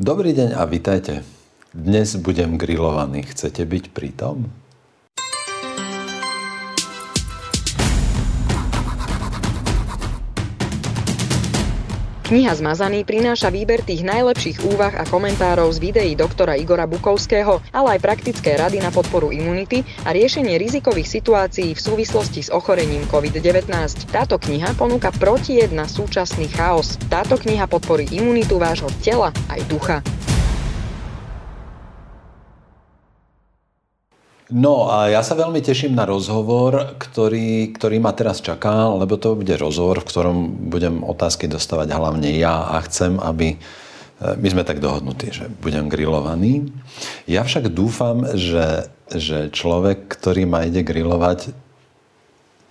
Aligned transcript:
Dobrý 0.00 0.32
deň 0.32 0.56
a 0.56 0.64
vitajte. 0.64 1.20
Dnes 1.76 2.16
budem 2.16 2.56
grillovaný. 2.56 3.20
Chcete 3.20 3.68
byť 3.68 3.92
pritom? 3.92 4.48
Kniha 12.30 12.54
Zmazaný 12.54 13.02
prináša 13.02 13.50
výber 13.50 13.82
tých 13.82 14.06
najlepších 14.06 14.62
úvah 14.62 14.94
a 14.94 15.02
komentárov 15.02 15.66
z 15.74 15.82
videí 15.82 16.12
doktora 16.14 16.54
Igora 16.54 16.86
Bukovského, 16.86 17.58
ale 17.74 17.98
aj 17.98 18.06
praktické 18.06 18.54
rady 18.54 18.78
na 18.78 18.94
podporu 18.94 19.34
imunity 19.34 19.82
a 20.06 20.14
riešenie 20.14 20.54
rizikových 20.54 21.10
situácií 21.10 21.74
v 21.74 21.80
súvislosti 21.82 22.46
s 22.46 22.54
ochorením 22.54 23.02
COVID-19. 23.10 23.66
Táto 24.14 24.38
kniha 24.38 24.78
ponúka 24.78 25.10
protijed 25.10 25.74
na 25.74 25.90
súčasný 25.90 26.46
chaos. 26.54 27.02
Táto 27.10 27.34
kniha 27.34 27.66
podporí 27.66 28.06
imunitu 28.14 28.62
vášho 28.62 28.94
tela 29.02 29.34
aj 29.50 29.66
ducha. 29.66 29.98
No 34.50 34.90
a 34.90 35.06
ja 35.06 35.22
sa 35.22 35.38
veľmi 35.38 35.62
teším 35.62 35.94
na 35.94 36.02
rozhovor, 36.02 36.98
ktorý, 36.98 37.70
ktorý 37.70 38.02
ma 38.02 38.10
teraz 38.10 38.42
čaká, 38.42 38.90
lebo 38.90 39.14
to 39.14 39.38
bude 39.38 39.54
rozhovor, 39.54 40.02
v 40.02 40.10
ktorom 40.10 40.38
budem 40.66 41.06
otázky 41.06 41.46
dostávať 41.46 41.94
hlavne 41.94 42.34
ja 42.34 42.74
a 42.74 42.82
chcem, 42.82 43.14
aby 43.22 43.54
e, 43.54 43.58
my 44.18 44.48
sme 44.50 44.66
tak 44.66 44.82
dohodnutí, 44.82 45.30
že 45.30 45.46
budem 45.62 45.86
grillovaný. 45.86 46.66
Ja 47.30 47.46
však 47.46 47.70
dúfam, 47.70 48.26
že, 48.34 48.90
že 49.14 49.54
človek, 49.54 50.10
ktorý 50.10 50.50
ma 50.50 50.66
ide 50.66 50.82
grillovať, 50.82 51.54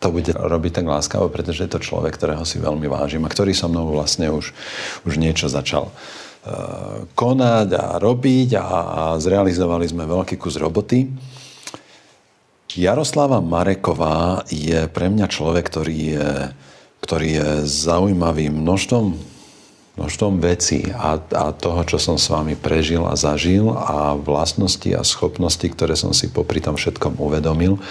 to 0.04 0.08
bude 0.12 0.36
robiť 0.36 0.84
tak 0.84 0.88
láskavo, 0.88 1.32
pretože 1.32 1.64
je 1.64 1.72
to 1.72 1.80
človek, 1.80 2.12
ktorého 2.12 2.44
si 2.44 2.60
veľmi 2.60 2.92
vážim 2.92 3.24
a 3.24 3.32
ktorý 3.32 3.56
so 3.56 3.72
mnou 3.72 3.88
vlastne 3.88 4.28
už, 4.28 4.52
už 5.08 5.16
niečo 5.16 5.48
začal 5.48 5.88
e, 5.88 5.94
konať 7.16 7.70
a 7.72 8.04
robiť 8.04 8.50
a, 8.60 8.68
a 8.68 9.02
zrealizovali 9.16 9.88
sme 9.88 10.04
veľký 10.04 10.36
kus 10.36 10.60
roboty. 10.60 11.08
Jaroslava 12.70 13.42
Mareková 13.42 14.46
je 14.46 14.86
pre 14.94 15.10
mňa 15.10 15.26
človek, 15.26 15.66
ktorý 15.66 15.98
je, 16.14 16.30
ktorý 17.02 17.30
je 17.42 17.50
zaujímavý 17.66 18.54
množstvom, 18.54 19.18
množstvom 19.98 20.34
vecí 20.38 20.86
a, 20.94 21.18
a 21.18 21.50
toho, 21.50 21.82
čo 21.90 21.98
som 21.98 22.22
s 22.22 22.30
vami 22.30 22.54
prežil 22.54 23.02
a 23.10 23.18
zažil 23.18 23.74
a 23.74 24.14
vlastnosti 24.14 24.86
a 24.94 25.02
schopnosti, 25.02 25.66
ktoré 25.66 25.98
som 25.98 26.14
si 26.14 26.30
popri 26.30 26.62
tom 26.62 26.78
všetkom 26.78 27.18
uvedomil. 27.18 27.82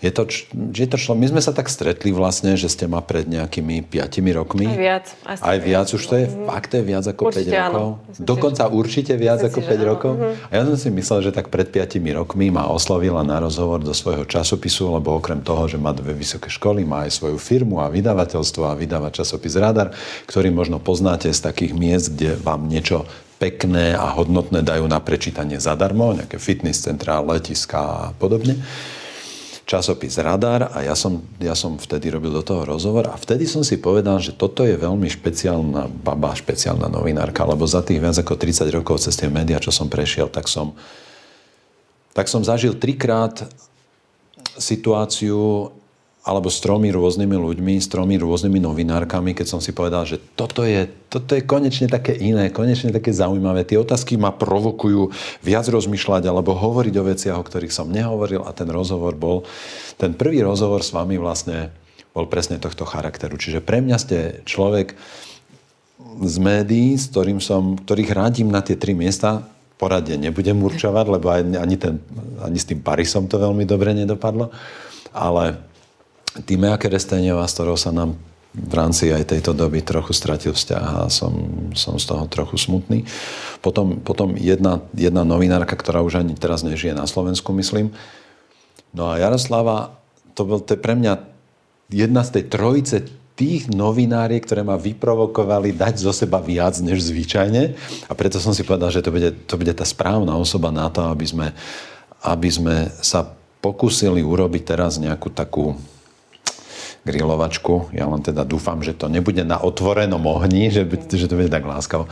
Je 0.00 0.08
to, 0.08 0.24
je 0.56 0.86
to 0.88 0.96
člo, 0.96 1.12
my 1.12 1.28
sme 1.28 1.44
sa 1.44 1.52
tak 1.52 1.68
stretli 1.68 2.08
vlastne, 2.08 2.56
že 2.56 2.72
ste 2.72 2.88
ma 2.88 3.04
pred 3.04 3.28
nejakými 3.28 3.84
5 3.84 4.32
rokmi. 4.32 4.64
Aj 4.64 4.80
viac. 4.80 5.06
Asi 5.28 5.42
aj 5.44 5.58
viac, 5.60 5.86
už 5.92 6.02
to 6.08 6.14
je 6.16 6.24
mm-hmm. 6.24 6.48
fakt, 6.48 6.68
to 6.72 6.74
je 6.80 6.84
viac 6.88 7.04
ako 7.04 7.22
určite 7.28 7.52
5 7.52 7.60
rokov. 7.60 7.86
Myslím 8.08 8.24
Dokonca 8.24 8.64
si, 8.64 8.72
určite 8.72 9.12
viac 9.20 9.40
ako 9.44 9.58
5 9.60 9.90
rokov. 9.92 10.12
Mm-hmm. 10.16 10.48
A 10.48 10.52
ja 10.56 10.62
som 10.64 10.76
si 10.80 10.88
myslel, 10.88 11.18
že 11.28 11.30
tak 11.36 11.52
pred 11.52 11.68
5 11.68 12.00
rokmi 12.16 12.48
ma 12.48 12.64
oslovila 12.72 13.20
na 13.20 13.44
rozhovor 13.44 13.84
do 13.84 13.92
svojho 13.92 14.24
časopisu, 14.24 14.88
lebo 14.88 15.20
okrem 15.20 15.44
toho, 15.44 15.68
že 15.68 15.76
má 15.76 15.92
dve 15.92 16.16
vysoké 16.16 16.48
školy, 16.48 16.80
má 16.88 17.04
aj 17.04 17.20
svoju 17.20 17.36
firmu 17.36 17.84
a 17.84 17.92
vydavateľstvo 17.92 18.72
a 18.72 18.78
vydáva 18.80 19.12
časopis 19.12 19.52
Radar, 19.60 19.92
ktorý 20.24 20.48
možno 20.48 20.80
poznáte 20.80 21.28
z 21.28 21.44
takých 21.44 21.76
miest, 21.76 22.16
kde 22.16 22.40
vám 22.40 22.72
niečo 22.72 23.04
pekné 23.36 23.92
a 23.92 24.16
hodnotné 24.16 24.64
dajú 24.64 24.88
na 24.88 25.00
prečítanie 25.00 25.60
zadarmo, 25.60 26.16
nejaké 26.16 26.40
fitness 26.40 26.88
centrá, 26.88 27.20
letiska 27.20 27.80
a 27.80 28.00
podobne 28.16 28.56
časopis 29.70 30.18
Radar 30.18 30.74
a 30.74 30.82
ja 30.82 30.98
som, 30.98 31.22
ja 31.38 31.54
som 31.54 31.78
vtedy 31.78 32.10
robil 32.10 32.34
do 32.34 32.42
toho 32.42 32.66
rozhovor 32.66 33.06
a 33.06 33.14
vtedy 33.14 33.46
som 33.46 33.62
si 33.62 33.78
povedal, 33.78 34.18
že 34.18 34.34
toto 34.34 34.66
je 34.66 34.74
veľmi 34.74 35.06
špeciálna 35.06 35.86
baba, 35.86 36.34
špeciálna 36.34 36.90
novinárka, 36.90 37.46
lebo 37.46 37.62
za 37.70 37.78
tých 37.78 38.02
viac 38.02 38.18
ako 38.18 38.34
30 38.34 38.66
rokov 38.74 39.06
cez 39.06 39.14
tie 39.14 39.30
médiá, 39.30 39.62
čo 39.62 39.70
som 39.70 39.86
prešiel, 39.86 40.26
tak 40.26 40.50
som, 40.50 40.74
tak 42.10 42.26
som 42.26 42.42
zažil 42.42 42.74
trikrát 42.74 43.46
situáciu, 44.58 45.70
alebo 46.20 46.52
s 46.52 46.60
tromi 46.60 46.92
rôznymi 46.92 47.32
ľuďmi, 47.32 47.80
s 47.80 47.88
tromi 47.88 48.20
rôznymi 48.20 48.60
novinárkami, 48.60 49.32
keď 49.32 49.46
som 49.56 49.60
si 49.64 49.72
povedal, 49.72 50.04
že 50.04 50.20
toto 50.36 50.68
je, 50.68 50.84
toto 51.08 51.32
je 51.32 51.40
konečne 51.48 51.88
také 51.88 52.12
iné, 52.12 52.52
konečne 52.52 52.92
také 52.92 53.08
zaujímavé. 53.08 53.64
Tie 53.64 53.80
otázky 53.80 54.20
ma 54.20 54.28
provokujú 54.28 55.08
viac 55.40 55.64
rozmýšľať 55.64 56.28
alebo 56.28 56.52
hovoriť 56.52 56.94
o 57.00 57.06
veciach, 57.08 57.36
o 57.40 57.46
ktorých 57.46 57.72
som 57.72 57.88
nehovoril 57.88 58.44
a 58.44 58.52
ten 58.52 58.68
rozhovor 58.68 59.16
bol, 59.16 59.48
ten 59.96 60.12
prvý 60.12 60.44
rozhovor 60.44 60.84
s 60.84 60.92
vami 60.92 61.16
vlastne 61.16 61.72
bol 62.12 62.28
presne 62.28 62.60
tohto 62.60 62.84
charakteru. 62.84 63.40
Čiže 63.40 63.64
pre 63.64 63.80
mňa 63.80 63.96
ste 63.96 64.18
človek 64.44 64.92
z 66.20 66.36
médií, 66.36 67.00
s 67.00 67.08
ktorým 67.08 67.40
som, 67.40 67.80
ktorých 67.80 68.12
radím 68.12 68.52
na 68.52 68.60
tie 68.60 68.76
tri 68.76 68.92
miesta, 68.92 69.48
poradne 69.80 70.20
nebudem 70.20 70.60
určovať, 70.60 71.06
lebo 71.08 71.32
ani, 71.32 71.76
ten, 71.80 71.96
ani 72.44 72.58
s 72.60 72.68
tým 72.68 72.84
Parisom 72.84 73.24
to 73.24 73.40
veľmi 73.40 73.64
dobre 73.64 73.96
nedopadlo, 73.96 74.52
ale 75.16 75.69
Týmea 76.30 76.78
Keresteňová, 76.78 77.46
s 77.50 77.54
ktorou 77.58 77.74
sa 77.74 77.90
nám 77.90 78.14
v 78.50 78.74
rámci 78.74 79.14
aj 79.14 79.30
tejto 79.30 79.54
doby 79.54 79.78
trochu 79.82 80.10
stratil 80.10 80.50
vzťah 80.54 80.84
a 80.84 81.00
som, 81.06 81.30
som 81.74 81.98
z 81.98 82.06
toho 82.06 82.26
trochu 82.26 82.58
smutný. 82.58 83.06
Potom, 83.62 84.02
potom 84.02 84.34
jedna, 84.34 84.82
jedna 84.90 85.22
novinárka, 85.22 85.78
ktorá 85.78 86.02
už 86.02 86.22
ani 86.22 86.34
teraz 86.34 86.66
nežije 86.66 86.94
na 86.94 87.06
Slovensku, 87.06 87.54
myslím. 87.54 87.94
No 88.90 89.10
a 89.10 89.22
Jaroslava, 89.22 89.94
to 90.34 90.42
bol 90.42 90.58
to 90.58 90.74
pre 90.74 90.98
mňa 90.98 91.22
jedna 91.94 92.26
z 92.26 92.38
tej 92.38 92.44
trojice 92.50 92.96
tých 93.38 93.70
novináriek, 93.70 94.42
ktoré 94.42 94.66
ma 94.66 94.76
vyprovokovali 94.76 95.72
dať 95.72 96.02
zo 96.02 96.12
seba 96.12 96.42
viac 96.42 96.76
než 96.82 97.06
zvyčajne. 97.06 97.72
A 98.10 98.12
preto 98.12 98.42
som 98.42 98.52
si 98.52 98.66
povedal, 98.66 98.90
že 98.90 99.00
to 99.00 99.14
bude, 99.14 99.30
to 99.46 99.54
bude 99.56 99.72
tá 99.72 99.86
správna 99.86 100.34
osoba 100.34 100.74
na 100.74 100.90
to, 100.90 101.06
aby 101.06 101.24
sme, 101.24 101.46
aby 102.20 102.50
sme 102.50 102.76
sa 102.98 103.30
pokúsili 103.62 104.20
urobiť 104.20 104.62
teraz 104.74 104.98
nejakú 104.98 105.32
takú 105.32 105.78
grilovačku. 107.04 107.92
Ja 107.96 108.06
len 108.08 108.20
teda 108.20 108.44
dúfam, 108.44 108.84
že 108.84 108.92
to 108.92 109.08
nebude 109.08 109.40
na 109.44 109.56
otvorenom 109.56 110.20
ohni, 110.28 110.68
že, 110.68 110.84
že 110.88 111.26
to 111.26 111.38
bude 111.38 111.48
tak 111.48 111.64
láskavo. 111.64 112.06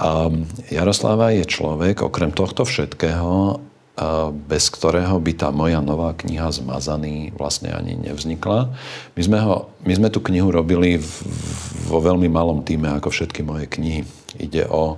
Um, 0.00 0.46
Jaroslava 0.70 1.34
je 1.34 1.44
človek, 1.44 2.06
okrem 2.06 2.32
tohto 2.32 2.64
všetkého, 2.64 3.58
uh, 3.58 4.30
bez 4.32 4.70
ktorého 4.72 5.18
by 5.18 5.32
tá 5.34 5.48
moja 5.52 5.82
nová 5.82 6.14
kniha 6.16 6.48
Zmazaný 6.54 7.34
vlastne 7.36 7.74
ani 7.74 7.98
nevznikla. 7.98 8.70
My 9.18 9.22
sme, 9.22 9.38
ho, 9.42 9.68
my 9.84 9.92
sme 9.92 10.08
tú 10.08 10.22
knihu 10.24 10.48
robili 10.48 10.96
v, 10.96 11.10
vo 11.90 11.98
veľmi 12.00 12.30
malom 12.30 12.62
týme, 12.62 12.88
ako 12.96 13.10
všetky 13.10 13.44
moje 13.44 13.66
knihy. 13.68 14.06
Ide 14.40 14.70
o 14.70 14.96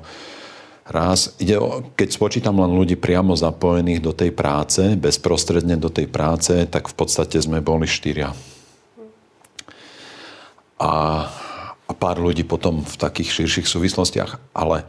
raz, 0.86 1.34
ide 1.40 1.56
o, 1.56 1.82
keď 1.96 2.08
spočítam 2.12 2.60
len 2.60 2.70
ľudí 2.76 2.94
priamo 3.00 3.32
zapojených 3.32 4.04
do 4.04 4.12
tej 4.12 4.30
práce, 4.36 4.94
bezprostredne 4.94 5.80
do 5.80 5.88
tej 5.88 6.06
práce, 6.06 6.52
tak 6.68 6.86
v 6.86 6.94
podstate 6.94 7.40
sme 7.40 7.64
boli 7.64 7.88
štyria 7.88 8.30
a, 10.82 10.92
a 11.86 11.92
pár 11.94 12.18
ľudí 12.18 12.42
potom 12.42 12.82
v 12.82 12.94
takých 12.98 13.42
širších 13.42 13.70
súvislostiach. 13.70 14.42
Ale 14.50 14.82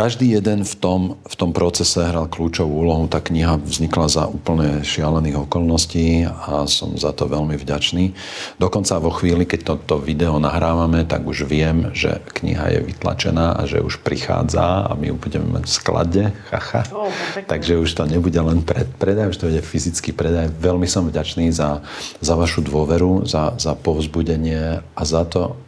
každý 0.00 0.40
jeden 0.40 0.64
v 0.64 0.74
tom, 0.80 1.00
v 1.28 1.34
tom 1.36 1.52
procese 1.52 2.00
hral 2.00 2.24
kľúčovú 2.24 2.88
úlohu. 2.88 3.04
Tá 3.04 3.20
kniha 3.20 3.60
vznikla 3.60 4.08
za 4.08 4.24
úplne 4.32 4.80
šialených 4.80 5.44
okolností 5.44 6.24
a 6.24 6.64
som 6.64 6.96
za 6.96 7.12
to 7.12 7.28
veľmi 7.28 7.60
vďačný. 7.60 8.16
Dokonca 8.56 8.96
vo 8.96 9.12
chvíli, 9.12 9.44
keď 9.44 9.76
toto 9.76 10.00
video 10.00 10.40
nahrávame, 10.40 11.04
tak 11.04 11.28
už 11.28 11.44
viem, 11.44 11.92
že 11.92 12.16
kniha 12.32 12.72
je 12.72 12.80
vytlačená 12.80 13.60
a 13.60 13.68
že 13.68 13.84
už 13.84 14.00
prichádza 14.00 14.88
a 14.88 14.96
my 14.96 15.12
ju 15.12 15.16
budeme 15.20 15.60
mať 15.60 15.68
v 15.68 15.72
sklade. 15.76 16.22
Chacha. 16.48 16.80
Oh, 16.96 17.12
Takže 17.44 17.76
už 17.76 17.92
to 17.92 18.08
nebude 18.08 18.40
len 18.40 18.64
predaj, 18.96 19.36
už 19.36 19.36
to 19.36 19.52
bude 19.52 19.60
fyzický 19.60 20.16
predaj. 20.16 20.48
Veľmi 20.48 20.88
som 20.88 21.04
vďačný 21.04 21.52
za, 21.52 21.84
za 22.24 22.34
vašu 22.40 22.64
dôveru, 22.64 23.28
za, 23.28 23.52
za 23.60 23.76
povzbudenie 23.76 24.80
a 24.80 25.02
za 25.04 25.28
to, 25.28 25.60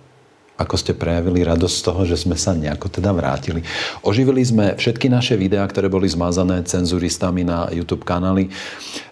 ako 0.62 0.78
ste 0.78 0.94
prejavili 0.94 1.42
radosť 1.42 1.74
z 1.74 1.82
toho, 1.82 2.06
že 2.06 2.14
sme 2.14 2.38
sa 2.38 2.54
nejako 2.54 2.86
teda 2.86 3.10
vrátili. 3.10 3.66
Oživili 4.06 4.46
sme 4.46 4.78
všetky 4.78 5.10
naše 5.10 5.34
videá, 5.34 5.66
ktoré 5.66 5.90
boli 5.90 6.06
zmazané 6.06 6.62
cenzuristami 6.62 7.42
na 7.42 7.66
YouTube 7.74 8.06
kanály 8.06 8.54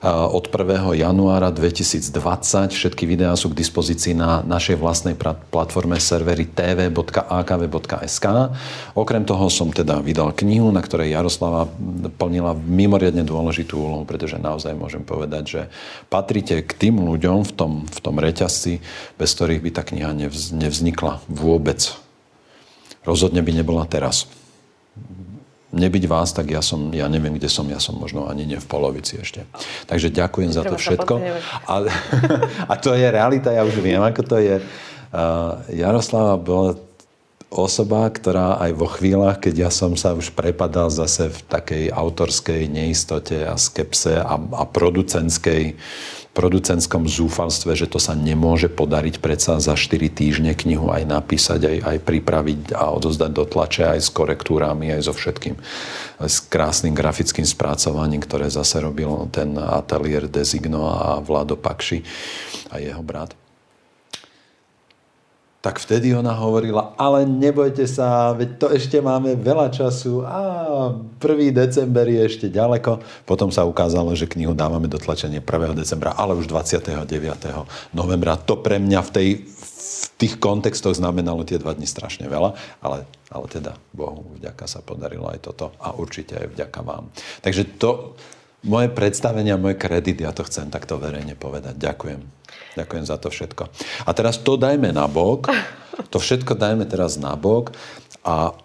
od 0.06 0.46
1. 0.46 0.94
januára 0.94 1.50
2020. 1.50 2.14
Všetky 2.70 3.04
videá 3.04 3.34
sú 3.34 3.50
k 3.50 3.58
dispozícii 3.58 4.14
na 4.14 4.46
našej 4.46 4.78
vlastnej 4.78 5.18
platforme 5.50 5.98
servery 5.98 6.46
tv.akv.sk. 6.46 8.26
Okrem 8.94 9.22
toho 9.26 9.46
som 9.50 9.74
teda 9.74 9.98
vydal 9.98 10.32
knihu, 10.38 10.70
na 10.70 10.80
ktorej 10.80 11.12
Jaroslava 11.12 11.66
plnila 12.16 12.54
mimoriadne 12.54 13.26
dôležitú 13.26 13.76
úlohu, 13.76 14.04
pretože 14.06 14.38
naozaj 14.38 14.78
môžem 14.78 15.02
povedať, 15.02 15.44
že 15.44 15.60
patrite 16.06 16.62
k 16.62 16.72
tým 16.72 17.02
ľuďom 17.02 17.42
v 17.48 17.52
tom, 17.52 17.72
v 17.88 17.98
tom 17.98 18.16
reťazci, 18.22 18.80
bez 19.18 19.30
ktorých 19.34 19.60
by 19.64 19.70
tá 19.74 19.82
kniha 19.82 20.12
nevznikla 20.54 21.24
vôbec. 21.40 21.80
Rozhodne 23.00 23.40
by 23.40 23.52
nebola 23.56 23.88
teraz. 23.88 24.28
Nebyť 25.70 26.04
vás, 26.10 26.34
tak 26.34 26.50
ja 26.50 26.60
som, 26.60 26.90
ja 26.92 27.06
neviem, 27.06 27.38
kde 27.38 27.48
som, 27.48 27.64
ja 27.70 27.80
som 27.80 27.96
možno 27.96 28.26
ani 28.28 28.44
nie 28.44 28.58
v 28.58 28.68
polovici 28.68 29.22
ešte. 29.22 29.46
Takže 29.88 30.12
ďakujem 30.12 30.50
za 30.52 30.66
to 30.66 30.76
všetko. 30.76 31.14
A, 31.64 31.74
a 32.70 32.74
to 32.76 32.92
je 32.92 33.06
realita, 33.08 33.54
ja 33.54 33.64
už 33.64 33.78
viem, 33.80 34.02
ako 34.02 34.22
to 34.26 34.36
je. 34.42 34.60
Uh, 35.10 35.62
Jaroslava 35.72 36.36
bola 36.36 36.74
osoba, 37.50 38.06
ktorá 38.06 38.62
aj 38.62 38.72
vo 38.78 38.86
chvíľach, 38.86 39.42
keď 39.42 39.66
ja 39.66 39.70
som 39.74 39.98
sa 39.98 40.14
už 40.14 40.30
prepadal 40.38 40.86
zase 40.86 41.34
v 41.34 41.38
takej 41.50 41.84
autorskej 41.90 42.70
neistote 42.70 43.42
a 43.42 43.58
skepse 43.58 44.22
a, 44.22 44.38
a 44.38 44.64
producentskej 44.70 45.74
producentskom 46.30 47.10
zúfalstve, 47.10 47.74
že 47.74 47.90
to 47.90 47.98
sa 47.98 48.14
nemôže 48.14 48.70
podariť 48.70 49.18
predsa 49.18 49.58
za 49.58 49.74
4 49.74 49.98
týždne 50.14 50.52
knihu 50.54 50.88
aj 50.94 51.02
napísať, 51.02 51.60
aj, 51.66 51.78
aj 51.84 51.98
pripraviť 52.06 52.60
a 52.72 52.94
odozdať 52.94 53.30
do 53.34 53.44
tlače 53.44 53.82
aj 53.98 54.00
s 54.00 54.10
korektúrami, 54.14 54.94
aj 54.94 55.10
so 55.10 55.14
všetkým. 55.14 55.58
S 56.22 56.36
krásnym 56.46 56.94
grafickým 56.94 57.44
spracovaním, 57.44 58.22
ktoré 58.22 58.46
zase 58.46 58.78
robil 58.78 59.10
ten 59.34 59.58
ateliér 59.58 60.30
Designo 60.30 60.86
a 60.86 61.18
Vlado 61.18 61.58
Pakši 61.58 61.98
a 62.70 62.78
jeho 62.78 63.02
brat 63.02 63.34
tak 65.60 65.76
vtedy 65.76 66.16
ona 66.16 66.32
hovorila, 66.32 66.96
ale 66.96 67.28
nebojte 67.28 67.84
sa, 67.84 68.32
veď 68.32 68.50
to 68.56 68.66
ešte 68.72 68.96
máme 69.04 69.36
veľa 69.36 69.68
času 69.68 70.24
a 70.24 70.40
1. 71.20 71.52
december 71.52 72.08
je 72.08 72.20
ešte 72.24 72.46
ďaleko. 72.48 73.04
Potom 73.28 73.52
sa 73.52 73.68
ukázalo, 73.68 74.16
že 74.16 74.24
knihu 74.24 74.56
dávame 74.56 74.88
do 74.88 74.96
tlačenia 74.96 75.44
1. 75.44 75.76
decembra, 75.76 76.16
ale 76.16 76.32
už 76.32 76.48
29. 76.48 77.04
novembra. 77.92 78.40
To 78.48 78.56
pre 78.56 78.80
mňa 78.80 79.00
v, 79.04 79.10
tej, 79.12 79.28
v 79.44 80.04
tých 80.16 80.40
kontextoch 80.40 80.96
znamenalo 80.96 81.44
tie 81.44 81.60
dva 81.60 81.76
dni 81.76 81.84
strašne 81.84 82.24
veľa, 82.24 82.56
ale, 82.80 83.04
ale 83.28 83.44
teda 83.52 83.76
Bohu 83.92 84.32
vďaka 84.40 84.64
sa 84.64 84.80
podarilo 84.80 85.28
aj 85.28 85.44
toto 85.44 85.76
a 85.76 85.92
určite 85.92 86.40
aj 86.40 86.56
vďaka 86.56 86.80
vám. 86.80 87.12
Takže 87.44 87.76
to, 87.76 88.16
moje 88.64 88.88
predstavenia, 88.92 89.60
môj 89.60 89.76
kredit, 89.76 90.20
ja 90.20 90.32
to 90.36 90.44
chcem 90.44 90.68
takto 90.68 91.00
verejne 91.00 91.36
povedať. 91.36 91.76
Ďakujem. 91.80 92.20
Ďakujem 92.76 93.04
za 93.06 93.16
to 93.16 93.28
všetko. 93.32 93.62
A 94.06 94.10
teraz 94.12 94.38
to 94.40 94.54
dajme 94.60 94.92
na 94.92 95.08
bok. 95.10 95.50
To 96.12 96.16
všetko 96.16 96.56
dajme 96.56 96.86
teraz 96.88 97.20
na 97.20 97.36
bok 97.36 97.76
a, 98.24 98.56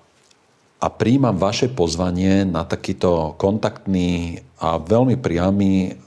a 0.79 0.87
príjmam 0.87 1.35
vaše 1.35 1.67
pozvanie 1.67 2.47
na 2.47 2.63
takýto 2.63 3.35
kontaktný 3.35 4.39
a 4.61 4.79
veľmi 4.79 5.19
priamy 5.19 5.99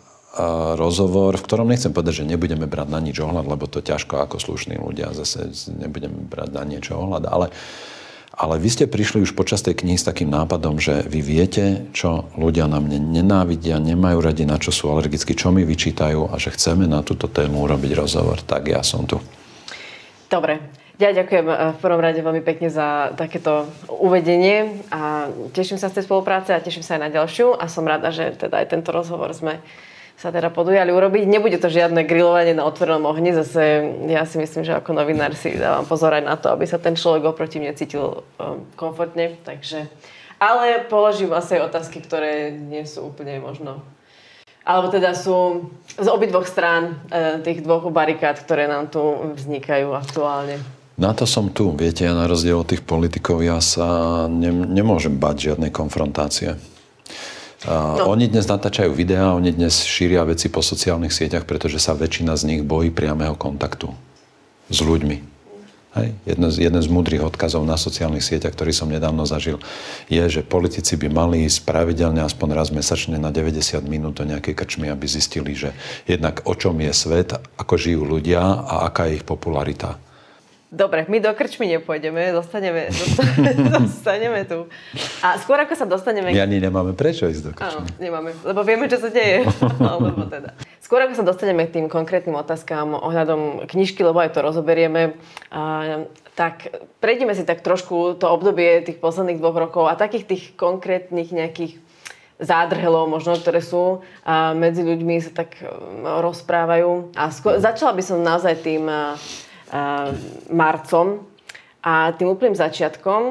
rozhovor, 0.78 1.34
v 1.34 1.44
ktorom 1.44 1.66
nechcem 1.66 1.90
povedať, 1.90 2.22
že 2.22 2.30
nebudeme 2.30 2.70
brať 2.70 2.88
na 2.88 3.00
nič 3.02 3.18
ohľad, 3.18 3.44
lebo 3.44 3.66
to 3.66 3.82
ťažko 3.82 4.22
ako 4.22 4.38
slušní 4.38 4.78
ľudia, 4.78 5.10
zase 5.10 5.50
nebudeme 5.74 6.22
brať 6.30 6.54
na 6.54 6.62
niečo 6.62 6.94
ohľad, 6.94 7.26
ale 7.26 7.50
uh, 7.50 7.97
ale 8.38 8.62
vy 8.62 8.70
ste 8.70 8.86
prišli 8.86 9.26
už 9.26 9.34
počas 9.34 9.66
tej 9.66 9.82
knihy 9.82 9.98
s 9.98 10.06
takým 10.06 10.30
nápadom, 10.30 10.78
že 10.78 11.02
vy 11.02 11.18
viete, 11.18 11.90
čo 11.90 12.30
ľudia 12.38 12.70
na 12.70 12.78
mne 12.78 13.02
nenávidia, 13.02 13.82
nemajú 13.82 14.22
radi, 14.22 14.46
na 14.46 14.62
čo 14.62 14.70
sú 14.70 14.86
alergickí, 14.94 15.34
čo 15.34 15.50
mi 15.50 15.66
vyčítajú 15.66 16.30
a 16.30 16.38
že 16.38 16.54
chceme 16.54 16.86
na 16.86 17.02
túto 17.02 17.26
tému 17.26 17.66
urobiť 17.66 17.98
rozhovor. 17.98 18.38
Tak 18.38 18.70
ja 18.70 18.86
som 18.86 19.10
tu. 19.10 19.18
Dobre, 20.30 20.62
ja 21.02 21.10
ďakujem 21.10 21.46
eh, 21.50 21.56
v 21.74 21.78
prvom 21.82 21.98
rade 21.98 22.22
veľmi 22.22 22.42
pekne 22.46 22.70
za 22.70 23.10
takéto 23.18 23.66
uvedenie 23.90 24.86
a 24.94 25.26
teším 25.50 25.82
sa 25.82 25.90
z 25.90 25.98
tej 25.98 26.06
spolupráce 26.06 26.54
a 26.54 26.62
teším 26.62 26.86
sa 26.86 26.94
aj 26.94 27.02
na 27.06 27.10
ďalšiu 27.10 27.58
a 27.58 27.66
som 27.66 27.82
rada, 27.82 28.14
že 28.14 28.38
teda 28.38 28.62
aj 28.62 28.70
tento 28.70 28.94
rozhovor 28.94 29.34
sme 29.34 29.58
sa 30.18 30.34
teda 30.34 30.50
podujali 30.50 30.90
urobiť. 30.90 31.30
Nebude 31.30 31.62
to 31.62 31.70
žiadne 31.70 32.02
grilovanie 32.02 32.50
na 32.58 32.66
otvorenom 32.66 33.06
ohni, 33.06 33.30
zase 33.30 33.86
ja 34.10 34.26
si 34.26 34.42
myslím, 34.42 34.66
že 34.66 34.74
ako 34.74 34.90
novinár 34.98 35.30
si 35.38 35.54
dávam 35.54 35.86
pozor 35.86 36.10
aj 36.10 36.26
na 36.26 36.34
to, 36.34 36.50
aby 36.50 36.66
sa 36.66 36.82
ten 36.82 36.98
človek 36.98 37.30
oproti 37.30 37.62
mne 37.62 37.78
cítil 37.78 38.26
um, 38.42 38.66
komfortne, 38.74 39.38
takže... 39.46 39.86
Ale 40.38 40.86
položím 40.86 41.34
asi 41.34 41.58
otázky, 41.58 41.98
ktoré 41.98 42.54
nie 42.54 42.86
sú 42.86 43.10
úplne 43.10 43.42
možno 43.42 43.82
alebo 44.68 44.92
teda 44.92 45.16
sú 45.16 45.64
z 45.96 46.08
obidvoch 46.12 46.44
strán 46.44 47.00
e, 47.08 47.40
tých 47.40 47.64
dvoch 47.64 47.88
barikád, 47.88 48.36
ktoré 48.44 48.68
nám 48.68 48.92
tu 48.92 49.00
vznikajú 49.32 49.96
aktuálne. 49.96 50.60
Na 51.00 51.16
to 51.16 51.24
som 51.24 51.48
tu. 51.48 51.72
Viete, 51.72 52.04
ja 52.04 52.12
na 52.12 52.28
rozdiel 52.28 52.60
od 52.60 52.68
tých 52.68 52.84
politikov, 52.84 53.40
ja 53.40 53.64
sa 53.64 54.28
ne, 54.28 54.52
nemôžem 54.52 55.16
bať 55.16 55.54
žiadnej 55.54 55.72
konfrontácie. 55.72 56.60
No. 57.66 58.14
Oni 58.14 58.30
dnes 58.30 58.46
natáčajú 58.46 58.94
videá, 58.94 59.34
oni 59.34 59.50
dnes 59.50 59.82
šíria 59.82 60.22
veci 60.22 60.46
po 60.46 60.62
sociálnych 60.62 61.10
sieťach, 61.10 61.42
pretože 61.42 61.82
sa 61.82 61.90
väčšina 61.90 62.38
z 62.38 62.54
nich 62.54 62.62
bojí 62.62 62.94
priamého 62.94 63.34
kontaktu 63.34 63.90
s 64.70 64.78
ľuďmi. 64.78 65.38
Hej. 65.98 66.14
Jeden, 66.22 66.46
z, 66.52 66.56
jeden 66.62 66.82
z 66.84 66.88
múdrych 66.92 67.24
odkazov 67.24 67.66
na 67.66 67.74
sociálnych 67.74 68.22
sieťach, 68.22 68.54
ktorý 68.54 68.70
som 68.70 68.86
nedávno 68.86 69.26
zažil, 69.26 69.58
je, 70.06 70.22
že 70.30 70.46
politici 70.46 70.94
by 70.94 71.10
mali 71.10 71.50
ísť 71.50 71.66
pravidelne 71.66 72.22
aspoň 72.22 72.48
raz 72.54 72.70
mesačne 72.70 73.18
na 73.18 73.34
90 73.34 73.82
minút 73.90 74.22
do 74.22 74.24
nejakej 74.28 74.54
krčmy, 74.54 74.86
aby 74.92 75.10
zistili, 75.10 75.58
že 75.58 75.74
jednak 76.06 76.46
o 76.46 76.54
čom 76.54 76.78
je 76.78 76.94
svet, 76.94 77.34
ako 77.58 77.74
žijú 77.74 78.06
ľudia 78.06 78.38
a 78.38 78.86
aká 78.86 79.10
je 79.10 79.18
ich 79.18 79.26
popularita. 79.26 79.98
Dobre, 80.68 81.08
my 81.08 81.16
do 81.16 81.32
krčmy 81.32 81.64
nepôjdeme, 81.64 82.28
dostaneme, 82.36 82.92
dostaneme 83.80 84.44
tu. 84.44 84.68
A 85.24 85.40
skôr 85.40 85.56
ako 85.56 85.72
sa 85.72 85.88
dostaneme... 85.88 86.28
My 86.28 86.44
ani 86.44 86.60
nemáme 86.60 86.92
prečo 86.92 87.24
ísť 87.24 87.40
do 87.40 87.50
krčmy. 87.56 87.72
Áno, 87.72 87.80
nemáme, 87.96 88.36
lebo 88.44 88.60
vieme, 88.68 88.84
čo 88.84 89.00
sa 89.00 89.08
deje. 89.08 89.48
lebo 90.04 90.28
teda. 90.28 90.52
Skôr 90.84 91.08
ako 91.08 91.16
sa 91.16 91.24
dostaneme 91.24 91.64
k 91.64 91.80
tým 91.80 91.86
konkrétnym 91.88 92.36
otázkám 92.36 93.00
ohľadom 93.00 93.64
knižky, 93.64 94.04
lebo 94.04 94.20
aj 94.20 94.36
to 94.36 94.44
rozoberieme, 94.44 95.16
a, 95.48 96.04
tak 96.36 96.68
prejdeme 97.00 97.32
si 97.32 97.48
tak 97.48 97.64
trošku 97.64 98.20
to 98.20 98.28
obdobie 98.28 98.84
tých 98.84 99.00
posledných 99.00 99.40
dvoch 99.40 99.56
rokov 99.56 99.88
a 99.88 99.96
takých 99.96 100.28
tých 100.28 100.44
konkrétnych 100.52 101.32
nejakých 101.32 101.80
zádrhelov 102.44 103.08
možno, 103.08 103.40
ktoré 103.40 103.64
sú 103.64 104.04
a 104.22 104.52
medzi 104.52 104.84
ľuďmi 104.84 105.16
sa 105.24 105.32
tak 105.32 105.64
rozprávajú. 106.04 107.16
A 107.16 107.32
skôr, 107.32 107.56
začala 107.56 107.96
by 107.96 108.02
som 108.04 108.20
naozaj 108.20 108.62
tým 108.62 108.84
marcom 110.48 111.24
a 111.78 112.12
tým 112.12 112.34
úplným 112.34 112.58
začiatkom. 112.58 113.22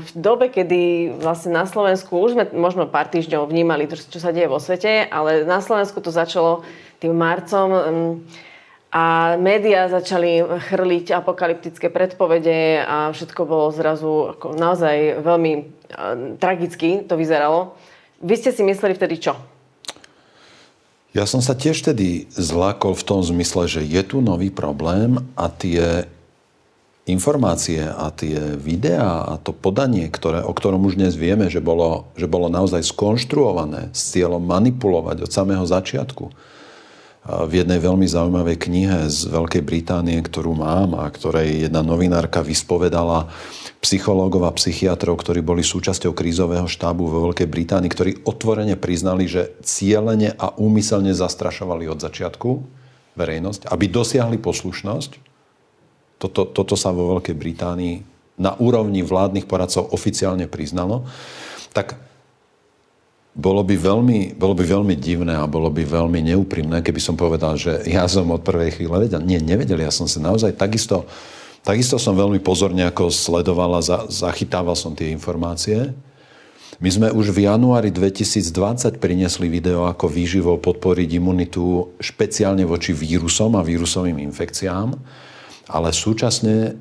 V 0.00 0.10
dobe, 0.16 0.48
kedy 0.48 1.12
vlastne 1.20 1.52
na 1.52 1.68
Slovensku, 1.68 2.16
už 2.16 2.32
sme 2.34 2.44
možno 2.56 2.88
pár 2.88 3.06
týždňov 3.12 3.46
vnímali, 3.46 3.84
čo 3.86 4.18
sa 4.18 4.32
deje 4.32 4.48
vo 4.48 4.58
svete, 4.58 5.06
ale 5.06 5.44
na 5.44 5.60
Slovensku 5.60 6.00
to 6.00 6.08
začalo 6.08 6.64
tým 6.98 7.12
marcom 7.12 7.68
mm, 7.68 8.12
a 8.96 9.36
médiá 9.36 9.92
začali 9.92 10.40
chrliť 10.40 11.12
apokalyptické 11.12 11.92
predpovede 11.92 12.80
a 12.80 13.12
všetko 13.12 13.44
bolo 13.44 13.68
zrazu 13.68 14.32
naozaj 14.56 15.20
veľmi 15.20 15.52
tragicky 16.40 17.04
to 17.04 17.20
vyzeralo. 17.20 17.76
Vy 18.24 18.40
ste 18.40 18.50
si 18.56 18.64
mysleli 18.64 18.96
vtedy 18.96 19.20
čo? 19.20 19.36
Ja 21.16 21.24
som 21.24 21.40
sa 21.40 21.56
tiež 21.56 21.80
tedy 21.80 22.28
zlákol 22.36 22.92
v 22.92 23.06
tom 23.08 23.24
zmysle, 23.24 23.64
že 23.64 23.80
je 23.80 24.04
tu 24.04 24.20
nový 24.20 24.52
problém 24.52 25.16
a 25.32 25.48
tie 25.48 26.04
informácie 27.08 27.88
a 27.88 28.12
tie 28.12 28.36
videá 28.60 29.24
a 29.24 29.40
to 29.40 29.56
podanie, 29.56 30.12
ktoré, 30.12 30.44
o 30.44 30.52
ktorom 30.52 30.84
už 30.84 31.00
dnes 31.00 31.16
vieme, 31.16 31.48
že 31.48 31.64
bolo, 31.64 32.12
že 32.20 32.28
bolo 32.28 32.52
naozaj 32.52 32.84
skonštruované 32.84 33.96
s 33.96 34.12
cieľom 34.12 34.44
manipulovať 34.44 35.24
od 35.24 35.30
samého 35.32 35.64
začiatku, 35.64 36.36
v 37.26 37.52
jednej 37.62 37.82
veľmi 37.82 38.06
zaujímavej 38.06 38.56
knihe 38.70 39.10
z 39.10 39.26
Veľkej 39.26 39.66
Británie, 39.66 40.22
ktorú 40.22 40.54
mám 40.54 40.94
a 40.94 41.10
ktorej 41.10 41.66
jedna 41.66 41.82
novinárka 41.82 42.38
vyspovedala 42.38 43.26
psychológov 43.82 44.46
a 44.46 44.54
psychiatrov, 44.54 45.18
ktorí 45.18 45.42
boli 45.42 45.66
súčasťou 45.66 46.14
krízového 46.14 46.70
štábu 46.70 47.02
vo 47.10 47.18
Veľkej 47.30 47.50
Británii, 47.50 47.90
ktorí 47.90 48.12
otvorene 48.22 48.78
priznali, 48.78 49.26
že 49.26 49.58
cieľene 49.66 50.38
a 50.38 50.54
úmyselne 50.54 51.10
zastrašovali 51.10 51.90
od 51.90 51.98
začiatku 51.98 52.50
verejnosť, 53.18 53.66
aby 53.74 53.84
dosiahli 53.90 54.38
poslušnosť. 54.38 55.10
Toto, 56.22 56.46
toto 56.46 56.74
sa 56.78 56.94
vo 56.94 57.18
Veľkej 57.18 57.34
Británii 57.34 57.94
na 58.38 58.54
úrovni 58.56 59.02
vládnych 59.02 59.50
poradcov 59.50 59.90
oficiálne 59.90 60.46
priznalo. 60.46 61.08
Tak 61.74 62.05
bolo 63.36 63.60
by, 63.60 63.76
veľmi, 63.76 64.40
bolo 64.40 64.56
by 64.56 64.64
veľmi 64.64 64.96
divné 64.96 65.36
a 65.36 65.44
bolo 65.44 65.68
by 65.68 65.84
veľmi 65.84 66.24
neúprimné, 66.32 66.80
keby 66.80 67.00
som 67.04 67.20
povedal, 67.20 67.60
že 67.60 67.84
ja 67.84 68.08
som 68.08 68.32
od 68.32 68.40
prvej 68.40 68.80
chvíle 68.80 68.96
vedel. 68.96 69.20
Nie, 69.20 69.44
nevedel. 69.44 69.84
Ja 69.84 69.92
som 69.92 70.08
sa 70.08 70.24
naozaj 70.24 70.56
takisto, 70.56 71.04
takisto 71.60 72.00
som 72.00 72.16
veľmi 72.16 72.40
pozorne 72.40 72.88
ako 72.88 73.12
sledoval 73.12 73.76
a 73.76 73.84
za, 73.84 74.08
zachytával 74.08 74.72
som 74.72 74.96
tie 74.96 75.12
informácie. 75.12 75.92
My 76.80 76.88
sme 76.88 77.08
už 77.12 77.36
v 77.36 77.44
januári 77.44 77.92
2020 77.92 78.96
priniesli 78.96 79.52
video, 79.52 79.84
ako 79.84 80.08
výživou 80.08 80.56
podporiť 80.56 81.20
imunitu 81.20 81.92
špeciálne 82.00 82.64
voči 82.64 82.96
vírusom 82.96 83.52
a 83.56 83.64
vírusovým 83.64 84.16
infekciám, 84.16 84.96
ale 85.68 85.88
súčasne 85.92 86.76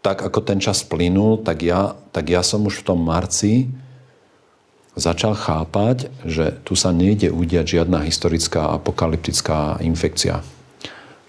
tak 0.00 0.20
ako 0.20 0.40
ten 0.44 0.60
čas 0.60 0.84
plynul, 0.84 1.44
tak 1.44 1.64
ja, 1.64 1.96
tak 2.12 2.28
ja 2.28 2.40
som 2.40 2.64
už 2.64 2.84
v 2.84 2.86
tom 2.88 3.00
marci 3.04 3.68
začal 4.98 5.38
chápať, 5.38 6.10
že 6.26 6.58
tu 6.66 6.74
sa 6.74 6.90
nejde 6.90 7.30
udiať 7.30 7.80
žiadna 7.80 8.02
historická 8.06 8.74
apokalyptická 8.74 9.78
infekcia. 9.82 10.42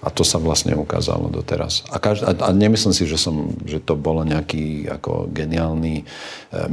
A 0.02 0.10
to 0.10 0.26
sa 0.26 0.42
vlastne 0.42 0.74
ukázalo 0.74 1.30
doteraz. 1.30 1.86
A, 1.94 2.02
každ- 2.02 2.26
a 2.26 2.50
nemyslím 2.50 2.90
si, 2.90 3.06
že, 3.06 3.22
som, 3.22 3.54
že 3.70 3.78
to 3.78 3.94
bolo 3.94 4.26
nejaký 4.26 4.90
ako 4.90 5.30
geniálny 5.30 6.02
e, 6.02 6.04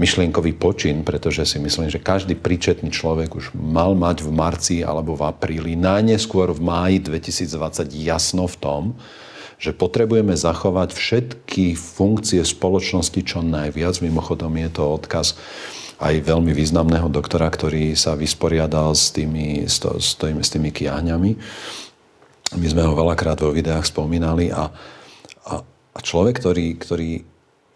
myšlienkový 0.01 0.57
počin, 0.57 1.05
pretože 1.05 1.45
si 1.45 1.61
myslím, 1.61 1.93
že 1.93 2.01
každý 2.01 2.33
príčetný 2.33 2.89
človek 2.89 3.37
už 3.37 3.53
mal 3.53 3.93
mať 3.93 4.25
v 4.25 4.33
marci 4.33 4.77
alebo 4.81 5.13
v 5.13 5.29
apríli, 5.29 5.77
najneskôr 5.77 6.57
v 6.57 6.65
máji 6.65 6.97
2020 7.05 7.93
jasno 8.01 8.49
v 8.49 8.57
tom, 8.57 8.83
že 9.61 9.77
potrebujeme 9.77 10.33
zachovať 10.33 10.97
všetky 10.97 11.77
funkcie 11.77 12.41
spoločnosti 12.41 13.21
čo 13.29 13.45
najviac. 13.45 14.01
Mimochodom 14.01 14.57
je 14.57 14.69
to 14.73 14.83
odkaz 14.89 15.37
aj 15.99 16.15
veľmi 16.23 16.55
významného 16.55 17.11
doktora, 17.11 17.51
ktorý 17.51 17.99
sa 17.99 18.15
vysporiadal 18.15 18.95
s 18.95 19.11
tými, 19.11 19.67
s, 19.67 19.83
to, 19.83 19.99
s 19.99 20.15
tými, 20.19 20.71
kiahňami. 20.71 21.31
My 22.55 22.67
sme 22.71 22.87
ho 22.87 22.95
veľakrát 22.95 23.43
vo 23.43 23.51
videách 23.51 23.91
spomínali 23.91 24.55
a, 24.55 24.71
a, 25.45 25.55
a 25.65 25.99
človek, 25.99 26.39
ktorý, 26.39 26.67
ktorý 26.79 27.11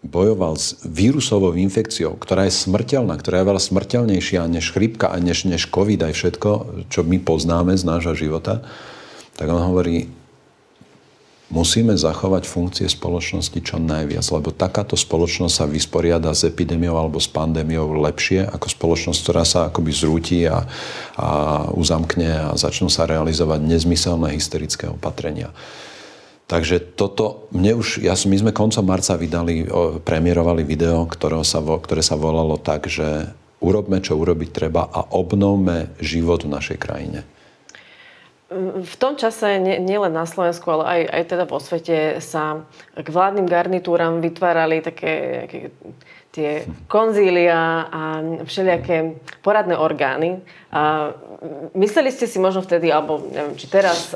bojoval 0.03 0.59
s 0.59 0.79
vírusovou 0.83 1.55
infekciou, 1.55 2.19
ktorá 2.19 2.47
je 2.47 2.59
smrteľná, 2.67 3.15
ktorá 3.19 3.43
je 3.43 3.49
veľa 3.55 3.61
smrteľnejšia 3.63 4.51
než 4.51 4.75
chrypka 4.75 5.11
a 5.11 5.19
než, 5.19 5.47
než 5.47 5.71
COVID 5.71 6.03
aj 6.03 6.13
všetko, 6.15 6.51
čo 6.91 7.07
my 7.07 7.23
poznáme 7.23 7.75
z 7.75 7.83
nášho 7.87 8.15
života, 8.15 8.67
tak 9.39 9.47
on 9.47 9.63
hovorí, 9.63 10.11
musíme 11.53 11.93
zachovať 11.93 12.49
funkcie 12.49 12.89
spoločnosti 12.89 13.61
čo 13.61 13.77
najviac, 13.77 14.25
lebo 14.33 14.49
takáto 14.49 14.97
spoločnosť 14.97 15.53
sa 15.53 15.65
vysporiada 15.69 16.33
s 16.33 16.49
epidémiou 16.49 16.97
alebo 16.97 17.21
s 17.21 17.29
pandémiou 17.29 17.93
lepšie 18.09 18.49
ako 18.49 18.67
spoločnosť, 18.73 19.19
ktorá 19.21 19.45
sa 19.45 19.69
akoby 19.69 19.91
zrúti 19.93 20.49
a, 20.49 20.65
a 21.13 21.29
uzamkne 21.69 22.49
a 22.49 22.57
začnú 22.57 22.89
sa 22.89 23.05
realizovať 23.05 23.61
nezmyselné 23.61 24.33
hysterické 24.33 24.89
opatrenia. 24.89 25.53
Takže 26.49 26.97
toto, 26.99 27.47
mne 27.55 27.79
už, 27.79 28.03
ja, 28.03 28.17
my 28.17 28.35
sme 28.35 28.51
koncom 28.51 28.83
marca 28.83 29.15
vydali, 29.15 29.63
premiérovali 30.03 30.65
video, 30.67 31.07
sa, 31.45 31.63
ktoré 31.63 32.01
sa 32.03 32.19
volalo 32.19 32.59
tak, 32.59 32.91
že 32.91 33.31
urobme, 33.63 34.03
čo 34.03 34.19
urobiť 34.19 34.49
treba 34.51 34.91
a 34.91 35.15
obnovme 35.15 35.95
život 36.03 36.43
v 36.43 36.51
našej 36.51 36.77
krajine. 36.81 37.23
V 38.83 38.95
tom 39.01 39.17
čase 39.17 39.57
nielen 39.59 40.13
na 40.13 40.29
Slovensku, 40.29 40.69
ale 40.69 40.83
aj, 40.85 41.01
aj 41.09 41.23
teda 41.25 41.43
vo 41.49 41.57
svete 41.57 42.21
sa 42.21 42.61
k 42.93 43.07
vládnym 43.09 43.49
garnitúram 43.49 44.21
vytvárali 44.21 44.85
také, 44.85 45.13
tie 46.33 46.65
konzília 46.85 47.89
a 47.89 48.01
všelijaké 48.45 49.17
poradné 49.41 49.73
orgány. 49.77 50.41
A 50.69 51.13
mysleli 51.77 52.09
ste 52.13 52.29
si 52.29 52.37
možno 52.37 52.61
vtedy, 52.61 52.89
alebo 52.93 53.21
neviem, 53.29 53.57
či 53.57 53.65
teraz, 53.69 54.13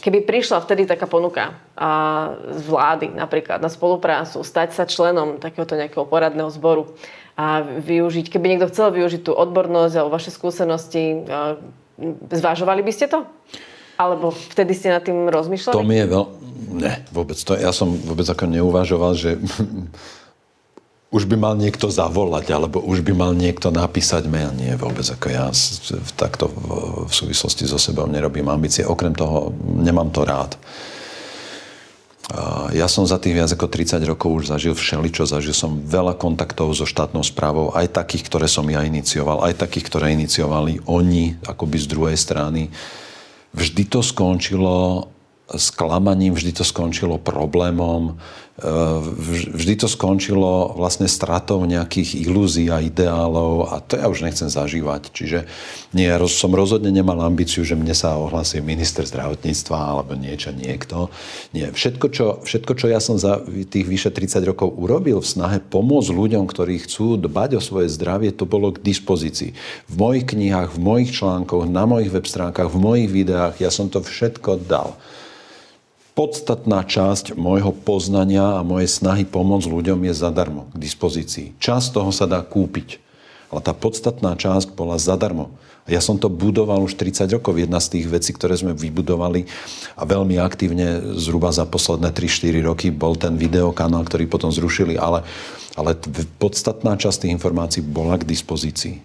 keby 0.00 0.24
prišla 0.24 0.64
vtedy 0.64 0.88
taká 0.88 1.04
ponuka 1.04 1.56
z 2.52 2.64
vlády 2.64 3.12
napríklad 3.12 3.60
na 3.60 3.68
spoluprácu, 3.68 4.40
stať 4.44 4.76
sa 4.76 4.84
členom 4.88 5.40
takéhoto 5.40 5.76
nejakého 5.76 6.08
poradného 6.08 6.48
zboru 6.52 6.92
a 7.40 7.64
využiť, 7.64 8.28
keby 8.28 8.52
niekto 8.52 8.68
chcel 8.68 8.92
využiť 8.92 9.24
tú 9.24 9.32
odbornosť 9.32 9.94
alebo 9.96 10.12
vaše 10.12 10.28
skúsenosti, 10.28 11.24
Zvážovali 12.32 12.80
by 12.80 12.92
ste 12.92 13.06
to? 13.06 13.28
Alebo 14.00 14.32
vtedy 14.32 14.72
ste 14.72 14.88
nad 14.88 15.04
tým 15.04 15.28
rozmýšľali? 15.28 15.76
To 15.76 15.84
mi 15.84 16.00
je 16.00 16.06
veľ... 16.08 16.24
Ne, 16.70 17.04
vôbec. 17.12 17.36
To, 17.36 17.52
ja 17.56 17.72
som 17.74 17.92
vôbec 17.92 18.24
ako 18.24 18.48
neuvažoval, 18.48 19.12
že 19.12 19.36
už 21.16 21.26
by 21.26 21.36
mal 21.36 21.54
niekto 21.58 21.90
zavolať, 21.90 22.54
alebo 22.54 22.80
už 22.80 23.02
by 23.02 23.12
mal 23.12 23.32
niekto 23.34 23.68
napísať 23.74 24.30
mail. 24.30 24.54
Nie, 24.54 24.78
vôbec 24.78 25.04
ako 25.04 25.26
ja 25.28 25.50
takto 26.14 26.48
v 27.04 27.12
súvislosti 27.12 27.66
so 27.66 27.76
sebou 27.76 28.06
nerobím 28.06 28.48
ambície. 28.48 28.86
Okrem 28.86 29.12
toho, 29.12 29.52
nemám 29.60 30.08
to 30.14 30.22
rád. 30.22 30.54
Ja 32.70 32.86
som 32.86 33.02
za 33.02 33.18
tých 33.18 33.34
viac 33.34 33.50
ako 33.50 33.66
30 33.66 34.06
rokov 34.06 34.30
už 34.30 34.44
zažil 34.54 34.78
všeličo. 34.78 35.26
Zažil 35.26 35.50
som 35.50 35.82
veľa 35.82 36.14
kontaktov 36.14 36.70
so 36.78 36.86
štátnou 36.86 37.26
správou, 37.26 37.74
aj 37.74 37.90
takých, 37.90 38.30
ktoré 38.30 38.46
som 38.46 38.62
ja 38.70 38.86
inicioval, 38.86 39.42
aj 39.42 39.58
takých, 39.58 39.90
ktoré 39.90 40.14
iniciovali 40.14 40.78
oni, 40.86 41.42
akoby 41.42 41.76
z 41.82 41.86
druhej 41.90 42.18
strany. 42.18 42.70
Vždy 43.50 43.82
to 43.90 43.98
skončilo 43.98 45.10
sklamaním, 45.56 46.34
vždy 46.34 46.52
to 46.54 46.64
skončilo 46.66 47.18
problémom, 47.18 48.18
vždy 49.56 49.74
to 49.80 49.88
skončilo 49.88 50.76
vlastne 50.76 51.08
stratou 51.08 51.64
nejakých 51.64 52.28
ilúzií 52.28 52.68
a 52.68 52.84
ideálov 52.84 53.72
a 53.72 53.80
to 53.80 53.96
ja 53.96 54.06
už 54.08 54.20
nechcem 54.20 54.52
zažívať. 54.52 55.08
Čiže 55.16 55.48
nie, 55.96 56.04
ja 56.04 56.20
som 56.28 56.52
rozhodne 56.52 56.92
nemal 56.92 57.16
ambíciu, 57.24 57.64
že 57.64 57.78
mne 57.78 57.96
sa 57.96 58.20
ohlasí 58.20 58.60
minister 58.60 59.08
zdravotníctva 59.08 59.76
alebo 59.76 60.12
niečo, 60.12 60.52
niekto. 60.52 61.08
Nie, 61.56 61.72
všetko 61.72 62.06
čo, 62.12 62.26
všetko, 62.44 62.72
čo 62.76 62.86
ja 62.92 63.00
som 63.00 63.16
za 63.16 63.40
tých 63.44 63.86
vyše 63.88 64.12
30 64.12 64.44
rokov 64.44 64.76
urobil 64.76 65.24
v 65.24 65.30
snahe 65.30 65.58
pomôcť 65.64 66.12
ľuďom, 66.12 66.44
ktorí 66.44 66.84
chcú 66.84 67.16
dbať 67.16 67.56
o 67.56 67.64
svoje 67.64 67.88
zdravie, 67.88 68.28
to 68.34 68.44
bolo 68.44 68.76
k 68.76 68.84
dispozícii. 68.84 69.56
V 69.88 69.94
mojich 69.96 70.28
knihách, 70.36 70.76
v 70.76 70.80
mojich 70.80 71.10
článkoch, 71.16 71.64
na 71.64 71.88
mojich 71.88 72.12
web 72.12 72.28
stránkach, 72.28 72.68
v 72.68 72.76
mojich 72.76 73.08
videách, 73.08 73.56
ja 73.56 73.72
som 73.72 73.88
to 73.88 74.04
všetko 74.04 74.68
dal 74.68 75.00
podstatná 76.14 76.84
časť 76.84 77.38
môjho 77.38 77.72
poznania 77.72 78.58
a 78.58 78.66
mojej 78.66 78.90
snahy 78.90 79.24
pomôcť 79.24 79.70
ľuďom 79.70 80.00
je 80.10 80.14
zadarmo 80.14 80.68
k 80.74 80.76
dispozícii. 80.76 81.56
Časť 81.58 81.96
toho 81.96 82.10
sa 82.10 82.28
dá 82.28 82.42
kúpiť, 82.42 83.00
ale 83.50 83.60
tá 83.62 83.74
podstatná 83.74 84.34
časť 84.38 84.74
bola 84.74 85.00
zadarmo. 85.00 85.50
A 85.88 85.96
ja 85.96 86.00
som 86.04 86.20
to 86.20 86.28
budoval 86.28 86.84
už 86.84 86.94
30 86.94 87.26
rokov. 87.34 87.56
Jedna 87.56 87.80
z 87.80 87.98
tých 87.98 88.06
vecí, 88.06 88.30
ktoré 88.36 88.54
sme 88.54 88.76
vybudovali 88.76 89.48
a 89.96 90.04
veľmi 90.04 90.36
aktívne 90.38 91.16
zhruba 91.16 91.50
za 91.50 91.64
posledné 91.64 92.12
3-4 92.12 92.62
roky 92.62 92.88
bol 92.92 93.16
ten 93.16 93.34
videokanál, 93.34 94.04
ktorý 94.04 94.28
potom 94.28 94.52
zrušili, 94.52 95.00
ale, 95.00 95.24
ale 95.74 95.96
podstatná 96.36 96.94
časť 97.00 97.26
tých 97.26 97.34
informácií 97.34 97.82
bola 97.82 98.20
k 98.20 98.28
dispozícii. 98.28 99.02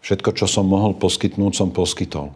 Všetko, 0.00 0.32
čo 0.32 0.46
som 0.48 0.64
mohol 0.68 0.96
poskytnúť, 0.96 1.52
som 1.56 1.68
poskytol. 1.72 2.32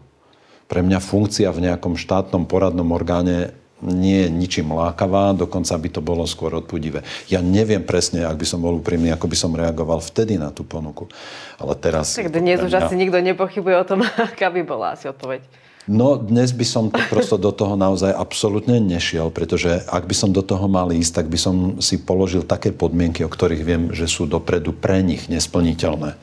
Pre 0.65 0.81
mňa 0.81 0.97
funkcia 1.01 1.49
v 1.53 1.69
nejakom 1.69 1.97
štátnom 1.97 2.49
poradnom 2.49 2.89
orgáne 2.93 3.53
nie 3.83 4.23
je 4.23 4.29
ničím 4.31 4.71
lákavá, 4.71 5.35
dokonca 5.35 5.75
by 5.75 5.89
to 5.91 5.99
bolo 5.99 6.23
skôr 6.23 6.55
odpudivé. 6.55 7.03
Ja 7.27 7.43
neviem 7.43 7.83
presne, 7.83 8.23
ak 8.23 8.39
by 8.39 8.47
som 8.47 8.63
bol 8.63 8.79
úprimný, 8.79 9.11
ako 9.11 9.27
by 9.27 9.37
som 9.37 9.51
reagoval 9.51 9.99
vtedy 9.99 10.39
na 10.39 10.53
tú 10.55 10.63
ponuku. 10.63 11.11
Ale 11.59 11.75
teraz... 11.75 12.15
Tak 12.15 12.31
dnes 12.31 12.63
už 12.63 12.71
mňa... 12.71 12.81
asi 12.87 12.95
nikto 12.95 13.19
nepochybuje 13.19 13.75
o 13.75 13.85
tom, 13.85 13.99
aká 14.31 14.47
by 14.47 14.61
bola 14.63 14.95
asi 14.95 15.11
odpoveď. 15.11 15.43
No 15.85 16.17
dnes 16.17 16.49
by 16.49 16.65
som 16.65 16.89
prosto 16.89 17.37
do 17.37 17.53
toho 17.53 17.77
naozaj 17.77 18.09
absolútne 18.09 18.81
nešiel, 18.81 19.29
pretože 19.29 19.85
ak 19.85 20.09
by 20.09 20.15
som 20.17 20.33
do 20.33 20.41
toho 20.41 20.65
mal 20.65 20.89
ísť, 20.89 21.21
tak 21.21 21.27
by 21.29 21.37
som 21.37 21.55
si 21.77 22.01
položil 22.01 22.41
také 22.41 22.73
podmienky, 22.73 23.21
o 23.21 23.29
ktorých 23.29 23.61
viem, 23.61 23.83
že 23.93 24.09
sú 24.09 24.25
dopredu 24.25 24.73
pre 24.73 25.05
nich 25.05 25.29
nesplniteľné. 25.29 26.17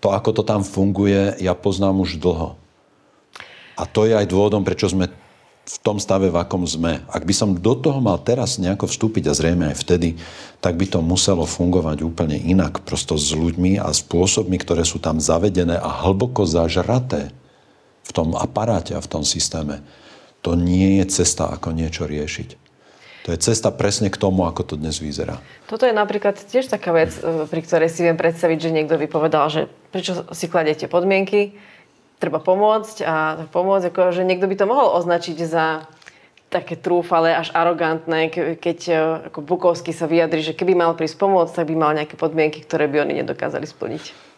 To, 0.00 0.08
ako 0.08 0.40
to 0.40 0.42
tam 0.46 0.64
funguje, 0.64 1.36
ja 1.36 1.52
poznám 1.52 2.00
už 2.00 2.16
dlho. 2.16 2.56
A 3.76 3.84
to 3.84 4.08
je 4.08 4.16
aj 4.16 4.24
dôvodom, 4.24 4.64
prečo 4.64 4.88
sme 4.88 5.12
v 5.68 5.76
tom 5.84 6.00
stave, 6.00 6.32
v 6.32 6.40
akom 6.40 6.64
sme. 6.64 7.04
Ak 7.12 7.28
by 7.28 7.34
som 7.36 7.52
do 7.52 7.76
toho 7.76 8.00
mal 8.00 8.16
teraz 8.24 8.56
nejako 8.56 8.88
vstúpiť 8.88 9.28
a 9.28 9.36
zrejme 9.36 9.68
aj 9.68 9.76
vtedy, 9.84 10.16
tak 10.64 10.80
by 10.80 10.88
to 10.88 11.04
muselo 11.04 11.44
fungovať 11.44 12.00
úplne 12.00 12.40
inak. 12.40 12.80
Prosto 12.88 13.20
s 13.20 13.36
ľuďmi 13.36 13.76
a 13.76 13.92
spôsobmi, 13.92 14.56
ktoré 14.56 14.88
sú 14.88 14.96
tam 14.96 15.20
zavedené 15.20 15.76
a 15.76 16.08
hlboko 16.08 16.48
zažraté 16.48 17.36
v 18.08 18.10
tom 18.16 18.32
aparáte 18.32 18.96
a 18.96 19.04
v 19.04 19.10
tom 19.12 19.28
systéme. 19.28 19.84
To 20.40 20.56
nie 20.56 21.04
je 21.04 21.20
cesta, 21.20 21.52
ako 21.52 21.76
niečo 21.76 22.08
riešiť. 22.08 22.68
To 23.28 23.36
je 23.36 23.44
cesta 23.44 23.68
presne 23.68 24.08
k 24.08 24.16
tomu, 24.16 24.48
ako 24.48 24.64
to 24.64 24.74
dnes 24.80 24.96
vyzerá. 25.04 25.36
Toto 25.68 25.84
je 25.84 25.92
napríklad 25.92 26.40
tiež 26.48 26.64
taká 26.64 26.96
vec, 26.96 27.12
e, 27.20 27.44
pri 27.44 27.60
ktorej 27.60 27.92
si 27.92 28.00
viem 28.00 28.16
predstaviť, 28.16 28.56
že 28.56 28.72
niekto 28.72 28.96
by 28.96 29.04
povedal, 29.04 29.52
že 29.52 29.68
prečo 29.92 30.24
si 30.32 30.48
kladete 30.48 30.88
podmienky, 30.88 31.52
treba 32.18 32.42
pomôcť 32.42 32.96
a 33.06 33.14
pomôcť, 33.48 33.94
ako, 33.94 34.00
že 34.10 34.26
niekto 34.26 34.50
by 34.50 34.56
to 34.58 34.66
mohol 34.66 34.94
označiť 34.98 35.38
za 35.46 35.86
také 36.48 36.80
trúfale, 36.80 37.36
až 37.36 37.52
arogantné, 37.52 38.32
keď 38.56 38.78
e, 38.88 38.92
ako 39.28 39.44
Bukovský 39.44 39.92
sa 39.92 40.08
vyjadri, 40.08 40.40
že 40.40 40.56
keby 40.56 40.72
mal 40.72 40.96
prísť 40.96 41.20
pomôcť, 41.20 41.52
tak 41.60 41.68
by 41.68 41.76
mal 41.76 41.92
nejaké 41.92 42.16
podmienky, 42.16 42.64
ktoré 42.64 42.88
by 42.88 43.04
oni 43.04 43.20
nedokázali 43.20 43.68
splniť. 43.68 44.28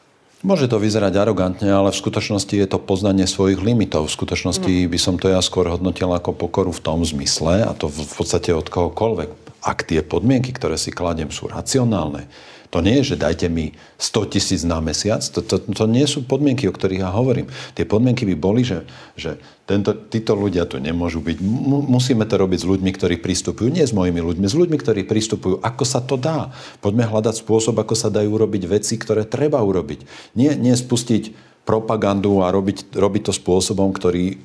Môže 0.40 0.72
to 0.72 0.80
vyzerať 0.80 1.20
arogantne, 1.20 1.68
ale 1.68 1.92
v 1.92 2.00
skutočnosti 2.00 2.50
je 2.50 2.66
to 2.66 2.80
poznanie 2.80 3.28
svojich 3.28 3.60
limitov. 3.60 4.08
V 4.08 4.16
skutočnosti 4.16 4.88
mm. 4.88 4.88
by 4.88 4.98
som 4.98 5.14
to 5.20 5.28
ja 5.28 5.38
skôr 5.44 5.68
hodnotil 5.68 6.10
ako 6.10 6.32
pokoru 6.32 6.72
v 6.72 6.82
tom 6.82 7.04
zmysle, 7.04 7.62
a 7.62 7.72
to 7.76 7.86
v 7.92 8.14
podstate 8.16 8.50
od 8.56 8.66
kohokoľvek. 8.66 9.30
Ak 9.60 9.84
tie 9.84 10.00
podmienky, 10.00 10.50
ktoré 10.56 10.80
si 10.80 10.90
kladiem, 10.90 11.28
sú 11.28 11.46
racionálne, 11.46 12.26
to 12.70 12.78
nie 12.86 13.02
je, 13.02 13.14
že 13.14 13.16
dajte 13.18 13.50
mi 13.50 13.74
100 13.98 14.30
tisíc 14.30 14.62
na 14.62 14.78
mesiac. 14.78 15.18
To, 15.34 15.42
to, 15.42 15.58
to 15.58 15.84
nie 15.90 16.06
sú 16.06 16.22
podmienky, 16.22 16.70
o 16.70 16.74
ktorých 16.74 17.02
ja 17.02 17.10
hovorím. 17.10 17.50
Tie 17.74 17.82
podmienky 17.82 18.22
by 18.30 18.34
boli, 18.38 18.62
že, 18.62 18.86
že 19.18 19.42
tento, 19.66 19.90
títo 19.90 20.38
ľudia 20.38 20.70
tu 20.70 20.78
nemôžu 20.78 21.18
byť. 21.18 21.42
musíme 21.90 22.22
to 22.30 22.38
robiť 22.38 22.58
s 22.62 22.70
ľuďmi, 22.70 22.90
ktorí 22.94 23.18
pristupujú. 23.18 23.74
Nie 23.74 23.90
s 23.90 23.94
mojimi 23.94 24.22
ľuďmi, 24.22 24.46
s 24.46 24.54
ľuďmi, 24.54 24.78
ktorí 24.78 25.02
pristupujú. 25.02 25.58
Ako 25.58 25.82
sa 25.82 25.98
to 25.98 26.14
dá? 26.14 26.54
Poďme 26.78 27.10
hľadať 27.10 27.42
spôsob, 27.42 27.74
ako 27.74 27.98
sa 27.98 28.06
dajú 28.06 28.38
urobiť 28.38 28.70
veci, 28.70 28.94
ktoré 28.94 29.26
treba 29.26 29.58
urobiť. 29.58 30.06
Nie, 30.38 30.54
nie 30.54 30.74
spustiť 30.78 31.50
propagandu 31.66 32.46
a 32.46 32.54
robiť, 32.54 32.94
robiť 32.94 33.22
to 33.30 33.32
spôsobom, 33.34 33.90
ktorý 33.90 34.38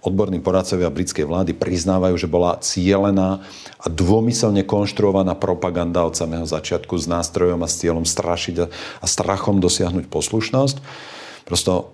odborní 0.00 0.40
poradcovia 0.40 0.88
britskej 0.88 1.28
vlády 1.28 1.52
priznávajú, 1.52 2.16
že 2.16 2.28
bola 2.28 2.56
cielená 2.64 3.44
a 3.76 3.86
dômyselne 3.92 4.64
konštruovaná 4.64 5.36
propaganda 5.36 6.04
od 6.08 6.16
samého 6.16 6.44
začiatku 6.48 6.96
s 6.96 7.04
nástrojom 7.04 7.60
a 7.60 7.68
s 7.68 7.78
cieľom 7.84 8.08
strašiť 8.08 8.56
a, 8.64 8.66
strachom 9.06 9.60
dosiahnuť 9.60 10.08
poslušnosť. 10.08 10.76
Prosto 11.44 11.92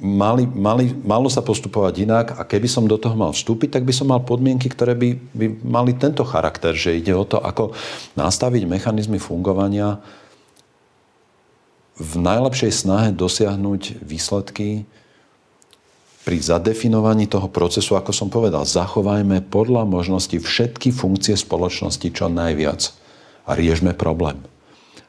mali, 0.00 0.48
mali, 0.48 0.88
malo 1.04 1.28
sa 1.28 1.44
postupovať 1.44 1.94
inak 2.00 2.26
a 2.40 2.42
keby 2.48 2.64
som 2.64 2.88
do 2.88 2.96
toho 2.96 3.12
mal 3.12 3.36
vstúpiť, 3.36 3.76
tak 3.76 3.84
by 3.84 3.92
som 3.92 4.08
mal 4.08 4.24
podmienky, 4.24 4.72
ktoré 4.72 4.96
by, 4.96 5.20
by 5.36 5.46
mali 5.60 5.92
tento 5.92 6.24
charakter, 6.24 6.72
že 6.72 6.96
ide 6.96 7.12
o 7.12 7.28
to, 7.28 7.36
ako 7.36 7.76
nastaviť 8.16 8.64
mechanizmy 8.64 9.20
fungovania 9.20 10.00
v 11.94 12.12
najlepšej 12.18 12.72
snahe 12.72 13.08
dosiahnuť 13.14 14.02
výsledky 14.02 14.88
pri 16.24 16.40
zadefinovaní 16.40 17.28
toho 17.28 17.52
procesu, 17.52 18.00
ako 18.00 18.10
som 18.16 18.32
povedal, 18.32 18.64
zachovajme 18.64 19.44
podľa 19.52 19.84
možnosti 19.84 20.40
všetky 20.40 20.90
funkcie 20.90 21.36
spoločnosti 21.36 22.08
čo 22.08 22.32
najviac 22.32 22.90
a 23.44 23.52
riešme 23.52 23.92
problém 23.92 24.40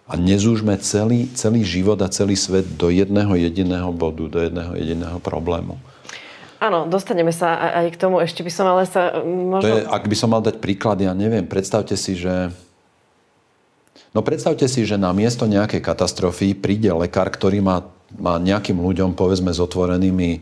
a 0.06 0.14
nezúžme 0.14 0.78
celý, 0.78 1.26
celý 1.34 1.66
život 1.66 1.98
a 2.06 2.08
celý 2.14 2.38
svet 2.38 2.78
do 2.78 2.94
jedného 2.94 3.34
jediného 3.34 3.90
bodu, 3.90 4.30
do 4.30 4.38
jedného 4.38 4.78
jediného 4.78 5.18
problému. 5.18 5.82
Áno, 6.62 6.86
dostaneme 6.86 7.34
sa 7.34 7.58
aj 7.84 7.94
k 7.94 7.98
tomu. 8.00 8.22
Ešte 8.22 8.46
by 8.46 8.52
som 8.54 8.66
ale 8.70 8.86
sa 8.86 9.18
možno... 9.26 9.66
To 9.66 9.70
je, 9.82 9.86
ak 9.86 10.06
by 10.06 10.16
som 10.16 10.30
mal 10.32 10.42
dať 10.46 10.62
príklad, 10.62 11.02
ja 11.02 11.12
neviem, 11.18 11.46
predstavte 11.46 11.98
si, 11.98 12.16
že... 12.16 12.54
No 14.16 14.24
predstavte 14.24 14.64
si, 14.70 14.88
že 14.88 14.96
na 14.96 15.12
miesto 15.12 15.44
nejakej 15.50 15.84
katastrofy 15.84 16.56
príde 16.56 16.88
lekár, 16.96 17.28
ktorý 17.28 17.60
má, 17.60 17.84
má 18.16 18.40
nejakým 18.40 18.80
ľuďom, 18.80 19.18
povedzme, 19.18 19.52
s 19.52 19.60
otvorenými 19.60 20.40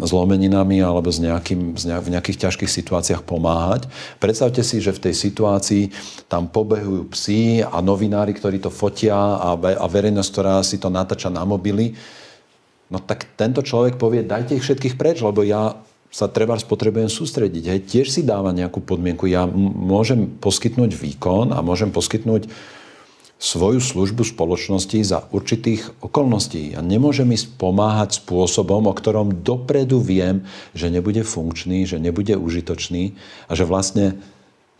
zlomeninami 0.00 0.80
alebo 0.80 1.12
s 1.12 1.20
nejakým, 1.20 1.76
v 1.76 2.08
nejakých 2.08 2.48
ťažkých 2.48 2.70
situáciách 2.80 3.28
pomáhať. 3.28 3.84
Predstavte 4.16 4.64
si, 4.64 4.80
že 4.80 4.96
v 4.96 5.04
tej 5.04 5.14
situácii 5.14 5.92
tam 6.32 6.48
pobehujú 6.48 7.12
psi 7.12 7.60
a 7.60 7.84
novinári, 7.84 8.32
ktorí 8.32 8.56
to 8.56 8.72
fotia 8.72 9.16
a 9.52 9.84
verejnosť, 9.84 10.30
ktorá 10.32 10.64
si 10.64 10.80
to 10.80 10.88
natáča 10.88 11.28
na 11.28 11.44
mobily. 11.44 11.92
No 12.88 13.04
tak 13.04 13.36
tento 13.36 13.60
človek 13.60 14.00
povie, 14.00 14.24
dajte 14.24 14.56
ich 14.56 14.64
všetkých 14.64 14.96
preč, 14.96 15.20
lebo 15.20 15.44
ja 15.44 15.76
sa 16.14 16.30
treba 16.30 16.54
potrebujem 16.54 17.10
sústrediť. 17.10 17.64
Hej. 17.68 17.80
Tiež 17.90 18.06
si 18.06 18.22
dáva 18.22 18.54
nejakú 18.54 18.78
podmienku. 18.80 19.26
Ja 19.26 19.50
môžem 19.50 20.30
poskytnúť 20.38 20.94
výkon 20.94 21.50
a 21.50 21.58
môžem 21.58 21.90
poskytnúť 21.90 22.46
svoju 23.44 23.76
službu 23.76 24.24
spoločnosti 24.24 25.04
za 25.04 25.28
určitých 25.28 26.00
okolností. 26.00 26.72
Ja 26.72 26.80
nemôžem 26.80 27.28
ísť 27.28 27.60
pomáhať 27.60 28.24
spôsobom, 28.24 28.88
o 28.88 28.96
ktorom 28.96 29.44
dopredu 29.44 30.00
viem, 30.00 30.48
že 30.72 30.88
nebude 30.88 31.20
funkčný, 31.20 31.84
že 31.84 32.00
nebude 32.00 32.40
užitočný 32.40 33.12
a 33.44 33.52
že 33.52 33.68
vlastne 33.68 34.16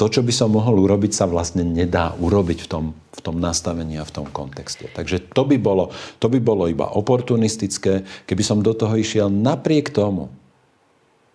to, 0.01 0.09
čo 0.09 0.25
by 0.25 0.33
som 0.33 0.57
mohol 0.57 0.81
urobiť, 0.81 1.13
sa 1.13 1.29
vlastne 1.29 1.61
nedá 1.61 2.17
urobiť 2.17 2.65
v 2.65 2.69
tom, 2.73 2.85
v 3.13 3.21
tom 3.21 3.37
nastavení 3.37 4.01
a 4.01 4.09
v 4.09 4.15
tom 4.17 4.27
kontexte. 4.33 4.89
Takže 4.91 5.31
to 5.31 5.45
by, 5.45 5.61
bolo, 5.61 5.93
to 6.17 6.33
by 6.33 6.41
bolo 6.41 6.65
iba 6.65 6.89
oportunistické, 6.89 8.03
keby 8.25 8.43
som 8.43 8.65
do 8.65 8.73
toho 8.73 8.97
išiel 8.97 9.29
napriek 9.29 9.93
tomu, 9.93 10.33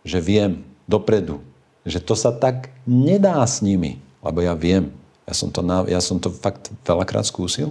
že 0.01 0.17
viem 0.17 0.65
dopredu, 0.89 1.45
že 1.86 2.01
to 2.01 2.17
sa 2.17 2.33
tak 2.33 2.74
nedá 2.89 3.39
s 3.45 3.62
nimi, 3.62 4.01
lebo 4.19 4.43
ja 4.43 4.57
viem, 4.57 4.91
ja 5.29 5.33
som 5.38 5.53
to, 5.53 5.62
na, 5.62 5.86
ja 5.86 6.01
som 6.01 6.17
to 6.17 6.33
fakt 6.33 6.74
veľakrát 6.81 7.21
skúsil. 7.21 7.69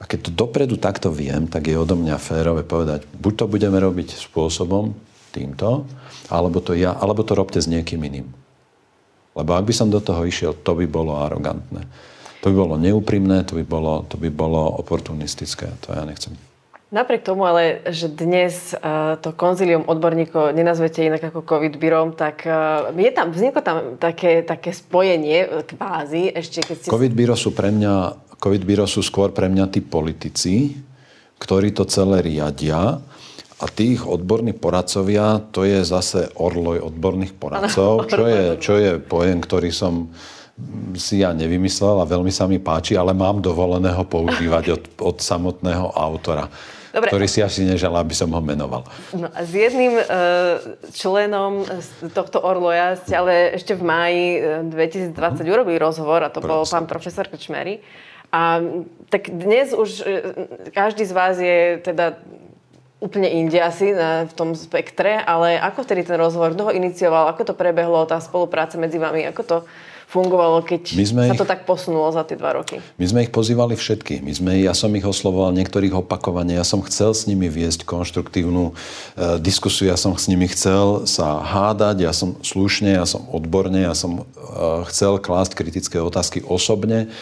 A 0.00 0.08
keď 0.08 0.30
to 0.30 0.30
dopredu 0.32 0.80
takto 0.80 1.12
viem, 1.12 1.44
tak 1.44 1.68
je 1.68 1.76
odo 1.76 1.98
mňa 1.98 2.16
férové 2.16 2.64
povedať, 2.64 3.04
buď 3.18 3.32
to 3.34 3.44
budeme 3.44 3.76
robiť 3.76 4.16
spôsobom 4.16 4.96
týmto, 5.36 5.84
alebo 6.32 6.64
to, 6.64 6.72
ja, 6.72 6.96
alebo 6.96 7.20
to 7.26 7.36
robte 7.36 7.60
s 7.60 7.68
niekým 7.68 8.00
iným. 8.00 8.24
Lebo 9.36 9.52
ak 9.52 9.68
by 9.68 9.74
som 9.76 9.92
do 9.92 10.00
toho 10.00 10.24
išiel, 10.24 10.56
to 10.56 10.72
by 10.72 10.88
bolo 10.88 11.20
arogantné. 11.20 11.84
To 12.40 12.48
by 12.48 12.54
bolo 12.56 12.74
neúprimné, 12.80 13.44
to 13.44 13.58
by 13.58 13.64
bolo, 13.66 14.06
to 14.08 14.16
by 14.16 14.32
bolo 14.32 14.80
oportunistické. 14.80 15.68
To 15.84 15.92
ja 15.92 16.08
nechcem. 16.08 16.47
Napriek 16.88 17.20
tomu 17.20 17.44
ale, 17.44 17.84
že 17.92 18.08
dnes 18.08 18.72
uh, 18.72 19.20
to 19.20 19.36
konzilium 19.36 19.84
odborníkov 19.84 20.56
nenazvete 20.56 21.04
inak 21.04 21.20
ako 21.20 21.44
COVID 21.44 21.76
byrom, 21.76 22.16
tak 22.16 22.48
uh, 22.48 22.88
je 22.96 23.12
tam, 23.12 23.28
vzniklo 23.28 23.60
tam 23.60 23.76
také, 24.00 24.40
také 24.40 24.72
spojenie 24.72 25.68
kvázi. 25.68 26.32
Ešte 26.32 26.64
keď 26.64 26.76
si... 26.80 26.88
COVID 26.88 27.12
byro 27.12 27.36
sú 27.36 27.52
pre 27.52 27.68
mňa, 27.68 28.16
COVID 28.40 28.64
byro 28.64 28.88
sú 28.88 29.04
skôr 29.04 29.36
pre 29.36 29.52
mňa 29.52 29.68
tí 29.68 29.84
politici, 29.84 30.80
ktorí 31.36 31.76
to 31.76 31.84
celé 31.84 32.24
riadia 32.24 33.04
a 33.60 33.66
tých 33.68 34.08
odborní 34.08 34.56
poradcovia, 34.56 35.44
to 35.52 35.68
je 35.68 35.84
zase 35.84 36.32
orloj 36.40 36.88
odborných 36.88 37.36
poradcov, 37.36 38.08
čo 38.08 38.24
je, 38.24 38.44
čo 38.64 38.74
je 38.80 38.96
pojem, 38.96 39.44
ktorý 39.44 39.68
som 39.76 40.08
si 40.96 41.20
ja 41.20 41.36
nevymyslel 41.36 42.00
a 42.00 42.08
veľmi 42.08 42.32
sa 42.32 42.48
mi 42.48 42.56
páči, 42.56 42.96
ale 42.96 43.12
mám 43.12 43.44
dovolené 43.44 43.92
ho 43.92 44.08
používať 44.08 44.64
od, 44.72 44.82
od 45.04 45.16
samotného 45.20 45.92
autora. 45.92 46.48
Dobre. 46.88 47.08
ktorý 47.12 47.26
si 47.28 47.44
asi 47.44 47.68
nežal, 47.68 47.92
aby 48.00 48.16
som 48.16 48.32
ho 48.32 48.40
menoval. 48.40 48.88
No 49.12 49.28
a 49.28 49.40
s 49.44 49.52
jedným 49.52 49.92
uh, 49.96 50.06
členom 50.96 51.68
tohto 52.16 52.40
Orloja 52.40 52.96
ste 52.96 53.12
ale 53.12 53.32
ešte 53.56 53.76
v 53.76 53.82
máji 53.84 54.24
2020 54.72 55.12
uh-huh. 55.12 55.44
urobili 55.52 55.76
rozhovor 55.76 56.24
a 56.24 56.32
to 56.32 56.40
Prosím. 56.40 56.50
bol 56.50 56.62
pán 56.64 56.86
profesor 56.88 57.24
Krčmery. 57.28 57.84
A 58.28 58.60
tak 59.08 59.32
dnes 59.32 59.72
už 59.72 60.04
e, 60.04 60.08
každý 60.76 61.08
z 61.08 61.12
vás 61.16 61.40
je 61.40 61.80
teda 61.80 62.20
úplne 63.00 63.30
inde 63.30 63.56
asi 63.56 63.94
na, 63.94 64.28
v 64.28 64.34
tom 64.34 64.52
spektre, 64.52 65.16
ale 65.22 65.56
ako 65.56 65.86
vtedy 65.86 66.04
ten 66.04 66.18
rozhovor, 66.18 66.52
kto 66.52 66.68
ho 66.68 66.72
inicioval, 66.74 67.30
ako 67.30 67.52
to 67.52 67.54
prebehlo, 67.54 68.04
tá 68.04 68.18
spolupráca 68.18 68.76
medzi 68.76 68.98
vami, 68.98 69.24
ako 69.24 69.42
to 69.46 69.56
fungovalo, 70.08 70.64
keď 70.64 70.96
sa 71.04 71.36
to 71.36 71.44
ich, 71.44 71.52
tak 71.52 71.68
posunulo 71.68 72.08
za 72.08 72.24
tie 72.24 72.40
dva 72.40 72.56
roky? 72.56 72.80
My 72.96 73.04
sme 73.04 73.28
ich 73.28 73.32
pozývali 73.32 73.76
všetky. 73.76 74.24
My 74.24 74.32
sme, 74.32 74.52
ja 74.64 74.72
som 74.72 74.88
ich 74.96 75.04
oslovoval 75.04 75.52
niektorých 75.52 75.92
opakovane. 75.92 76.56
Ja 76.56 76.64
som 76.64 76.80
chcel 76.80 77.12
s 77.12 77.28
nimi 77.28 77.52
viesť 77.52 77.84
konštruktívnu 77.84 78.72
e, 78.72 79.36
diskusiu. 79.44 79.92
Ja 79.92 80.00
som 80.00 80.16
s 80.16 80.24
nimi 80.32 80.48
chcel 80.48 81.04
sa 81.04 81.44
hádať. 81.44 82.08
Ja 82.08 82.16
som 82.16 82.40
slušne, 82.40 82.96
ja 82.96 83.04
som 83.04 83.28
odborne, 83.28 83.84
ja 83.84 83.92
som 83.92 84.24
e, 84.24 84.88
chcel 84.88 85.20
klásť 85.20 85.52
kritické 85.52 86.00
otázky 86.00 86.40
osobne. 86.40 87.12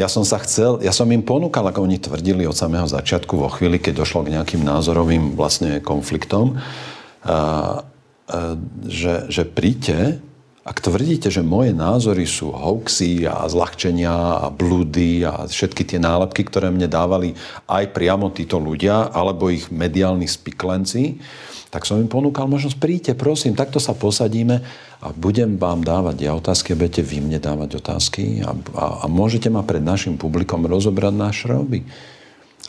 Ja 0.00 0.08
som 0.08 0.24
sa 0.24 0.40
chcel, 0.40 0.80
ja 0.80 0.96
som 0.96 1.12
im 1.12 1.20
ponúkal, 1.20 1.68
ako 1.68 1.84
oni 1.84 2.00
tvrdili 2.00 2.48
od 2.48 2.56
samého 2.56 2.88
začiatku, 2.88 3.36
vo 3.36 3.52
chvíli, 3.52 3.76
keď 3.76 4.00
došlo 4.00 4.24
k 4.24 4.32
nejakým 4.32 4.64
názorovým 4.64 5.36
vlastne 5.36 5.76
konfliktom, 5.84 6.56
a, 7.20 7.28
a, 7.28 8.56
že, 8.88 9.28
že 9.28 9.44
príďte 9.44 10.24
ak 10.70 10.78
tvrdíte, 10.78 11.34
že 11.34 11.42
moje 11.42 11.74
názory 11.74 12.30
sú 12.30 12.54
hoaxy 12.54 13.26
a 13.26 13.42
zľahčenia 13.50 14.46
a 14.46 14.46
blúdy 14.54 15.26
a 15.26 15.50
všetky 15.50 15.82
tie 15.82 15.98
nálepky, 15.98 16.46
ktoré 16.46 16.70
mne 16.70 16.86
dávali 16.86 17.34
aj 17.66 17.90
priamo 17.90 18.30
títo 18.30 18.62
ľudia, 18.62 19.10
alebo 19.10 19.50
ich 19.50 19.66
mediálni 19.74 20.30
spiklenci, 20.30 21.18
tak 21.74 21.90
som 21.90 21.98
im 21.98 22.06
ponúkal 22.06 22.46
možnosť, 22.46 22.78
príďte, 22.78 23.12
prosím, 23.18 23.58
takto 23.58 23.82
sa 23.82 23.98
posadíme 23.98 24.62
a 25.02 25.10
budem 25.10 25.58
vám 25.58 25.82
dávať 25.82 26.16
ja 26.22 26.38
otázky 26.38 26.78
budete 26.78 27.02
vy 27.02 27.18
mne 27.18 27.42
dávať 27.42 27.82
otázky 27.82 28.42
a, 28.46 28.54
a, 28.74 28.84
a 29.02 29.04
môžete 29.10 29.50
ma 29.50 29.66
pred 29.66 29.82
našim 29.82 30.14
publikom 30.14 30.66
rozobrať 30.70 31.14
náš 31.14 31.36
roby 31.50 31.82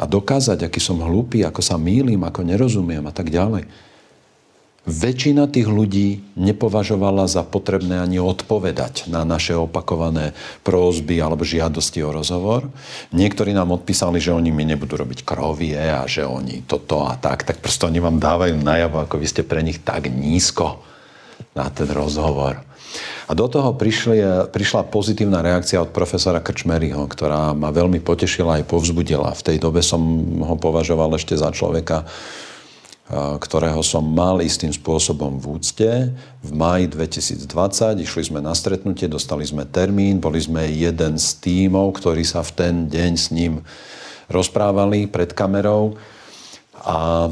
a 0.02 0.10
dokázať, 0.10 0.66
aký 0.66 0.82
som 0.82 1.02
hlúpy, 1.02 1.46
ako 1.46 1.62
sa 1.62 1.78
mýlim, 1.78 2.22
ako 2.26 2.50
nerozumiem 2.50 3.06
a 3.06 3.14
tak 3.14 3.30
ďalej. 3.30 3.91
Väčšina 4.82 5.46
tých 5.46 5.70
ľudí 5.70 6.26
nepovažovala 6.34 7.30
za 7.30 7.46
potrebné 7.46 8.02
ani 8.02 8.18
odpovedať 8.18 9.14
na 9.14 9.22
naše 9.22 9.54
opakované 9.54 10.34
prózby 10.66 11.22
alebo 11.22 11.46
žiadosti 11.46 12.02
o 12.02 12.10
rozhovor. 12.10 12.66
Niektorí 13.14 13.54
nám 13.54 13.78
odpísali, 13.78 14.18
že 14.18 14.34
oni 14.34 14.50
mi 14.50 14.66
nebudú 14.66 14.98
robiť 14.98 15.22
krovie 15.22 15.78
a 15.78 16.10
že 16.10 16.26
oni 16.26 16.66
toto 16.66 17.06
a 17.06 17.14
tak, 17.14 17.46
tak 17.46 17.62
prosto 17.62 17.86
oni 17.86 18.02
vám 18.02 18.18
dávajú 18.18 18.58
najavo, 18.58 19.06
ako 19.06 19.22
vy 19.22 19.28
ste 19.30 19.46
pre 19.46 19.62
nich 19.62 19.86
tak 19.86 20.10
nízko 20.10 20.82
na 21.54 21.70
ten 21.70 21.86
rozhovor. 21.86 22.66
A 23.30 23.38
do 23.38 23.46
toho 23.46 23.78
prišli, 23.78 24.50
prišla 24.50 24.90
pozitívna 24.90 25.46
reakcia 25.46 25.78
od 25.78 25.94
profesora 25.94 26.42
Krčmeryho, 26.42 27.06
ktorá 27.06 27.54
ma 27.54 27.70
veľmi 27.70 28.02
potešila 28.02 28.60
aj 28.60 28.68
povzbudila. 28.68 29.32
V 29.38 29.46
tej 29.46 29.58
dobe 29.62 29.86
som 29.86 30.02
ho 30.42 30.58
považoval 30.58 31.16
ešte 31.16 31.38
za 31.38 31.54
človeka, 31.54 32.10
ktorého 33.12 33.84
som 33.84 34.08
mal 34.08 34.40
istým 34.40 34.72
spôsobom 34.72 35.36
v 35.36 35.60
úcte. 35.60 35.90
V 36.40 36.52
maji 36.56 36.88
2020 36.88 38.00
išli 38.00 38.24
sme 38.32 38.40
na 38.40 38.56
stretnutie, 38.56 39.12
dostali 39.12 39.44
sme 39.44 39.68
termín, 39.68 40.24
boli 40.24 40.40
sme 40.40 40.64
jeden 40.72 41.20
z 41.20 41.28
tímov, 41.44 42.00
ktorí 42.00 42.24
sa 42.24 42.40
v 42.40 42.52
ten 42.56 42.74
deň 42.88 43.12
s 43.20 43.28
ním 43.36 43.68
rozprávali 44.32 45.12
pred 45.12 45.36
kamerou. 45.36 46.00
A, 46.88 47.28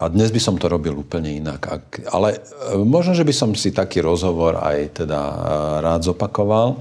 a 0.00 0.04
dnes 0.08 0.32
by 0.32 0.40
som 0.40 0.56
to 0.56 0.72
robil 0.72 0.96
úplne 0.96 1.36
inak. 1.36 1.68
Ale 2.08 2.40
e, 2.40 2.80
možno, 2.80 3.12
že 3.12 3.28
by 3.28 3.34
som 3.36 3.52
si 3.52 3.76
taký 3.76 4.00
rozhovor 4.00 4.56
aj 4.56 5.04
teda 5.04 5.20
e, 5.20 5.36
rád 5.84 6.00
zopakoval 6.08 6.80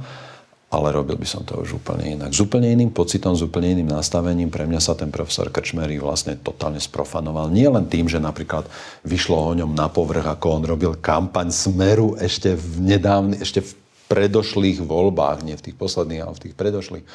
ale 0.69 0.93
robil 0.93 1.17
by 1.17 1.25
som 1.25 1.41
to 1.41 1.57
už 1.57 1.81
úplne 1.81 2.13
inak. 2.13 2.29
S 2.29 2.45
úplne 2.45 2.69
iným 2.69 2.93
pocitom, 2.93 3.33
s 3.33 3.41
úplne 3.41 3.73
iným 3.73 3.89
nastavením. 3.89 4.53
Pre 4.53 4.69
mňa 4.69 4.77
sa 4.77 4.93
ten 4.93 5.09
profesor 5.09 5.49
Krčmery 5.49 5.97
vlastne 5.97 6.37
totálne 6.37 6.77
sprofanoval. 6.77 7.49
Nie 7.49 7.73
len 7.73 7.89
tým, 7.89 8.05
že 8.05 8.21
napríklad 8.21 8.69
vyšlo 9.01 9.49
o 9.49 9.57
ňom 9.57 9.73
na 9.73 9.89
povrch, 9.89 10.29
ako 10.29 10.61
on 10.61 10.63
robil 10.69 10.93
kampaň 11.01 11.49
Smeru 11.49 12.13
ešte 12.21 12.53
v 12.53 12.85
nedávny, 12.85 13.41
ešte 13.41 13.65
v 13.65 13.71
predošlých 14.13 14.85
voľbách, 14.85 15.41
nie 15.41 15.57
v 15.57 15.65
tých 15.69 15.77
posledných, 15.77 16.21
ale 16.21 16.37
v 16.37 16.43
tých 16.45 16.55
predošlých. 16.55 17.05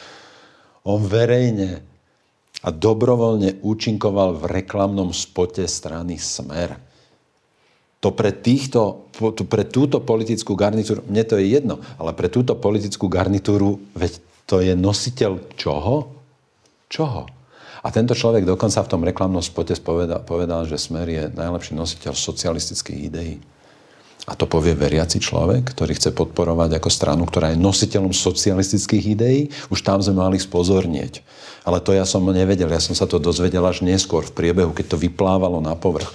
On 0.82 0.98
verejne 0.98 1.86
a 2.66 2.68
dobrovoľne 2.74 3.62
účinkoval 3.62 4.40
v 4.40 4.44
reklamnom 4.50 5.14
spote 5.14 5.62
strany 5.70 6.18
Smer. 6.18 6.74
To 8.04 8.12
pre, 8.12 8.36
týchto, 8.36 9.08
pre 9.48 9.64
túto 9.64 10.04
politickú 10.04 10.52
garnitúru, 10.52 11.00
mne 11.08 11.24
to 11.24 11.40
je 11.40 11.56
jedno, 11.56 11.80
ale 11.96 12.12
pre 12.12 12.28
túto 12.28 12.52
politickú 12.52 13.08
garnitúru, 13.08 13.80
veď 13.96 14.20
to 14.44 14.60
je 14.60 14.76
nositeľ 14.76 15.56
čoho? 15.56 16.12
Čoho? 16.92 17.24
A 17.84 17.88
tento 17.88 18.12
človek 18.12 18.44
dokonca 18.44 18.84
v 18.84 18.90
tom 18.92 19.08
reklamnom 19.08 19.40
spote 19.40 19.72
povedal, 19.80 20.20
povedal, 20.20 20.68
že 20.68 20.76
Smer 20.76 21.08
je 21.08 21.24
najlepší 21.32 21.72
nositeľ 21.72 22.12
socialistických 22.12 23.00
ideí. 23.08 23.40
A 24.24 24.32
to 24.32 24.48
povie 24.48 24.72
veriaci 24.72 25.20
človek, 25.20 25.76
ktorý 25.76 25.92
chce 25.92 26.16
podporovať 26.16 26.80
ako 26.80 26.88
stranu, 26.88 27.28
ktorá 27.28 27.52
je 27.52 27.60
nositeľom 27.60 28.16
socialistických 28.16 29.04
ideí. 29.16 29.40
Už 29.68 29.84
tam 29.84 30.00
sme 30.00 30.16
mali 30.16 30.40
spozornieť. 30.40 31.20
Ale 31.68 31.80
to 31.84 31.92
ja 31.92 32.08
som 32.08 32.24
nevedel, 32.24 32.72
ja 32.72 32.80
som 32.80 32.96
sa 32.96 33.04
to 33.04 33.20
dozvedel 33.20 33.64
až 33.68 33.84
neskôr 33.84 34.24
v 34.24 34.32
priebehu, 34.32 34.72
keď 34.72 34.96
to 34.96 35.00
vyplávalo 35.00 35.60
na 35.60 35.76
povrch. 35.76 36.08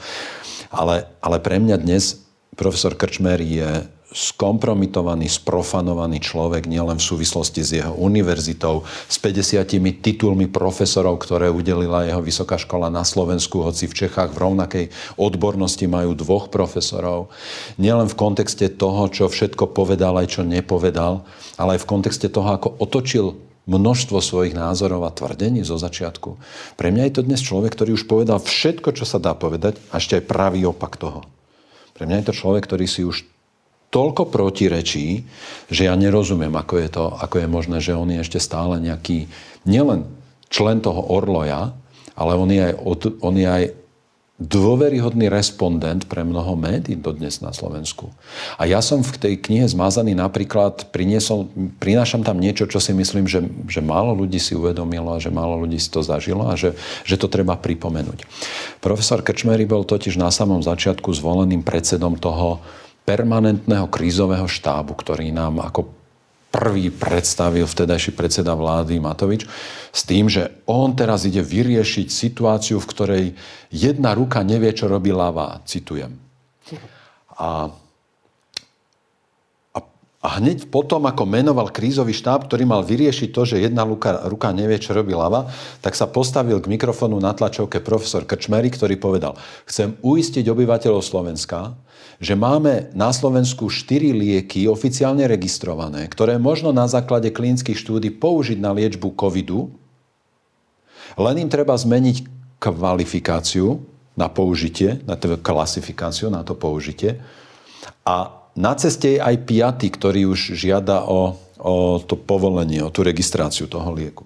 Ale, 0.70 1.10
ale 1.22 1.38
pre 1.42 1.58
mňa 1.58 1.82
dnes 1.82 2.22
profesor 2.54 2.94
Krčmer 2.94 3.42
je 3.42 3.90
skompromitovaný, 4.10 5.30
sprofanovaný 5.30 6.18
človek 6.18 6.66
nielen 6.66 6.98
v 6.98 7.08
súvislosti 7.14 7.62
s 7.62 7.78
jeho 7.78 7.94
univerzitou, 7.94 8.82
s 9.06 9.22
50 9.22 9.70
titulmi 10.02 10.50
profesorov, 10.50 11.22
ktoré 11.22 11.54
udelila 11.54 12.10
jeho 12.10 12.22
vysoká 12.26 12.58
škola 12.58 12.90
na 12.90 13.06
Slovensku, 13.06 13.62
hoci 13.62 13.86
v 13.86 14.06
Čechách 14.06 14.34
v 14.34 14.42
rovnakej 14.42 14.86
odbornosti 15.14 15.86
majú 15.86 16.18
dvoch 16.18 16.50
profesorov. 16.50 17.30
Nielen 17.78 18.10
v 18.10 18.18
kontexte 18.18 18.66
toho, 18.74 19.14
čo 19.14 19.30
všetko 19.30 19.78
povedal, 19.78 20.18
aj 20.18 20.28
čo 20.34 20.42
nepovedal, 20.42 21.22
ale 21.62 21.78
aj 21.78 21.86
v 21.86 21.90
kontexte 21.90 22.34
toho, 22.34 22.50
ako 22.58 22.82
otočil 22.82 23.38
množstvo 23.70 24.18
svojich 24.18 24.58
názorov 24.58 25.06
a 25.06 25.14
tvrdení 25.14 25.62
zo 25.62 25.78
začiatku. 25.78 26.42
Pre 26.74 26.90
mňa 26.90 27.04
je 27.08 27.14
to 27.14 27.22
dnes 27.22 27.40
človek, 27.46 27.78
ktorý 27.78 27.94
už 27.94 28.10
povedal 28.10 28.42
všetko, 28.42 28.98
čo 28.98 29.06
sa 29.06 29.22
dá 29.22 29.38
povedať, 29.38 29.78
a 29.94 30.02
ešte 30.02 30.18
aj 30.18 30.26
pravý 30.26 30.66
opak 30.66 30.98
toho. 30.98 31.22
Pre 31.94 32.10
mňa 32.10 32.26
je 32.26 32.28
to 32.34 32.40
človek, 32.42 32.66
ktorý 32.66 32.90
si 32.90 33.06
už 33.06 33.30
toľko 33.94 34.30
protirečí, 34.30 35.26
že 35.70 35.86
ja 35.86 35.94
nerozumiem, 35.94 36.54
ako 36.54 36.74
je, 36.82 36.90
to, 36.90 37.06
ako 37.14 37.36
je 37.42 37.48
možné, 37.50 37.78
že 37.82 37.98
on 37.98 38.10
je 38.10 38.22
ešte 38.22 38.42
stále 38.42 38.82
nejaký, 38.82 39.30
nielen 39.66 40.10
člen 40.50 40.82
toho 40.82 41.06
Orloja, 41.06 41.74
ale 42.18 42.32
on 42.36 42.50
je 42.50 42.62
aj, 42.62 42.74
on 43.22 43.36
je 43.38 43.48
aj 43.48 43.64
dôveryhodný 44.40 45.28
respondent 45.28 46.08
pre 46.08 46.24
mnoho 46.24 46.56
médií 46.56 46.96
dodnes 46.96 47.44
na 47.44 47.52
Slovensku. 47.52 48.08
A 48.56 48.64
ja 48.64 48.80
som 48.80 49.04
v 49.04 49.20
tej 49.20 49.36
knihe 49.36 49.68
Zmazaný 49.68 50.16
napríklad 50.16 50.96
priniesol, 50.96 51.52
prinášam 51.84 52.24
tam 52.24 52.40
niečo, 52.40 52.64
čo 52.64 52.80
si 52.80 52.96
myslím, 52.96 53.28
že, 53.28 53.44
že 53.68 53.84
málo 53.84 54.16
ľudí 54.16 54.40
si 54.40 54.56
uvedomilo 54.56 55.12
a 55.12 55.20
že 55.20 55.28
málo 55.28 55.60
ľudí 55.60 55.76
si 55.76 55.92
to 55.92 56.00
zažilo 56.00 56.48
a 56.48 56.56
že, 56.56 56.72
že 57.04 57.20
to 57.20 57.28
treba 57.28 57.60
pripomenúť. 57.60 58.24
Profesor 58.80 59.20
Krčmery 59.20 59.68
bol 59.68 59.84
totiž 59.84 60.16
na 60.16 60.32
samom 60.32 60.64
začiatku 60.64 61.12
zvoleným 61.12 61.60
predsedom 61.60 62.16
toho 62.16 62.64
permanentného 63.04 63.92
krízového 63.92 64.48
štábu, 64.48 64.96
ktorý 64.96 65.36
nám 65.36 65.60
ako 65.60 65.99
prvý 66.50 66.90
predstavil 66.90 67.70
vtedajší 67.70 68.18
predseda 68.18 68.58
vlády 68.58 68.98
Matovič 68.98 69.46
s 69.94 70.02
tým, 70.06 70.30
že 70.30 70.66
on 70.66 70.98
teraz 70.98 71.26
ide 71.30 71.46
vyriešiť 71.46 72.10
situáciu, 72.10 72.82
v 72.82 72.90
ktorej 72.90 73.26
jedna 73.70 74.18
ruka 74.18 74.42
nevie, 74.42 74.74
čo 74.74 74.90
robí 74.90 75.14
ľavá. 75.14 75.62
Citujem. 75.66 76.18
A, 77.38 77.70
a, 80.20 80.36
hneď 80.36 80.68
potom, 80.68 81.08
ako 81.08 81.24
menoval 81.24 81.72
krízový 81.72 82.12
štáb, 82.12 82.52
ktorý 82.52 82.68
mal 82.68 82.84
vyriešiť 82.84 83.32
to, 83.32 83.42
že 83.48 83.64
jedna 83.64 83.88
ruka, 83.88 84.28
ruka 84.28 84.52
nevie, 84.52 84.76
čo 84.76 84.92
robí 84.92 85.16
ľava, 85.16 85.48
tak 85.80 85.96
sa 85.96 86.12
postavil 86.12 86.60
k 86.60 86.68
mikrofónu 86.68 87.16
na 87.24 87.32
tlačovke 87.32 87.80
profesor 87.80 88.28
Krčmery, 88.28 88.68
ktorý 88.68 89.00
povedal, 89.00 89.40
chcem 89.64 89.96
uistiť 90.04 90.44
obyvateľov 90.44 91.00
Slovenska, 91.00 91.72
že 92.20 92.36
máme 92.36 92.92
na 92.92 93.16
Slovensku 93.16 93.72
4 93.72 94.12
lieky 94.12 94.68
oficiálne 94.68 95.24
registrované, 95.24 96.04
ktoré 96.12 96.36
možno 96.36 96.76
na 96.76 96.84
základe 96.84 97.32
klinických 97.32 97.80
štúdí 97.80 98.12
použiť 98.12 98.60
na 98.60 98.76
liečbu 98.76 99.16
covidu, 99.16 99.72
len 101.16 101.36
im 101.40 101.48
treba 101.48 101.80
zmeniť 101.80 102.28
kvalifikáciu 102.60 103.80
na 104.20 104.28
použitie, 104.28 105.00
na 105.08 105.16
klasifikáciu 105.16 106.28
na 106.28 106.44
to 106.44 106.60
použitie. 106.60 107.24
A 108.04 108.39
na 108.58 108.74
ceste 108.74 109.18
je 109.18 109.20
aj 109.22 109.46
piaty, 109.46 109.88
ktorý 109.94 110.30
už 110.30 110.58
žiada 110.58 111.06
o, 111.06 111.38
o 111.60 112.00
to 112.02 112.18
povolenie, 112.18 112.82
o 112.82 112.94
tú 112.94 113.06
registráciu 113.06 113.70
toho 113.70 113.90
lieku. 113.94 114.26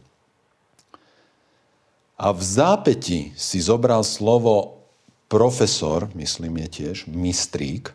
A 2.15 2.31
v 2.31 2.41
zápäti 2.41 3.35
si 3.35 3.59
zobral 3.59 4.05
slovo 4.05 4.79
profesor, 5.27 6.07
myslím 6.15 6.63
je 6.65 6.67
tiež, 6.69 6.97
mistrík, 7.09 7.91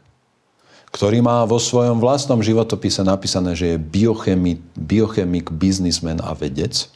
ktorý 0.91 1.21
má 1.21 1.45
vo 1.45 1.61
svojom 1.61 2.01
vlastnom 2.01 2.41
životopise 2.41 3.05
napísané, 3.05 3.53
že 3.55 3.77
je 3.77 3.79
biochemik, 3.79 4.61
biochemik 4.75 5.53
biznismen 5.53 6.19
a 6.25 6.33
vedec, 6.33 6.89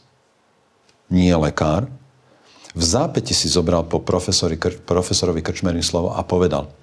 nie 1.13 1.31
lekár. 1.33 1.87
V 2.73 2.83
zápäti 2.83 3.37
si 3.37 3.45
zobral 3.45 3.85
po 3.85 4.01
profesori, 4.01 4.57
profesorovi 4.81 5.45
Krčmerin 5.45 5.85
slovo 5.85 6.17
a 6.17 6.25
povedal 6.25 6.73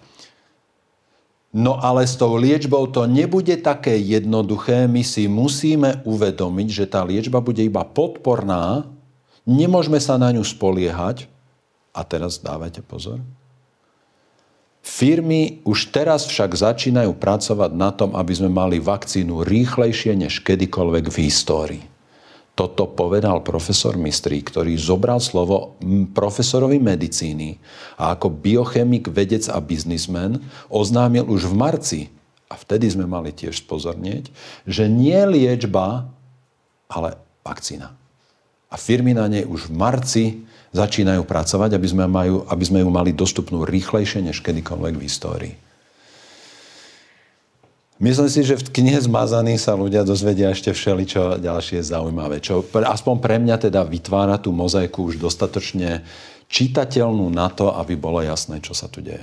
No 1.50 1.82
ale 1.82 2.06
s 2.06 2.14
tou 2.14 2.38
liečbou 2.38 2.86
to 2.94 3.10
nebude 3.10 3.58
také 3.58 3.98
jednoduché. 3.98 4.86
My 4.86 5.02
si 5.02 5.26
musíme 5.26 5.98
uvedomiť, 6.06 6.68
že 6.70 6.84
tá 6.86 7.02
liečba 7.02 7.42
bude 7.42 7.58
iba 7.66 7.82
podporná, 7.82 8.86
nemôžeme 9.42 9.98
sa 9.98 10.14
na 10.14 10.30
ňu 10.30 10.46
spoliehať. 10.46 11.26
A 11.90 12.06
teraz 12.06 12.38
dávajte 12.38 12.86
pozor 12.86 13.18
Firmy 14.80 15.60
už 15.68 15.92
teraz 15.92 16.24
však 16.24 16.56
začínajú 16.56 17.12
pracovať 17.20 17.70
na 17.76 17.92
tom, 17.92 18.16
aby 18.16 18.32
sme 18.32 18.48
mali 18.48 18.80
vakcínu 18.80 19.44
rýchlejšie 19.44 20.16
než 20.16 20.40
kedykoľvek 20.40 21.04
v 21.12 21.16
histórii. 21.28 21.84
Toto 22.60 22.84
povedal 22.84 23.40
profesor 23.40 23.96
Mistrí, 23.96 24.44
ktorý 24.44 24.76
zobral 24.76 25.16
slovo 25.24 25.80
profesorovi 26.12 26.76
medicíny 26.76 27.56
a 27.96 28.12
ako 28.12 28.28
biochemik, 28.28 29.08
vedec 29.08 29.48
a 29.48 29.56
biznismen 29.64 30.44
oznámil 30.68 31.24
už 31.24 31.48
v 31.48 31.54
marci, 31.56 32.00
a 32.50 32.58
vtedy 32.58 32.90
sme 32.90 33.06
mali 33.06 33.30
tiež 33.30 33.62
spozornieť, 33.62 34.28
že 34.66 34.90
nie 34.90 35.16
liečba, 35.24 36.10
ale 36.90 37.16
vakcína. 37.46 37.94
A 38.68 38.74
firmy 38.74 39.14
na 39.14 39.30
nej 39.30 39.46
už 39.46 39.70
v 39.70 39.74
marci 39.78 40.24
začínajú 40.74 41.22
pracovať, 41.24 41.78
aby 41.78 41.86
sme, 41.86 42.04
majú, 42.10 42.42
aby 42.50 42.64
sme 42.66 42.82
ju 42.82 42.90
mali 42.90 43.14
dostupnú 43.14 43.62
rýchlejšie 43.62 44.26
než 44.26 44.42
kedykoľvek 44.42 44.94
v 44.98 45.04
histórii. 45.06 45.54
Myslím 48.00 48.32
si, 48.32 48.40
že 48.48 48.56
v 48.56 48.80
knihe 48.80 48.96
Zmazaný 48.96 49.60
sa 49.60 49.76
ľudia 49.76 50.08
dozvedia 50.08 50.56
ešte 50.56 50.72
všeličo 50.72 51.36
ďalšie 51.36 51.84
zaujímavé, 51.84 52.40
čo 52.40 52.64
aspoň 52.64 53.14
pre 53.20 53.36
mňa 53.36 53.68
teda 53.68 53.84
vytvára 53.84 54.40
tú 54.40 54.56
mozaiku 54.56 55.12
už 55.12 55.20
dostatočne 55.20 56.00
čitateľnú 56.48 57.28
na 57.28 57.52
to, 57.52 57.68
aby 57.76 58.00
bolo 58.00 58.24
jasné, 58.24 58.64
čo 58.64 58.72
sa 58.72 58.88
tu 58.88 59.04
deje. 59.04 59.20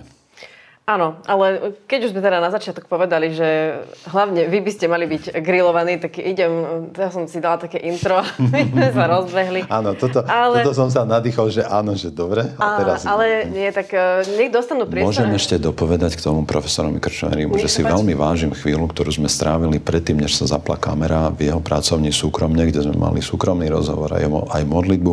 Áno, 0.88 1.20
ale 1.28 1.76
keď 1.84 2.08
už 2.08 2.12
sme 2.16 2.24
teda 2.24 2.40
na 2.40 2.48
začiatok 2.48 2.88
povedali, 2.88 3.36
že 3.36 3.76
hlavne 4.08 4.48
vy 4.48 4.64
by 4.64 4.72
ste 4.72 4.88
mali 4.88 5.04
byť 5.04 5.36
grillovaní, 5.44 6.00
tak 6.00 6.16
idem, 6.16 6.64
ja 6.96 7.12
som 7.12 7.28
si 7.28 7.44
dala 7.44 7.60
také 7.60 7.84
intro, 7.84 8.24
my 8.56 8.62
sme 8.72 8.88
sa 8.96 9.04
rozbehli. 9.12 9.68
Áno, 9.68 10.00
toto, 10.00 10.24
ale... 10.24 10.64
toto 10.64 10.72
som 10.72 10.88
sa 10.88 11.04
nadýchol, 11.04 11.52
že 11.52 11.68
áno, 11.68 11.92
že 11.92 12.08
dobre. 12.08 12.56
A 12.56 12.80
teraz... 12.80 13.04
Ale 13.04 13.52
nie, 13.52 13.68
tak 13.76 13.92
uh, 13.92 14.24
nech 14.40 14.48
dostanú 14.48 14.88
priestor. 14.88 15.28
Môžem 15.28 15.36
ešte 15.36 15.60
dopovedať 15.60 16.16
k 16.16 16.24
tomu 16.24 16.48
profesorovi 16.48 17.04
Krčmerimu, 17.04 17.60
že 17.60 17.68
si 17.68 17.84
páči. 17.84 17.92
veľmi 17.92 18.16
vážim 18.16 18.56
chvíľu, 18.56 18.88
ktorú 18.88 19.12
sme 19.12 19.28
strávili 19.28 19.84
predtým, 19.84 20.24
než 20.24 20.40
sa 20.40 20.48
zapla 20.48 20.80
kamera 20.80 21.28
v 21.36 21.52
jeho 21.52 21.60
pracovni 21.60 22.16
súkromne, 22.16 22.64
kde 22.64 22.88
sme 22.88 22.96
mali 22.96 23.20
súkromný 23.20 23.68
rozhovor 23.68 24.16
aj, 24.16 24.24
aj 24.56 24.64
modlitbu 24.64 25.12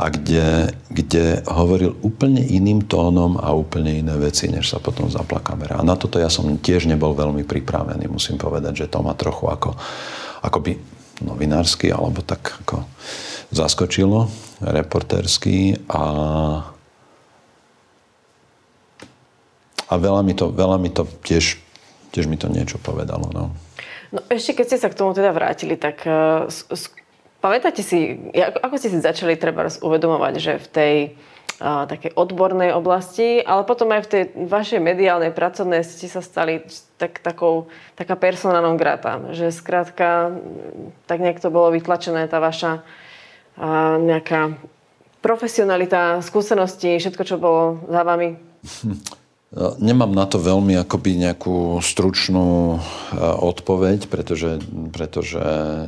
a 0.00 0.08
kde, 0.08 0.72
kde 0.88 1.44
hovoril 1.44 1.92
úplne 2.00 2.40
iným 2.40 2.88
tónom 2.88 3.36
a 3.36 3.52
úplne 3.52 4.00
iné 4.00 4.16
veci, 4.16 4.48
než 4.48 4.70
sa 4.70 4.77
sa 4.78 4.86
potom 4.86 5.10
zapla 5.10 5.42
kamera. 5.42 5.82
A 5.82 5.82
na 5.82 5.98
toto 5.98 6.22
ja 6.22 6.30
som 6.30 6.54
tiež 6.54 6.86
nebol 6.86 7.18
veľmi 7.18 7.42
pripravený, 7.42 8.06
musím 8.06 8.38
povedať, 8.38 8.86
že 8.86 8.86
to 8.86 9.02
ma 9.02 9.18
trochu 9.18 9.50
ako, 9.50 9.74
ako 10.46 10.58
by 10.62 10.72
novinársky, 11.18 11.90
alebo 11.90 12.22
tak 12.22 12.62
ako 12.62 12.86
zaskočilo, 13.50 14.30
reportérsky 14.62 15.74
a 15.90 16.02
a 19.88 19.94
veľa 19.96 20.20
mi 20.20 20.36
to, 20.36 20.52
veľa 20.52 20.76
mi 20.76 20.92
to 20.92 21.08
tiež, 21.24 21.56
tiež 22.12 22.28
mi 22.28 22.36
to 22.36 22.52
niečo 22.52 22.76
povedalo. 22.76 23.32
No. 23.32 23.56
no 24.12 24.20
ešte 24.28 24.60
keď 24.60 24.66
ste 24.68 24.78
sa 24.84 24.92
k 24.92 24.98
tomu 25.00 25.16
teda 25.16 25.32
vrátili, 25.32 25.80
tak 25.80 26.04
uh, 26.04 26.44
pamätáte 27.40 27.80
si, 27.80 28.20
ako, 28.36 28.58
ako 28.68 28.74
ste 28.76 28.92
si 28.92 28.98
začali 29.00 29.40
treba 29.40 29.64
uvedomovať, 29.64 30.34
že 30.36 30.52
v 30.60 30.68
tej 30.68 30.94
takej 31.58 32.14
odbornej 32.14 32.70
oblasti, 32.70 33.42
ale 33.42 33.66
potom 33.66 33.90
aj 33.90 34.06
v 34.06 34.10
tej 34.10 34.22
vašej 34.46 34.78
mediálnej 34.78 35.34
pracovnej 35.34 35.82
ste 35.82 36.06
sa 36.06 36.22
stali 36.22 36.62
tak, 37.02 37.18
takou, 37.18 37.66
taká 37.98 38.14
persona 38.14 38.62
grata. 38.78 39.34
Že 39.34 39.50
skrátka 39.50 40.38
tak 41.10 41.18
nejak 41.18 41.42
to 41.42 41.50
bolo 41.50 41.74
vytlačené, 41.74 42.30
tá 42.30 42.38
vaša 42.38 42.86
a, 43.58 43.98
nejaká 43.98 44.54
Profesionalita, 45.18 46.22
skúsenosti, 46.22 46.94
všetko, 46.94 47.22
čo 47.26 47.42
bolo 47.42 47.82
za 47.90 48.06
vami? 48.06 48.38
Nemám 49.80 50.12
na 50.12 50.28
to 50.28 50.36
veľmi 50.36 50.76
akoby 50.76 51.24
nejakú 51.24 51.80
stručnú 51.80 52.76
e, 52.76 52.78
odpoveď, 53.40 54.04
pretože, 54.12 54.60
pretože 54.92 55.40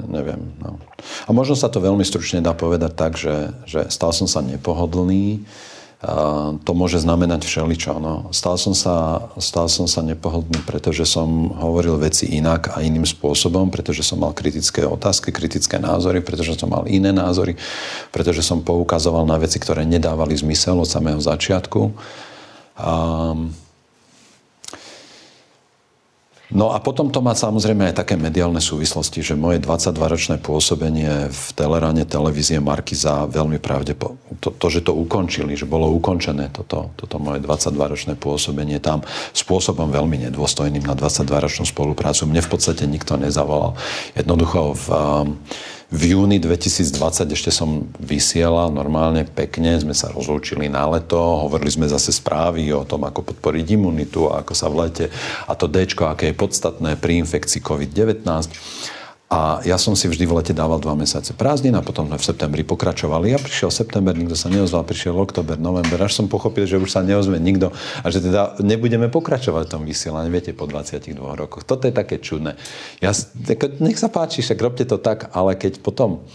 neviem. 0.08 0.56
No. 0.64 0.80
A 1.28 1.30
možno 1.36 1.52
sa 1.52 1.68
to 1.68 1.76
veľmi 1.76 2.00
stručne 2.00 2.40
dá 2.40 2.56
povedať 2.56 2.92
tak, 2.96 3.20
že, 3.20 3.52
že 3.68 3.92
stal 3.92 4.16
som 4.16 4.24
sa 4.24 4.40
nepohodlný, 4.40 5.44
to 6.64 6.72
môže 6.72 7.04
znamenať 7.04 7.44
všeličo. 7.44 8.00
No. 8.00 8.32
Stal, 8.32 8.56
som 8.56 8.72
sa, 8.72 9.28
stal 9.36 9.68
som 9.68 9.84
sa 9.84 10.00
nepohodlný, 10.00 10.64
pretože 10.64 11.04
som 11.04 11.52
hovoril 11.60 12.00
veci 12.00 12.24
inak 12.40 12.72
a 12.72 12.80
iným 12.80 13.04
spôsobom, 13.04 13.68
pretože 13.68 14.00
som 14.00 14.16
mal 14.16 14.32
kritické 14.32 14.80
otázky, 14.88 15.28
kritické 15.28 15.76
názory, 15.76 16.24
pretože 16.24 16.56
som 16.56 16.72
mal 16.72 16.88
iné 16.88 17.12
názory, 17.12 17.60
pretože 18.08 18.40
som 18.40 18.64
poukazoval 18.64 19.28
na 19.28 19.36
veci, 19.36 19.60
ktoré 19.60 19.84
nedávali 19.84 20.32
zmysel 20.32 20.80
od 20.80 20.88
samého 20.88 21.20
začiatku. 21.20 21.92
Um, 22.80 23.54
No 26.50 26.74
a 26.74 26.82
potom 26.82 27.14
to 27.14 27.22
má 27.22 27.30
samozrejme 27.30 27.94
aj 27.94 28.02
také 28.02 28.18
mediálne 28.18 28.58
súvislosti, 28.58 29.22
že 29.22 29.38
moje 29.38 29.62
22-ročné 29.62 30.42
pôsobenie 30.42 31.30
v 31.30 31.42
Teleráne 31.54 32.02
televízie 32.02 32.58
Markiza 32.58 33.30
veľmi 33.30 33.62
pravdepo... 33.62 34.18
To, 34.42 34.50
to, 34.50 34.66
že 34.66 34.82
to 34.82 34.90
ukončili, 34.90 35.54
že 35.54 35.70
bolo 35.70 35.86
ukončené 35.94 36.50
toto, 36.50 36.90
toto 36.98 37.22
moje 37.22 37.38
22-ročné 37.46 38.18
pôsobenie 38.18 38.82
tam 38.82 39.06
spôsobom 39.30 39.94
veľmi 39.94 40.26
nedôstojným 40.26 40.82
na 40.82 40.98
22-ročnú 40.98 41.70
spoluprácu. 41.70 42.26
Mne 42.26 42.42
v 42.42 42.50
podstate 42.50 42.82
nikto 42.82 43.14
nezavolal. 43.14 43.78
Jednoducho 44.18 44.74
v, 44.74 44.86
v 45.90 46.14
júni 46.14 46.38
2020 46.38 47.34
ešte 47.34 47.50
som 47.50 47.90
vysielal 47.98 48.70
normálne 48.70 49.26
pekne, 49.26 49.74
sme 49.74 49.90
sa 49.90 50.06
rozlúčili 50.14 50.70
na 50.70 50.86
leto, 50.86 51.18
hovorili 51.18 51.66
sme 51.66 51.90
zase 51.90 52.14
správy 52.14 52.70
o 52.70 52.86
tom, 52.86 53.02
ako 53.02 53.34
podporiť 53.34 53.74
imunitu, 53.74 54.30
ako 54.30 54.54
sa 54.54 54.70
v 54.70 54.86
lete 54.86 55.06
a 55.50 55.52
to 55.58 55.66
D, 55.66 55.82
aké 55.90 56.30
je 56.30 56.38
podstatné 56.38 56.94
pri 56.94 57.18
infekcii 57.26 57.58
COVID-19. 57.58 58.22
A 59.30 59.62
ja 59.62 59.78
som 59.78 59.94
si 59.94 60.10
vždy 60.10 60.26
v 60.26 60.42
lete 60.42 60.50
dával 60.50 60.82
dva 60.82 60.98
mesiace 60.98 61.30
prázdnin 61.38 61.78
a 61.78 61.86
potom 61.86 62.10
sme 62.10 62.18
v 62.18 62.26
septembri 62.26 62.66
pokračovali. 62.66 63.30
A 63.30 63.38
prišiel 63.38 63.70
september, 63.70 64.10
nikto 64.10 64.34
sa 64.34 64.50
neozval, 64.50 64.82
prišiel 64.82 65.14
oktober, 65.14 65.54
november, 65.54 66.02
až 66.02 66.18
som 66.18 66.26
pochopil, 66.26 66.66
že 66.66 66.82
už 66.82 66.90
sa 66.90 67.06
neozve 67.06 67.38
nikto 67.38 67.70
a 68.02 68.06
že 68.10 68.26
teda 68.26 68.58
nebudeme 68.58 69.06
pokračovať 69.06 69.70
v 69.70 69.72
tom 69.78 69.82
vysielaní, 69.86 70.34
viete, 70.34 70.50
po 70.50 70.66
22 70.66 71.14
rokoch. 71.14 71.62
Toto 71.62 71.86
je 71.86 71.94
také 71.94 72.18
čudné. 72.18 72.58
Ja, 72.98 73.14
nech 73.78 74.02
sa 74.02 74.10
páči, 74.10 74.42
však 74.42 74.58
robte 74.58 74.82
to 74.82 74.98
tak, 74.98 75.30
ale 75.30 75.54
keď 75.54 75.78
potom 75.78 76.26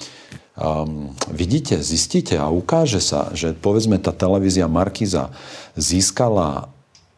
um, 0.55 1.11
vidíte, 1.27 1.83
zistíte 1.83 2.39
a 2.39 2.47
ukáže 2.47 3.03
sa, 3.03 3.27
že 3.35 3.51
povedzme 3.59 3.99
tá 3.99 4.15
televízia 4.15 4.71
Markiza 4.71 5.35
získala 5.75 6.71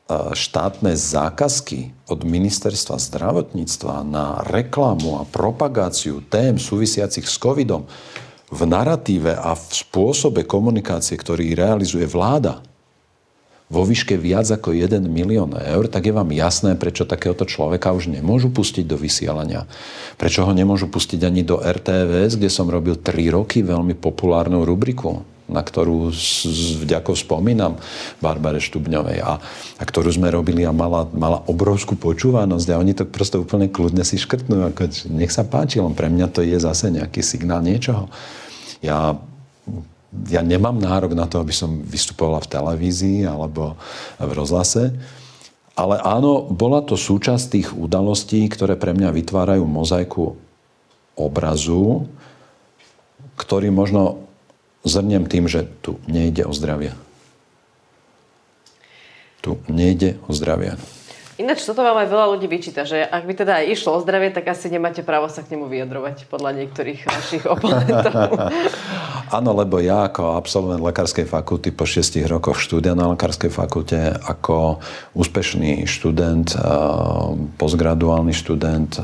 štátne 0.10 0.96
zákazky 0.96 1.92
od 2.08 2.24
ministerstva 2.24 2.96
zdravotníctva 2.96 4.08
na 4.08 4.40
reklamu 4.48 5.20
a 5.20 5.28
propagáciu 5.28 6.24
tém 6.32 6.56
súvisiacich 6.56 7.28
s 7.28 7.36
covidom 7.36 7.84
v 8.48 8.62
naratíve 8.64 9.36
a 9.36 9.52
v 9.52 9.64
spôsobe 9.76 10.48
komunikácie, 10.48 11.20
ktorý 11.20 11.52
realizuje 11.52 12.08
vláda, 12.08 12.64
vo 13.68 13.84
výške 13.84 14.16
viac 14.16 14.48
ako 14.48 14.72
1 14.72 15.04
milión 15.12 15.52
eur, 15.52 15.92
tak 15.92 16.08
je 16.08 16.16
vám 16.16 16.32
jasné, 16.32 16.80
prečo 16.80 17.04
takéhoto 17.04 17.44
človeka 17.44 17.92
už 17.92 18.08
nemôžu 18.08 18.48
pustiť 18.48 18.88
do 18.88 18.96
vysielania. 18.96 19.68
Prečo 20.16 20.48
ho 20.48 20.56
nemôžu 20.56 20.88
pustiť 20.88 21.28
ani 21.28 21.44
do 21.44 21.60
RTVS, 21.60 22.40
kde 22.40 22.48
som 22.48 22.72
robil 22.72 22.96
3 22.96 23.28
roky 23.28 23.68
veľmi 23.68 24.00
populárnu 24.00 24.64
rubriku 24.64 25.28
na 25.48 25.64
ktorú 25.64 26.12
s 26.12 26.44
vďakou 26.84 27.16
spomínam 27.16 27.80
Barbare 28.20 28.60
Štubňovej 28.60 29.24
a, 29.24 29.40
a 29.80 29.84
ktorú 29.84 30.12
sme 30.12 30.28
robili 30.28 30.68
a 30.68 30.76
mala, 30.76 31.08
mala 31.16 31.40
obrovskú 31.48 31.96
počúvanosť 31.96 32.68
a 32.72 32.80
oni 32.80 32.94
to 32.94 33.08
proste 33.08 33.40
úplne 33.40 33.72
kľudne 33.72 34.04
si 34.04 34.20
škrtnú. 34.20 34.68
Ako, 34.76 34.92
nech 35.12 35.32
sa 35.32 35.48
páči, 35.48 35.80
len 35.80 35.96
pre 35.96 36.12
mňa 36.12 36.28
to 36.30 36.44
je 36.44 36.60
zase 36.60 36.92
nejaký 36.92 37.24
signál 37.24 37.64
niečoho. 37.64 38.12
Ja 38.84 39.16
ja 40.32 40.42
nemám 40.42 40.80
nárok 40.80 41.14
na 41.14 41.28
to, 41.28 41.44
aby 41.44 41.52
som 41.52 41.84
vystupovala 41.84 42.40
v 42.42 42.52
televízii 42.52 43.28
alebo 43.28 43.76
v 44.18 44.32
rozhlase. 44.32 44.96
Ale 45.78 46.02
áno, 46.02 46.48
bola 46.50 46.82
to 46.82 46.98
súčasť 46.98 47.44
tých 47.54 47.70
udalostí, 47.76 48.42
ktoré 48.50 48.74
pre 48.74 48.98
mňa 48.98 49.14
vytvárajú 49.14 49.62
mozaiku 49.68 50.34
obrazu, 51.14 52.10
ktorý 53.38 53.70
možno 53.70 54.26
zrniem 54.88 55.28
tým, 55.28 55.48
že 55.48 55.68
tu 55.84 56.00
nejde 56.08 56.48
o 56.48 56.54
zdravie. 56.54 56.96
Tu 59.42 59.60
nejde 59.70 60.18
o 60.28 60.34
zdravie. 60.34 60.76
Ináč 61.38 61.70
toto 61.70 61.86
vám 61.86 62.02
aj 62.02 62.10
veľa 62.10 62.34
ľudí 62.34 62.50
vyčíta, 62.50 62.82
že 62.82 62.98
ak 62.98 63.30
by 63.30 63.34
teda 63.38 63.62
aj 63.62 63.70
išlo 63.70 63.94
o 63.94 64.02
zdravie, 64.02 64.34
tak 64.34 64.50
asi 64.50 64.74
nemáte 64.74 65.06
právo 65.06 65.30
sa 65.30 65.46
k 65.46 65.54
nemu 65.54 65.70
vyjadrovať 65.70 66.26
podľa 66.34 66.66
niektorých 66.66 67.06
vašich 67.06 67.46
oponentov. 67.54 68.42
Áno, 69.30 69.54
lebo 69.54 69.78
ja 69.78 70.10
ako 70.10 70.34
absolvent 70.34 70.82
lekárskej 70.82 71.30
fakulty 71.30 71.70
po 71.70 71.86
šiestich 71.86 72.26
rokoch 72.26 72.58
štúdia 72.58 72.98
na 72.98 73.14
lekárskej 73.14 73.54
fakulte, 73.54 74.18
ako 74.26 74.82
úspešný 75.14 75.86
študent, 75.86 76.58
eh, 76.58 76.64
postgraduálny 77.62 78.34
študent, 78.34 78.98
eh, 78.98 79.04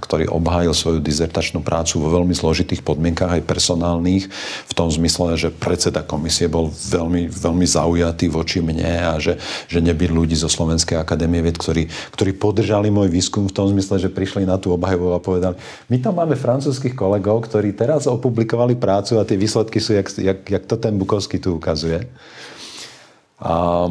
ktorý 0.00 0.32
obhájil 0.32 0.72
svoju 0.72 1.04
dizertačnú 1.04 1.60
prácu 1.60 2.00
vo 2.00 2.16
veľmi 2.16 2.32
zložitých 2.32 2.80
podmienkach 2.80 3.36
aj 3.36 3.44
personálnych, 3.44 4.24
v 4.64 4.72
tom 4.72 4.88
zmysle, 4.88 5.36
že 5.36 5.52
predseda 5.52 6.00
komisie 6.00 6.48
bol 6.48 6.72
veľmi, 6.72 7.28
veľmi 7.28 7.66
zaujatý 7.68 8.32
voči 8.32 8.64
mne 8.64 9.12
a 9.12 9.20
že, 9.20 9.36
že 9.68 9.84
nebyť 9.84 10.10
ľudí 10.16 10.32
zo 10.32 10.48
Slovenskej 10.48 10.96
akadémie 10.96 11.25
akadémie 11.26 11.42
vied, 11.42 11.58
ktorí, 11.58 11.82
ktorí 12.14 12.30
podržali 12.38 12.86
môj 12.94 13.10
výskum 13.10 13.50
v 13.50 13.56
tom 13.58 13.66
zmysle, 13.66 13.98
že 13.98 14.14
prišli 14.14 14.46
na 14.46 14.54
tú 14.62 14.70
obhajobu 14.70 15.10
a 15.10 15.18
povedali, 15.18 15.58
my 15.90 15.98
tam 15.98 16.22
máme 16.22 16.38
francúzských 16.38 16.94
kolegov, 16.94 17.50
ktorí 17.50 17.74
teraz 17.74 18.06
opublikovali 18.06 18.78
prácu 18.78 19.18
a 19.18 19.26
tie 19.26 19.34
výsledky 19.34 19.82
sú, 19.82 19.98
jak, 19.98 20.06
jak, 20.14 20.38
jak 20.46 20.64
to 20.70 20.78
ten 20.78 20.94
Bukovský 20.94 21.42
tu 21.42 21.58
ukazuje. 21.58 22.06
A, 23.42 23.90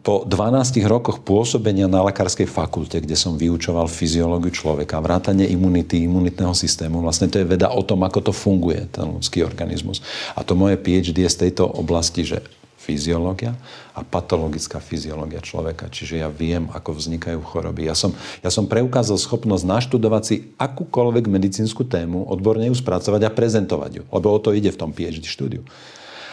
po 0.00 0.24
12 0.24 0.80
rokoch 0.88 1.20
pôsobenia 1.20 1.84
na 1.84 2.00
lekárskej 2.08 2.48
fakulte, 2.48 3.04
kde 3.04 3.12
som 3.12 3.36
vyučoval 3.36 3.84
fyziológiu 3.84 4.48
človeka, 4.48 4.96
vrátanie 4.96 5.44
imunity, 5.44 6.08
imunitného 6.08 6.56
systému, 6.56 7.04
vlastne 7.04 7.28
to 7.28 7.36
je 7.36 7.44
veda 7.44 7.68
o 7.68 7.84
tom, 7.84 8.00
ako 8.00 8.18
to 8.24 8.32
funguje, 8.32 8.88
ten 8.88 9.04
ľudský 9.04 9.44
organizmus. 9.44 10.00
A 10.32 10.40
to 10.40 10.56
moje 10.56 10.80
PhD 10.80 11.28
je 11.28 11.30
z 11.36 11.36
tejto 11.36 11.68
oblasti, 11.68 12.24
že 12.24 12.40
fyziológia 12.90 13.54
a 13.94 14.02
patologická 14.02 14.82
fyziológia 14.82 15.38
človeka. 15.38 15.86
Čiže 15.86 16.26
ja 16.26 16.28
viem, 16.28 16.66
ako 16.74 16.98
vznikajú 16.98 17.38
choroby. 17.46 17.86
Ja 17.86 17.94
som, 17.94 18.10
ja 18.42 18.50
som 18.50 18.66
preukázal 18.66 19.14
schopnosť 19.14 19.62
naštudovať 19.62 20.22
si 20.26 20.36
akúkoľvek 20.58 21.30
medicínsku 21.30 21.86
tému, 21.86 22.26
odborne 22.26 22.66
ju 22.66 22.74
spracovať 22.74 23.30
a 23.30 23.30
prezentovať 23.30 23.90
ju. 23.94 24.04
Lebo 24.10 24.26
o 24.34 24.38
to 24.42 24.50
ide 24.50 24.74
v 24.74 24.80
tom 24.82 24.90
PhD 24.90 25.22
štúdiu. 25.22 25.62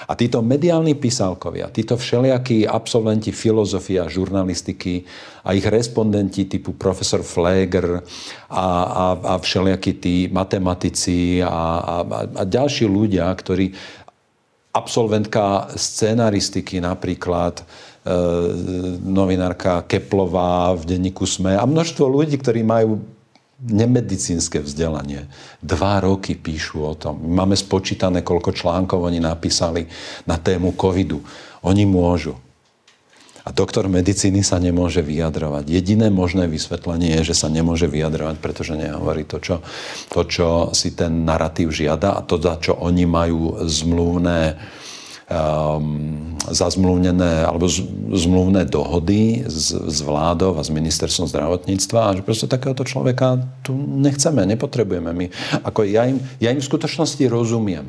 A 0.07 0.15
títo 0.15 0.39
mediálni 0.39 0.95
písalkovia, 0.95 1.67
títo 1.67 1.99
všelijakí 1.99 2.63
absolventi 2.63 3.35
filozofie 3.35 3.99
a 3.99 4.07
žurnalistiky 4.07 5.03
a 5.43 5.51
ich 5.51 5.67
respondenti 5.67 6.47
typu 6.47 6.79
profesor 6.79 7.19
Fleger 7.27 7.99
a, 8.47 8.67
a, 8.87 9.05
a 9.19 9.33
všelijakí 9.35 9.99
tí 9.99 10.15
matematici 10.31 11.43
a, 11.43 11.51
a, 11.51 11.95
a 12.23 12.43
ďalší 12.47 12.87
ľudia, 12.87 13.27
ktorí 13.35 13.75
absolventka 14.77 15.73
scenaristiky 15.73 16.77
napríklad, 16.77 17.59
e, 17.59 17.63
novinárka 19.01 19.83
Keplová 19.89 20.77
v 20.77 20.95
denníku 20.95 21.25
SME 21.25 21.57
a 21.57 21.65
množstvo 21.65 22.05
ľudí, 22.05 22.37
ktorí 22.37 22.61
majú 22.61 23.01
nemedicínske 23.57 24.61
vzdelanie. 24.61 25.25
Dva 25.65 25.97
roky 25.97 26.37
píšu 26.37 26.85
o 26.85 26.93
tom. 26.93 27.17
Máme 27.25 27.57
spočítané, 27.57 28.21
koľko 28.21 28.53
článkov 28.53 29.01
oni 29.09 29.17
napísali 29.17 29.89
na 30.29 30.37
tému 30.37 30.77
covidu. 30.77 31.25
Oni 31.65 31.89
môžu. 31.89 32.37
A 33.47 33.55
doktor 33.55 33.87
medicíny 33.87 34.43
sa 34.43 34.59
nemôže 34.59 34.99
vyjadrovať. 34.99 35.71
Jediné 35.71 36.11
možné 36.11 36.51
vysvetlenie 36.51 37.15
je, 37.23 37.31
že 37.31 37.39
sa 37.39 37.47
nemôže 37.47 37.87
vyjadrovať, 37.87 38.43
pretože 38.43 38.75
nehovorí 38.75 39.23
to, 39.23 39.39
čo, 39.39 39.63
to, 40.11 40.27
čo 40.27 40.47
si 40.75 40.91
ten 40.91 41.23
narratív 41.23 41.71
žiada 41.71 42.19
a 42.19 42.27
to, 42.27 42.35
za 42.43 42.59
čo 42.59 42.75
oni 42.75 43.07
majú 43.07 43.55
zmluvné 43.63 44.59
um, 45.31 46.35
zazmluvnené 46.43 47.47
alebo 47.47 47.71
zmluvné 48.11 48.67
dohody 48.67 49.43
s, 49.47 49.75
s 49.75 49.99
vládou 50.03 50.59
a 50.59 50.63
s 50.63 50.71
ministerstvom 50.71 51.31
zdravotníctva 51.31 51.99
a 52.03 52.15
že 52.19 52.27
proste 52.27 52.51
takéhoto 52.51 52.83
človeka 52.87 53.47
tu 53.63 53.75
nechceme, 53.75 54.43
nepotrebujeme 54.43 55.11
my. 55.11 55.25
Ako 55.63 55.87
ja 55.87 56.07
im, 56.07 56.19
ja 56.43 56.51
im 56.51 56.59
v 56.59 56.67
skutočnosti 56.67 57.23
rozumiem. 57.31 57.87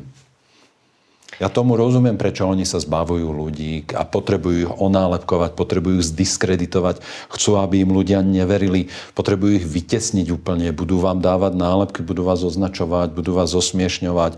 Ja 1.39 1.47
tomu 1.47 1.79
rozumiem, 1.79 2.19
prečo 2.19 2.43
oni 2.43 2.67
sa 2.67 2.83
zbavujú 2.83 3.31
ľudí 3.31 3.87
a 3.95 4.03
potrebujú 4.03 4.57
ich 4.67 4.71
onálepkovať, 4.75 5.55
potrebujú 5.55 6.03
ich 6.03 6.11
zdiskreditovať, 6.11 6.99
chcú, 7.31 7.55
aby 7.55 7.87
im 7.87 7.95
ľudia 7.95 8.19
neverili, 8.19 8.91
potrebujú 9.15 9.63
ich 9.63 9.67
vytesniť 9.67 10.35
úplne, 10.35 10.75
budú 10.75 10.99
vám 10.99 11.23
dávať 11.23 11.55
nálepky, 11.55 12.03
budú 12.03 12.27
vás 12.27 12.43
označovať, 12.43 13.15
budú 13.15 13.39
vás 13.39 13.55
osmiešňovať 13.55 14.35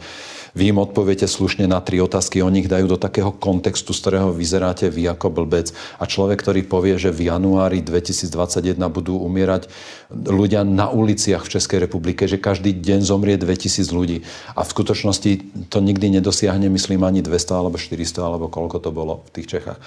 vy 0.52 0.76
im 0.76 0.84
odpoviete 0.84 1.28
slušne 1.28 1.64
na 1.68 1.80
tri 1.80 2.04
otázky, 2.04 2.44
oni 2.44 2.68
ich 2.68 2.72
dajú 2.72 2.92
do 2.92 3.00
takého 3.00 3.32
kontextu, 3.32 3.96
z 3.96 4.00
ktorého 4.04 4.30
vyzeráte 4.36 4.92
vy 4.92 5.08
ako 5.08 5.32
blbec. 5.32 5.72
A 5.98 6.04
človek, 6.04 6.44
ktorý 6.44 6.68
povie, 6.68 7.00
že 7.00 7.12
v 7.12 7.32
januári 7.32 7.80
2021 7.80 8.76
budú 8.92 9.16
umierať 9.20 9.72
ľudia 10.12 10.68
na 10.68 10.92
uliciach 10.92 11.48
v 11.48 11.52
Českej 11.56 11.80
republike, 11.88 12.28
že 12.28 12.36
každý 12.36 12.76
deň 12.76 13.00
zomrie 13.08 13.40
2000 13.40 13.88
ľudí. 13.96 14.28
A 14.56 14.68
v 14.68 14.70
skutočnosti 14.76 15.32
to 15.72 15.80
nikdy 15.80 16.12
nedosiahne, 16.20 16.68
myslím, 16.68 17.08
ani 17.08 17.24
200 17.24 17.56
alebo 17.56 17.80
400 17.80 18.20
alebo 18.20 18.52
koľko 18.52 18.78
to 18.84 18.92
bolo 18.92 19.24
v 19.32 19.40
tých 19.40 19.48
Čechách. 19.58 19.80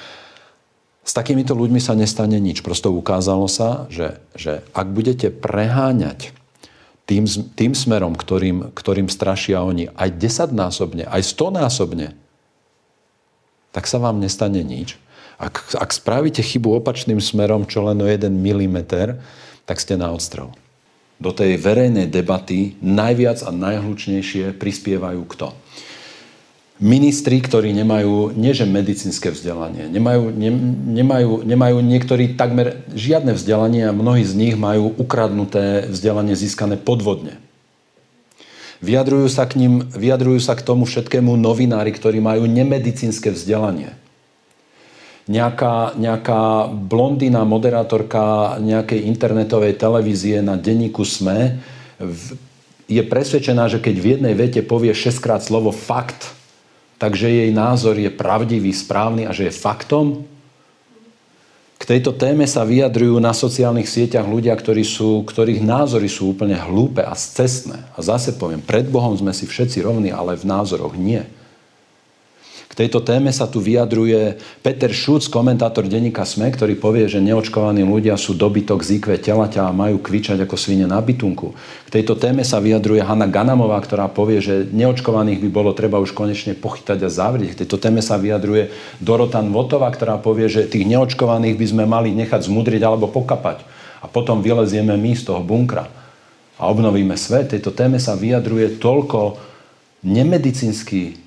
S 1.05 1.13
takýmito 1.13 1.53
ľuďmi 1.53 1.85
sa 1.85 1.93
nestane 1.93 2.41
nič. 2.41 2.65
Prosto 2.65 2.89
ukázalo 2.89 3.45
sa, 3.45 3.85
že, 3.93 4.25
že 4.33 4.65
ak 4.73 4.89
budete 4.89 5.29
preháňať 5.29 6.33
tým, 7.05 7.29
tým 7.29 7.73
smerom, 7.77 8.17
ktorým, 8.17 8.73
ktorým 8.73 9.09
strašia 9.13 9.61
oni, 9.61 9.93
aj 9.93 10.17
desaťnásobne, 10.17 11.05
aj 11.05 11.23
stonásobne, 11.25 12.17
tak 13.75 13.85
sa 13.91 14.01
vám 14.01 14.23
nestane 14.23 14.65
nič. 14.65 14.97
Ak, 15.37 15.75
ak 15.75 15.91
spravíte 15.91 16.41
chybu 16.41 16.79
opačným 16.79 17.19
smerom, 17.19 17.67
čo 17.67 17.83
len 17.85 17.99
o 18.01 18.07
jeden 18.07 18.39
milimeter, 18.41 19.19
tak 19.67 19.83
ste 19.83 19.99
na 19.99 20.15
odstrel. 20.15 20.55
Do 21.19 21.35
tej 21.35 21.59
verejnej 21.59 22.07
debaty 22.11 22.79
najviac 22.79 23.43
a 23.43 23.51
najhlučnejšie 23.51 24.55
prispievajú 24.57 25.23
kto? 25.27 25.55
Ministri, 26.83 27.39
ktorí 27.39 27.71
nemajú, 27.71 28.35
nie 28.35 28.51
že 28.51 28.67
medicínske 28.67 29.31
vzdelanie, 29.31 29.87
nemajú, 29.87 30.35
ne, 30.35 30.51
nemajú, 30.99 31.47
nemajú 31.47 31.79
niektorí 31.79 32.35
takmer 32.35 32.83
žiadne 32.91 33.39
vzdelanie 33.39 33.87
a 33.87 33.95
mnohí 33.95 34.27
z 34.27 34.35
nich 34.35 34.55
majú 34.59 34.91
ukradnuté 34.99 35.87
vzdelanie 35.87 36.35
získané 36.35 36.75
podvodne. 36.75 37.39
Vyjadrujú 38.83 39.31
sa 39.31 39.47
k 39.47 39.57
ním, 39.57 39.87
vyjadrujú 39.95 40.43
sa 40.43 40.59
k 40.59 40.67
tomu 40.67 40.85
všetkému 40.85 41.39
novinári, 41.39 41.95
ktorí 41.95 42.19
majú 42.19 42.45
nemedicínske 42.51 43.31
vzdelanie. 43.31 43.95
Nejaká, 45.25 45.97
nejaká 45.97 46.69
blondína 46.69 47.49
moderátorka 47.49 48.59
nejakej 48.61 49.09
internetovej 49.09 49.81
televízie 49.81 50.45
na 50.45 50.61
denníku 50.61 51.01
SME 51.01 51.65
je 52.85 53.01
presvedčená, 53.01 53.73
že 53.73 53.81
keď 53.81 53.95
v 53.97 54.09
jednej 54.19 54.35
vete 54.37 54.61
povie 54.61 54.93
šestkrát 54.93 55.41
slovo 55.41 55.73
fakt, 55.73 56.37
takže 57.05 57.29
jej 57.29 57.53
názor 57.53 58.01
je 58.01 58.09
pravdivý, 58.09 58.73
správny 58.73 59.29
a 59.29 59.37
že 59.37 59.53
je 59.53 59.53
faktom? 59.53 60.25
K 61.77 61.85
tejto 61.85 62.17
téme 62.17 62.49
sa 62.49 62.65
vyjadrujú 62.65 63.21
na 63.21 63.37
sociálnych 63.37 63.85
sieťach 63.85 64.25
ľudia, 64.25 64.57
ktorí 64.57 64.81
sú, 64.89 65.21
ktorých 65.21 65.61
názory 65.61 66.09
sú 66.09 66.33
úplne 66.33 66.57
hlúpe 66.57 67.05
a 67.05 67.13
scestné. 67.13 67.85
A 67.93 68.01
zase 68.01 68.33
poviem, 68.41 68.65
pred 68.65 68.89
Bohom 68.89 69.13
sme 69.13 69.37
si 69.37 69.45
všetci 69.45 69.85
rovní, 69.85 70.09
ale 70.17 70.33
v 70.33 70.49
názoroch 70.49 70.97
nie. 70.97 71.21
K 72.75 72.83
tejto 72.91 73.07
téme 73.07 73.31
sa 73.31 73.47
tu 73.47 73.63
vyjadruje 73.63 74.35
Peter 74.59 74.91
Šúc, 74.91 75.31
komentátor 75.31 75.87
denníka 75.87 76.27
SME, 76.27 76.51
ktorý 76.51 76.75
povie, 76.75 77.07
že 77.07 77.23
neočkovaní 77.23 77.87
ľudia 77.87 78.19
sú 78.19 78.35
dobytok 78.35 78.83
z 78.83 78.99
IQ 78.99 79.15
telaťa 79.15 79.71
a 79.71 79.71
majú 79.71 80.03
kvičať 80.03 80.43
ako 80.43 80.59
svine 80.59 80.91
na 80.91 80.99
bytunku. 80.99 81.55
K 81.55 81.89
tejto 81.95 82.19
téme 82.19 82.43
sa 82.43 82.59
vyjadruje 82.59 82.99
Hanna 82.99 83.31
Ganamová, 83.31 83.79
ktorá 83.79 84.11
povie, 84.11 84.43
že 84.43 84.67
neočkovaných 84.75 85.39
by 85.47 85.49
bolo 85.55 85.71
treba 85.71 86.03
už 86.03 86.19
konečne 86.19 86.59
pochytať 86.59 86.99
a 87.07 87.15
zavrieť. 87.15 87.55
K 87.55 87.59
tejto 87.63 87.79
téme 87.79 88.03
sa 88.03 88.19
vyjadruje 88.19 88.75
Dorotan 88.99 89.55
Votová, 89.55 89.87
ktorá 89.95 90.19
povie, 90.19 90.51
že 90.51 90.67
tých 90.67 90.83
neočkovaných 90.83 91.55
by 91.55 91.67
sme 91.71 91.85
mali 91.87 92.11
nechať 92.11 92.51
zmudriť 92.51 92.83
alebo 92.83 93.07
pokapať. 93.07 93.63
A 94.03 94.11
potom 94.11 94.43
vylezieme 94.43 94.99
my 94.99 95.15
z 95.15 95.31
toho 95.31 95.47
bunkra 95.47 95.87
a 96.59 96.67
obnovíme 96.67 97.15
svet. 97.15 97.55
Tejto 97.55 97.71
téme 97.71 98.03
sa 98.03 98.19
vyjadruje 98.19 98.83
toľko 98.83 99.39
nemedicínsky 100.03 101.24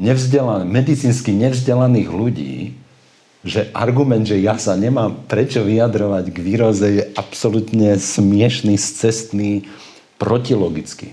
nevzdelaných, 0.00 0.68
medicínsky 0.68 1.30
nevzdelaných 1.36 2.08
ľudí, 2.08 2.56
že 3.42 3.68
argument, 3.74 4.22
že 4.22 4.38
ja 4.38 4.54
sa 4.54 4.78
nemám 4.78 5.26
prečo 5.26 5.66
vyjadrovať 5.66 6.30
k 6.30 6.38
výroze, 6.38 6.86
je 6.86 7.04
absolútne 7.18 7.98
smiešný, 7.98 8.78
scestný, 8.78 9.66
protilogický. 10.22 11.10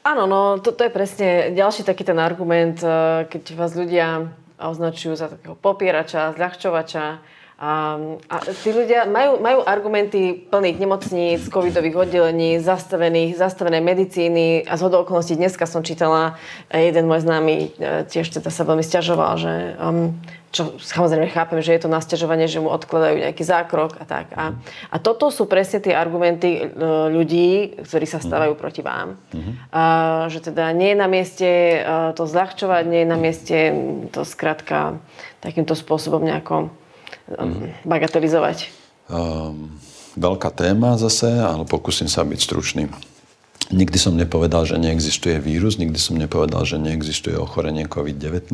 Áno, 0.00 0.24
no 0.24 0.56
to, 0.56 0.72
to 0.72 0.88
je 0.88 0.92
presne 0.92 1.52
ďalší 1.52 1.84
taký 1.84 2.08
ten 2.08 2.16
argument, 2.16 2.80
eh, 2.80 3.28
keď 3.28 3.42
vás 3.52 3.76
ľudia 3.76 4.32
označujú 4.56 5.12
za 5.16 5.28
takého 5.28 5.56
popierača, 5.56 6.32
zľahčovača, 6.36 7.20
a, 7.60 8.00
a 8.32 8.36
tí 8.64 8.72
ľudia 8.72 9.04
majú, 9.04 9.36
majú 9.36 9.60
argumenty 9.68 10.32
plných 10.48 10.80
nemocníc, 10.80 11.40
covidových 11.52 12.08
oddelení, 12.08 12.56
zastavených, 12.56 13.36
zastavené 13.36 13.84
medicíny 13.84 14.64
a 14.64 14.80
z 14.80 14.88
okolností 14.88 15.36
dneska 15.36 15.68
som 15.68 15.84
čítala, 15.84 16.40
jeden 16.72 17.04
môj 17.04 17.20
známy 17.28 17.56
e, 17.76 18.08
tiež 18.08 18.32
teda 18.32 18.48
sa 18.48 18.64
veľmi 18.64 18.80
stiažoval, 18.80 19.32
že 19.36 19.52
um, 19.76 20.16
čo 20.56 20.80
samozrejme 20.80 21.28
chápem, 21.28 21.60
že 21.60 21.76
je 21.76 21.84
to 21.84 21.92
nasťažovanie, 21.92 22.48
že 22.48 22.64
mu 22.64 22.72
odkladajú 22.72 23.28
nejaký 23.28 23.44
zákrok 23.44 24.00
a 24.00 24.04
tak. 24.08 24.32
A, 24.32 24.56
a 24.88 24.96
toto 24.96 25.28
sú 25.28 25.44
presne 25.44 25.84
tie 25.84 25.92
argumenty 25.92 26.64
e, 26.64 26.80
ľudí, 27.12 27.76
ktorí 27.84 28.08
sa 28.08 28.24
stávajú 28.24 28.56
proti 28.56 28.80
vám. 28.80 29.20
Uh-huh. 29.36 29.52
A, 29.68 29.82
že 30.32 30.48
teda 30.48 30.72
nie 30.72 30.96
je 30.96 30.98
na 30.98 31.08
mieste 31.12 31.48
e, 31.76 31.78
to 32.16 32.24
zľahčovať, 32.24 32.82
nie 32.88 33.04
je 33.04 33.08
na 33.12 33.18
mieste 33.20 33.58
to 34.16 34.24
skrátka 34.24 34.96
takýmto 35.44 35.76
spôsobom 35.76 36.24
nejako 36.24 36.72
mm-hmm. 37.30 37.86
bagatelizovať? 37.86 38.58
Um, 39.10 39.78
veľká 40.18 40.50
téma 40.54 40.98
zase, 40.98 41.30
ale 41.30 41.62
pokúsim 41.66 42.10
sa 42.10 42.26
byť 42.26 42.40
stručný. 42.40 42.84
Nikdy 43.70 43.98
som 44.02 44.18
nepovedal, 44.18 44.66
že 44.66 44.82
neexistuje 44.82 45.38
vírus, 45.38 45.78
nikdy 45.78 45.94
som 45.94 46.18
nepovedal, 46.18 46.66
že 46.66 46.74
neexistuje 46.82 47.38
ochorenie 47.38 47.86
COVID-19. 47.86 48.50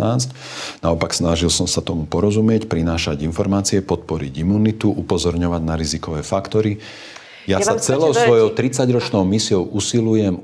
Naopak 0.85 1.17
snažil 1.17 1.49
som 1.49 1.65
sa 1.65 1.81
tomu 1.81 2.05
porozumieť, 2.05 2.69
prinášať 2.69 3.25
informácie, 3.25 3.81
podporiť 3.81 4.45
imunitu, 4.45 4.93
upozorňovať 4.93 5.63
na 5.65 5.75
rizikové 5.81 6.21
faktory. 6.21 6.85
Ja, 7.49 7.65
ja 7.65 7.65
sa 7.65 7.81
celou 7.81 8.13
svojou 8.13 8.53
30-ročnou 8.53 9.25
misiou 9.25 9.65
usilujem 9.65 10.37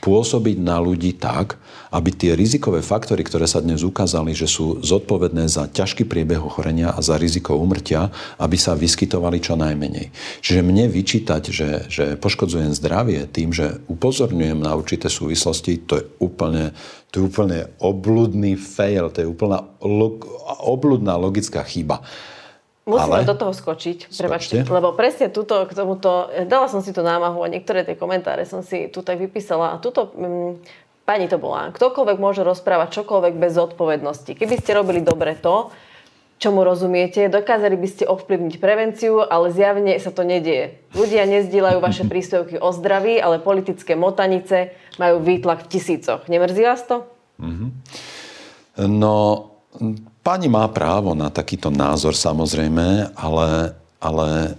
pôsobiť 0.00 0.56
na 0.60 0.80
ľudí 0.80 1.16
tak, 1.20 1.60
aby 1.92 2.10
tie 2.14 2.32
rizikové 2.32 2.80
faktory, 2.80 3.20
ktoré 3.20 3.44
sa 3.44 3.60
dnes 3.60 3.84
ukázali, 3.84 4.32
že 4.32 4.48
sú 4.48 4.80
zodpovedné 4.80 5.46
za 5.50 5.68
ťažký 5.68 6.08
priebeh 6.08 6.40
ochorenia 6.40 6.94
a 6.94 7.04
za 7.04 7.20
riziko 7.20 7.58
umrtia, 7.60 8.08
aby 8.40 8.56
sa 8.56 8.72
vyskytovali 8.72 9.38
čo 9.42 9.60
najmenej. 9.60 10.08
Čiže 10.40 10.64
mne 10.64 10.88
vyčítať, 10.88 11.42
že, 11.52 11.70
že 11.92 12.04
poškodzujem 12.16 12.72
zdravie 12.72 13.28
tým, 13.28 13.52
že 13.52 13.82
upozorňujem 13.92 14.58
na 14.58 14.72
určité 14.72 15.12
súvislosti, 15.12 15.84
to 15.84 16.00
je 16.00 16.04
úplne, 16.22 16.72
to 17.12 17.20
je 17.20 17.24
úplne 17.28 17.58
obludný 17.82 18.56
fail, 18.56 19.12
to 19.12 19.26
je 19.26 19.28
úplná 19.28 19.66
log, 19.84 20.24
obludná 20.64 21.18
logická 21.20 21.60
chyba. 21.66 22.00
Musíme 22.90 23.22
Ale... 23.22 23.30
do 23.30 23.38
toho 23.38 23.54
skočiť, 23.54 24.10
prebačte, 24.10 24.66
lebo 24.66 24.90
presne 24.98 25.30
tuto, 25.30 25.62
k 25.64 25.72
tomuto, 25.78 26.26
dala 26.50 26.66
som 26.66 26.82
si 26.82 26.90
to 26.90 27.06
námahu 27.06 27.46
a 27.46 27.48
niektoré 27.48 27.86
tie 27.86 27.94
komentáre 27.94 28.42
som 28.42 28.66
si 28.66 28.90
tu 28.90 29.06
tak 29.06 29.22
vypísala 29.22 29.78
a 29.78 29.80
tuto, 29.80 30.10
mm, 30.10 30.58
pani 31.06 31.30
to 31.30 31.38
bola, 31.38 31.70
ktokoľvek 31.70 32.18
môže 32.18 32.42
rozprávať 32.42 33.02
čokoľvek 33.02 33.34
bez 33.38 33.54
zodpovednosti. 33.54 34.34
Keby 34.34 34.54
ste 34.58 34.74
robili 34.74 35.00
dobre 35.06 35.38
to, 35.38 35.70
čomu 36.40 36.64
rozumiete, 36.64 37.28
dokázali 37.28 37.76
by 37.76 37.88
ste 37.88 38.04
ovplyvniť 38.08 38.54
prevenciu, 38.58 39.20
ale 39.20 39.52
zjavne 39.52 39.94
sa 40.00 40.08
to 40.08 40.24
nedieje. 40.24 40.80
Ľudia 40.96 41.28
nezdieľajú 41.28 41.78
vaše 41.78 42.04
príspevky 42.10 42.56
o 42.56 42.72
zdraví, 42.72 43.20
ale 43.20 43.38
politické 43.38 43.94
motanice 43.94 44.72
majú 44.96 45.20
výtlak 45.20 45.68
v 45.68 45.70
tisícoch. 45.78 46.26
Nemrzí 46.26 46.64
vás 46.64 46.82
to? 46.88 47.04
Mm-hmm. 47.38 47.70
No, 48.88 49.14
Pani 50.20 50.52
má 50.52 50.68
právo 50.68 51.16
na 51.16 51.32
takýto 51.32 51.72
názor 51.72 52.12
samozrejme, 52.12 53.16
ale, 53.16 53.72
ale 53.96 54.54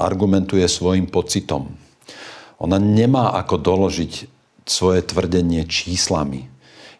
argumentuje 0.00 0.64
svojim 0.64 1.04
pocitom. 1.04 1.68
Ona 2.56 2.80
nemá 2.80 3.36
ako 3.36 3.60
doložiť 3.60 4.12
svoje 4.64 5.04
tvrdenie 5.04 5.68
číslami. 5.68 6.48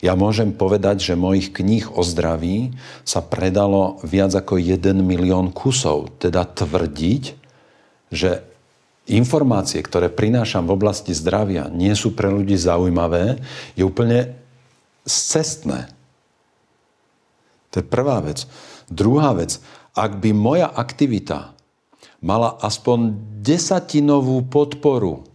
Ja 0.03 0.18
môžem 0.18 0.51
povedať, 0.51 0.98
že 0.98 1.14
mojich 1.14 1.55
kníh 1.55 1.87
o 1.94 2.03
zdraví 2.03 2.75
sa 3.07 3.22
predalo 3.22 4.03
viac 4.03 4.35
ako 4.35 4.59
1 4.59 4.98
milión 4.98 5.55
kusov. 5.55 6.10
Teda 6.19 6.42
tvrdiť, 6.42 7.38
že 8.10 8.42
informácie, 9.06 9.79
ktoré 9.79 10.10
prinášam 10.10 10.67
v 10.67 10.75
oblasti 10.75 11.15
zdravia, 11.15 11.71
nie 11.71 11.94
sú 11.94 12.19
pre 12.19 12.27
ľudí 12.29 12.58
zaujímavé, 12.58 13.38
je 13.79 13.87
úplne 13.87 14.35
cestné. 15.06 15.87
To 17.73 17.81
je 17.81 17.85
prvá 17.85 18.20
vec. 18.20 18.44
Druhá 18.92 19.33
vec, 19.33 19.58
ak 19.96 20.20
by 20.20 20.31
moja 20.37 20.68
aktivita 20.68 21.56
mala 22.23 22.54
aspoň 22.60 23.16
desatinovú 23.42 24.46
podporu 24.46 25.27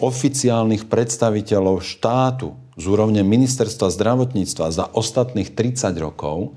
oficiálnych 0.00 0.88
predstaviteľov 0.88 1.82
štátu, 1.84 2.56
z 2.80 2.84
úrovne 2.88 3.20
ministerstva 3.20 3.92
zdravotníctva 3.92 4.66
za 4.72 4.84
ostatných 4.96 5.52
30 5.52 5.92
rokov, 6.00 6.56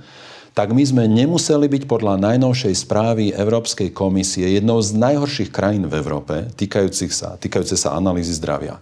tak 0.54 0.72
my 0.72 0.86
sme 0.86 1.04
nemuseli 1.10 1.66
byť 1.66 1.84
podľa 1.90 2.22
najnovšej 2.22 2.74
správy 2.78 3.34
Európskej 3.34 3.90
komisie 3.92 4.54
jednou 4.54 4.80
z 4.80 4.96
najhorších 4.96 5.50
krajín 5.50 5.90
v 5.90 5.98
Európe 6.00 6.48
týkajúcich 6.56 7.12
sa, 7.12 7.36
týkajúce 7.42 7.74
sa 7.76 7.98
analýzy 7.98 8.38
zdravia. 8.38 8.80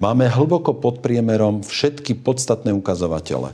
Máme 0.00 0.30
hlboko 0.30 0.72
pod 0.80 1.04
priemerom 1.04 1.60
všetky 1.66 2.24
podstatné 2.24 2.72
ukazovatele. 2.72 3.52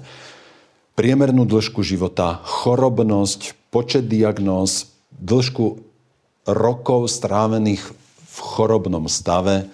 Priemernú 0.96 1.44
dĺžku 1.44 1.84
života, 1.84 2.40
chorobnosť, 2.40 3.52
počet 3.68 4.08
diagnóz, 4.08 4.96
dĺžku 5.12 5.84
rokov 6.48 7.12
strávených 7.12 7.84
v 8.32 8.38
chorobnom 8.40 9.04
stave, 9.04 9.68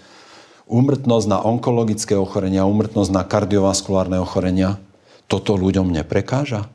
úmrtnosť 0.67 1.27
na 1.31 1.39
onkologické 1.39 2.19
ochorenia, 2.19 2.67
úmrtnosť 2.67 3.15
na 3.15 3.23
kardiovaskulárne 3.23 4.19
ochorenia. 4.19 4.83
Toto 5.31 5.55
ľuďom 5.55 5.95
neprekáža? 5.95 6.67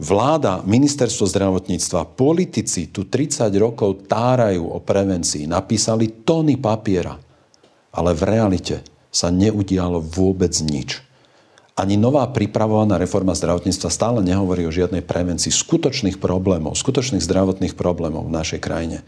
Vláda, 0.00 0.64
ministerstvo 0.64 1.28
zdravotníctva, 1.28 2.16
politici 2.16 2.88
tu 2.88 3.04
30 3.04 3.44
rokov 3.60 4.08
tárajú 4.08 4.72
o 4.72 4.80
prevencii, 4.80 5.44
napísali 5.44 6.24
tóny 6.24 6.56
papiera, 6.56 7.20
ale 7.92 8.10
v 8.16 8.22
realite 8.24 8.80
sa 9.12 9.28
neudialo 9.28 10.00
vôbec 10.00 10.56
nič. 10.64 11.04
Ani 11.74 11.98
nová 11.98 12.22
pripravovaná 12.30 13.02
reforma 13.02 13.34
zdravotníctva 13.34 13.90
stále 13.90 14.22
nehovorí 14.22 14.62
o 14.62 14.70
žiadnej 14.70 15.02
prevencii 15.02 15.50
skutočných 15.50 16.22
problémov, 16.22 16.78
skutočných 16.78 17.18
zdravotných 17.18 17.74
problémov 17.74 18.30
v 18.30 18.34
našej 18.38 18.60
krajine. 18.62 19.02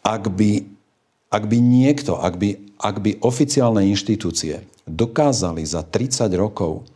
Ak 0.00 0.32
by, 0.32 0.64
ak 1.28 1.44
by 1.44 1.58
niekto, 1.60 2.16
ak 2.16 2.40
by, 2.40 2.56
ak 2.80 2.96
by 3.04 3.10
oficiálne 3.20 3.84
inštitúcie 3.84 4.64
dokázali 4.88 5.60
za 5.66 5.84
30 5.84 6.32
rokov 6.40 6.88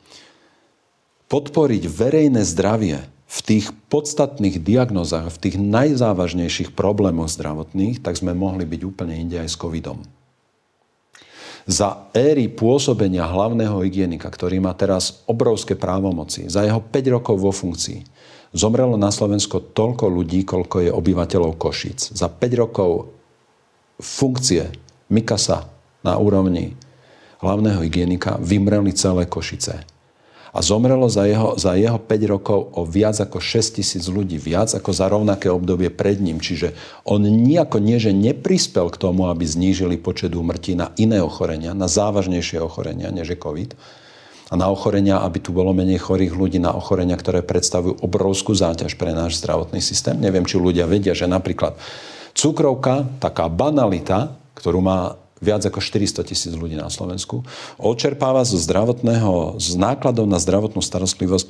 podporiť 1.29 1.83
verejné 1.85 2.41
zdravie 2.49 3.05
v 3.31 3.39
tých 3.45 3.77
podstatných 3.93 4.57
diagnozách, 4.57 5.31
v 5.31 5.41
tých 5.47 5.57
najzávažnejších 5.61 6.73
problémoch 6.73 7.29
zdravotných, 7.29 8.01
tak 8.01 8.17
sme 8.17 8.33
mohli 8.33 8.65
byť 8.65 8.81
úplne 8.89 9.15
inde 9.21 9.37
aj 9.37 9.53
s 9.53 9.61
covidom. 9.61 10.01
Za 11.69 12.09
éry 12.17 12.49
pôsobenia 12.49 13.29
hlavného 13.29 13.85
hygienika, 13.85 14.29
ktorý 14.33 14.61
má 14.61 14.73
teraz 14.73 15.25
obrovské 15.29 15.77
právomoci, 15.77 16.49
za 16.49 16.65
jeho 16.65 16.81
5 16.81 17.17
rokov 17.17 17.37
vo 17.37 17.53
funkcii, 17.53 18.01
zomrelo 18.57 18.97
na 18.97 19.13
Slovensko 19.13 19.73
toľko 19.77 20.09
ľudí, 20.09 20.43
koľko 20.49 20.77
je 20.89 20.91
obyvateľov 20.91 21.61
Košíc. 21.61 22.17
Za 22.17 22.33
5 22.33 22.63
rokov 22.63 23.13
funkcie 24.01 24.73
Mikasa 25.13 25.69
na 26.01 26.17
úrovni 26.17 26.73
hlavného 27.45 27.85
hygienika 27.85 28.41
vymreli 28.41 28.97
celé 28.97 29.29
Košice 29.29 30.00
a 30.51 30.59
zomrelo 30.63 31.07
za 31.07 31.27
jeho, 31.31 31.55
za 31.55 31.79
jeho 31.79 31.99
5 31.99 32.33
rokov 32.33 32.75
o 32.75 32.83
viac 32.83 33.19
ako 33.23 33.39
6 33.39 33.79
tisíc 33.79 34.05
ľudí, 34.11 34.37
viac 34.37 34.75
ako 34.75 34.91
za 34.91 35.07
rovnaké 35.07 35.47
obdobie 35.47 35.91
pred 35.95 36.19
ním. 36.19 36.43
Čiže 36.43 36.75
on 37.07 37.23
nejako 37.23 37.79
nie, 37.79 38.03
že 38.03 38.11
neprispel 38.11 38.91
k 38.91 39.01
tomu, 39.01 39.31
aby 39.31 39.47
znížili 39.47 39.95
počet 39.95 40.35
úmrtí 40.35 40.75
na 40.75 40.91
iné 40.99 41.23
ochorenia, 41.23 41.71
na 41.71 41.87
závažnejšie 41.87 42.59
ochorenia, 42.59 43.15
než 43.15 43.35
je 43.35 43.39
COVID, 43.39 43.79
a 44.51 44.59
na 44.59 44.67
ochorenia, 44.67 45.23
aby 45.23 45.39
tu 45.39 45.55
bolo 45.55 45.71
menej 45.71 46.03
chorých 46.03 46.35
ľudí, 46.35 46.59
na 46.59 46.75
ochorenia, 46.75 47.15
ktoré 47.15 47.47
predstavujú 47.47 48.03
obrovskú 48.03 48.51
záťaž 48.51 48.99
pre 48.99 49.15
náš 49.15 49.39
zdravotný 49.39 49.79
systém. 49.79 50.19
Neviem, 50.19 50.43
či 50.43 50.59
ľudia 50.59 50.91
vedia, 50.91 51.15
že 51.15 51.31
napríklad 51.31 51.79
cukrovka, 52.35 53.07
taká 53.23 53.47
banalita, 53.47 54.35
ktorú 54.59 54.83
má 54.83 55.20
viac 55.41 55.65
ako 55.65 55.81
400 55.81 56.23
tisíc 56.25 56.53
ľudí 56.53 56.77
na 56.77 56.93
Slovensku, 56.93 57.43
odčerpáva 57.81 58.45
zo 58.45 58.61
zdravotného, 58.61 59.57
z 59.57 59.77
nákladov 59.81 60.29
na 60.29 60.37
zdravotnú 60.37 60.85
starostlivosť 60.85 61.49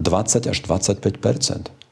20 0.00 0.50
až 0.50 0.58
25% 0.64 1.84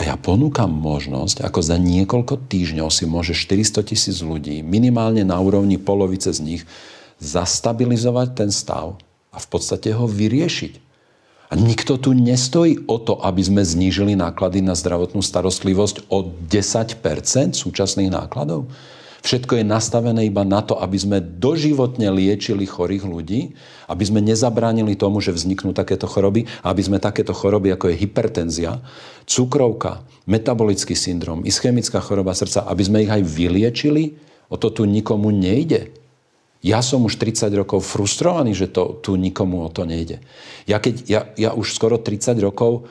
a 0.00 0.08
ja 0.08 0.16
ponúkam 0.16 0.72
možnosť, 0.72 1.44
ako 1.44 1.60
za 1.60 1.76
niekoľko 1.76 2.48
týždňov 2.48 2.88
si 2.88 3.04
môže 3.04 3.36
400 3.36 3.84
tisíc 3.84 4.24
ľudí, 4.24 4.64
minimálne 4.64 5.28
na 5.28 5.36
úrovni 5.36 5.76
polovice 5.76 6.32
z 6.32 6.40
nich, 6.40 6.62
zastabilizovať 7.20 8.28
ten 8.32 8.48
stav 8.48 8.96
a 9.28 9.36
v 9.36 9.46
podstate 9.52 9.92
ho 9.92 10.08
vyriešiť. 10.08 10.88
A 11.52 11.58
nikto 11.58 12.00
tu 12.00 12.16
nestojí 12.16 12.80
o 12.88 12.96
to, 12.96 13.20
aby 13.20 13.44
sme 13.44 13.60
znížili 13.60 14.16
náklady 14.16 14.64
na 14.64 14.72
zdravotnú 14.72 15.20
starostlivosť 15.20 16.08
o 16.08 16.24
10% 16.48 17.52
súčasných 17.52 18.08
nákladov. 18.08 18.72
Všetko 19.20 19.60
je 19.60 19.64
nastavené 19.68 20.24
iba 20.24 20.48
na 20.48 20.64
to, 20.64 20.80
aby 20.80 20.96
sme 20.96 21.18
doživotne 21.20 22.08
liečili 22.08 22.64
chorých 22.64 23.04
ľudí, 23.04 23.52
aby 23.84 24.04
sme 24.04 24.24
nezabránili 24.24 24.96
tomu, 24.96 25.20
že 25.20 25.36
vzniknú 25.36 25.76
takéto 25.76 26.08
choroby, 26.08 26.48
aby 26.64 26.80
sme 26.80 26.96
takéto 26.96 27.36
choroby, 27.36 27.76
ako 27.76 27.92
je 27.92 28.00
hypertenzia, 28.00 28.80
cukrovka, 29.28 30.00
metabolický 30.24 30.96
syndrom, 30.96 31.44
ischemická 31.44 32.00
choroba 32.00 32.32
srdca, 32.32 32.64
aby 32.64 32.82
sme 32.82 33.04
ich 33.04 33.12
aj 33.12 33.22
vyliečili, 33.22 34.16
o 34.48 34.56
to 34.56 34.72
tu 34.72 34.88
nikomu 34.88 35.28
nejde. 35.28 35.92
Ja 36.60 36.84
som 36.84 37.08
už 37.08 37.16
30 37.16 37.48
rokov 37.56 37.88
frustrovaný, 37.88 38.52
že 38.52 38.68
to, 38.68 39.00
tu 39.00 39.16
nikomu 39.16 39.64
o 39.64 39.70
to 39.72 39.88
nejde. 39.88 40.20
Ja, 40.68 40.76
keď, 40.76 40.94
ja, 41.08 41.20
ja 41.36 41.50
už 41.56 41.72
skoro 41.72 41.96
30 41.96 42.36
rokov 42.40 42.84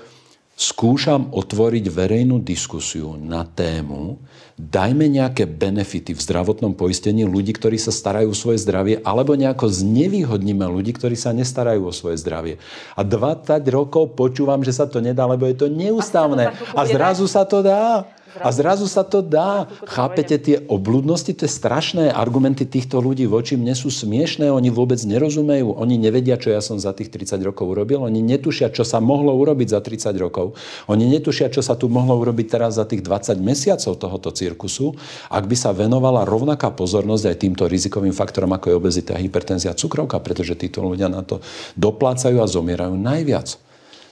skúšam 0.59 1.31
otvoriť 1.31 1.85
verejnú 1.87 2.41
diskusiu 2.41 3.15
na 3.15 3.45
tému, 3.45 4.19
dajme 4.59 5.07
nejaké 5.07 5.47
benefity 5.47 6.11
v 6.11 6.19
zdravotnom 6.19 6.75
poistení 6.75 7.23
ľudí, 7.23 7.55
ktorí 7.55 7.79
sa 7.79 7.95
starajú 7.95 8.35
o 8.35 8.35
svoje 8.35 8.59
zdravie, 8.59 8.99
alebo 9.07 9.31
nejako 9.39 9.71
znevýhodníme 9.71 10.67
ľudí, 10.67 10.91
ktorí 10.99 11.15
sa 11.15 11.31
nestarajú 11.31 11.87
o 11.87 11.95
svoje 11.95 12.19
zdravie. 12.19 12.59
A 12.99 13.07
20 13.07 13.55
rokov 13.71 14.19
počúvam, 14.19 14.59
že 14.59 14.75
sa 14.75 14.83
to 14.83 14.99
nedá, 14.99 15.23
lebo 15.23 15.47
je 15.47 15.55
to 15.55 15.71
neústavné. 15.71 16.51
A 16.75 16.81
zrazu 16.83 17.23
sa 17.31 17.47
to 17.47 17.63
dá. 17.63 18.03
A 18.37 18.53
zrazu 18.53 18.85
sa 18.85 19.01
to 19.01 19.25
dá. 19.25 19.65
Chápete 19.89 20.37
tie 20.37 20.57
obludnosti? 20.69 21.33
To 21.33 21.49
je 21.49 21.51
strašné. 21.51 22.13
Argumenty 22.13 22.69
týchto 22.69 23.01
ľudí 23.01 23.25
voči 23.25 23.57
mne 23.57 23.73
sú 23.73 23.89
smiešné. 23.89 24.53
Oni 24.53 24.69
vôbec 24.69 25.01
nerozumejú. 25.01 25.73
Oni 25.73 25.97
nevedia, 25.97 26.37
čo 26.37 26.53
ja 26.53 26.61
som 26.61 26.77
za 26.77 26.93
tých 26.93 27.09
30 27.09 27.41
rokov 27.41 27.65
urobil. 27.73 28.05
Oni 28.05 28.21
netušia, 28.21 28.69
čo 28.69 28.85
sa 28.85 29.01
mohlo 29.01 29.33
urobiť 29.33 29.73
za 29.73 29.79
30 29.81 30.13
rokov. 30.21 30.53
Oni 30.85 31.09
netušia, 31.09 31.49
čo 31.49 31.65
sa 31.65 31.73
tu 31.73 31.89
mohlo 31.89 32.15
urobiť 32.21 32.47
teraz 32.47 32.77
za 32.77 32.85
tých 32.85 33.01
20 33.01 33.41
mesiacov 33.41 33.97
tohoto 33.97 34.29
cirkusu, 34.29 34.93
ak 35.29 35.43
by 35.49 35.55
sa 35.57 35.75
venovala 35.75 36.23
rovnaká 36.23 36.71
pozornosť 36.71 37.23
aj 37.33 37.37
týmto 37.41 37.63
rizikovým 37.67 38.15
faktorom, 38.15 38.53
ako 38.55 38.71
je 38.71 38.75
obezita, 38.79 39.19
hypertenzia, 39.19 39.75
cukrovka, 39.75 40.21
pretože 40.23 40.55
títo 40.55 40.85
ľudia 40.85 41.11
na 41.11 41.21
to 41.25 41.43
doplácajú 41.75 42.39
a 42.39 42.47
zomierajú 42.47 42.95
najviac. 42.95 43.59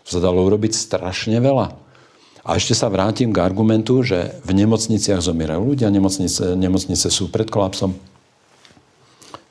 To 0.07 0.09
sa 0.09 0.19
dalo 0.23 0.43
urobiť 0.47 0.71
strašne 0.71 1.39
veľa. 1.43 1.86
A 2.47 2.55
ešte 2.55 2.71
sa 2.71 2.87
vrátim 2.87 3.35
k 3.35 3.43
argumentu, 3.43 3.99
že 4.07 4.39
v 4.47 4.55
nemocniciach 4.55 5.19
zomierajú 5.19 5.67
ľudia, 5.67 5.91
nemocnice, 5.91 6.55
nemocnice 6.55 7.11
sú 7.11 7.27
pred 7.27 7.51
kolapsom. 7.51 7.91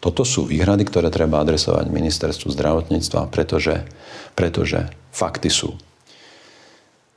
Toto 0.01 0.24
sú 0.24 0.49
výhrady, 0.49 0.88
ktoré 0.88 1.12
treba 1.12 1.44
adresovať 1.44 1.92
ministerstvu 1.92 2.49
zdravotníctva, 2.57 3.28
pretože, 3.28 3.84
pretože 4.32 4.88
fakty 5.12 5.53
sú. 5.53 5.76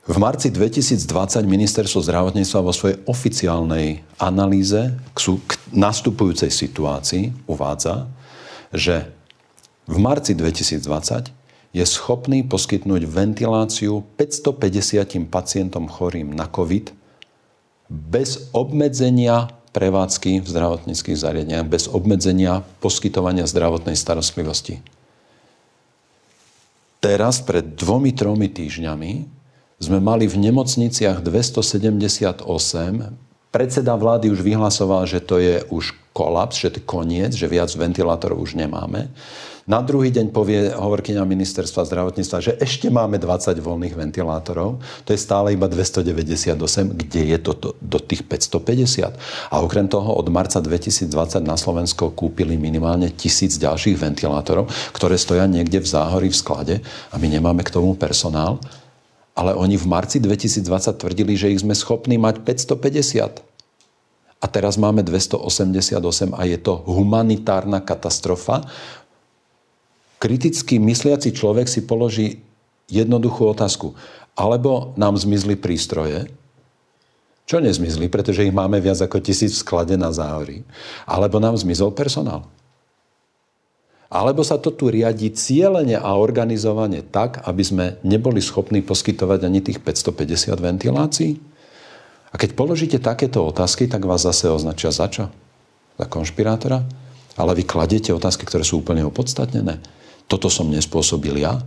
V 0.04 0.16
marci 0.20 0.52
2020 0.52 1.00
ministerstvo 1.48 2.04
zdravotníctva 2.04 2.60
vo 2.60 2.76
svojej 2.76 3.00
oficiálnej 3.08 4.04
analýze 4.20 4.92
k, 5.16 5.18
k 5.40 5.52
nastupujúcej 5.72 6.52
situácii 6.52 7.48
uvádza, 7.48 8.04
že 8.68 9.08
v 9.88 9.96
marci 9.96 10.36
2020 10.36 11.39
je 11.70 11.84
schopný 11.86 12.42
poskytnúť 12.42 13.06
ventiláciu 13.06 14.02
550 14.18 15.30
pacientom 15.30 15.86
chorým 15.86 16.34
na 16.34 16.50
COVID 16.50 16.90
bez 17.90 18.50
obmedzenia 18.50 19.50
prevádzky 19.70 20.42
v 20.42 20.46
zdravotníckých 20.50 21.18
zariadeniach, 21.18 21.66
bez 21.66 21.86
obmedzenia 21.86 22.66
poskytovania 22.82 23.46
zdravotnej 23.46 23.94
starostlivosti. 23.94 24.82
Teraz, 26.98 27.40
pred 27.40 27.64
dvomi, 27.64 28.12
tromi 28.12 28.50
týždňami, 28.50 29.12
sme 29.80 29.98
mali 30.02 30.28
v 30.28 30.36
nemocniciach 30.36 31.24
278. 31.24 32.44
Predseda 33.50 33.94
vlády 33.96 34.28
už 34.28 34.44
vyhlasoval, 34.44 35.08
že 35.08 35.22
to 35.24 35.40
je 35.40 35.64
už 35.72 35.96
kolaps, 36.12 36.60
že 36.60 36.76
to 36.76 36.78
je 36.82 36.84
koniec, 36.84 37.32
že 37.32 37.48
viac 37.48 37.72
ventilátorov 37.72 38.42
už 38.42 38.60
nemáme. 38.60 39.08
Na 39.70 39.78
druhý 39.86 40.10
deň 40.10 40.34
povie 40.34 40.74
hovorkyňa 40.74 41.22
ministerstva 41.22 41.86
zdravotníctva, 41.86 42.38
že 42.42 42.58
ešte 42.58 42.90
máme 42.90 43.22
20 43.22 43.54
voľných 43.54 43.94
ventilátorov. 43.94 44.82
To 45.06 45.10
je 45.14 45.20
stále 45.22 45.54
iba 45.54 45.70
298. 45.70 46.58
Kde 46.90 47.22
je 47.30 47.38
to 47.38 47.78
do, 47.78 47.98
tých 48.02 48.26
550? 48.26 49.14
A 49.46 49.54
okrem 49.62 49.86
toho 49.86 50.10
od 50.18 50.26
marca 50.26 50.58
2020 50.58 51.06
na 51.46 51.54
Slovensko 51.54 52.10
kúpili 52.10 52.58
minimálne 52.58 53.14
tisíc 53.14 53.62
ďalších 53.62 53.94
ventilátorov, 53.94 54.66
ktoré 54.90 55.14
stoja 55.14 55.46
niekde 55.46 55.78
v 55.78 55.86
záhorí 55.86 56.34
v 56.34 56.40
sklade 56.42 56.74
a 57.14 57.22
my 57.22 57.30
nemáme 57.30 57.62
k 57.62 57.70
tomu 57.70 57.94
personál. 57.94 58.58
Ale 59.38 59.54
oni 59.54 59.78
v 59.78 59.86
marci 59.86 60.18
2020 60.18 60.66
tvrdili, 60.98 61.38
že 61.38 61.46
ich 61.46 61.62
sme 61.62 61.78
schopní 61.78 62.18
mať 62.18 62.42
550. 62.42 63.46
a 64.40 64.46
teraz 64.48 64.80
máme 64.80 65.04
288 65.04 66.32
a 66.32 66.42
je 66.48 66.58
to 66.58 66.80
humanitárna 66.90 67.78
katastrofa. 67.84 68.66
Kriticky 70.20 70.76
mysliaci 70.76 71.32
človek 71.32 71.64
si 71.64 71.80
položí 71.80 72.44
jednoduchú 72.92 73.56
otázku. 73.56 73.96
Alebo 74.36 74.92
nám 75.00 75.16
zmizli 75.16 75.56
prístroje, 75.56 76.28
čo 77.48 77.58
nezmizli, 77.58 78.06
pretože 78.06 78.46
ich 78.46 78.54
máme 78.54 78.78
viac 78.78 79.00
ako 79.00 79.18
tisíc 79.18 79.58
v 79.58 79.62
sklade 79.64 79.96
na 79.96 80.12
záhorí. 80.12 80.62
Alebo 81.08 81.40
nám 81.42 81.56
zmizol 81.56 81.90
personál. 81.96 82.46
Alebo 84.06 84.42
sa 84.44 84.58
to 84.58 84.74
tu 84.74 84.90
riadi 84.90 85.30
cieľene 85.30 85.98
a 85.98 86.18
organizovane 86.18 87.02
tak, 87.02 87.42
aby 87.46 87.62
sme 87.62 87.86
neboli 88.02 88.42
schopní 88.42 88.82
poskytovať 88.82 89.40
ani 89.46 89.62
tých 89.62 89.78
550 89.82 90.58
ventilácií? 90.60 91.38
A 92.30 92.38
keď 92.38 92.54
položíte 92.54 92.98
takéto 93.02 93.42
otázky, 93.42 93.90
tak 93.90 94.06
vás 94.06 94.22
zase 94.22 94.46
označia 94.50 94.94
za 94.94 95.10
čo? 95.10 95.30
Za 95.98 96.06
konšpirátora? 96.06 96.86
Ale 97.34 97.52
vy 97.54 97.66
kladiete 97.66 98.14
otázky, 98.14 98.46
ktoré 98.46 98.62
sú 98.62 98.82
úplne 98.82 99.02
opodstatnené. 99.06 99.82
Toto 100.30 100.46
som 100.46 100.70
nespôsobil 100.70 101.42
ja. 101.42 101.58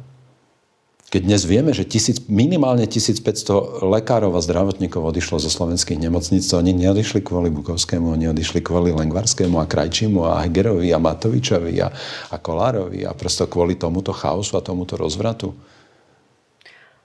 Keď 1.11 1.21
dnes 1.29 1.45
vieme, 1.45 1.75
že 1.77 1.85
tisíc, 1.85 2.25
minimálne 2.25 2.89
1500 2.89 3.85
lekárov 3.85 4.33
a 4.33 4.41
zdravotníkov 4.41 5.13
odišlo 5.13 5.37
zo 5.37 5.51
slovenských 5.51 6.01
nemocníc, 6.01 6.47
to 6.49 6.57
oni 6.57 6.73
neodišli 6.73 7.21
kvôli 7.21 7.53
Bukovskému, 7.53 8.17
oni 8.17 8.33
odišli 8.33 8.65
kvôli 8.65 8.89
Lengvarskému 8.89 9.61
a 9.61 9.69
Krajčimu 9.69 10.25
a 10.25 10.41
Hegerovi 10.41 10.89
a 10.89 10.97
Matovičovi 10.97 11.85
a, 11.85 11.93
a 12.33 12.35
Kolárovi 12.41 13.05
a 13.05 13.13
prosto 13.13 13.45
kvôli 13.45 13.77
tomuto 13.77 14.09
chaosu 14.09 14.57
a 14.57 14.65
tomuto 14.65 14.97
rozvratu. 14.97 15.53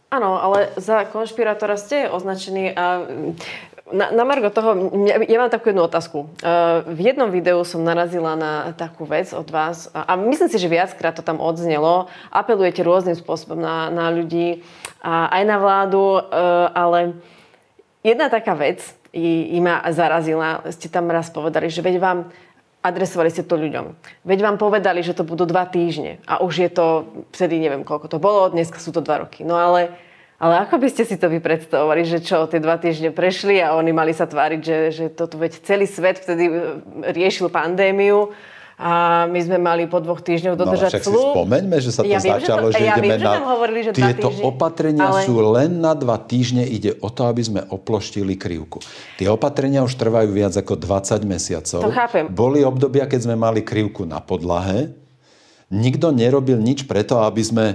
Áno, 0.08 0.40
ale 0.40 0.72
za 0.80 1.04
konšpirátora 1.04 1.76
ste 1.76 2.08
označení 2.08 2.72
a 2.72 3.04
na, 3.92 4.10
na 4.12 4.24
Margo 4.24 4.50
toho, 4.52 4.90
ja 5.06 5.38
mám 5.40 5.52
takú 5.52 5.70
jednu 5.72 5.84
otázku. 5.84 6.28
Uh, 6.42 6.84
v 6.88 7.12
jednom 7.12 7.28
videu 7.32 7.60
som 7.64 7.84
narazila 7.84 8.36
na 8.38 8.72
takú 8.76 9.08
vec 9.08 9.32
od 9.32 9.48
vás 9.48 9.88
a, 9.92 10.16
myslím 10.16 10.48
si, 10.48 10.60
že 10.60 10.68
viackrát 10.68 11.16
to 11.16 11.24
tam 11.24 11.40
odznelo. 11.40 12.08
Apelujete 12.28 12.84
rôznym 12.84 13.16
spôsobom 13.16 13.58
na, 13.58 13.88
na 13.88 14.12
ľudí 14.12 14.62
a 15.00 15.30
aj 15.32 15.42
na 15.46 15.56
vládu, 15.56 16.20
uh, 16.20 16.22
ale 16.72 17.18
jedna 18.04 18.28
taká 18.28 18.54
vec 18.54 18.84
i 19.08 19.56
ma 19.64 19.80
zarazila. 19.88 20.68
Ste 20.68 20.92
tam 20.92 21.08
raz 21.08 21.32
povedali, 21.32 21.72
že 21.72 21.80
veď 21.80 21.96
vám 21.96 22.18
adresovali 22.84 23.32
ste 23.32 23.42
to 23.42 23.58
ľuďom. 23.58 23.96
Veď 24.22 24.38
vám 24.44 24.56
povedali, 24.60 25.02
že 25.02 25.16
to 25.16 25.26
budú 25.26 25.48
dva 25.48 25.66
týždne 25.66 26.22
a 26.28 26.38
už 26.38 26.54
je 26.62 26.70
to, 26.70 26.86
vtedy 27.34 27.58
neviem 27.58 27.82
koľko 27.82 28.06
to 28.06 28.18
bolo, 28.22 28.52
dneska 28.52 28.78
sú 28.78 28.94
to 28.94 29.02
dva 29.02 29.26
roky. 29.26 29.42
No 29.42 29.58
ale, 29.58 29.96
ale 30.38 30.54
ako 30.62 30.78
by 30.78 30.88
ste 30.88 31.02
si 31.02 31.18
to 31.18 31.26
vy 31.26 31.42
predstavovali, 31.42 32.06
že 32.06 32.22
čo, 32.22 32.46
tie 32.46 32.62
dva 32.62 32.78
týždne 32.78 33.10
prešli 33.10 33.58
a 33.58 33.74
oni 33.74 33.90
mali 33.90 34.14
sa 34.14 34.30
tváriť, 34.30 34.60
že, 34.62 34.78
že 34.94 35.04
toto 35.10 35.34
veď 35.34 35.58
celý 35.66 35.90
svet 35.90 36.22
vtedy 36.22 36.46
e, 36.46 36.54
riešil 37.10 37.50
pandémiu 37.50 38.30
a 38.78 39.26
my 39.26 39.40
sme 39.42 39.58
mali 39.58 39.90
po 39.90 39.98
dvoch 39.98 40.22
týždňoch 40.22 40.54
no, 40.54 40.62
dodržať 40.62 41.02
no, 41.02 41.10
slúb. 41.10 41.18
si 41.18 41.34
spomeňme, 41.34 41.76
že 41.82 41.90
sa 41.90 42.06
to 42.06 42.14
ja 42.14 42.22
začalo, 42.22 42.30
viem, 42.30 42.38
že, 42.38 42.46
to, 42.46 42.70
že 42.70 42.86
ja 42.86 42.94
ideme 42.94 43.06
viem, 43.10 43.18
na... 43.18 43.32
Že 43.34 43.42
hovorili, 43.42 43.80
že 43.82 43.90
Tieto 43.90 44.28
týždne, 44.30 44.44
opatrenia 44.46 45.06
ale... 45.10 45.20
sú 45.26 45.34
len 45.42 45.70
na 45.82 45.92
dva 45.98 46.16
týždne. 46.22 46.62
Ide 46.62 46.94
o 47.02 47.10
to, 47.10 47.26
aby 47.26 47.42
sme 47.42 47.60
oploštili 47.66 48.38
krivku. 48.38 48.78
Tie 49.18 49.26
opatrenia 49.26 49.82
už 49.82 49.98
trvajú 49.98 50.30
viac 50.30 50.54
ako 50.54 50.78
20 50.78 51.18
mesiacov. 51.26 51.80
To 51.82 51.90
chápem. 51.90 52.30
Boli 52.30 52.62
obdobia, 52.62 53.10
keď 53.10 53.26
sme 53.26 53.34
mali 53.34 53.66
krivku 53.66 54.06
na 54.06 54.22
podlahe. 54.22 54.94
Nikto 55.74 56.14
nerobil 56.14 56.62
nič 56.62 56.86
preto, 56.86 57.18
aby 57.26 57.42
sme 57.42 57.66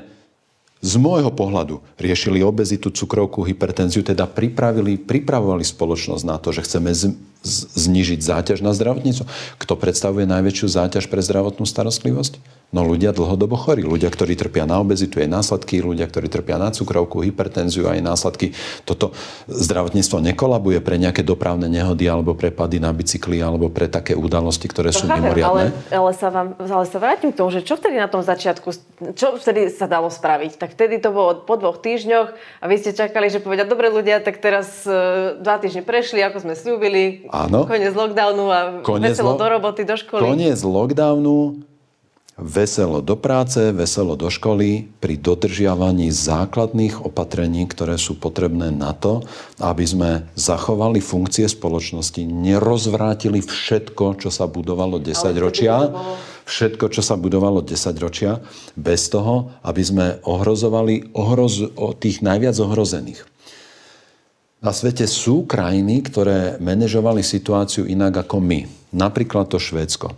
z 0.83 0.93
môjho 0.99 1.31
pohľadu 1.31 1.79
riešili 1.95 2.43
obezitu, 2.43 2.91
cukrovku, 2.91 3.47
hypertenziu, 3.47 4.03
teda 4.03 4.27
pripravili, 4.27 4.99
pripravovali 4.99 5.63
spoločnosť 5.63 6.23
na 6.27 6.35
to, 6.35 6.51
že 6.51 6.67
chceme 6.67 6.91
z, 6.91 7.15
znižiť 7.43 8.19
záťaž 8.23 8.63
na 8.63 8.71
zdravotníctvo. 8.71 9.27
Kto 9.59 9.73
predstavuje 9.75 10.23
najväčšiu 10.23 10.67
záťaž 10.71 11.11
pre 11.11 11.19
zdravotnú 11.19 11.67
starostlivosť? 11.67 12.63
No 12.73 12.81
ľudia 12.81 13.13
dlhodobo 13.13 13.53
chorí. 13.53 13.85
Ľudia, 13.85 14.09
ktorí 14.09 14.33
trpia 14.33 14.65
na 14.65 14.81
obezitu, 14.81 15.21
aj 15.21 15.29
následky. 15.29 15.85
Ľudia, 15.85 16.09
ktorí 16.09 16.25
trpia 16.25 16.57
na 16.57 16.73
cukrovku, 16.73 17.21
hypertenziu, 17.21 17.85
aj 17.85 18.01
následky. 18.01 18.57
Toto 18.81 19.13
zdravotníctvo 19.45 20.17
nekolabuje 20.33 20.81
pre 20.81 20.97
nejaké 20.97 21.21
dopravné 21.21 21.69
nehody 21.69 22.09
alebo 22.09 22.33
prepady 22.33 22.81
na 22.81 22.89
bicykli 22.89 23.45
alebo 23.45 23.69
pre 23.69 23.85
také 23.85 24.17
udalosti, 24.17 24.65
ktoré 24.65 24.89
to 24.89 25.05
sú 25.05 25.05
chápem, 25.05 25.21
mimoriadne. 25.21 25.69
Ale, 25.69 25.93
ale, 25.93 26.11
sa 26.17 26.33
vám, 26.33 26.57
ale 26.57 26.85
sa 26.89 26.97
vrátim 26.97 27.29
k 27.29 27.37
tomu, 27.37 27.53
že 27.53 27.61
čo 27.61 27.77
vtedy 27.77 28.01
na 28.01 28.09
tom 28.09 28.25
začiatku, 28.25 28.73
čo 29.13 29.37
vtedy 29.37 29.69
sa 29.69 29.85
dalo 29.85 30.09
spraviť? 30.09 30.57
Tak 30.57 30.73
vtedy 30.73 30.97
to 30.97 31.13
bolo 31.13 31.45
po 31.45 31.61
dvoch 31.61 31.77
týždňoch 31.77 32.33
a 32.33 32.65
vy 32.65 32.75
ste 32.81 32.97
čakali, 32.97 33.29
že 33.29 33.37
povedia, 33.37 33.69
dobre 33.69 33.93
ľudia, 33.93 34.17
tak 34.17 34.41
teraz 34.41 34.81
uh, 34.89 35.37
dva 35.37 35.61
týždne 35.61 35.85
prešli, 35.85 36.25
ako 36.25 36.41
sme 36.41 36.57
slúbili. 36.57 37.29
Áno. 37.33 37.65
Koniec 37.65 37.97
lockdownu 37.97 38.45
a 38.53 38.59
Koniec 38.85 39.17
veselo 39.17 39.33
lo- 39.33 39.41
do 39.41 39.47
roboty, 39.49 39.81
do 39.81 39.97
školy. 39.97 40.21
Koniec 40.21 40.61
lockdownu, 40.61 41.65
veselo 42.37 43.01
do 43.01 43.17
práce, 43.17 43.73
veselo 43.73 44.13
do 44.13 44.29
školy 44.29 44.89
pri 45.01 45.17
dodržiavaní 45.17 46.13
základných 46.13 47.01
opatrení, 47.01 47.65
ktoré 47.65 47.97
sú 47.97 48.17
potrebné 48.17 48.69
na 48.69 48.93
to, 48.93 49.25
aby 49.57 49.85
sme 49.85 50.09
zachovali 50.37 51.01
funkcie 51.01 51.49
spoločnosti, 51.49 52.21
nerozvrátili 52.21 53.41
všetko, 53.41 54.21
čo 54.21 54.29
sa 54.29 54.45
budovalo 54.45 55.01
10 55.01 55.33
ročia, 55.37 55.89
všetko, 56.45 56.89
čo 56.89 57.01
sa 57.01 57.17
budovalo 57.17 57.65
10 57.65 57.97
ročia, 57.97 58.41
bez 58.77 59.09
toho, 59.09 59.53
aby 59.65 59.81
sme 59.81 60.05
ohrozovali 60.21 61.13
ohroz, 61.17 61.69
tých 61.97 62.21
najviac 62.21 62.57
ohrozených. 62.61 63.32
Na 64.63 64.71
svete 64.71 65.03
sú 65.11 65.43
krajiny, 65.43 65.99
ktoré 66.07 66.55
manažovali 66.63 67.19
situáciu 67.19 67.83
inak 67.83 68.23
ako 68.23 68.39
my. 68.39 68.63
Napríklad 68.95 69.51
to 69.51 69.59
Švédsko. 69.59 70.15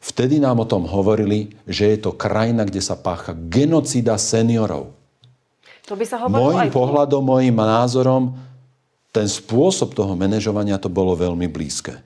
Vtedy 0.00 0.40
nám 0.40 0.64
o 0.64 0.66
tom 0.66 0.88
hovorili, 0.88 1.52
že 1.68 1.92
je 1.92 1.98
to 2.08 2.16
krajina, 2.16 2.64
kde 2.64 2.80
sa 2.80 2.96
pácha 2.96 3.36
genocida 3.36 4.16
seniorov. 4.16 4.96
To 5.84 5.92
by 5.92 6.04
sa 6.08 6.24
Mojím 6.24 6.72
pohľadom, 6.72 7.20
mojím 7.20 7.60
názorom, 7.60 8.32
ten 9.12 9.28
spôsob 9.28 9.92
toho 9.92 10.16
manažovania 10.16 10.80
to 10.80 10.88
bolo 10.88 11.12
veľmi 11.12 11.48
blízke. 11.52 12.00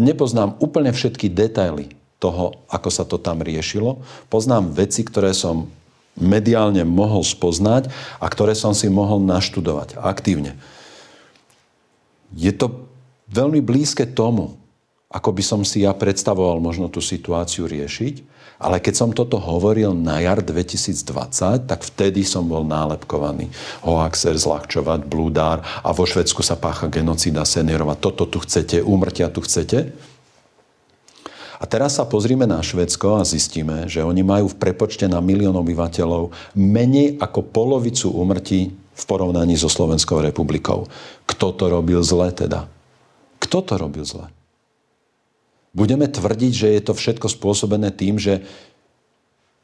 Nepoznám 0.00 0.56
úplne 0.60 0.92
všetky 0.92 1.32
detaily 1.32 1.92
toho, 2.20 2.60
ako 2.68 2.88
sa 2.92 3.08
to 3.08 3.16
tam 3.16 3.40
riešilo. 3.40 4.00
Poznám 4.28 4.72
veci, 4.76 5.04
ktoré 5.04 5.32
som 5.32 5.68
mediálne 6.18 6.82
mohol 6.82 7.22
spoznať 7.22 7.92
a 8.18 8.26
ktoré 8.26 8.56
som 8.56 8.74
si 8.74 8.90
mohol 8.90 9.22
naštudovať 9.22 10.00
aktívne. 10.00 10.58
Je 12.34 12.50
to 12.54 12.86
veľmi 13.30 13.62
blízke 13.62 14.06
tomu, 14.06 14.58
ako 15.10 15.34
by 15.34 15.42
som 15.42 15.60
si 15.66 15.82
ja 15.82 15.90
predstavoval 15.90 16.62
možno 16.62 16.86
tú 16.86 17.02
situáciu 17.02 17.66
riešiť. 17.66 18.30
Ale 18.60 18.76
keď 18.76 18.92
som 18.94 19.10
toto 19.16 19.40
hovoril 19.40 19.96
na 19.96 20.20
jar 20.20 20.44
2020, 20.44 21.64
tak 21.64 21.80
vtedy 21.80 22.28
som 22.28 22.44
bol 22.44 22.60
nálepkovaný. 22.60 23.48
Hoaxer, 23.80 24.36
zľahčovať, 24.36 25.08
blúdár 25.08 25.64
a 25.80 25.88
vo 25.96 26.04
Švedsku 26.04 26.44
sa 26.44 26.60
pácha 26.60 26.92
genocída 26.92 27.40
seniorov 27.48 27.88
a 27.88 27.96
toto 27.96 28.28
tu 28.28 28.36
chcete, 28.44 28.84
úmrtia 28.84 29.32
tu 29.32 29.40
chcete. 29.40 29.96
A 31.60 31.68
teraz 31.68 32.00
sa 32.00 32.08
pozrime 32.08 32.48
na 32.48 32.64
Švedsko 32.64 33.20
a 33.20 33.28
zistíme, 33.28 33.84
že 33.84 34.00
oni 34.00 34.24
majú 34.24 34.48
v 34.48 34.56
prepočte 34.56 35.04
na 35.04 35.20
milión 35.20 35.52
obyvateľov 35.60 36.56
menej 36.56 37.20
ako 37.20 37.52
polovicu 37.52 38.08
úmrtí 38.08 38.72
v 38.72 39.04
porovnaní 39.04 39.60
so 39.60 39.68
Slovenskou 39.68 40.24
republikou. 40.24 40.88
Kto 41.28 41.52
to 41.52 41.68
robil 41.68 42.00
zle 42.00 42.32
teda? 42.32 42.64
Kto 43.44 43.60
to 43.60 43.76
robil 43.76 44.08
zle? 44.08 44.32
Budeme 45.76 46.08
tvrdiť, 46.08 46.52
že 46.52 46.68
je 46.74 46.82
to 46.82 46.92
všetko 46.96 47.28
spôsobené 47.28 47.92
tým, 47.92 48.16
že 48.16 48.42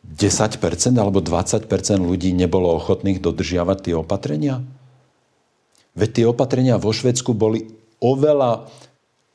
10% 0.06 0.60
alebo 1.00 1.18
20% 1.18 1.66
ľudí 1.98 2.30
nebolo 2.30 2.76
ochotných 2.78 3.18
dodržiavať 3.18 3.78
tie 3.90 3.94
opatrenia? 3.98 4.62
Veď 5.96 6.08
tie 6.12 6.24
opatrenia 6.28 6.76
vo 6.78 6.92
Švedsku 6.92 7.32
boli 7.32 7.72
oveľa, 7.98 8.68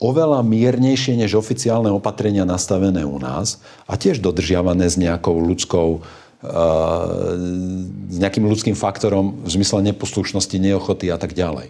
oveľa 0.01 0.41
miernejšie 0.41 1.13
než 1.13 1.37
oficiálne 1.37 1.93
opatrenia 1.93 2.43
nastavené 2.43 3.05
u 3.05 3.21
nás 3.21 3.61
a 3.85 3.95
tiež 3.95 4.17
dodržiavané 4.19 4.89
s 4.89 4.97
nejakou 4.97 5.37
ľudskou 5.37 6.01
s 8.09 8.17
nejakým 8.17 8.49
ľudským 8.49 8.73
faktorom 8.73 9.45
v 9.45 9.49
zmysle 9.61 9.93
neposlušnosti, 9.93 10.57
neochoty 10.57 11.13
a 11.13 11.21
tak 11.21 11.37
ďalej. 11.37 11.69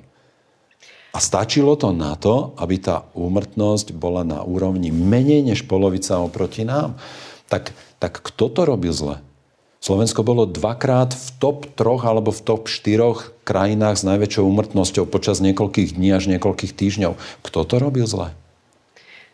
A 1.12 1.20
stačilo 1.20 1.76
to 1.76 1.92
na 1.92 2.16
to, 2.16 2.56
aby 2.56 2.80
tá 2.80 3.04
úmrtnosť 3.12 3.92
bola 3.92 4.24
na 4.24 4.48
úrovni 4.48 4.88
menej 4.96 5.44
než 5.44 5.68
polovica 5.68 6.24
oproti 6.24 6.64
nám. 6.64 6.96
Tak, 7.52 7.76
tak 8.00 8.24
kto 8.24 8.48
to 8.48 8.62
robil 8.64 8.96
zle? 8.96 9.20
Slovensko 9.82 10.22
bolo 10.22 10.46
dvakrát 10.46 11.18
v 11.18 11.28
top 11.42 11.66
troch 11.74 12.06
alebo 12.06 12.30
v 12.30 12.38
top 12.46 12.70
štyroch 12.70 13.34
krajinách 13.42 13.98
s 13.98 14.06
najväčšou 14.06 14.46
úmrtnosťou 14.46 15.10
počas 15.10 15.42
niekoľkých 15.42 15.98
dní 15.98 16.14
až 16.14 16.30
niekoľkých 16.30 16.78
týždňov. 16.78 17.18
Kto 17.42 17.60
to 17.66 17.76
robil 17.82 18.06
zle? 18.06 18.30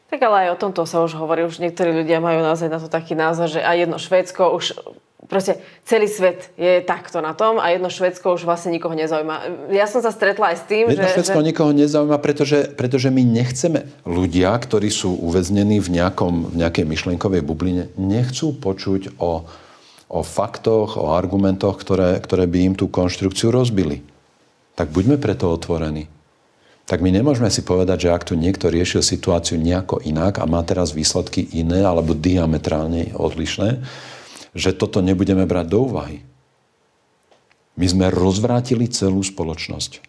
Tak 0.08 0.24
ale 0.24 0.48
aj 0.48 0.56
o 0.56 0.62
tomto 0.64 0.88
sa 0.88 1.04
už 1.04 1.20
hovorí. 1.20 1.44
Už 1.44 1.60
niektorí 1.60 1.92
ľudia 1.92 2.24
majú 2.24 2.40
naozaj 2.40 2.72
na 2.72 2.80
to 2.80 2.88
taký 2.88 3.12
názor, 3.12 3.52
že 3.52 3.60
aj 3.60 3.76
jedno 3.76 4.00
Švédsko 4.00 4.56
už 4.56 4.80
proste 5.28 5.60
celý 5.84 6.08
svet 6.08 6.56
je 6.56 6.80
takto 6.80 7.20
na 7.20 7.36
tom 7.36 7.60
a 7.60 7.68
jedno 7.76 7.92
Švedsko 7.92 8.40
už 8.40 8.48
vlastne 8.48 8.72
nikoho 8.72 8.96
nezaujíma. 8.96 9.68
Ja 9.76 9.84
som 9.84 10.00
sa 10.00 10.16
stretla 10.16 10.56
aj 10.56 10.64
s 10.64 10.66
tým, 10.72 10.88
jedno 10.88 11.12
že... 11.12 11.28
Švedsko 11.28 11.44
že... 11.44 11.48
nikoho 11.52 11.76
nezaujíma, 11.76 12.16
pretože, 12.24 12.72
pretože 12.72 13.12
my 13.12 13.20
nechceme... 13.20 13.84
Ľudia, 14.08 14.56
ktorí 14.56 14.88
sú 14.88 15.12
uväznení 15.12 15.84
v, 15.84 16.00
nejakom, 16.00 16.56
v 16.56 16.64
nejakej 16.64 16.88
myšlienkovej 16.88 17.44
bubline, 17.44 17.92
nechcú 18.00 18.56
počuť 18.56 19.20
o, 19.20 19.44
o 20.08 20.24
faktoch, 20.24 20.96
o 20.96 21.12
argumentoch, 21.12 21.76
ktoré, 21.80 22.16
ktoré 22.24 22.48
by 22.48 22.60
im 22.72 22.74
tú 22.80 22.88
konštrukciu 22.88 23.52
rozbili. 23.52 24.04
Tak 24.80 24.92
buďme 24.96 25.20
preto 25.20 25.52
otvorení. 25.52 26.08
Tak 26.88 27.04
my 27.04 27.12
nemôžeme 27.12 27.52
si 27.52 27.68
povedať, 27.68 28.08
že 28.08 28.14
ak 28.16 28.32
tu 28.32 28.40
niekto 28.40 28.72
riešil 28.72 29.04
situáciu 29.04 29.60
nejako 29.60 30.00
inak 30.08 30.40
a 30.40 30.48
má 30.48 30.64
teraz 30.64 30.96
výsledky 30.96 31.44
iné 31.52 31.84
alebo 31.84 32.16
diametrálne 32.16 33.12
odlišné, 33.12 33.84
že 34.56 34.72
toto 34.72 35.04
nebudeme 35.04 35.44
brať 35.44 35.68
do 35.68 35.84
úvahy. 35.84 36.24
My 37.76 37.86
sme 37.92 38.08
rozvrátili 38.08 38.88
celú 38.88 39.20
spoločnosť. 39.20 40.07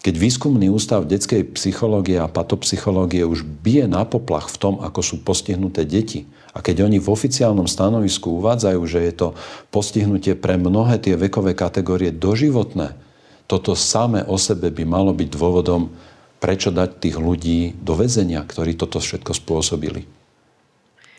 Keď 0.00 0.14
výskumný 0.16 0.72
ústav 0.72 1.04
detskej 1.04 1.52
psychológie 1.52 2.16
a 2.16 2.24
patopsychológie 2.24 3.20
už 3.20 3.44
bije 3.44 3.84
na 3.84 4.08
poplach 4.08 4.48
v 4.48 4.56
tom, 4.56 4.74
ako 4.80 5.00
sú 5.04 5.16
postihnuté 5.20 5.84
deti, 5.84 6.24
a 6.56 6.64
keď 6.64 6.88
oni 6.88 6.96
v 6.96 7.12
oficiálnom 7.12 7.68
stanovisku 7.68 8.40
uvádzajú, 8.40 8.80
že 8.88 9.00
je 9.06 9.12
to 9.12 9.28
postihnutie 9.68 10.34
pre 10.34 10.56
mnohé 10.56 10.98
tie 10.98 11.14
vekové 11.20 11.52
kategórie 11.52 12.10
doživotné, 12.10 12.96
toto 13.44 13.76
samé 13.76 14.24
o 14.24 14.40
sebe 14.40 14.72
by 14.72 14.88
malo 14.88 15.12
byť 15.12 15.28
dôvodom, 15.30 15.92
prečo 16.40 16.72
dať 16.72 16.90
tých 16.96 17.16
ľudí 17.20 17.76
do 17.76 17.92
väzenia, 17.92 18.40
ktorí 18.40 18.80
toto 18.80 19.04
všetko 19.04 19.36
spôsobili. 19.36 20.08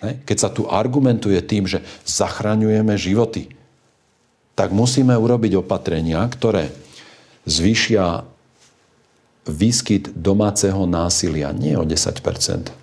Keď 0.01 0.37
sa 0.41 0.49
tu 0.49 0.65
argumentuje 0.65 1.37
tým, 1.45 1.69
že 1.69 1.85
zachraňujeme 2.09 2.97
životy, 2.97 3.53
tak 4.57 4.73
musíme 4.73 5.13
urobiť 5.13 5.61
opatrenia, 5.61 6.25
ktoré 6.25 6.73
zvýšia 7.45 8.25
výskyt 9.49 10.13
domáceho 10.13 10.85
násilia 10.85 11.49
nie 11.55 11.73
o 11.77 11.85
10% 11.85 12.81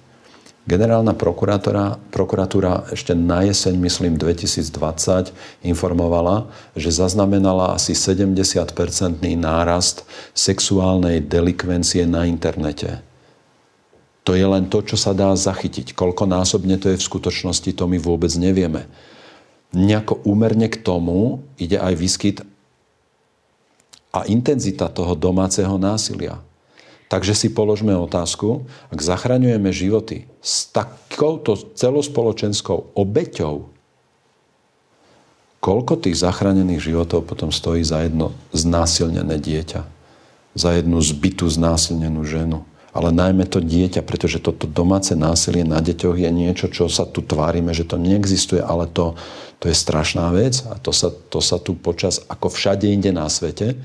Generálna 0.68 1.16
prokuratúra 1.16 2.92
ešte 2.92 3.16
na 3.16 3.40
jeseň, 3.40 3.72
myslím 3.80 4.20
2020, 4.20 5.32
informovala, 5.64 6.44
že 6.76 6.92
zaznamenala 6.92 7.72
asi 7.72 7.96
70-percentný 7.96 9.32
nárast 9.40 10.04
sexuálnej 10.36 11.24
delikvencie 11.24 12.04
na 12.04 12.28
internete. 12.28 13.00
To 14.28 14.36
je 14.36 14.44
len 14.44 14.68
to, 14.68 14.84
čo 14.84 15.00
sa 15.00 15.16
dá 15.16 15.32
zachytiť. 15.32 15.96
Koľko 15.96 16.28
násobne 16.28 16.76
to 16.76 16.92
je 16.92 17.00
v 17.00 17.06
skutočnosti, 17.16 17.72
to 17.72 17.88
my 17.88 17.96
vôbec 17.96 18.28
nevieme. 18.36 18.92
Nejako 19.72 20.20
úmerne 20.28 20.68
k 20.68 20.84
tomu 20.84 21.48
ide 21.56 21.80
aj 21.80 21.94
výskyt 21.96 22.36
a 24.12 24.28
intenzita 24.28 24.92
toho 24.92 25.16
domáceho 25.16 25.80
násilia. 25.80 26.44
Takže 27.08 27.32
si 27.32 27.48
položme 27.48 27.96
otázku, 27.96 28.68
ak 28.92 29.00
zachraňujeme 29.00 29.72
životy 29.72 30.28
s 30.44 30.68
takouto 30.68 31.56
celospoločenskou 31.56 32.92
obeťou, 32.92 33.72
koľko 35.58 35.92
tých 35.98 36.20
zachránených 36.20 36.92
životov 36.92 37.24
potom 37.24 37.48
stojí 37.48 37.80
za 37.80 38.04
jedno 38.04 38.36
znásilnené 38.52 39.40
dieťa, 39.40 39.82
za 40.52 40.70
jednu 40.76 41.00
zbytú 41.00 41.48
znásilnenú 41.48 42.22
ženu, 42.28 42.68
ale 42.92 43.08
najmä 43.08 43.48
to 43.48 43.64
dieťa, 43.64 44.04
pretože 44.04 44.40
toto 44.42 44.68
domáce 44.68 45.16
násilie 45.16 45.64
na 45.64 45.80
deťoch 45.80 46.18
je 46.18 46.30
niečo, 46.32 46.66
čo 46.68 46.92
sa 46.92 47.08
tu 47.08 47.24
tvárime, 47.24 47.72
že 47.72 47.88
to 47.88 47.96
neexistuje, 47.96 48.60
ale 48.60 48.84
to, 48.84 49.16
to 49.60 49.72
je 49.72 49.76
strašná 49.76 50.28
vec 50.32 50.60
a 50.68 50.76
to 50.76 50.92
sa, 50.92 51.08
to 51.10 51.40
sa 51.40 51.56
tu 51.56 51.72
počas, 51.72 52.20
ako 52.28 52.52
všade 52.52 52.84
inde 52.84 53.12
na 53.16 53.28
svete, 53.32 53.76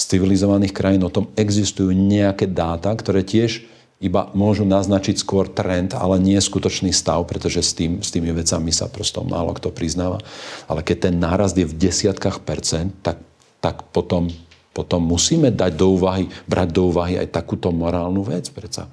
z 0.00 0.16
civilizovaných 0.16 0.72
krajín 0.72 1.04
o 1.04 1.12
tom 1.12 1.28
existujú 1.36 1.92
nejaké 1.92 2.48
dáta, 2.48 2.88
ktoré 2.96 3.20
tiež 3.20 3.68
iba 4.00 4.32
môžu 4.32 4.64
naznačiť 4.64 5.20
skôr 5.20 5.44
trend, 5.44 5.92
ale 5.92 6.16
nie 6.16 6.40
skutočný 6.40 6.88
stav, 6.88 7.20
pretože 7.28 7.60
s, 7.60 7.76
tým, 7.76 8.00
s 8.00 8.08
tými 8.08 8.32
vecami 8.32 8.72
sa 8.72 8.88
prosto 8.88 9.20
málo 9.20 9.52
kto 9.52 9.68
priznáva. 9.68 10.24
Ale 10.64 10.80
keď 10.80 11.12
ten 11.12 11.20
nárast 11.20 11.52
je 11.52 11.68
v 11.68 11.76
desiatkách 11.76 12.40
percent, 12.40 12.96
tak, 13.04 13.20
tak 13.60 13.92
potom 13.92 14.32
potom 14.70 15.02
musíme 15.02 15.50
dať 15.50 15.74
do 15.74 15.98
úvahy, 15.98 16.30
brať 16.46 16.68
do 16.70 16.94
úvahy 16.94 17.18
aj 17.18 17.34
takúto 17.34 17.74
morálnu 17.74 18.22
vec 18.22 18.46
predsa. 18.54 18.86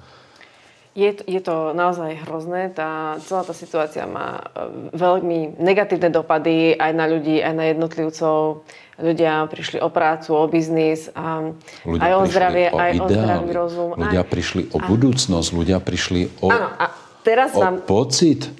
Je, 0.98 1.14
je 1.14 1.38
to 1.38 1.70
naozaj 1.78 2.26
hrozné. 2.26 2.74
Tá, 2.74 3.22
celá 3.22 3.46
tá 3.46 3.54
situácia 3.54 4.02
má 4.02 4.42
e, 4.50 4.98
veľmi 4.98 5.54
negatívne 5.62 6.10
dopady 6.10 6.74
aj 6.74 6.90
na 6.90 7.06
ľudí, 7.06 7.38
aj 7.38 7.54
na 7.54 7.64
jednotlivcov. 7.70 8.66
Ľudia 8.98 9.46
prišli 9.46 9.78
o 9.78 9.94
prácu, 9.94 10.34
o 10.34 10.42
biznis, 10.50 11.06
a 11.14 11.54
ľudia 11.86 12.02
aj 12.02 12.12
o 12.18 12.22
zdravie, 12.26 12.66
o 12.74 12.78
aj 12.82 12.92
ideály. 12.98 13.06
o 13.06 13.08
zdravý 13.14 13.50
rozum. 13.54 13.90
Ľudia 13.94 14.22
aj... 14.26 14.30
prišli 14.34 14.62
o 14.74 14.78
budúcnosť, 14.82 15.48
ľudia 15.54 15.78
prišli 15.78 16.20
o, 16.42 16.50
Áno, 16.50 16.66
a 16.74 16.90
teraz 17.22 17.54
o 17.54 17.62
vám... 17.62 17.78
pocit, 17.86 18.50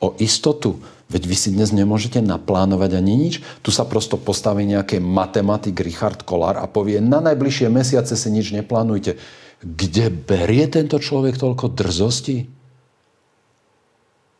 o 0.00 0.16
istotu. 0.16 0.80
Veď 1.12 1.28
vy 1.28 1.36
si 1.36 1.52
dnes 1.52 1.76
nemôžete 1.76 2.24
naplánovať 2.24 2.96
ani 2.96 3.20
nič. 3.20 3.44
Tu 3.60 3.68
sa 3.68 3.84
prosto 3.84 4.16
postaví 4.16 4.64
nejaký 4.64 4.96
matematik 4.96 5.76
Richard 5.84 6.24
Kolár 6.24 6.56
a 6.56 6.64
povie, 6.64 7.04
na 7.04 7.20
najbližšie 7.20 7.68
mesiace 7.68 8.16
si 8.16 8.32
nič 8.32 8.48
neplánujte. 8.56 9.20
Kde 9.62 10.10
berie 10.10 10.66
tento 10.66 10.98
človek 10.98 11.38
toľko 11.38 11.70
drzosti? 11.70 12.50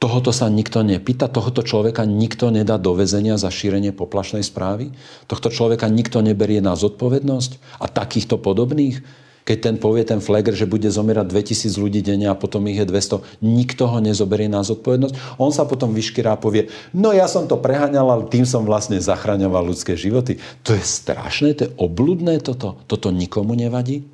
Tohoto 0.02 0.34
sa 0.34 0.50
nikto 0.50 0.82
nepýta, 0.82 1.30
tohoto 1.30 1.62
človeka 1.62 2.02
nikto 2.02 2.50
nedá 2.50 2.74
do 2.74 2.90
väzenia 2.98 3.38
za 3.38 3.54
šírenie 3.54 3.94
poplašnej 3.94 4.42
správy, 4.42 4.90
tohto 5.30 5.46
človeka 5.46 5.86
nikto 5.86 6.18
neberie 6.26 6.58
na 6.58 6.74
zodpovednosť 6.74 7.78
a 7.78 7.86
takýchto 7.86 8.42
podobných 8.42 9.22
keď 9.42 9.58
ten 9.58 9.76
povie 9.78 10.06
ten 10.06 10.22
flager, 10.22 10.54
že 10.54 10.70
bude 10.70 10.86
zomierať 10.86 11.26
2000 11.26 11.74
ľudí 11.74 12.00
denne 12.02 12.30
a 12.30 12.38
potom 12.38 12.62
ich 12.70 12.78
je 12.78 12.86
200, 12.86 13.42
nikto 13.42 13.90
ho 13.90 13.98
nezoberie 13.98 14.46
na 14.46 14.62
zodpovednosť. 14.62 15.38
On 15.42 15.50
sa 15.50 15.66
potom 15.66 15.90
vyškyrá 15.90 16.38
a 16.38 16.40
povie, 16.40 16.70
no 16.94 17.10
ja 17.10 17.26
som 17.26 17.50
to 17.50 17.58
preháňal, 17.58 18.06
ale 18.06 18.30
tým 18.30 18.46
som 18.46 18.62
vlastne 18.62 19.02
zachraňoval 19.02 19.66
ľudské 19.66 19.98
životy. 19.98 20.38
To 20.62 20.78
je 20.78 20.82
strašné, 20.86 21.58
to 21.58 21.62
je 21.66 21.74
obludné 21.74 22.38
toto. 22.38 22.78
Toto 22.86 23.10
nikomu 23.10 23.58
nevadí? 23.58 24.06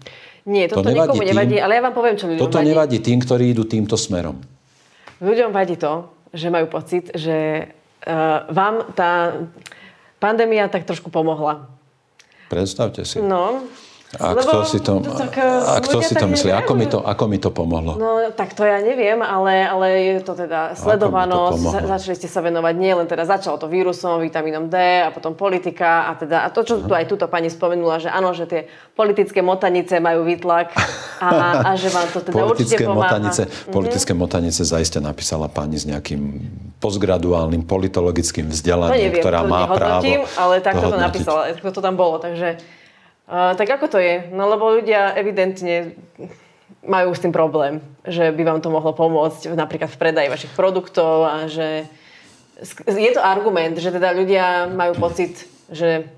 Nie, 0.46 0.70
toto 0.70 0.86
to 0.86 0.94
nevadí 0.94 1.18
nikomu 1.18 1.22
tým, 1.24 1.30
nevadí, 1.34 1.56
ale 1.58 1.72
ja 1.74 1.82
vám 1.82 1.94
poviem, 1.96 2.16
čo 2.20 2.26
ľuďom 2.30 2.42
Toto 2.44 2.58
vadí. 2.62 2.68
nevadí 2.70 2.98
tým, 3.02 3.18
ktorí 3.18 3.44
idú 3.56 3.64
týmto 3.66 3.96
smerom. 3.98 4.38
Ľuďom 5.18 5.50
vadí 5.50 5.74
to, 5.74 6.06
že 6.30 6.52
majú 6.52 6.70
pocit, 6.70 7.10
že 7.16 7.68
uh, 8.06 8.46
vám 8.52 8.94
tá 8.94 9.34
pandémia 10.22 10.70
tak 10.70 10.86
trošku 10.86 11.10
pomohla. 11.10 11.66
Predstavte 12.48 13.02
si. 13.04 13.18
No, 13.20 13.66
a 14.16 14.32
Lebo, 14.32 14.40
kto 14.40 14.58
si 14.64 14.80
to, 14.80 15.04
tak, 15.04 15.36
a 15.44 15.76
kto 15.84 16.00
si 16.00 16.16
to 16.16 16.24
myslí? 16.32 16.48
Ako 16.48 16.72
mi 16.72 16.88
to, 16.88 17.04
ako 17.04 17.28
mi 17.28 17.36
to 17.36 17.52
pomohlo? 17.52 18.00
No 18.00 18.32
tak 18.32 18.56
to 18.56 18.64
ja 18.64 18.80
neviem, 18.80 19.20
ale, 19.20 19.68
ale 19.68 20.16
je 20.16 20.24
to 20.24 20.32
teda 20.32 20.72
sledovanosť. 20.80 21.60
Za, 21.60 21.80
začali 21.84 22.16
ste 22.16 22.24
sa 22.24 22.40
venovať 22.40 22.74
nie 22.80 22.96
len 22.96 23.04
teda 23.04 23.28
začalo 23.28 23.60
to 23.60 23.68
vírusom, 23.68 24.24
vitamínom 24.24 24.72
D 24.72 25.04
a 25.04 25.12
potom 25.12 25.36
politika 25.36 26.08
a 26.08 26.16
teda 26.16 26.40
a 26.40 26.48
to, 26.48 26.64
čo 26.64 26.80
tu 26.80 26.96
aj 26.96 27.04
túto 27.04 27.28
pani 27.28 27.52
spomenula, 27.52 28.00
že 28.00 28.08
áno, 28.08 28.32
že 28.32 28.48
tie 28.48 28.72
politické 28.96 29.44
motanice 29.44 30.00
majú 30.00 30.24
výtlak 30.24 30.72
a, 31.20 31.68
a 31.68 31.70
že 31.76 31.92
vám 31.92 32.08
to 32.08 32.24
teda 32.24 32.32
politické 32.32 32.64
určite 32.64 32.88
pomáha. 32.88 33.12
Motanice, 33.12 33.42
mm-hmm. 33.44 33.72
Politické 33.76 34.12
motanice 34.16 34.60
zaiste 34.64 35.04
napísala 35.04 35.52
pani 35.52 35.76
s 35.76 35.84
nejakým 35.84 36.48
postgraduálnym 36.80 37.60
politologickým 37.68 38.48
vzdelaním, 38.48 39.12
neviem, 39.12 39.20
ktorá 39.20 39.44
má 39.44 39.68
právo 39.68 40.24
ale 40.40 40.64
takto 40.64 40.88
to, 40.88 40.96
to 40.96 40.96
napísala, 40.96 41.40
to 41.52 41.80
tam 41.84 41.92
bolo, 41.92 42.16
takže 42.16 42.77
Uh, 43.28 43.52
tak 43.60 43.68
ako 43.68 43.92
to 43.92 43.98
je? 44.00 44.32
No 44.32 44.48
lebo 44.48 44.72
ľudia 44.72 45.12
evidentne 45.12 45.92
majú 46.80 47.12
s 47.12 47.20
tým 47.20 47.28
problém, 47.28 47.84
že 48.08 48.32
by 48.32 48.42
vám 48.42 48.60
to 48.64 48.72
mohlo 48.72 48.96
pomôcť 48.96 49.52
napríklad 49.52 49.92
v 49.92 50.00
predaji 50.00 50.28
vašich 50.32 50.52
produktov 50.56 51.28
a 51.28 51.44
že 51.44 51.84
je 52.88 53.12
to 53.12 53.20
argument, 53.20 53.76
že 53.76 53.92
teda 53.92 54.16
ľudia 54.16 54.72
majú 54.72 54.96
pocit, 54.96 55.44
že 55.68 56.08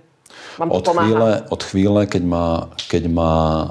vám 0.56 0.70
to 0.70 0.78
od 0.78 0.86
chvíle, 0.86 1.30
od 1.50 1.62
chvíle, 1.62 2.00
keď 2.06 2.22
má, 2.22 2.48
keď 2.86 3.04
má 3.10 3.34
uh, 3.34 3.68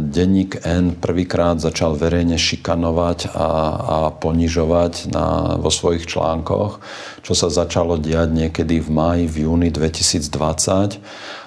denník 0.00 0.64
N 0.64 0.96
prvýkrát 0.96 1.60
začal 1.60 1.98
verejne 1.98 2.40
šikanovať 2.40 3.32
a, 3.32 3.48
a 3.76 3.96
ponižovať 4.16 5.12
na, 5.12 5.58
vo 5.60 5.68
svojich 5.68 6.08
článkoch, 6.08 6.80
čo 7.20 7.32
sa 7.36 7.52
začalo 7.52 8.00
diať 8.00 8.32
niekedy 8.32 8.80
v 8.80 8.88
máji, 8.88 9.24
v 9.28 9.36
júni 9.44 9.68
2020, 9.68 11.02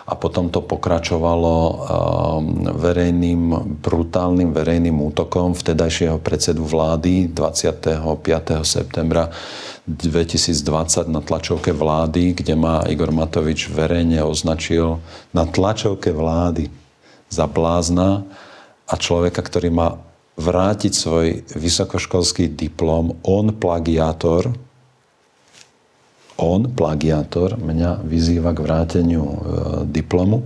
a 0.05 0.13
potom 0.13 0.53
to 0.53 0.61
pokračovalo 0.61 1.53
um, 1.57 1.77
verejným, 2.77 3.73
brutálnym 3.81 4.53
verejným 4.53 4.93
útokom 5.01 5.57
vtedajšieho 5.57 6.21
predsedu 6.21 6.61
vlády 6.61 7.33
25. 7.33 8.05
septembra 8.61 9.33
2020 9.89 11.09
na 11.09 11.25
tlačovke 11.25 11.73
vlády, 11.73 12.37
kde 12.37 12.53
ma 12.53 12.85
Igor 12.85 13.09
Matovič 13.09 13.65
verejne 13.73 14.21
označil 14.21 15.01
na 15.33 15.49
tlačovke 15.49 16.13
vlády 16.13 16.69
za 17.33 17.49
blázna 17.49 18.21
a 18.85 18.93
človeka, 19.01 19.41
ktorý 19.41 19.73
má 19.73 19.97
vrátiť 20.37 20.93
svoj 20.93 21.27
vysokoškolský 21.49 22.53
diplom, 22.53 23.17
on 23.25 23.57
plagiátor, 23.57 24.53
On, 26.35 26.67
plagiátor, 26.67 27.55
mňa 27.55 28.03
vyzýva 28.03 28.51
k 28.51 28.59
vráteniu 28.59 29.23
e, 29.23 29.37
diplomu. 29.87 30.43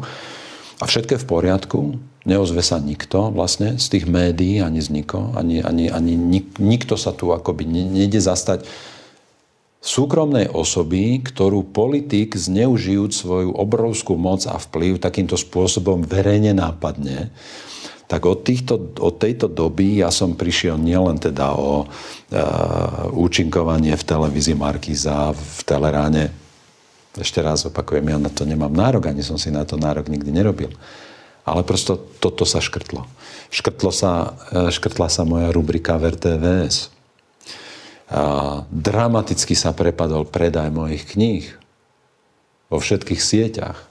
A 0.80 0.84
všetko 0.86 1.18
je 1.18 1.24
v 1.26 1.30
poriadku, 1.30 1.80
neozve 2.30 2.62
sa 2.62 2.78
nikto 2.78 3.34
vlastne 3.34 3.82
z 3.82 3.86
tých 3.98 4.06
médií, 4.06 4.62
ani 4.62 4.80
z 4.80 4.94
niko, 4.94 5.34
ani, 5.34 5.66
ani, 5.66 5.90
ani 5.90 6.14
nik, 6.14 6.62
nikto 6.62 6.94
sa 6.94 7.10
tu 7.12 7.34
akoby 7.34 7.66
nejde 7.66 8.22
zastať 8.22 8.70
súkromnej 9.80 10.52
osoby, 10.52 11.24
ktorú 11.24 11.72
politik 11.72 12.36
zneužijúc 12.36 13.16
svoju 13.16 13.52
obrovskú 13.56 14.20
moc 14.20 14.44
a 14.46 14.60
vplyv 14.60 15.00
takýmto 15.00 15.40
spôsobom 15.40 16.04
verejne 16.04 16.52
nápadne, 16.52 17.32
tak 18.10 18.26
od, 18.26 18.42
týchto, 18.42 18.98
od 18.98 19.22
tejto 19.22 19.46
doby 19.46 20.02
ja 20.02 20.10
som 20.10 20.34
prišiel 20.34 20.82
nielen 20.82 21.22
teda 21.22 21.54
o 21.54 21.86
e, 21.86 22.42
účinkovanie 23.14 23.94
v 23.94 24.04
televízii 24.04 24.58
Markiza, 24.58 25.30
v 25.38 25.60
Teleráne. 25.62 26.34
Ešte 27.14 27.46
raz 27.46 27.70
opakujem, 27.70 28.10
ja 28.10 28.18
na 28.18 28.34
to 28.34 28.50
nemám 28.50 28.74
nárok, 28.74 29.14
ani 29.14 29.22
som 29.22 29.38
si 29.38 29.54
na 29.54 29.62
to 29.62 29.78
nárok 29.78 30.10
nikdy 30.10 30.34
nerobil. 30.34 30.74
Ale 31.46 31.62
prosto 31.62 32.02
toto 32.18 32.50
sa 32.50 32.58
škrtlo. 32.58 33.06
Škrtlo 33.54 33.94
sa, 33.94 34.34
e, 34.50 34.74
škrtla 34.74 35.06
sa 35.06 35.22
moja 35.22 35.54
rubrika 35.54 35.94
v 36.02 36.18
RTVS 36.18 37.00
dramaticky 38.74 39.54
sa 39.54 39.70
prepadol 39.70 40.26
predaj 40.26 40.74
mojich 40.74 41.06
kníh 41.14 41.46
vo 42.70 42.82
všetkých 42.82 43.22
sieťach. 43.22 43.89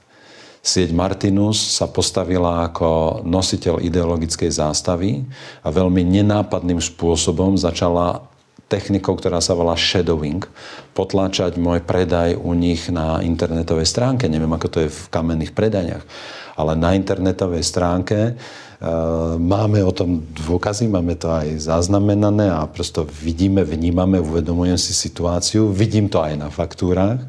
Sieť 0.59 0.91
Martinus 0.91 1.55
sa 1.79 1.87
postavila 1.87 2.67
ako 2.67 3.21
nositeľ 3.23 3.79
ideologickej 3.79 4.51
zástavy 4.51 5.23
a 5.63 5.71
veľmi 5.71 6.03
nenápadným 6.03 6.83
spôsobom 6.83 7.55
začala 7.55 8.27
technikou, 8.69 9.17
ktorá 9.17 9.41
sa 9.41 9.57
volá 9.57 9.73
shadowing, 9.73 10.45
potláčať 10.93 11.57
môj 11.57 11.81
predaj 11.81 12.37
u 12.37 12.53
nich 12.53 12.85
na 12.91 13.23
internetovej 13.25 13.87
stránke. 13.89 14.29
Neviem, 14.29 14.51
ako 14.51 14.67
to 14.69 14.77
je 14.85 14.93
v 14.93 15.01
kamenných 15.09 15.57
predaniach, 15.57 16.05
ale 16.53 16.77
na 16.77 16.93
internetovej 16.93 17.65
stránke 17.65 18.37
Eh, 18.79 18.87
máme 19.35 19.83
o 19.83 19.91
tom 19.91 20.23
dôkazy, 20.23 20.87
máme 20.87 21.19
to 21.19 21.27
aj 21.27 21.67
zaznamenané 21.67 22.47
a 22.47 22.63
prosto 22.63 23.03
vidíme, 23.03 23.59
vnímame, 23.59 24.23
uvedomujem 24.23 24.79
si 24.79 24.95
situáciu. 24.95 25.67
Vidím 25.67 26.07
to 26.07 26.23
aj 26.23 26.39
na 26.39 26.47
faktúrach, 26.47 27.19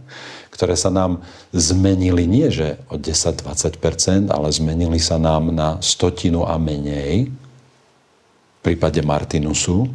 ktoré 0.61 0.76
sa 0.76 0.92
nám 0.92 1.24
zmenili 1.56 2.28
nie 2.28 2.52
že 2.52 2.76
o 2.92 3.00
10-20%, 3.00 4.28
ale 4.28 4.52
zmenili 4.52 5.00
sa 5.00 5.16
nám 5.16 5.48
na 5.48 5.80
stotinu 5.80 6.44
a 6.44 6.61
menej 6.61 7.32
v 7.32 8.61
prípade 8.61 9.00
Martinusu, 9.00 9.88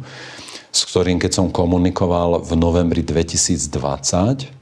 s 0.74 0.82
ktorým 0.90 1.22
keď 1.22 1.38
som 1.38 1.54
komunikoval 1.54 2.42
v 2.42 2.58
novembri 2.58 3.06
2020, 3.06 4.55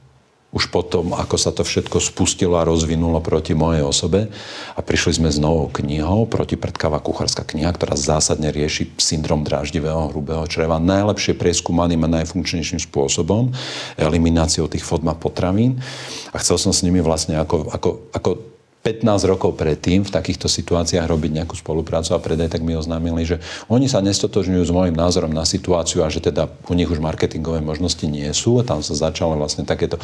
už 0.55 0.71
potom, 0.71 1.11
ako 1.11 1.35
sa 1.35 1.51
to 1.51 1.67
všetko 1.67 1.99
spustilo 1.99 2.55
a 2.55 2.63
rozvinulo 2.63 3.19
proti 3.19 3.51
mojej 3.51 3.83
osobe. 3.83 4.31
A 4.73 4.79
prišli 4.79 5.19
sme 5.19 5.27
s 5.27 5.35
novou 5.35 5.67
knihou, 5.67 6.31
protipredkáva 6.31 7.03
kuchárska 7.03 7.43
kniha, 7.43 7.75
ktorá 7.75 7.99
zásadne 7.99 8.55
rieši 8.55 8.95
syndrom 8.95 9.43
dráždivého 9.43 10.15
hrubého 10.15 10.47
čreva 10.47 10.79
najlepšie 10.79 11.35
preskúmaným 11.35 12.07
a 12.07 12.23
najfunkčnejším 12.23 12.79
spôsobom, 12.87 13.51
elimináciou 13.99 14.71
tých 14.71 14.87
fodma 14.87 15.11
potravín. 15.11 15.83
A 16.31 16.39
chcel 16.39 16.55
som 16.55 16.71
s 16.71 16.87
nimi 16.87 17.03
vlastne 17.03 17.35
ako, 17.35 17.67
ako, 17.75 17.89
ako 18.15 18.54
15 18.85 19.25
rokov 19.25 19.57
predtým 19.57 20.05
v 20.05 20.13
takýchto 20.13 20.45
situáciách 20.45 21.09
robiť 21.09 21.41
nejakú 21.41 21.57
spoluprácu 21.57 22.13
a 22.13 22.21
predaj, 22.21 22.53
tak 22.53 22.61
mi 22.61 22.77
oznámili, 22.77 23.25
že 23.25 23.41
oni 23.65 23.89
sa 23.89 23.97
nestotožňujú 24.05 24.61
s 24.61 24.69
môjim 24.69 24.93
názorom 24.93 25.33
na 25.33 25.41
situáciu 25.41 26.05
a 26.05 26.13
že 26.13 26.21
teda 26.21 26.45
u 26.69 26.77
nich 26.77 26.85
už 26.85 27.01
marketingové 27.01 27.65
možnosti 27.65 28.05
nie 28.05 28.29
sú 28.29 28.61
a 28.61 28.67
tam 28.67 28.85
sa 28.85 28.93
začalo 28.93 29.41
vlastne 29.41 29.65
takéto. 29.65 29.97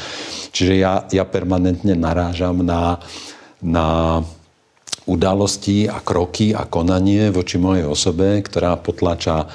Čiže 0.50 0.74
ja, 0.82 1.06
ja 1.14 1.30
permanentne 1.30 1.94
narážam 1.94 2.66
na, 2.66 2.98
na 3.62 4.20
udalosti 5.10 5.90
a 5.90 5.98
kroky 5.98 6.54
a 6.54 6.70
konanie 6.70 7.34
voči 7.34 7.58
mojej 7.58 7.90
osobe, 7.90 8.38
ktorá 8.46 8.78
potlača 8.78 9.50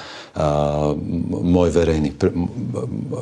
môj 1.31 1.69
verejný, 1.73 2.13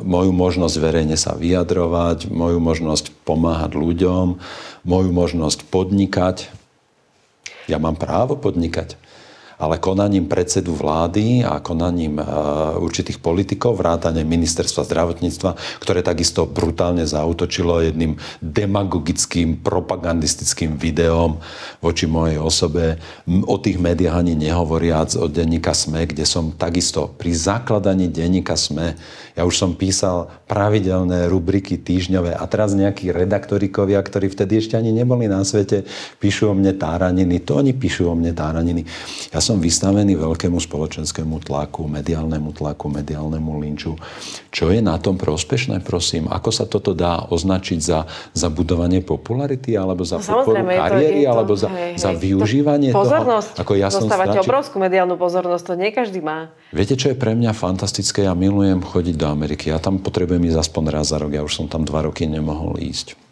moju 0.04 0.32
možnosť 0.34 0.76
verejne 0.82 1.16
sa 1.16 1.32
vyjadrovať, 1.38 2.28
moju 2.28 2.58
možnosť 2.60 3.14
pomáhať 3.24 3.78
ľuďom, 3.78 4.26
moju 4.84 5.10
možnosť 5.14 5.64
podnikať. 5.70 6.52
Ja 7.70 7.80
mám 7.80 7.96
právo 7.96 8.36
podnikať 8.36 9.05
ale 9.56 9.80
konaním 9.80 10.28
predsedu 10.28 10.76
vlády 10.76 11.40
a 11.40 11.60
konaním 11.64 12.20
e, 12.20 12.24
určitých 12.76 13.20
politikov, 13.20 13.80
vrátane 13.80 14.20
ministerstva 14.22 14.84
zdravotníctva, 14.84 15.80
ktoré 15.80 16.04
takisto 16.04 16.44
brutálne 16.44 17.08
zautočilo 17.08 17.80
jedným 17.80 18.20
demagogickým, 18.44 19.64
propagandistickým 19.64 20.76
videom 20.76 21.40
voči 21.80 22.04
mojej 22.04 22.36
osobe. 22.36 23.00
O 23.48 23.56
tých 23.56 23.80
médiách 23.80 24.20
ani 24.20 24.36
nehovoriac, 24.36 25.16
o 25.16 25.28
denníka 25.28 25.72
SME, 25.72 26.04
kde 26.12 26.28
som 26.28 26.52
takisto 26.52 27.08
pri 27.16 27.32
zakladaní 27.32 28.12
denníka 28.12 28.54
SME 28.54 28.96
ja 29.36 29.44
už 29.44 29.52
som 29.60 29.76
písal 29.76 30.32
pravidelné 30.48 31.28
rubriky 31.28 31.76
týždňové 31.76 32.32
a 32.32 32.44
teraz 32.48 32.72
nejakí 32.72 33.12
redaktorikovia, 33.12 34.00
ktorí 34.00 34.32
vtedy 34.32 34.64
ešte 34.64 34.80
ani 34.80 34.96
neboli 34.96 35.28
na 35.28 35.44
svete, 35.44 35.84
píšu 36.16 36.48
o 36.48 36.54
mne 36.56 36.72
táraniny. 36.72 37.44
To 37.44 37.60
oni 37.60 37.76
píšu 37.76 38.08
o 38.08 38.16
mne 38.16 38.32
táraniny. 38.32 38.88
Ja 39.36 39.44
som 39.46 39.62
vystavený 39.62 40.18
veľkému 40.18 40.58
spoločenskému 40.58 41.38
tlaku, 41.46 41.86
mediálnemu 41.86 42.50
tlaku, 42.50 42.90
mediálnemu 42.90 43.52
linču. 43.62 43.94
Čo 44.50 44.74
je 44.74 44.82
na 44.82 44.98
tom 44.98 45.14
prospešné, 45.14 45.86
prosím? 45.86 46.26
Ako 46.26 46.50
sa 46.50 46.66
toto 46.66 46.90
dá 46.90 47.30
označiť 47.30 47.78
za, 47.78 48.10
za 48.34 48.50
budovanie 48.50 49.06
popularity, 49.06 49.78
alebo 49.78 50.02
za 50.02 50.18
no, 50.18 50.26
podporu 50.26 50.66
kariéry, 50.66 51.22
to, 51.22 51.26
to, 51.26 51.30
alebo 51.30 51.52
za, 51.54 51.68
hej, 51.70 51.92
za 51.94 52.10
využívanie 52.10 52.90
to, 52.90 52.98
pozornosť, 52.98 53.50
toho? 53.54 53.62
Ako 53.62 53.72
ja 53.78 53.88
som 53.94 54.10
obrovskú 54.10 54.82
mediálnu 54.82 55.14
pozornosť, 55.14 55.62
to 55.62 55.74
nie 55.78 55.94
každý 55.94 56.18
má. 56.18 56.50
Viete, 56.74 56.98
čo 56.98 57.14
je 57.14 57.16
pre 57.16 57.38
mňa 57.38 57.54
fantastické? 57.54 58.26
Ja 58.26 58.34
milujem 58.34 58.82
chodiť 58.82 59.14
do 59.14 59.30
Ameriky. 59.30 59.70
Ja 59.70 59.78
tam 59.78 60.02
potrebujem 60.02 60.42
ísť 60.50 60.66
aspoň 60.66 60.82
raz 60.90 61.14
za 61.14 61.22
rok. 61.22 61.30
Ja 61.30 61.46
už 61.46 61.52
som 61.54 61.66
tam 61.70 61.86
dva 61.86 62.08
roky 62.08 62.26
nemohol 62.26 62.80
ísť. 62.80 63.25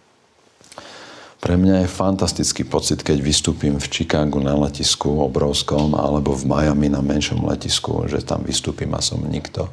Pre 1.44 1.60
mňa 1.60 1.84
je 1.84 1.92
fantastický 1.92 2.64
pocit, 2.64 3.04
keď 3.04 3.20
vystúpim 3.20 3.76
v 3.76 3.90
Chicagu 3.92 4.40
na 4.40 4.56
letisku 4.56 5.12
obrovskom 5.20 5.92
alebo 5.92 6.32
v 6.32 6.48
Miami 6.48 6.88
na 6.88 7.04
menšom 7.04 7.44
letisku, 7.44 8.08
že 8.08 8.24
tam 8.24 8.40
vystúpim 8.48 8.88
a 8.96 9.04
som 9.04 9.20
nikto 9.20 9.68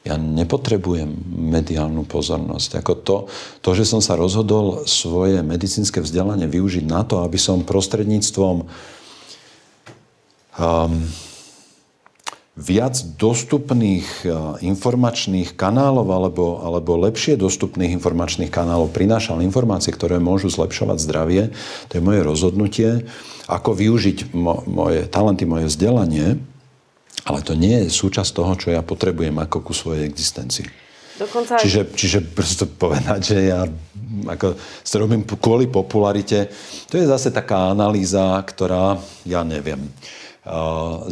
ja 0.00 0.16
nepotrebujem 0.16 1.12
mediálnu 1.28 2.08
pozornosť. 2.08 2.80
Ako 2.80 2.92
to, 3.04 3.16
to, 3.60 3.70
že 3.76 3.84
som 3.84 4.00
sa 4.00 4.16
rozhodol 4.16 4.88
svoje 4.88 5.44
medicínske 5.44 6.00
vzdelanie 6.00 6.48
využiť 6.48 6.88
na 6.88 7.04
to, 7.04 7.20
aby 7.20 7.36
som 7.36 7.68
prostredníctvom 7.68 8.64
um, 10.56 11.04
viac 12.60 13.00
dostupných 13.16 14.04
uh, 14.28 14.60
informačných 14.60 15.56
kanálov 15.56 16.06
alebo, 16.12 16.60
alebo 16.60 17.00
lepšie 17.00 17.40
dostupných 17.40 17.96
informačných 17.96 18.52
kanálov 18.52 18.92
prinášal 18.92 19.40
informácie, 19.40 19.96
ktoré 19.96 20.20
môžu 20.20 20.52
zlepšovať 20.52 21.00
zdravie. 21.00 21.42
To 21.88 21.92
je 21.96 22.04
moje 22.04 22.20
rozhodnutie. 22.20 22.88
Ako 23.48 23.72
využiť 23.72 24.36
mo- 24.36 24.60
moje 24.68 25.08
talenty, 25.08 25.48
moje 25.48 25.72
vzdelanie 25.72 26.36
ale 27.24 27.44
to 27.44 27.52
nie 27.52 27.84
je 27.84 27.92
súčasť 27.92 28.30
toho, 28.32 28.52
čo 28.56 28.68
ja 28.72 28.80
potrebujem 28.80 29.36
ako 29.36 29.60
ku 29.60 29.72
svojej 29.76 30.08
existencii. 30.08 30.66
Dokonca. 31.20 31.60
Čiže, 31.60 31.92
čiže 31.92 32.18
prosto 32.24 32.64
povedať, 32.64 33.20
že 33.20 33.38
ja 33.52 33.68
ako 34.24 34.56
to 34.82 34.96
robím 34.96 35.22
kvôli 35.22 35.68
popularite, 35.68 36.50
to 36.88 36.98
je 36.98 37.06
zase 37.06 37.30
taká 37.30 37.70
analýza, 37.70 38.40
ktorá, 38.42 38.98
ja 39.28 39.44
neviem, 39.44 39.92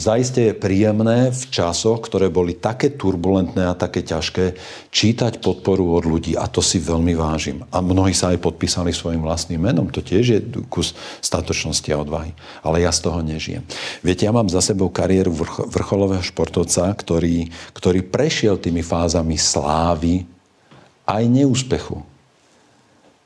Zaiste 0.01 0.41
je 0.41 0.57
príjemné 0.57 1.29
v 1.29 1.43
časoch, 1.53 2.01
ktoré 2.01 2.33
boli 2.33 2.57
také 2.57 2.97
turbulentné 2.97 3.69
a 3.69 3.77
také 3.77 4.01
ťažké, 4.01 4.57
čítať 4.89 5.45
podporu 5.45 6.01
od 6.01 6.09
ľudí 6.09 6.33
a 6.33 6.49
to 6.49 6.65
si 6.65 6.81
veľmi 6.81 7.13
vážim. 7.13 7.61
A 7.69 7.85
mnohí 7.85 8.17
sa 8.17 8.33
aj 8.33 8.41
podpísali 8.41 8.89
svojim 8.89 9.21
vlastným 9.21 9.61
menom. 9.61 9.93
To 9.93 10.01
tiež 10.01 10.25
je 10.25 10.41
kus 10.73 10.97
statočnosti 11.21 11.93
a 11.93 12.01
odvahy. 12.01 12.33
Ale 12.65 12.81
ja 12.81 12.89
z 12.89 13.05
toho 13.05 13.21
nežijem. 13.21 13.69
Viete, 14.01 14.25
ja 14.25 14.33
mám 14.33 14.49
za 14.49 14.65
sebou 14.65 14.89
kariéru 14.89 15.37
vrcholového 15.77 16.25
športovca, 16.25 16.89
ktorý, 16.97 17.53
ktorý 17.77 18.09
prešiel 18.09 18.57
tými 18.57 18.81
fázami 18.81 19.37
slávy 19.37 20.25
aj 21.05 21.23
neúspechu. 21.29 22.01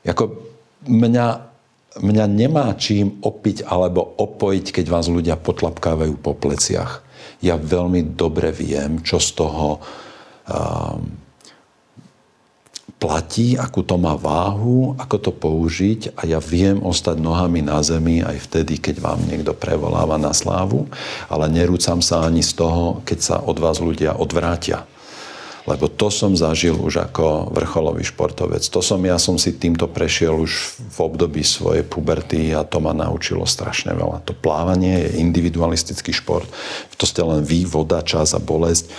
Jako 0.03 0.35
mňa 0.83 1.52
mňa 2.01 2.25
nemá 2.25 2.73
čím 2.73 3.21
opiť 3.21 3.69
alebo 3.69 4.01
opojiť, 4.17 4.81
keď 4.81 4.85
vás 4.89 5.05
ľudia 5.11 5.37
potlapkávajú 5.37 6.15
po 6.17 6.33
pleciach. 6.33 7.05
Ja 7.43 7.59
veľmi 7.59 8.15
dobre 8.15 8.49
viem, 8.55 9.03
čo 9.03 9.19
z 9.19 9.29
toho 9.35 9.83
um, 10.47 11.23
platí, 13.03 13.59
akú 13.59 13.83
to 13.83 13.99
má 13.99 14.15
váhu, 14.15 14.95
ako 14.95 15.17
to 15.19 15.31
použiť 15.35 16.15
a 16.15 16.23
ja 16.23 16.39
viem 16.39 16.79
ostať 16.79 17.19
nohami 17.19 17.59
na 17.59 17.83
zemi 17.83 18.23
aj 18.23 18.47
vtedy, 18.47 18.79
keď 18.79 19.03
vám 19.03 19.19
niekto 19.27 19.51
prevoláva 19.51 20.15
na 20.15 20.31
slávu, 20.31 20.87
ale 21.27 21.51
nerúcam 21.51 21.99
sa 21.99 22.23
ani 22.23 22.39
z 22.39 22.55
toho, 22.55 23.03
keď 23.03 23.19
sa 23.19 23.35
od 23.43 23.59
vás 23.59 23.83
ľudia 23.83 24.15
odvrátia. 24.15 24.87
Lebo 25.63 25.87
to 25.87 26.11
som 26.11 26.35
zažil 26.35 26.75
už 26.75 27.07
ako 27.07 27.55
vrcholový 27.55 28.03
športovec. 28.03 28.67
To 28.67 28.83
som, 28.83 28.99
ja 29.07 29.15
som 29.15 29.39
si 29.39 29.55
týmto 29.55 29.87
prešiel 29.87 30.35
už 30.35 30.75
v 30.91 30.97
období 30.99 31.39
svojej 31.39 31.87
puberty 31.87 32.51
a 32.51 32.67
to 32.67 32.83
ma 32.83 32.91
naučilo 32.91 33.47
strašne 33.47 33.95
veľa. 33.95 34.27
To 34.27 34.35
plávanie 34.35 35.07
je 35.07 35.23
individualistický 35.23 36.11
šport. 36.11 36.51
To 36.99 37.07
ste 37.07 37.23
len 37.23 37.47
vy, 37.47 37.63
voda, 37.63 38.03
čas 38.03 38.35
a 38.35 38.43
bolesť. 38.43 38.91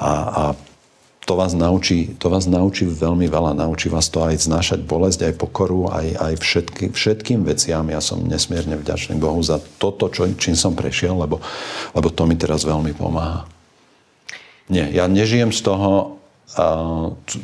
A, 0.00 0.10
a 0.24 0.42
to 1.26 1.34
vás, 1.34 1.52
naučí, 1.52 2.14
to 2.16 2.30
vás 2.30 2.46
naučí 2.48 2.86
veľmi 2.88 3.28
veľa. 3.28 3.58
Naučí 3.58 3.92
vás 3.92 4.08
to 4.08 4.24
aj 4.24 4.46
znášať 4.46 4.86
bolesť, 4.86 5.26
aj 5.26 5.34
pokoru, 5.36 5.90
aj, 5.90 6.06
aj 6.16 6.32
všetky, 6.38 6.84
všetkým 6.94 7.42
veciam. 7.44 7.84
Ja 7.92 8.00
som 8.00 8.24
nesmierne 8.24 8.78
vďačný 8.78 9.18
Bohu 9.18 9.42
za 9.42 9.58
toto, 9.76 10.06
čo, 10.08 10.24
čím 10.38 10.54
som 10.54 10.72
prešiel, 10.72 11.18
lebo, 11.18 11.42
lebo 11.92 12.08
to 12.08 12.24
mi 12.24 12.38
teraz 12.38 12.62
veľmi 12.62 12.94
pomáha. 12.94 13.55
Nie, 14.66 14.90
ja 14.90 15.06
nežijem 15.06 15.54
z 15.54 15.62
toho, 15.62 16.18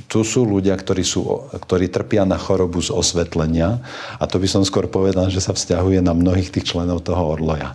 tu 0.06 0.22
sú 0.22 0.46
ľudia, 0.46 0.78
ktorí, 0.78 1.02
sú, 1.02 1.50
ktorí 1.50 1.90
trpia 1.90 2.22
na 2.22 2.38
chorobu 2.38 2.78
z 2.78 2.94
osvetlenia 2.94 3.82
a 4.18 4.24
to 4.30 4.38
by 4.38 4.46
som 4.46 4.62
skôr 4.62 4.86
povedal, 4.86 5.26
že 5.26 5.42
sa 5.42 5.50
vzťahuje 5.50 5.98
na 6.02 6.14
mnohých 6.14 6.54
tých 6.54 6.70
členov 6.70 7.02
toho 7.02 7.34
orloja. 7.34 7.74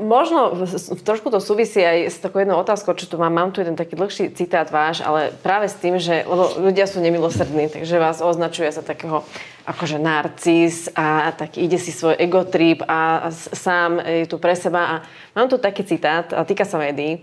Možno 0.00 0.56
trošku 1.04 1.28
to 1.28 1.44
súvisí 1.44 1.84
aj 1.84 2.08
s 2.08 2.16
takou 2.16 2.40
jednou 2.40 2.56
otázkou, 2.56 2.96
čo 2.96 3.04
tu 3.04 3.20
mám. 3.20 3.36
Mám 3.36 3.52
tu 3.52 3.60
jeden 3.60 3.76
taký 3.76 4.00
dlhší 4.00 4.32
citát 4.32 4.64
váš, 4.72 5.04
ale 5.04 5.28
práve 5.44 5.68
s 5.68 5.76
tým, 5.76 6.00
že 6.00 6.24
lebo 6.24 6.56
ľudia 6.56 6.88
sú 6.88 7.04
nemilosrdní, 7.04 7.68
takže 7.68 8.00
vás 8.00 8.24
označuje 8.24 8.72
za 8.72 8.80
takého 8.80 9.28
akože 9.68 10.00
narcis 10.00 10.88
a 10.96 11.36
tak 11.36 11.60
ide 11.60 11.76
si 11.76 11.92
svoj 11.92 12.16
egotrip 12.16 12.80
a, 12.88 13.28
a 13.28 13.32
sám 13.32 14.00
je 14.00 14.24
tu 14.24 14.40
pre 14.40 14.56
seba. 14.56 14.80
A 14.88 14.94
mám 15.36 15.52
tu 15.52 15.60
taký 15.60 15.84
citát, 15.84 16.32
a 16.32 16.48
týka 16.48 16.64
sa 16.64 16.80
médií, 16.80 17.20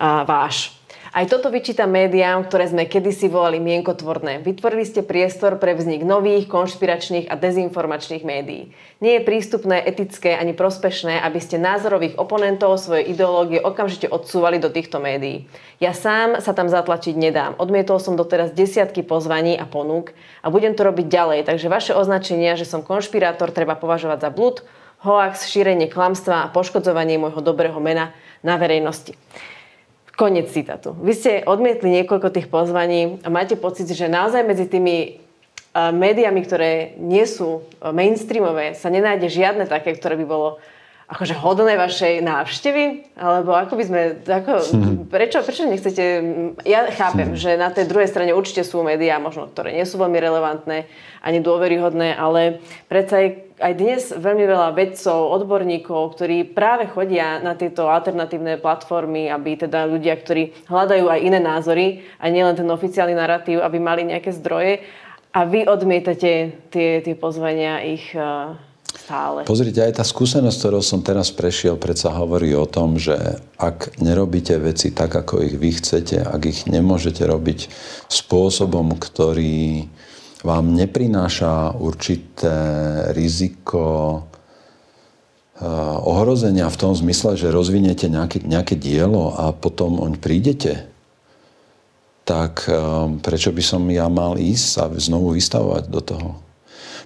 a 0.00 0.24
váš. 0.24 0.77
Aj 1.08 1.24
toto 1.24 1.48
vyčítam 1.48 1.88
médiám, 1.88 2.44
ktoré 2.44 2.68
sme 2.68 2.84
kedysi 2.84 3.32
volali 3.32 3.56
mienkotvorné. 3.56 4.44
Vytvorili 4.44 4.84
ste 4.84 5.00
priestor 5.00 5.56
pre 5.56 5.72
vznik 5.72 6.04
nových, 6.04 6.44
konšpiračných 6.52 7.32
a 7.32 7.34
dezinformačných 7.40 8.28
médií. 8.28 8.76
Nie 9.00 9.16
je 9.16 9.26
prístupné, 9.26 9.80
etické 9.88 10.36
ani 10.36 10.52
prospešné, 10.52 11.24
aby 11.24 11.40
ste 11.40 11.56
názorových 11.56 12.20
oponentov 12.20 12.76
svoje 12.76 13.08
ideológie 13.08 13.56
okamžite 13.56 14.04
odsúvali 14.04 14.60
do 14.60 14.68
týchto 14.68 15.00
médií. 15.00 15.48
Ja 15.80 15.96
sám 15.96 16.44
sa 16.44 16.52
tam 16.52 16.68
zatlačiť 16.68 17.16
nedám. 17.16 17.56
Odmietol 17.56 18.04
som 18.04 18.12
doteraz 18.12 18.52
desiatky 18.52 19.00
pozvaní 19.00 19.56
a 19.56 19.64
ponúk 19.64 20.12
a 20.44 20.52
budem 20.52 20.76
to 20.76 20.84
robiť 20.84 21.08
ďalej, 21.08 21.40
takže 21.48 21.72
vaše 21.72 21.92
označenia, 21.96 22.52
že 22.60 22.68
som 22.68 22.84
konšpirátor, 22.84 23.48
treba 23.48 23.80
považovať 23.80 24.28
za 24.28 24.30
blud, 24.34 24.60
hoax, 25.00 25.48
šírenie 25.48 25.88
klamstva 25.88 26.44
a 26.44 26.50
poškodzovanie 26.52 27.16
môjho 27.16 27.40
dobrého 27.40 27.80
mena 27.80 28.12
na 28.44 28.60
verejnosti. 28.60 29.16
Konec 30.18 30.50
citátu. 30.50 30.98
Vy 30.98 31.14
ste 31.14 31.32
odmietli 31.46 32.02
niekoľko 32.02 32.34
tých 32.34 32.50
pozvaní 32.50 33.22
a 33.22 33.30
máte 33.30 33.54
pocit, 33.54 33.86
že 33.86 34.10
naozaj 34.10 34.42
medzi 34.42 34.66
tými 34.66 34.96
e, 34.98 35.10
médiami, 35.94 36.42
ktoré 36.42 36.98
nie 36.98 37.22
sú 37.22 37.62
e, 37.62 37.94
mainstreamové, 37.94 38.74
sa 38.74 38.90
nenájde 38.90 39.30
žiadne 39.30 39.70
také, 39.70 39.94
ktoré 39.94 40.18
by 40.18 40.26
bolo 40.26 40.58
akože 41.08 41.38
hodné 41.40 41.78
vašej 41.80 42.20
návštevy? 42.20 43.14
Alebo 43.16 43.56
ako 43.56 43.78
by 43.78 43.84
sme... 43.86 44.00
Ako, 44.26 44.52
prečo, 45.14 45.40
prečo 45.40 45.64
nechcete... 45.64 46.02
Ja 46.68 46.90
chápem, 46.92 47.32
že 47.38 47.56
na 47.56 47.72
tej 47.72 47.88
druhej 47.88 48.10
strane 48.10 48.36
určite 48.36 48.66
sú 48.66 48.82
médiá, 48.84 49.16
možno, 49.22 49.48
ktoré 49.48 49.70
nie 49.72 49.88
sú 49.88 49.96
veľmi 50.02 50.18
relevantné 50.20 50.90
ani 51.24 51.38
dôveryhodné, 51.40 52.12
ale 52.18 52.58
predsa 52.90 53.24
aj 53.24 53.47
aj 53.58 53.72
dnes 53.74 54.02
veľmi 54.14 54.44
veľa 54.46 54.70
vedcov, 54.74 55.34
odborníkov, 55.34 56.14
ktorí 56.14 56.54
práve 56.54 56.86
chodia 56.90 57.42
na 57.42 57.58
tieto 57.58 57.90
alternatívne 57.90 58.58
platformy, 58.62 59.26
aby 59.28 59.68
teda 59.68 59.86
ľudia, 59.86 60.14
ktorí 60.14 60.66
hľadajú 60.70 61.06
aj 61.10 61.20
iné 61.20 61.40
názory 61.42 61.86
a 62.22 62.30
nielen 62.30 62.54
ten 62.54 62.66
oficiálny 62.70 63.14
narratív, 63.18 63.60
aby 63.62 63.78
mali 63.82 64.06
nejaké 64.06 64.30
zdroje. 64.34 64.82
A 65.34 65.44
vy 65.44 65.68
odmietate 65.68 66.56
tie, 66.72 66.88
tie 67.04 67.14
pozvania 67.14 67.84
ich 67.84 68.10
uh, 68.16 68.56
stále. 69.08 69.44
Pozrite, 69.44 69.84
aj 69.84 70.00
tá 70.00 70.04
skúsenosť, 70.04 70.56
ktorou 70.56 70.82
som 70.82 71.00
teraz 71.04 71.28
prešiel, 71.32 71.76
predsa 71.76 72.12
hovorí 72.12 72.52
o 72.56 72.64
tom, 72.64 72.96
že 72.96 73.14
ak 73.60 74.00
nerobíte 74.00 74.56
veci 74.56 74.92
tak, 74.92 75.12
ako 75.12 75.44
ich 75.44 75.54
vy 75.56 75.70
chcete, 75.76 76.20
ak 76.24 76.42
ich 76.48 76.60
nemôžete 76.68 77.24
robiť 77.24 77.68
spôsobom, 78.08 78.96
ktorý 78.96 79.88
vám 80.42 80.74
neprináša 80.74 81.74
určité 81.78 82.56
riziko 83.10 84.22
eh, 85.58 85.66
ohrozenia 86.02 86.70
v 86.70 86.78
tom 86.78 86.92
zmysle, 86.94 87.34
že 87.34 87.50
rozviniete 87.50 88.06
nejaké, 88.06 88.42
nejaké 88.46 88.78
dielo 88.78 89.34
a 89.34 89.50
potom 89.50 89.98
oň 89.98 90.18
prídete, 90.22 90.86
tak 92.22 92.70
eh, 92.70 92.78
prečo 93.18 93.50
by 93.50 93.62
som 93.62 93.82
ja 93.90 94.06
mal 94.06 94.38
ísť 94.38 94.66
sa 94.66 94.84
znovu 94.94 95.34
vystavovať 95.34 95.84
do 95.90 96.00
toho? 96.02 96.30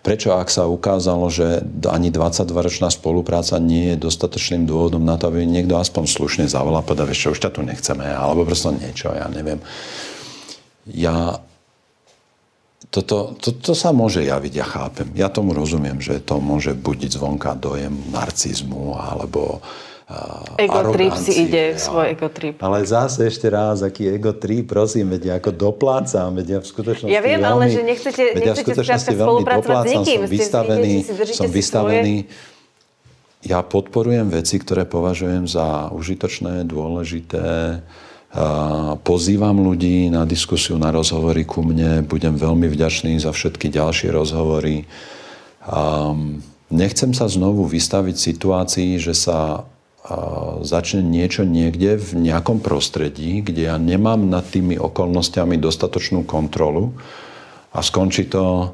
Prečo, 0.02 0.34
ak 0.34 0.50
sa 0.50 0.66
ukázalo, 0.66 1.30
že 1.30 1.62
ani 1.86 2.10
22-ročná 2.10 2.90
spolupráca 2.90 3.54
nie 3.62 3.94
je 3.94 4.02
dostatočným 4.02 4.66
dôvodom 4.66 4.98
na 4.98 5.14
to, 5.14 5.30
aby 5.30 5.46
niekto 5.46 5.78
aspoň 5.78 6.10
slušne 6.10 6.44
zavolal 6.50 6.82
a 6.82 6.86
povedal, 6.86 7.06
že 7.14 7.30
už 7.30 7.38
ťa 7.38 7.54
tu 7.54 7.62
nechceme, 7.62 8.02
alebo 8.02 8.42
prosto 8.42 8.74
niečo, 8.74 9.14
ja 9.14 9.30
neviem. 9.30 9.62
Ja 10.90 11.38
toto, 12.90 13.38
to, 13.38 13.54
to 13.54 13.72
sa 13.78 13.94
môže 13.94 14.24
javiť, 14.24 14.52
ja 14.58 14.66
chápem. 14.66 15.08
Ja 15.14 15.30
tomu 15.30 15.54
rozumiem, 15.54 16.02
že 16.02 16.18
to 16.18 16.42
môže 16.42 16.74
budiť 16.74 17.14
zvonka 17.14 17.54
dojem 17.54 17.94
narcizmu 18.10 18.98
alebo 18.98 19.62
uh, 20.10 20.58
Egotrip 20.58 21.14
si 21.14 21.46
ide, 21.46 21.78
svoj 21.78 22.18
egotrip. 22.18 22.58
Ale 22.58 22.82
zase 22.82 23.30
ešte 23.30 23.46
raz, 23.46 23.86
aký 23.86 24.10
egotrip, 24.10 24.66
prosím, 24.66 25.14
veď 25.14 25.22
ja 25.22 25.34
ako 25.38 25.50
doplácam, 25.54 26.34
veď 26.34 26.46
ja 26.48 26.58
v 26.58 26.66
skutočnosti 26.66 27.14
Ja 27.14 27.22
viem, 27.22 27.38
veľmi, 27.38 27.48
ale 27.48 27.64
že 27.70 27.80
nechcete, 27.86 28.22
nechcete 28.34 28.72
skrátka 28.74 29.10
spolupracovať 29.14 29.84
s 29.86 29.92
nikým. 29.94 30.20
Som 30.26 30.32
vystavený, 30.32 30.92
som 31.32 31.50
vystavený 31.50 32.16
ja 33.42 33.58
podporujem 33.58 34.30
veci, 34.30 34.62
ktoré 34.62 34.86
považujem 34.86 35.50
za 35.50 35.90
užitočné, 35.90 36.62
dôležité, 36.62 37.82
Pozývam 39.02 39.60
ľudí 39.60 40.08
na 40.08 40.24
diskusiu, 40.24 40.80
na 40.80 40.88
rozhovory 40.88 41.44
ku 41.44 41.60
mne. 41.60 42.00
Budem 42.00 42.32
veľmi 42.40 42.64
vďačný 42.64 43.20
za 43.20 43.28
všetky 43.28 43.68
ďalšie 43.68 44.08
rozhovory. 44.08 44.88
Nechcem 46.72 47.12
sa 47.12 47.28
znovu 47.28 47.68
vystaviť 47.68 48.16
situácii, 48.16 48.96
že 48.96 49.12
sa 49.12 49.68
začne 50.64 51.04
niečo 51.04 51.44
niekde 51.44 52.00
v 52.00 52.24
nejakom 52.24 52.64
prostredí, 52.64 53.44
kde 53.44 53.68
ja 53.68 53.76
nemám 53.76 54.24
nad 54.24 54.48
tými 54.48 54.80
okolnostiami 54.80 55.60
dostatočnú 55.60 56.24
kontrolu 56.24 56.96
a 57.70 57.84
skončí 57.84 58.26
to, 58.32 58.72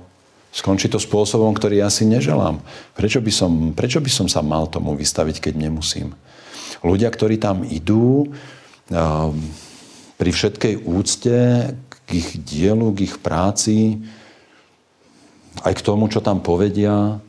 skončí 0.54 0.86
to 0.86 1.02
spôsobom, 1.02 1.50
ktorý 1.52 1.82
ja 1.82 1.90
si 1.90 2.06
neželám. 2.06 2.62
Prečo 2.94 3.18
by, 3.18 3.32
som, 3.34 3.52
prečo 3.74 3.98
by 3.98 4.08
som 4.08 4.30
sa 4.30 4.40
mal 4.40 4.70
tomu 4.70 4.94
vystaviť, 4.94 5.50
keď 5.50 5.68
nemusím? 5.68 6.14
Ľudia, 6.80 7.10
ktorí 7.10 7.42
tam 7.42 7.66
idú, 7.66 8.30
pri 8.88 10.30
všetkej 10.32 10.74
úcte 10.88 11.38
k 12.08 12.08
ich 12.10 12.40
dielu, 12.40 12.88
k 12.96 13.04
ich 13.04 13.16
práci, 13.20 14.00
aj 15.60 15.74
k 15.76 15.84
tomu, 15.84 16.08
čo 16.08 16.24
tam 16.24 16.40
povedia, 16.40 17.20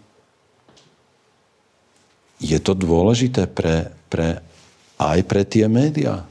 je 2.39 2.55
to 2.63 2.71
dôležité 2.71 3.51
pre, 3.51 3.91
pre, 4.07 4.39
aj 4.95 5.19
pre 5.27 5.43
tie 5.43 5.67
médiá. 5.67 6.23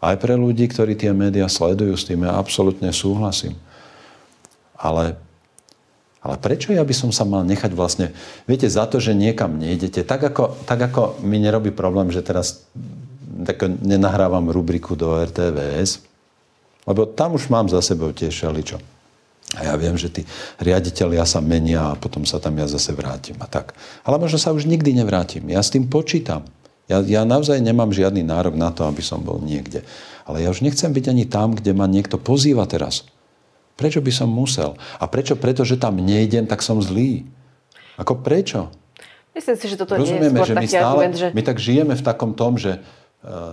Aj 0.00 0.16
pre 0.16 0.32
ľudí, 0.32 0.64
ktorí 0.64 0.96
tie 0.96 1.12
médiá 1.12 1.44
sledujú, 1.44 1.92
s 1.92 2.08
tým 2.08 2.24
ja 2.24 2.40
absolútne 2.40 2.88
súhlasím. 2.88 3.52
Ale, 4.72 5.20
ale 6.24 6.40
prečo 6.40 6.72
ja 6.72 6.80
by 6.80 6.94
som 6.96 7.12
sa 7.12 7.28
mal 7.28 7.44
nechať 7.44 7.76
vlastne... 7.76 8.16
Viete, 8.48 8.64
za 8.72 8.88
to, 8.88 8.96
že 8.96 9.12
niekam 9.12 9.60
nejdete, 9.60 10.00
tak 10.08 10.24
ako, 10.24 10.56
tak 10.64 10.80
ako 10.80 11.20
mi 11.20 11.36
nerobí 11.36 11.68
problém, 11.68 12.08
že 12.08 12.24
teraz 12.24 12.64
tak 13.46 13.62
nenahrávam 13.80 14.50
rubriku 14.50 14.98
do 14.98 15.14
RTVS, 15.14 16.02
lebo 16.86 17.06
tam 17.06 17.38
už 17.38 17.46
mám 17.48 17.70
za 17.70 17.78
sebou 17.84 18.10
tiež 18.10 18.34
šeličo. 18.34 18.78
A 19.58 19.66
ja 19.66 19.74
viem, 19.74 19.98
že 19.98 20.06
tí 20.06 20.22
riaditeľia 20.62 21.26
sa 21.26 21.42
menia 21.42 21.90
a 21.90 21.98
potom 21.98 22.22
sa 22.22 22.38
tam 22.38 22.54
ja 22.54 22.70
zase 22.70 22.94
vrátim 22.94 23.34
a 23.42 23.50
tak. 23.50 23.74
Ale 24.06 24.22
možno 24.22 24.38
sa 24.38 24.54
už 24.54 24.62
nikdy 24.62 24.94
nevrátim. 24.94 25.42
Ja 25.50 25.58
s 25.58 25.74
tým 25.74 25.90
počítam. 25.90 26.46
Ja, 26.86 27.02
ja 27.02 27.22
naozaj 27.26 27.58
nemám 27.58 27.90
žiadny 27.90 28.22
nárok 28.22 28.54
na 28.54 28.70
to, 28.70 28.86
aby 28.86 29.02
som 29.02 29.22
bol 29.22 29.42
niekde. 29.42 29.82
Ale 30.22 30.42
ja 30.42 30.54
už 30.54 30.62
nechcem 30.62 30.90
byť 30.90 31.04
ani 31.10 31.24
tam, 31.26 31.58
kde 31.58 31.74
ma 31.74 31.90
niekto 31.90 32.14
pozýva 32.18 32.62
teraz. 32.70 33.06
Prečo 33.74 33.98
by 33.98 34.12
som 34.14 34.30
musel? 34.30 34.78
A 35.02 35.10
prečo? 35.10 35.34
Preto, 35.34 35.66
že 35.66 35.78
tam 35.78 35.98
nejdem, 35.98 36.46
tak 36.46 36.62
som 36.62 36.78
zlý. 36.78 37.26
Ako 37.98 38.22
prečo? 38.22 38.70
Myslím 39.30 39.56
si, 39.58 39.66
že 39.70 39.76
toto 39.78 39.94
Rozumieme, 39.94 40.30
nie 40.30 40.30
je 40.30 40.36
skôr 40.36 40.48
že 40.50 40.54
my 40.54 40.66
stále, 40.66 40.84
argument, 40.84 41.14
že... 41.14 41.26
My 41.30 41.42
tak 41.46 41.56
žijeme 41.62 41.94
v 41.94 42.02
takom 42.02 42.34
tom, 42.34 42.58
že 42.58 42.82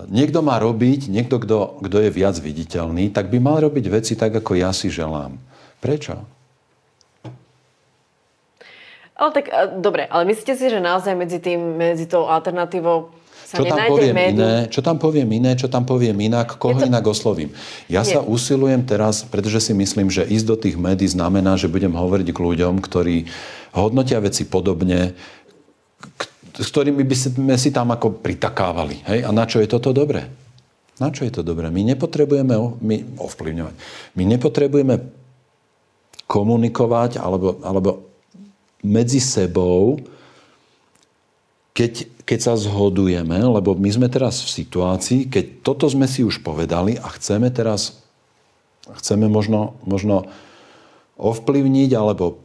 niekto 0.08 0.40
má 0.40 0.56
robiť, 0.56 1.12
niekto, 1.12 1.36
kto, 1.36 1.84
kto 1.84 1.96
je 2.08 2.10
viac 2.10 2.36
viditeľný, 2.40 3.12
tak 3.12 3.28
by 3.28 3.36
mal 3.36 3.60
robiť 3.60 3.84
veci 3.92 4.12
tak, 4.16 4.32
ako 4.32 4.56
ja 4.56 4.72
si 4.72 4.88
želám. 4.88 5.36
Prečo? 5.78 6.24
Ale 9.18 9.30
tak, 9.34 9.50
eh, 9.50 9.68
dobre, 9.82 10.06
ale 10.06 10.24
myslíte 10.30 10.54
si, 10.54 10.70
že 10.70 10.78
naozaj 10.78 11.12
medzi, 11.18 11.42
tým, 11.42 11.76
medzi 11.76 12.06
tou 12.06 12.30
alternatívou 12.30 13.18
čo 13.48 13.64
tam 13.64 13.80
poviem 13.88 14.12
iné, 14.36 14.54
čo 14.68 14.80
tam 14.84 14.96
poviem 15.00 15.28
iné, 15.32 15.50
čo 15.56 15.72
tam 15.72 15.84
poviem 15.88 16.20
inak, 16.20 16.60
koho 16.60 16.76
to... 16.76 16.84
inak 16.84 17.00
oslovím. 17.08 17.48
Ja 17.88 18.04
Nie. 18.04 18.12
sa 18.12 18.20
usilujem 18.20 18.84
teraz, 18.84 19.24
pretože 19.24 19.64
si 19.64 19.72
myslím, 19.72 20.12
že 20.12 20.28
ísť 20.28 20.46
do 20.52 20.56
tých 20.60 20.76
médií 20.76 21.08
znamená, 21.08 21.56
že 21.56 21.72
budem 21.72 21.96
hovoriť 21.96 22.28
k 22.28 22.38
ľuďom, 22.44 22.84
ktorí 22.84 23.24
hodnotia 23.72 24.20
veci 24.20 24.44
podobne, 24.44 25.16
s 26.58 26.68
ktorými 26.74 27.06
by 27.06 27.16
sme 27.16 27.54
si 27.54 27.70
tam 27.70 27.94
ako 27.94 28.18
pritakávali. 28.18 29.06
Hej? 29.06 29.22
A 29.22 29.30
na 29.30 29.46
čo 29.46 29.62
je 29.62 29.70
toto 29.70 29.94
dobré? 29.94 30.26
Na 30.98 31.14
čo 31.14 31.22
je 31.22 31.30
to 31.30 31.46
dobré? 31.46 31.70
My 31.70 31.86
nepotrebujeme 31.86 32.58
my 32.82 32.96
ovplyvňovať. 33.22 33.74
My 34.18 34.22
nepotrebujeme 34.26 34.94
komunikovať 36.26 37.22
alebo, 37.22 37.62
alebo 37.62 38.10
medzi 38.82 39.22
sebou 39.22 40.02
keď, 41.78 42.10
keď 42.26 42.38
sa 42.42 42.54
zhodujeme, 42.58 43.38
lebo 43.38 43.78
my 43.78 43.86
sme 43.86 44.10
teraz 44.10 44.42
v 44.42 44.50
situácii, 44.50 45.30
keď 45.30 45.62
toto 45.62 45.86
sme 45.86 46.10
si 46.10 46.26
už 46.26 46.42
povedali 46.42 46.98
a 46.98 47.06
chceme 47.14 47.54
teraz, 47.54 48.02
chceme 48.98 49.30
možno, 49.30 49.78
možno 49.86 50.26
ovplyvniť 51.22 51.94
alebo 51.94 52.42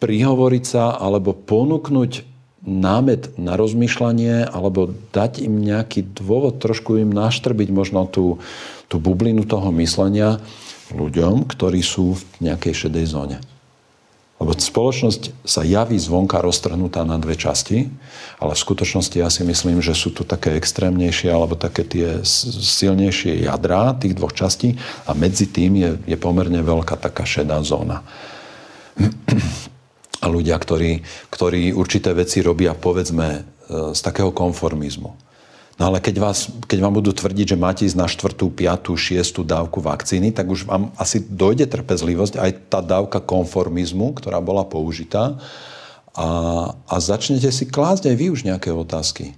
prihovoriť 0.00 0.64
sa 0.64 0.96
alebo 0.96 1.36
ponúknuť 1.36 2.33
námet 2.64 3.36
na 3.36 3.60
rozmýšľanie 3.60 4.48
alebo 4.48 4.96
dať 5.12 5.44
im 5.44 5.60
nejaký 5.60 6.16
dôvod, 6.16 6.58
trošku 6.58 6.96
im 6.96 7.12
naštrbiť 7.12 7.68
možno 7.68 8.08
tú, 8.08 8.40
tú 8.88 8.96
bublinu 8.96 9.44
toho 9.44 9.68
myslenia 9.76 10.40
ľuďom, 10.92 11.44
ktorí 11.44 11.84
sú 11.84 12.16
v 12.16 12.22
nejakej 12.40 12.88
šedej 12.88 13.06
zóne. 13.08 13.38
Lebo 14.42 14.50
spoločnosť 14.50 15.46
sa 15.46 15.62
javí 15.62 15.94
zvonka 15.94 16.42
roztrhnutá 16.42 17.06
na 17.06 17.16
dve 17.22 17.38
časti, 17.38 17.86
ale 18.42 18.52
v 18.52 18.62
skutočnosti 18.66 19.16
ja 19.16 19.30
si 19.30 19.46
myslím, 19.46 19.78
že 19.78 19.94
sú 19.94 20.10
tu 20.10 20.26
také 20.26 20.58
extrémnejšie 20.58 21.30
alebo 21.30 21.54
také 21.54 21.86
tie 21.86 22.08
silnejšie 22.26 23.46
jadrá 23.46 23.94
tých 23.94 24.18
dvoch 24.18 24.34
častí 24.34 24.74
a 25.06 25.14
medzi 25.14 25.46
tým 25.46 25.78
je, 25.78 25.90
je 26.04 26.16
pomerne 26.18 26.58
veľká 26.66 26.98
taká 26.98 27.22
šedá 27.22 27.62
zóna. 27.62 28.02
A 30.24 30.26
ľudia, 30.32 30.56
ktorí, 30.56 31.04
ktorí 31.28 31.76
určité 31.76 32.16
veci 32.16 32.40
robia, 32.40 32.72
povedzme, 32.72 33.28
e, 33.36 33.40
z 33.92 34.00
takého 34.00 34.32
konformizmu 34.32 35.24
No 35.74 35.90
ale 35.90 35.98
keď, 35.98 36.16
vás, 36.22 36.46
keď 36.70 36.78
vám 36.86 36.94
budú 37.02 37.10
tvrdiť, 37.10 37.54
že 37.54 37.58
máte 37.58 37.82
ísť 37.82 37.98
na 37.98 38.06
štvrtú, 38.06 38.46
piatú, 38.54 38.94
šiestu 38.94 39.42
dávku 39.42 39.82
vakcíny, 39.82 40.30
tak 40.30 40.46
už 40.46 40.70
vám 40.70 40.94
asi 40.94 41.18
dojde 41.18 41.66
trpezlivosť, 41.66 42.38
aj 42.38 42.50
tá 42.70 42.78
dávka 42.78 43.18
konformizmu, 43.18 44.14
ktorá 44.14 44.38
bola 44.38 44.62
použitá 44.62 45.34
a, 46.14 46.28
a 46.86 46.94
začnete 47.02 47.50
si 47.50 47.66
klásť 47.66 48.06
aj 48.06 48.14
vy 48.14 48.26
už 48.30 48.46
nejaké 48.46 48.70
otázky. 48.70 49.34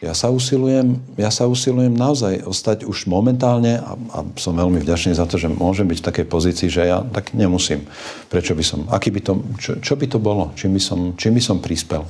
Ja 0.00 0.16
sa 0.16 0.32
usilujem, 0.32 0.96
ja 1.20 1.28
sa 1.28 1.44
usilujem 1.44 1.92
naozaj 1.92 2.48
ostať 2.48 2.88
už 2.88 3.04
momentálne 3.04 3.84
a, 3.84 4.00
a 4.16 4.18
som 4.40 4.56
veľmi 4.56 4.80
vďačný 4.80 5.12
za 5.12 5.28
to, 5.28 5.36
že 5.36 5.52
môžem 5.52 5.84
byť 5.84 6.00
v 6.00 6.08
takej 6.08 6.26
pozícii, 6.26 6.68
že 6.72 6.88
ja 6.88 7.04
tak 7.04 7.36
nemusím. 7.36 7.84
Prečo 8.32 8.56
by 8.56 8.64
som, 8.64 8.88
aký 8.88 9.12
by 9.12 9.20
to, 9.20 9.32
čo, 9.60 9.76
čo 9.84 9.94
by 10.00 10.08
to 10.08 10.16
bolo, 10.16 10.56
čím 10.56 10.72
by 10.72 10.80
som, 10.80 11.12
čím 11.20 11.36
by 11.36 11.42
som 11.44 11.60
prispel. 11.60 12.08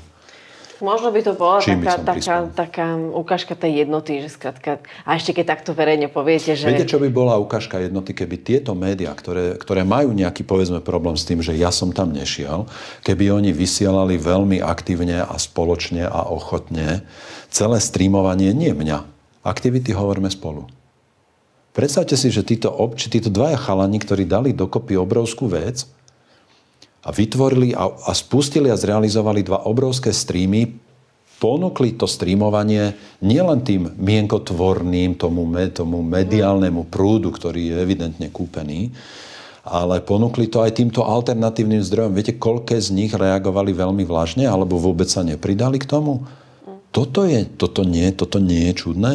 Možno 0.81 1.12
by 1.12 1.20
to 1.20 1.33
bola 1.37 1.61
taká, 1.61 2.01
taká, 2.01 2.37
taká 2.53 2.87
ukážka 2.97 3.53
tej 3.53 3.85
jednoty, 3.85 4.24
že 4.24 4.33
skratka, 4.33 4.81
a 5.05 5.16
ešte 5.20 5.37
keď 5.37 5.45
takto 5.57 5.70
verejne 5.76 6.09
poviete, 6.09 6.57
že... 6.57 6.72
Viete, 6.72 6.89
čo 6.89 6.97
by 6.97 7.12
bola 7.12 7.37
ukážka 7.37 7.76
jednoty, 7.76 8.16
keby 8.16 8.41
tieto 8.41 8.72
médiá, 8.72 9.12
ktoré, 9.12 9.61
ktoré 9.61 9.85
majú 9.85 10.16
nejaký, 10.16 10.41
povedzme, 10.43 10.81
problém 10.81 11.20
s 11.20 11.28
tým, 11.28 11.45
že 11.45 11.53
ja 11.53 11.68
som 11.68 11.93
tam 11.93 12.16
nešiel, 12.16 12.64
keby 13.05 13.28
oni 13.28 13.53
vysielali 13.53 14.16
veľmi 14.16 14.64
aktívne 14.64 15.20
a 15.20 15.37
spoločne 15.37 16.09
a 16.09 16.24
ochotne 16.33 17.05
celé 17.53 17.76
streamovanie, 17.76 18.57
nie 18.57 18.72
mňa, 18.72 19.05
aktivity 19.45 19.93
hovorme 19.93 20.33
spolu. 20.33 20.64
Predstavte 21.70 22.18
si, 22.18 22.35
že 22.35 22.43
títo, 22.43 22.66
obči, 22.66 23.07
títo 23.07 23.31
dvaja 23.31 23.55
chalani, 23.55 24.03
ktorí 24.03 24.26
dali 24.26 24.51
dokopy 24.51 24.99
obrovskú 24.99 25.47
vec, 25.47 25.87
a 27.01 27.09
vytvorili 27.09 27.72
a, 27.72 27.88
a 27.88 28.12
spustili 28.12 28.68
a 28.68 28.76
zrealizovali 28.76 29.40
dva 29.40 29.64
obrovské 29.64 30.12
streamy, 30.12 30.68
ponúkli 31.40 31.96
to 31.96 32.05
streamovanie 32.05 32.92
nielen 33.24 33.64
tým 33.64 33.88
mienkotvorným, 33.96 35.16
tomu, 35.16 35.48
tomu 35.72 36.05
mediálnemu 36.05 36.84
prúdu, 36.92 37.32
ktorý 37.32 37.72
je 37.72 37.76
evidentne 37.80 38.28
kúpený, 38.28 38.92
ale 39.64 40.05
ponúkli 40.05 40.53
to 40.53 40.61
aj 40.61 40.76
týmto 40.76 41.01
alternatívnym 41.01 41.80
zdrojom. 41.80 42.12
Viete, 42.12 42.36
koľké 42.36 42.76
z 42.76 42.92
nich 42.92 43.12
reagovali 43.16 43.72
veľmi 43.72 44.05
vlažne 44.05 44.44
alebo 44.44 44.76
vôbec 44.76 45.09
sa 45.09 45.24
nepridali 45.24 45.80
k 45.80 45.88
tomu? 45.88 46.28
Toto, 46.92 47.24
je, 47.24 47.48
toto, 47.48 47.86
nie, 47.86 48.12
toto 48.12 48.36
nie 48.42 48.68
je 48.72 48.74
čudné? 48.76 49.12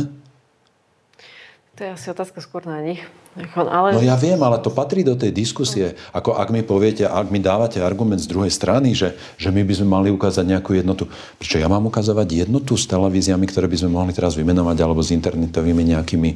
To 1.76 1.80
je 1.84 1.90
asi 1.92 2.08
otázka 2.10 2.40
skôr 2.40 2.64
na 2.64 2.80
nich. 2.80 3.04
Ale... 3.36 4.00
No 4.00 4.00
ja 4.00 4.16
viem, 4.16 4.40
ale 4.40 4.64
to 4.64 4.72
patrí 4.72 5.04
do 5.04 5.12
tej 5.12 5.36
diskusie. 5.36 6.00
Ako 6.16 6.40
ak 6.40 6.56
mi 6.56 6.64
poviete, 6.64 7.04
ak 7.04 7.28
mi 7.28 7.44
dávate 7.44 7.84
argument 7.84 8.24
z 8.24 8.32
druhej 8.32 8.48
strany, 8.48 8.96
že, 8.96 9.12
že 9.36 9.52
my 9.52 9.60
by 9.68 9.74
sme 9.76 9.88
mali 9.92 10.08
ukázať 10.08 10.48
nejakú 10.48 10.72
jednotu. 10.72 11.12
Prečo 11.36 11.60
ja 11.60 11.68
mám 11.68 11.84
ukazovať 11.84 12.48
jednotu 12.48 12.80
s 12.80 12.88
televíziami, 12.88 13.44
ktoré 13.44 13.68
by 13.68 13.76
sme 13.76 13.92
mohli 13.92 14.16
teraz 14.16 14.40
vymenovať, 14.40 14.78
alebo 14.80 15.04
s 15.04 15.12
internetovými 15.12 15.84
nejakými 15.84 16.30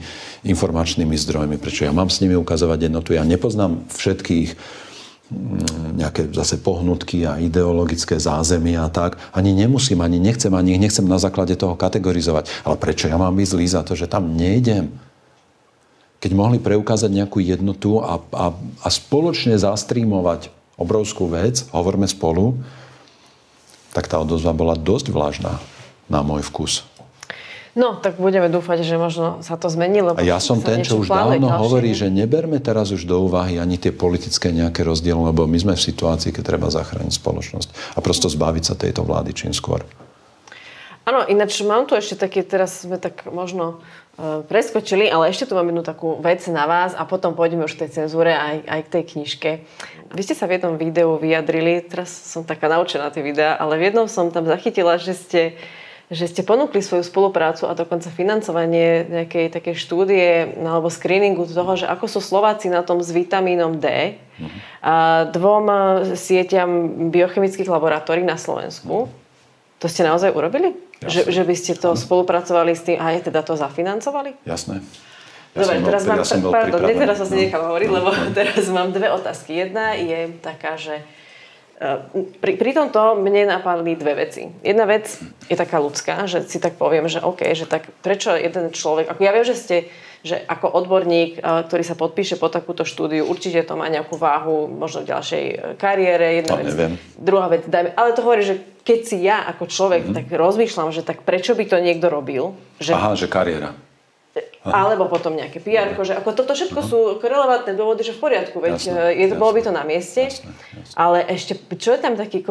informačnými 0.43 1.15
zdrojmi? 1.15 1.55
Prečo 1.55 1.87
ja 1.87 1.95
mám 1.95 2.11
s 2.11 2.19
nimi 2.19 2.35
ukazovať 2.35 2.91
jednotu? 2.91 3.15
Ja 3.15 3.23
nepoznám 3.23 3.87
všetkých 3.95 4.59
mm, 5.31 6.03
nejaké 6.03 6.35
zase 6.35 6.59
pohnutky 6.59 7.23
a 7.23 7.39
ideologické 7.39 8.19
zázemie 8.19 8.75
a 8.75 8.91
tak. 8.91 9.15
Ani 9.31 9.55
nemusím, 9.55 10.03
ani 10.03 10.19
nechcem, 10.19 10.51
ani 10.51 10.75
nechcem 10.75 11.07
na 11.07 11.15
základe 11.15 11.55
toho 11.55 11.79
kategorizovať. 11.79 12.67
Ale 12.67 12.75
prečo 12.75 13.07
ja 13.07 13.15
mám 13.15 13.39
byť 13.39 13.47
zlý 13.55 13.65
za 13.71 13.87
to, 13.87 13.95
že 13.95 14.11
tam 14.11 14.35
nejdem? 14.35 15.08
Keď 16.19 16.31
mohli 16.35 16.59
preukázať 16.59 17.11
nejakú 17.11 17.39
jednotu 17.39 18.03
a, 18.03 18.19
a, 18.35 18.45
a 18.55 18.87
spoločne 18.91 19.55
zastrímovať 19.55 20.51
obrovskú 20.75 21.31
vec, 21.31 21.63
hovorme 21.71 22.07
spolu, 22.07 22.59
tak 23.95 24.07
tá 24.07 24.19
odozva 24.19 24.55
bola 24.55 24.75
dosť 24.75 25.11
vlažná 25.11 25.59
na 26.11 26.19
môj 26.23 26.43
vkus. 26.47 26.87
No, 27.77 27.95
tak 27.95 28.17
budeme 28.17 28.49
dúfať, 28.49 28.81
že 28.81 28.97
možno 28.97 29.39
sa 29.45 29.55
to 29.55 29.69
zmení. 29.69 30.01
Lebo 30.01 30.17
a 30.17 30.25
ja 30.25 30.41
som 30.41 30.59
ten, 30.59 30.81
čo 30.81 30.99
už 30.99 31.07
dávno 31.07 31.47
ďalšie. 31.47 31.63
hovorí, 31.63 31.91
že 31.93 32.11
neberme 32.11 32.57
teraz 32.59 32.89
už 32.89 33.05
do 33.05 33.23
úvahy 33.23 33.61
ani 33.61 33.77
tie 33.77 33.93
politické 33.93 34.49
nejaké 34.49 34.81
rozdiely, 34.83 35.31
lebo 35.31 35.45
my 35.45 35.55
sme 35.55 35.73
v 35.77 35.85
situácii, 35.87 36.33
keď 36.33 36.43
treba 36.43 36.67
zachrániť 36.67 37.13
spoločnosť 37.15 37.69
a 37.95 37.99
prosto 38.01 38.27
zbaviť 38.27 38.63
sa 38.67 38.75
tejto 38.75 39.05
vlády 39.05 39.31
čím 39.31 39.53
skôr. 39.53 39.85
Áno, 41.07 41.25
ináč 41.25 41.61
mám 41.65 41.89
tu 41.89 41.95
ešte 41.97 42.19
také, 42.19 42.45
teraz 42.45 42.85
sme 42.85 43.01
tak 43.01 43.25
možno 43.29 43.81
preskočili, 44.51 45.07
ale 45.07 45.31
ešte 45.31 45.47
tu 45.47 45.55
mám 45.55 45.67
jednu 45.67 45.83
takú 45.83 46.19
vec 46.19 46.43
na 46.51 46.67
vás 46.67 46.91
a 46.91 47.07
potom 47.07 47.31
pôjdeme 47.33 47.63
už 47.63 47.79
k 47.79 47.87
tej 47.87 48.03
cenzúre 48.03 48.35
aj, 48.35 48.67
aj 48.67 48.81
k 48.85 48.91
tej 48.93 49.03
knižke. 49.15 49.51
Vy 50.11 50.21
ste 50.25 50.35
sa 50.35 50.49
v 50.49 50.59
jednom 50.59 50.75
videu 50.75 51.15
vyjadrili, 51.15 51.85
teraz 51.85 52.09
som 52.11 52.43
taká 52.43 52.67
naučená 52.67 53.13
tie 53.13 53.23
videá, 53.23 53.55
ale 53.55 53.79
v 53.79 53.91
jednom 53.91 54.07
som 54.11 54.27
tam 54.33 54.43
zachytila, 54.43 54.97
že 54.97 55.13
ste, 55.15 55.41
že 56.09 56.25
ste 56.25 56.41
ponúkli 56.41 56.81
svoju 56.81 57.05
spoluprácu 57.05 57.69
a 57.69 57.77
dokonca 57.77 58.09
financovanie 58.09 59.05
nejakej 59.05 59.53
takej 59.53 59.75
štúdie 59.77 60.57
alebo 60.57 60.89
screeningu 60.89 61.45
toho, 61.45 61.77
že 61.77 61.85
ako 61.85 62.09
sú 62.09 62.19
Slováci 62.19 62.67
na 62.73 62.81
tom 62.81 62.99
s 62.99 63.13
vitamínom 63.13 63.77
D 63.77 64.17
uh-huh. 64.17 64.49
a 64.81 64.93
dvom 65.29 65.65
sieťam 66.17 66.69
biochemických 67.13 67.69
laboratórií 67.69 68.25
na 68.25 68.35
Slovensku. 68.35 69.07
To 69.79 69.87
ste 69.87 70.03
naozaj 70.03 70.35
urobili? 70.35 70.75
Že, 70.99 71.31
že 71.31 71.43
by 71.47 71.55
ste 71.55 71.71
to 71.79 71.95
spolupracovali 71.95 72.75
s 72.75 72.83
tým 72.83 72.99
a 72.99 73.15
aj 73.15 73.31
teda 73.31 73.39
to 73.47 73.55
zafinancovali? 73.55 74.35
Jasné. 74.43 74.83
Ja 75.55 75.65
Dobre, 75.65 75.81
teraz 75.81 76.03
bol, 76.05 76.13
mám, 76.13 76.21
ja 76.21 76.51
pardon, 76.53 76.81
teraz 76.85 77.17
sa 77.17 77.25
si 77.25 77.35
nechám 77.47 77.63
hovoriť, 77.65 77.89
lebo 77.89 78.09
no. 78.13 78.29
teraz 78.37 78.63
mám 78.69 78.93
dve 78.93 79.09
otázky. 79.09 79.65
Jedna 79.65 79.97
je 79.97 80.29
taká, 80.45 80.77
že 80.77 81.01
e, 81.81 82.05
pri, 82.37 82.53
pri 82.53 82.71
tomto 82.77 83.17
mne 83.17 83.49
napadli 83.49 83.97
dve 83.97 84.13
veci. 84.13 84.45
Jedna 84.61 84.85
vec 84.85 85.09
je 85.49 85.55
taká 85.57 85.81
ľudská, 85.81 86.29
že 86.29 86.45
si 86.45 86.61
tak 86.61 86.77
poviem, 86.77 87.09
že 87.09 87.23
OK, 87.25 87.49
že 87.57 87.65
tak 87.65 87.89
prečo 88.05 88.37
jeden 88.37 88.69
človek, 88.69 89.09
ako 89.09 89.21
ja 89.25 89.31
viem, 89.33 89.47
že 89.47 89.57
ste 89.57 89.75
že 90.23 90.35
ako 90.35 90.67
odborník, 90.75 91.39
eh, 91.39 91.63
ktorý 91.67 91.83
sa 91.83 91.95
podpíše 91.95 92.35
po 92.35 92.51
takúto 92.51 92.83
štúdiu, 92.83 93.27
určite 93.27 93.63
to 93.63 93.79
má 93.79 93.87
nejakú 93.87 94.19
váhu 94.19 94.67
možno 94.67 95.03
v 95.03 95.09
ďalšej 95.15 95.43
eh, 95.45 95.57
kariére. 95.79 96.43
Jedna 96.43 96.53
vec. 96.59 96.67
Neviem. 96.71 96.93
Druhá 97.15 97.47
vec, 97.47 97.63
dajme, 97.65 97.95
ale 97.95 98.15
to 98.15 98.21
hovorí, 98.23 98.43
že 98.43 98.55
keď 98.83 98.99
si 99.05 99.17
ja 99.21 99.45
ako 99.47 99.69
človek 99.69 100.01
mm-hmm. 100.09 100.17
tak 100.17 100.25
rozmýšľam, 100.33 100.89
že 100.89 101.05
tak 101.05 101.21
prečo 101.23 101.53
by 101.53 101.65
to 101.67 101.77
niekto 101.79 102.07
robil. 102.09 102.57
Že... 102.81 102.91
Aha, 102.95 103.13
že 103.13 103.27
kariéra. 103.29 103.75
Alebo 104.71 105.09
potom 105.09 105.35
nejaké 105.35 105.59
PR, 105.61 105.93
že 106.01 106.17
ako 106.17 106.33
toto 106.33 106.53
všetko 106.55 106.79
sú 106.85 106.99
relevantné 107.19 107.75
dôvody, 107.75 108.05
že 108.05 108.15
v 108.15 108.21
poriadku, 108.23 108.57
veď 108.57 108.73
jasne, 108.77 108.91
je, 109.13 109.25
jasne, 109.27 109.37
bolo 109.37 109.51
by 109.57 109.61
to 109.65 109.71
na 109.73 109.83
mieste. 109.83 110.29
Jasne, 110.29 110.49
jasne. 110.49 110.95
Ale 110.95 111.17
ešte, 111.27 111.53
čo 111.77 111.93
je 111.93 111.99
tam 111.99 112.13
taký, 112.17 112.41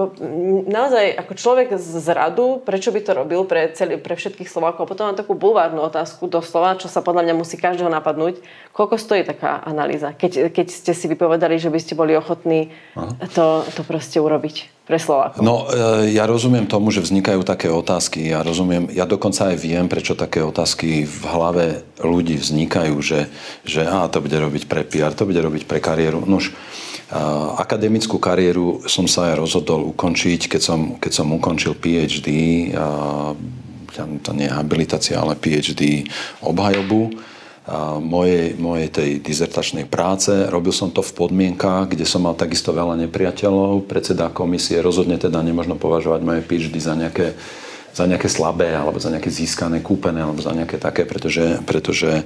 naozaj 0.69 1.19
ako 1.19 1.33
človek 1.35 1.69
z 1.77 2.07
radu, 2.15 2.63
prečo 2.63 2.95
by 2.95 3.01
to 3.03 3.13
robil 3.17 3.43
pre, 3.49 3.73
celý, 3.75 3.99
pre 3.99 4.15
všetkých 4.15 4.47
Slovákov? 4.47 4.87
Potom 4.87 5.11
mám 5.11 5.19
takú 5.19 5.35
bulvárnu 5.35 5.83
otázku 5.83 6.31
doslova, 6.31 6.79
čo 6.79 6.87
sa 6.87 7.03
podľa 7.03 7.29
mňa 7.29 7.35
musí 7.35 7.59
každého 7.59 7.91
napadnúť. 7.91 8.41
Koľko 8.71 8.95
stojí 8.97 9.27
taká 9.27 9.59
analýza, 9.67 10.15
keď, 10.15 10.55
keď 10.55 10.67
ste 10.71 10.93
si 10.95 11.07
vypovedali, 11.11 11.59
že 11.59 11.73
by 11.73 11.79
ste 11.83 11.99
boli 11.99 12.15
ochotní 12.15 12.71
to, 13.35 13.67
to 13.75 13.83
proste 13.83 14.23
urobiť? 14.23 14.78
Pre 14.89 14.97
Slovákov? 14.97 15.45
No, 15.45 15.69
e, 15.69 16.17
ja 16.17 16.25
rozumiem 16.25 16.65
tomu, 16.65 16.89
že 16.89 17.05
vznikajú 17.05 17.45
také 17.45 17.69
otázky. 17.69 18.33
Ja 18.33 18.41
rozumiem, 18.41 18.89
ja 18.89 19.05
dokonca 19.05 19.53
aj 19.53 19.57
viem, 19.61 19.85
prečo 19.85 20.17
také 20.17 20.41
otázky 20.41 21.05
v 21.05 21.23
hlave 21.29 21.85
ľudí 22.01 22.41
vznikajú, 22.41 22.97
že, 23.05 23.29
že 23.69 23.85
á, 23.85 24.09
to 24.09 24.25
bude 24.25 24.33
robiť 24.33 24.65
pre 24.65 24.89
PR, 24.89 25.13
to 25.13 25.29
bude 25.29 25.39
robiť 25.39 25.69
pre 25.69 25.85
kariéru. 25.85 26.25
Nož, 26.25 26.57
akademickú 27.57 28.21
kariéru 28.21 28.85
som 28.85 29.09
sa 29.09 29.33
aj 29.33 29.41
rozhodol 29.41 29.81
ukončiť, 29.97 30.57
keď 30.57 30.61
som, 30.61 30.81
keď 31.01 31.13
som 31.13 31.29
ukončil 31.33 31.73
PhD, 31.77 32.29
a, 32.73 33.33
to 34.25 34.31
nie 34.37 34.49
je 34.49 34.57
habilitácia, 34.57 35.17
ale 35.17 35.37
PhD 35.37 36.05
obhajobu 36.45 37.13
mojej, 38.01 38.57
mojej 38.57 38.89
tej 38.89 39.11
dizertačnej 39.21 39.85
práce. 39.85 40.33
Robil 40.49 40.73
som 40.73 40.89
to 40.89 41.05
v 41.05 41.13
podmienkách, 41.13 41.93
kde 41.93 42.09
som 42.09 42.25
mal 42.25 42.33
takisto 42.33 42.73
veľa 42.73 42.97
nepriateľov. 43.05 43.85
Predseda 43.85 44.33
komisie 44.33 44.81
rozhodne 44.81 45.21
teda 45.21 45.45
nemôžno 45.45 45.77
považovať 45.77 46.21
moje 46.25 46.41
PhD 46.49 46.77
za 46.81 46.97
nejaké 46.97 47.37
za 47.89 48.07
nejaké 48.07 48.31
slabé, 48.31 48.79
alebo 48.79 49.03
za 49.03 49.11
nejaké 49.11 49.27
získané, 49.27 49.83
kúpené, 49.83 50.23
alebo 50.23 50.39
za 50.39 50.55
nejaké 50.55 50.79
také, 50.79 51.03
pretože, 51.03 51.59
pretože 51.67 52.23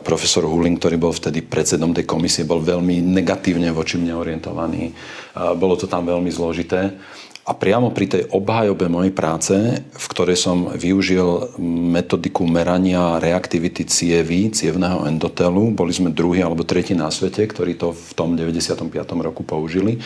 profesor 0.00 0.48
Huling, 0.48 0.80
ktorý 0.80 0.96
bol 0.96 1.12
vtedy 1.12 1.44
predsedom 1.44 1.92
tej 1.92 2.08
komisie, 2.08 2.48
bol 2.48 2.64
veľmi 2.64 3.04
negatívne 3.04 3.68
voči 3.76 4.00
mne 4.00 4.16
orientovaný. 4.16 4.96
Bolo 5.36 5.76
to 5.76 5.84
tam 5.84 6.08
veľmi 6.08 6.32
zložité. 6.32 6.96
A 7.42 7.58
priamo 7.58 7.90
pri 7.90 8.06
tej 8.06 8.22
obhajobe 8.30 8.86
mojej 8.86 9.10
práce, 9.10 9.54
v 9.82 10.06
ktorej 10.14 10.38
som 10.38 10.70
využil 10.78 11.58
metodiku 11.90 12.46
merania 12.46 13.18
reaktivity 13.18 13.82
cievy, 13.82 14.54
cievného 14.54 15.10
endotelu, 15.10 15.74
boli 15.74 15.90
sme 15.90 16.14
druhý 16.14 16.46
alebo 16.46 16.62
tretí 16.62 16.94
na 16.94 17.10
svete, 17.10 17.42
ktorí 17.50 17.74
to 17.74 17.90
v 17.90 18.12
tom 18.14 18.38
95. 18.38 18.94
roku 19.18 19.42
použili. 19.42 19.98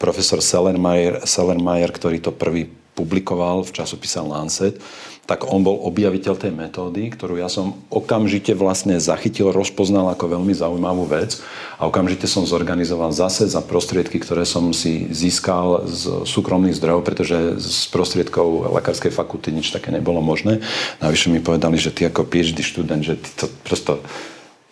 Profesor 0.00 0.40
Sellermayer, 0.40 1.28
Sellermayer 1.28 1.92
ktorý 1.92 2.24
to 2.24 2.32
prvý 2.32 2.72
publikoval 2.96 3.68
v 3.68 3.74
časopise 3.76 4.18
Lancet, 4.24 4.80
tak 5.28 5.44
on 5.44 5.60
bol 5.60 5.76
objaviteľ 5.84 6.40
tej 6.40 6.56
metódy, 6.56 7.12
ktorú 7.12 7.36
ja 7.36 7.52
som 7.52 7.76
okamžite 7.92 8.56
vlastne 8.56 8.96
zachytil, 8.96 9.52
rozpoznal 9.52 10.08
ako 10.16 10.40
veľmi 10.40 10.56
zaujímavú 10.56 11.04
vec 11.04 11.44
a 11.76 11.84
okamžite 11.84 12.24
som 12.24 12.48
zorganizoval 12.48 13.12
zase 13.12 13.44
za 13.44 13.60
prostriedky, 13.60 14.16
ktoré 14.16 14.48
som 14.48 14.72
si 14.72 15.04
získal 15.12 15.84
z 15.84 16.24
súkromných 16.24 16.80
zdrojov, 16.80 17.04
pretože 17.04 17.60
z 17.60 17.92
prostriedkov 17.92 18.72
lekárskej 18.72 19.12
fakulty 19.12 19.52
nič 19.52 19.68
také 19.68 19.92
nebolo 19.92 20.24
možné. 20.24 20.64
Navyše 21.04 21.28
mi 21.28 21.44
povedali, 21.44 21.76
že 21.76 21.92
ty 21.92 22.08
ako 22.08 22.24
PhD 22.24 22.64
študent, 22.64 23.04
že 23.04 23.20
ty 23.20 23.28
to 23.36 23.52
prosto 23.68 24.00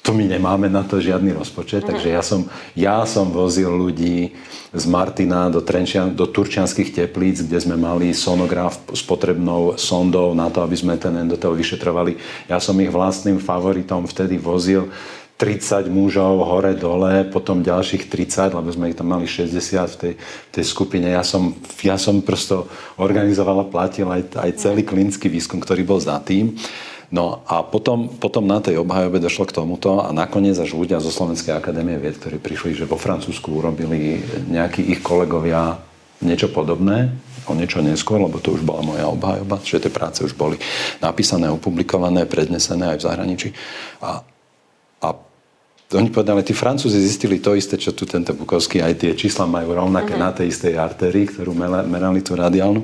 to 0.06 0.14
my 0.14 0.22
nemáme 0.22 0.70
na 0.70 0.86
to 0.86 1.02
žiadny 1.02 1.34
rozpočet, 1.34 1.82
mm. 1.82 1.88
takže 1.90 2.08
ja 2.14 2.22
som, 2.22 2.46
ja 2.78 3.02
som 3.02 3.26
vozil 3.34 3.66
ľudí 3.66 4.38
z 4.70 4.84
Martina 4.86 5.50
do, 5.50 5.58
Trenčian, 5.58 6.14
do 6.14 6.30
Turčianských 6.30 6.94
teplíc, 6.94 7.42
kde 7.42 7.58
sme 7.58 7.74
mali 7.74 8.14
sonograf 8.14 8.78
s 8.94 9.02
potrebnou 9.02 9.74
sondou 9.74 10.30
na 10.30 10.46
to, 10.46 10.62
aby 10.62 10.78
sme 10.78 10.94
ten 10.94 11.10
endotel 11.18 11.50
vyšetrovali. 11.58 12.14
Ja 12.46 12.62
som 12.62 12.78
ich 12.78 12.94
vlastným 12.94 13.42
favoritom 13.42 14.06
vtedy 14.06 14.38
vozil 14.38 14.86
30 15.36 15.92
mužov 15.92 16.48
hore-dole, 16.48 17.28
potom 17.28 17.60
ďalších 17.60 18.08
30, 18.08 18.56
lebo 18.56 18.72
sme 18.72 18.88
ich 18.88 18.96
tam 18.96 19.12
mali 19.12 19.28
60 19.28 19.52
v 19.52 19.96
tej, 20.00 20.14
v 20.16 20.50
tej 20.54 20.64
skupine. 20.64 21.12
Ja 21.12 21.20
som, 21.20 21.52
ja 21.84 22.00
som 22.00 22.24
prosto 22.24 22.70
organizoval 22.96 23.60
a 23.60 23.68
platil 23.68 24.08
aj, 24.08 24.32
aj 24.32 24.50
celý 24.56 24.80
klinický 24.80 25.28
výskum, 25.28 25.60
ktorý 25.60 25.84
bol 25.84 26.00
za 26.00 26.16
tým. 26.24 26.56
No 27.14 27.46
a 27.46 27.62
potom, 27.62 28.10
potom 28.18 28.42
na 28.42 28.58
tej 28.58 28.82
obhajobe 28.82 29.22
došlo 29.22 29.46
k 29.46 29.54
tomuto 29.54 30.02
a 30.02 30.10
nakoniec 30.10 30.58
až 30.58 30.74
ľudia 30.74 30.98
zo 30.98 31.14
Slovenskej 31.14 31.54
akadémie 31.54 32.02
vied, 32.02 32.18
ktorí 32.18 32.42
prišli, 32.42 32.74
že 32.74 32.88
vo 32.88 32.98
Francúzsku 32.98 33.46
urobili 33.54 34.18
nejakí 34.50 34.82
ich 34.82 35.00
kolegovia 35.06 35.78
niečo 36.18 36.50
podobné, 36.50 37.14
o 37.46 37.54
niečo 37.54 37.78
neskôr, 37.78 38.18
lebo 38.18 38.42
to 38.42 38.58
už 38.58 38.66
bola 38.66 38.82
moja 38.82 39.06
obhajoba, 39.06 39.62
že 39.62 39.78
tie 39.78 39.92
práce 39.92 40.18
už 40.26 40.34
boli 40.34 40.58
napísané, 40.98 41.46
opublikované, 41.46 42.26
prednesené 42.26 42.90
aj 42.90 42.98
v 42.98 43.06
zahraničí. 43.06 43.48
A, 44.02 44.26
a 44.98 45.08
oni 45.94 46.10
povedali, 46.10 46.42
tí 46.42 46.50
Francúzi 46.50 46.98
zistili 46.98 47.38
to 47.38 47.54
isté, 47.54 47.78
čo 47.78 47.94
tu 47.94 48.02
tento 48.02 48.34
Bukovský, 48.34 48.82
aj 48.82 49.06
tie 49.06 49.12
čísla 49.14 49.46
majú 49.46 49.78
rovnaké 49.78 50.18
uh-huh. 50.18 50.26
na 50.26 50.34
tej 50.34 50.50
istej 50.50 50.74
artérii, 50.74 51.30
ktorú 51.30 51.54
merali 51.86 52.18
tú 52.26 52.34
radiálnu. 52.34 52.82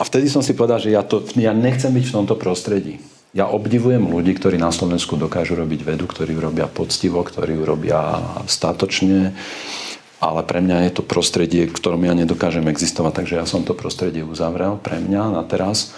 A 0.00 0.02
vtedy 0.08 0.32
som 0.32 0.40
si 0.40 0.56
povedal, 0.56 0.80
že 0.80 0.96
ja, 0.96 1.04
to, 1.04 1.20
ja 1.36 1.52
nechcem 1.52 1.92
byť 1.92 2.04
v 2.08 2.14
tomto 2.16 2.34
prostredí. 2.40 3.04
Ja 3.36 3.52
obdivujem 3.52 4.08
ľudí, 4.08 4.32
ktorí 4.32 4.56
na 4.56 4.72
Slovensku 4.72 5.20
dokážu 5.20 5.54
robiť 5.60 5.84
vedu, 5.84 6.08
ktorí 6.08 6.34
ju 6.34 6.40
robia 6.40 6.66
poctivo, 6.66 7.20
ktorí 7.20 7.60
ju 7.60 7.62
robia 7.68 8.00
statočne, 8.48 9.36
ale 10.18 10.40
pre 10.42 10.64
mňa 10.64 10.88
je 10.88 10.92
to 10.98 11.02
prostredie, 11.04 11.68
v 11.68 11.76
ktorom 11.76 12.00
ja 12.02 12.16
nedokážem 12.16 12.66
existovať, 12.66 13.22
takže 13.22 13.38
ja 13.38 13.46
som 13.46 13.62
to 13.62 13.76
prostredie 13.76 14.24
uzavrel 14.24 14.80
pre 14.80 14.98
mňa 14.98 15.36
na 15.36 15.44
teraz. 15.44 15.92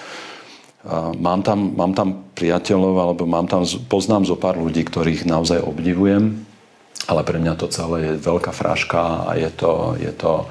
Mám 1.16 1.46
tam, 1.46 1.72
mám 1.78 1.94
tam 1.94 2.26
priateľov, 2.34 2.94
alebo 2.98 3.22
mám 3.24 3.46
tam, 3.46 3.62
poznám 3.86 4.26
zo 4.26 4.34
pár 4.34 4.58
ľudí, 4.58 4.82
ktorých 4.82 5.24
naozaj 5.24 5.62
obdivujem, 5.62 6.42
ale 7.06 7.22
pre 7.22 7.38
mňa 7.38 7.54
to 7.54 7.70
celé 7.70 8.12
je 8.12 8.22
veľká 8.22 8.50
fraška 8.50 9.30
a 9.30 9.38
je 9.38 9.50
to, 9.54 9.94
je 9.98 10.12
to, 10.14 10.46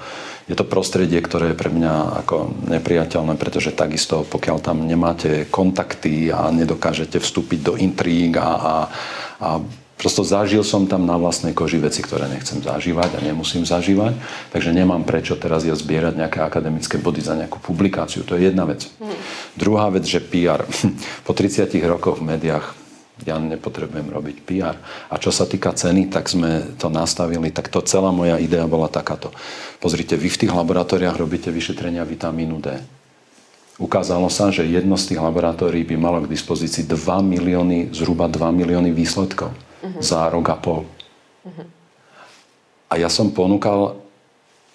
je 0.52 0.60
to 0.60 0.68
prostredie, 0.68 1.24
ktoré 1.24 1.56
je 1.56 1.60
pre 1.64 1.72
mňa 1.72 2.28
ako 2.28 2.68
nepriateľné, 2.68 3.40
pretože 3.40 3.72
takisto, 3.72 4.28
pokiaľ 4.28 4.58
tam 4.60 4.84
nemáte 4.84 5.48
kontakty 5.48 6.28
a 6.28 6.52
nedokážete 6.52 7.24
vstúpiť 7.24 7.60
do 7.64 7.74
intríg 7.80 8.36
a, 8.36 8.52
a, 8.52 8.76
a 9.40 9.50
Prosto 10.02 10.26
zažil 10.26 10.66
som 10.66 10.90
tam 10.90 11.06
na 11.06 11.14
vlastnej 11.14 11.54
koži 11.54 11.78
veci, 11.78 12.02
ktoré 12.02 12.26
nechcem 12.26 12.58
zažívať 12.58 13.22
a 13.22 13.26
nemusím 13.30 13.70
zažívať, 13.70 14.18
takže 14.50 14.74
nemám 14.74 15.06
prečo 15.06 15.38
teraz 15.38 15.62
ja 15.62 15.78
zbierať 15.78 16.18
nejaké 16.18 16.42
akademické 16.42 16.98
body 16.98 17.22
za 17.22 17.38
nejakú 17.38 17.62
publikáciu. 17.62 18.26
To 18.26 18.34
je 18.34 18.50
jedna 18.50 18.66
vec. 18.66 18.90
Mm. 18.98 19.14
Druhá 19.54 19.94
vec, 19.94 20.10
že 20.10 20.18
PR. 20.18 20.66
Po 21.30 21.38
30 21.38 21.70
rokoch 21.86 22.18
v 22.18 22.34
médiách 22.34 22.81
ja 23.26 23.38
nepotrebujem 23.38 24.10
robiť 24.10 24.38
PR. 24.46 24.76
A 25.10 25.16
čo 25.22 25.30
sa 25.30 25.46
týka 25.46 25.74
ceny, 25.74 26.10
tak 26.10 26.30
sme 26.30 26.78
to 26.78 26.90
nastavili, 26.90 27.54
tak 27.54 27.70
to 27.70 27.82
celá 27.86 28.10
moja 28.10 28.42
idea 28.42 28.66
bola 28.66 28.90
takáto. 28.90 29.30
Pozrite, 29.78 30.18
vy 30.18 30.30
v 30.30 30.40
tých 30.46 30.54
laboratóriách 30.54 31.18
robíte 31.18 31.50
vyšetrenia 31.54 32.06
vitamínu 32.06 32.58
D. 32.62 32.68
Ukázalo 33.82 34.30
sa, 34.30 34.54
že 34.54 34.68
jedno 34.70 34.94
z 34.94 35.14
tých 35.14 35.20
laboratórií 35.22 35.82
by 35.82 35.96
malo 35.98 36.22
k 36.22 36.30
dispozícii 36.30 36.86
2 36.86 37.02
milióny, 37.26 37.90
zhruba 37.90 38.30
2 38.30 38.38
milióny 38.54 38.94
výsledkov 38.94 39.50
uh-huh. 39.50 40.02
za 40.02 40.30
rok 40.30 40.54
a 40.54 40.58
pol. 40.62 40.86
Uh-huh. 40.86 41.66
A 42.92 43.02
ja 43.02 43.10
som 43.10 43.34
ponúkal 43.34 43.98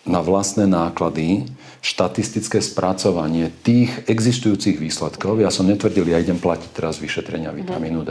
na 0.03 0.23
vlastné 0.23 0.67
náklady 0.67 1.47
štatistické 1.87 2.59
spracovanie 2.59 3.55
tých 3.63 3.95
existujúcich 4.11 4.83
výsledkov. 4.83 5.39
Ja 5.39 5.55
som 5.55 5.71
netvrdil, 5.71 6.11
ja 6.11 6.19
idem 6.19 6.43
platiť 6.43 6.75
teraz 6.75 6.99
vyšetrenia 6.99 7.55
mhm. 7.55 7.59
vitamínu 7.63 8.01
D. 8.03 8.11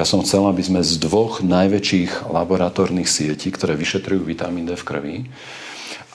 Ja 0.00 0.08
som 0.08 0.24
chcel, 0.24 0.48
aby 0.48 0.64
sme 0.64 0.80
z 0.80 0.96
dvoch 0.96 1.44
najväčších 1.44 2.32
laboratórnych 2.32 3.04
sietí, 3.04 3.52
ktoré 3.52 3.76
vyšetrujú 3.76 4.24
vitamín 4.24 4.64
D 4.64 4.72
v 4.72 4.84
krvi, 4.88 5.16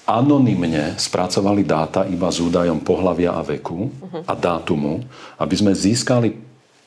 anonymne 0.09 0.97
spracovali 0.97 1.61
dáta 1.61 2.09
iba 2.09 2.33
s 2.33 2.41
údajom 2.41 2.81
pohlavia 2.81 3.37
a 3.37 3.45
veku 3.45 3.93
a 4.25 4.33
dátumu, 4.33 5.05
aby 5.37 5.53
sme 5.53 5.77
získali 5.77 6.33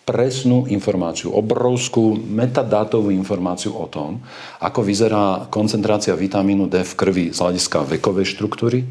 presnú 0.02 0.66
informáciu, 0.66 1.30
obrovskú 1.30 2.18
metadátovú 2.18 3.14
informáciu 3.14 3.78
o 3.78 3.86
tom, 3.86 4.18
ako 4.58 4.82
vyzerá 4.82 5.46
koncentrácia 5.46 6.18
vitamínu 6.18 6.66
D 6.66 6.82
v 6.82 6.92
krvi 6.98 7.24
z 7.30 7.38
hľadiska 7.38 7.86
vekovej 7.86 8.34
štruktúry 8.34 8.82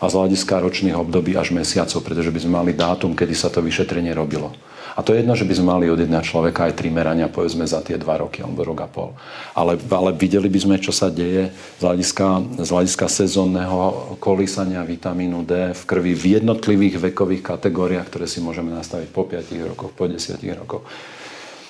a 0.00 0.04
z 0.08 0.16
hľadiska 0.16 0.64
ročných 0.64 0.96
období 0.96 1.36
až 1.36 1.52
mesiacov, 1.52 2.00
pretože 2.00 2.32
by 2.32 2.40
sme 2.40 2.52
mali 2.56 2.72
dátum, 2.72 3.12
kedy 3.12 3.36
sa 3.36 3.52
to 3.52 3.60
vyšetrenie 3.60 4.16
robilo. 4.16 4.50
A 4.98 5.06
to 5.06 5.14
je 5.14 5.22
jedno, 5.22 5.38
že 5.38 5.46
by 5.46 5.54
sme 5.54 5.70
mali 5.70 5.86
od 5.86 6.02
jedného 6.02 6.20
človeka 6.20 6.66
aj 6.66 6.76
tri 6.76 6.90
merania, 6.90 7.30
povedzme, 7.30 7.62
za 7.62 7.78
tie 7.78 7.94
dva 7.94 8.20
roky 8.20 8.42
alebo 8.42 8.66
rok 8.66 8.84
a 8.84 8.88
pol. 8.90 9.14
Ale, 9.54 9.78
ale 9.78 10.10
videli 10.12 10.50
by 10.50 10.58
sme, 10.60 10.76
čo 10.82 10.90
sa 10.90 11.08
deje 11.08 11.54
z 11.78 11.82
hľadiska, 11.84 12.58
z 12.58 12.68
hľadiska 12.68 13.06
sezónneho 13.06 14.12
kolísania 14.18 14.82
vitamínu 14.82 15.46
D 15.46 15.72
v 15.72 15.82
krvi 15.86 16.12
v 16.12 16.42
jednotlivých 16.42 17.12
vekových 17.12 17.54
kategóriách, 17.54 18.08
ktoré 18.10 18.26
si 18.26 18.42
môžeme 18.42 18.74
nastaviť 18.74 19.08
po 19.14 19.24
5 19.24 19.70
rokoch, 19.72 19.94
po 19.94 20.04
10 20.10 20.36
rokoch. 20.58 20.82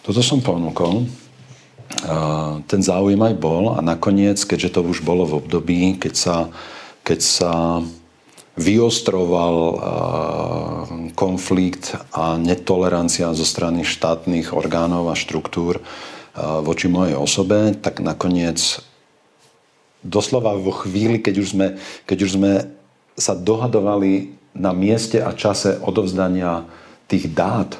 Toto 0.00 0.24
som 0.24 0.40
ponúkol. 0.40 1.04
Ten 2.66 2.80
záujem 2.80 3.20
aj 3.20 3.34
bol 3.36 3.76
a 3.76 3.84
nakoniec, 3.84 4.40
keďže 4.42 4.80
to 4.80 4.80
už 4.80 5.04
bolo 5.04 5.28
v 5.28 5.44
období, 5.44 5.80
keď 6.00 6.14
sa, 6.16 6.36
keď 7.04 7.20
sa 7.20 7.52
vyostroval 8.58 9.56
konflikt 11.14 11.94
a 12.10 12.34
netolerancia 12.38 13.30
zo 13.34 13.46
strany 13.46 13.86
štátnych 13.86 14.50
orgánov 14.54 15.10
a 15.10 15.18
štruktúr 15.18 15.78
voči 16.38 16.86
mojej 16.86 17.18
osobe, 17.18 17.74
tak 17.78 18.02
nakoniec 18.02 18.82
doslova 20.00 20.56
vo 20.56 20.72
chvíli, 20.72 21.20
keď 21.20 21.34
už 21.36 21.48
sme, 21.52 21.66
keď 22.08 22.18
už 22.24 22.30
sme 22.40 22.52
sa 23.18 23.36
dohadovali 23.36 24.32
na 24.56 24.72
mieste 24.72 25.20
a 25.20 25.36
čase 25.36 25.78
odovzdania 25.82 26.64
tých 27.06 27.30
dát 27.30 27.78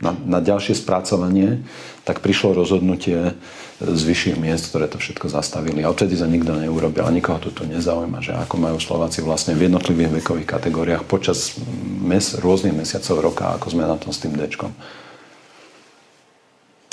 na, 0.00 0.16
na 0.16 0.40
ďalšie 0.40 0.72
spracovanie, 0.72 1.60
tak 2.08 2.24
prišlo 2.24 2.56
rozhodnutie 2.56 3.36
z 3.80 4.02
vyšších 4.04 4.36
miest, 4.40 4.72
ktoré 4.72 4.88
to 4.88 4.96
všetko 4.96 5.28
zastavili. 5.28 5.84
A 5.84 5.92
odtedy 5.92 6.16
sa 6.16 6.28
nikto 6.28 6.56
neurobil 6.56 7.04
a 7.04 7.12
nikoho 7.12 7.40
to 7.40 7.52
tu 7.52 7.68
nezaujíma, 7.68 8.24
že 8.24 8.32
ako 8.36 8.56
majú 8.56 8.76
Slováci 8.80 9.20
vlastne 9.20 9.56
v 9.56 9.68
jednotlivých 9.68 10.20
vekových 10.20 10.48
kategóriách 10.48 11.04
počas 11.04 11.60
mes, 12.00 12.36
rôznych 12.40 12.76
mesiacov 12.76 13.16
roka, 13.20 13.44
ako 13.56 13.66
sme 13.72 13.84
na 13.84 13.96
tom 14.00 14.12
s 14.12 14.20
tým 14.20 14.36
Dčkom. 14.36 14.72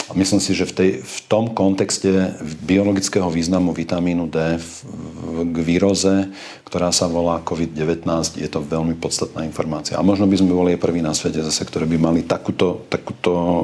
A 0.08 0.16
myslím 0.16 0.40
si, 0.40 0.56
že 0.56 0.64
v, 0.64 0.74
tej, 0.74 0.90
v 1.04 1.18
tom 1.28 1.52
kontexte 1.52 2.40
biologického 2.64 3.28
významu 3.28 3.76
vitamínu 3.76 4.32
D 4.32 4.56
v, 4.56 4.70
k 5.52 5.58
výroze, 5.60 6.32
ktorá 6.64 6.96
sa 6.96 7.12
volá 7.12 7.44
COVID-19, 7.44 8.08
je 8.40 8.48
to 8.48 8.64
veľmi 8.64 8.96
podstatná 8.96 9.44
informácia. 9.44 10.00
A 10.00 10.08
možno 10.08 10.24
by 10.24 10.40
sme 10.40 10.56
boli 10.56 10.80
prví 10.80 11.04
na 11.04 11.12
svete 11.12 11.44
zase, 11.44 11.60
ktorí 11.68 11.84
by 11.92 11.98
mali 12.00 12.22
takúto, 12.24 12.88
takúto 12.88 13.32
uh, 13.36 13.62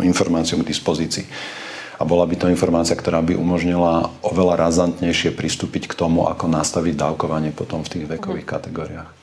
informáciu 0.00 0.56
k 0.64 0.68
dispozícii. 0.72 1.28
A 2.00 2.08
bola 2.08 2.24
by 2.24 2.34
to 2.40 2.50
informácia, 2.50 2.96
ktorá 2.96 3.20
by 3.20 3.36
umožnila 3.36 4.10
oveľa 4.24 4.58
razantnejšie 4.58 5.36
pristúpiť 5.36 5.92
k 5.92 5.94
tomu, 5.94 6.24
ako 6.24 6.48
nastaviť 6.48 6.98
dávkovanie 6.98 7.52
potom 7.52 7.84
v 7.84 7.92
tých 7.92 8.04
vekových 8.08 8.48
kategóriách. 8.48 9.21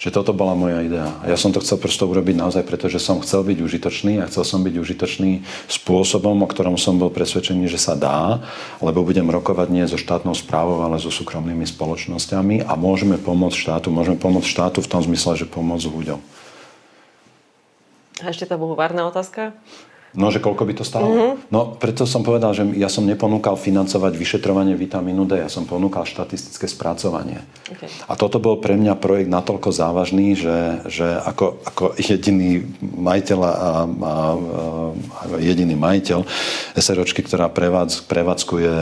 Že 0.00 0.16
toto 0.16 0.32
bola 0.32 0.56
moja 0.56 0.80
idea. 0.80 1.12
Ja 1.28 1.36
som 1.36 1.52
to 1.52 1.60
chcel 1.60 1.76
prosto 1.76 2.08
urobiť 2.08 2.32
naozaj, 2.32 2.64
pretože 2.64 2.96
som 2.96 3.20
chcel 3.20 3.44
byť 3.44 3.60
užitočný 3.60 4.24
a 4.24 4.32
chcel 4.32 4.48
som 4.48 4.64
byť 4.64 4.80
užitočný 4.80 5.44
spôsobom, 5.68 6.40
o 6.40 6.48
ktorom 6.48 6.80
som 6.80 6.96
bol 6.96 7.12
presvedčený, 7.12 7.68
že 7.68 7.76
sa 7.76 7.92
dá, 8.00 8.40
lebo 8.80 9.04
budem 9.04 9.28
rokovať 9.28 9.68
nie 9.68 9.84
so 9.84 10.00
štátnou 10.00 10.32
správou, 10.32 10.80
ale 10.80 10.96
so 10.96 11.12
súkromnými 11.12 11.68
spoločnosťami 11.68 12.64
a 12.64 12.72
môžeme 12.80 13.20
pomôcť 13.20 13.60
štátu. 13.60 13.92
Môžeme 13.92 14.16
pomôcť 14.16 14.48
štátu 14.48 14.80
v 14.80 14.88
tom 14.88 15.04
zmysle, 15.04 15.36
že 15.36 15.44
pomôcť 15.44 15.92
ľuďom. 15.92 16.20
A 18.24 18.32
ešte 18.32 18.48
tá 18.48 18.56
bohuvárna 18.56 19.04
otázka? 19.04 19.52
No, 20.10 20.34
že 20.34 20.42
koľko 20.42 20.66
by 20.66 20.74
to 20.74 20.82
stalo? 20.82 21.06
Mm-hmm. 21.06 21.54
No, 21.54 21.78
preto 21.78 22.02
som 22.02 22.26
povedal, 22.26 22.50
že 22.50 22.66
ja 22.74 22.90
som 22.90 23.06
neponúkal 23.06 23.54
financovať 23.54 24.18
vyšetrovanie 24.18 24.74
vitamínu 24.74 25.22
D, 25.22 25.38
ja 25.38 25.46
som 25.46 25.70
ponúkal 25.70 26.02
štatistické 26.02 26.66
spracovanie. 26.66 27.46
Okay. 27.70 27.86
A 28.10 28.18
toto 28.18 28.42
bol 28.42 28.58
pre 28.58 28.74
mňa 28.74 28.98
projekt 28.98 29.30
natoľko 29.30 29.70
závažný, 29.70 30.34
že, 30.34 30.82
že 30.90 31.06
ako, 31.06 31.62
ako 31.62 31.84
jediný 31.94 32.66
majiteľ 32.82 33.38
a, 33.38 33.50
a, 33.50 33.64
a 33.86 35.22
jediný 35.38 35.78
majiteľ 35.78 36.26
SROčky, 36.74 37.22
ktorá 37.22 37.46
prevádz, 37.46 38.02
prevádzkuje 38.10 38.72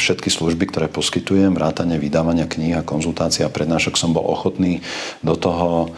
všetky 0.00 0.32
služby, 0.32 0.64
ktoré 0.72 0.86
poskytujem, 0.88 1.52
vrátanie 1.52 2.00
vydávania 2.00 2.48
kníh 2.48 2.72
a 2.80 2.86
konzultácia 2.86 3.44
a 3.44 3.52
prednášok, 3.52 4.00
som 4.00 4.16
bol 4.16 4.24
ochotný 4.24 4.80
do 5.20 5.36
toho 5.36 5.92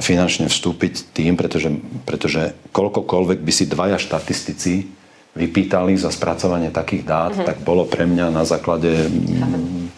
finančne 0.00 0.48
vstúpiť 0.48 1.12
tým, 1.12 1.36
pretože, 1.36 1.68
pretože 2.08 2.56
koľkokoľvek 2.72 3.38
by 3.44 3.52
si 3.52 3.64
dvaja 3.68 4.00
štatistici 4.00 4.88
vypýtali 5.36 6.00
za 6.00 6.08
spracovanie 6.08 6.72
takých 6.72 7.04
dát, 7.04 7.32
mm-hmm. 7.36 7.46
tak 7.46 7.60
bolo 7.60 7.84
pre 7.84 8.08
mňa 8.08 8.32
na 8.32 8.48
základe 8.48 9.12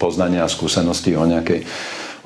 poznania 0.02 0.42
a 0.42 0.50
skúsenosti 0.50 1.14
o, 1.14 1.22
nejakej, 1.22 1.62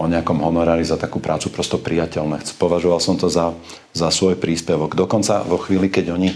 o 0.01 0.09
nejakom 0.09 0.41
honorári 0.41 0.81
za 0.81 0.97
takú 0.97 1.21
prácu 1.21 1.53
prosto 1.53 1.77
priateľné. 1.77 2.41
Považoval 2.57 3.05
som 3.05 3.21
to 3.21 3.29
za, 3.29 3.53
za 3.93 4.09
svoj 4.09 4.41
príspevok. 4.41 4.97
Dokonca 4.97 5.45
vo 5.45 5.61
chvíli, 5.61 5.93
keď 5.93 6.17
oni 6.17 6.33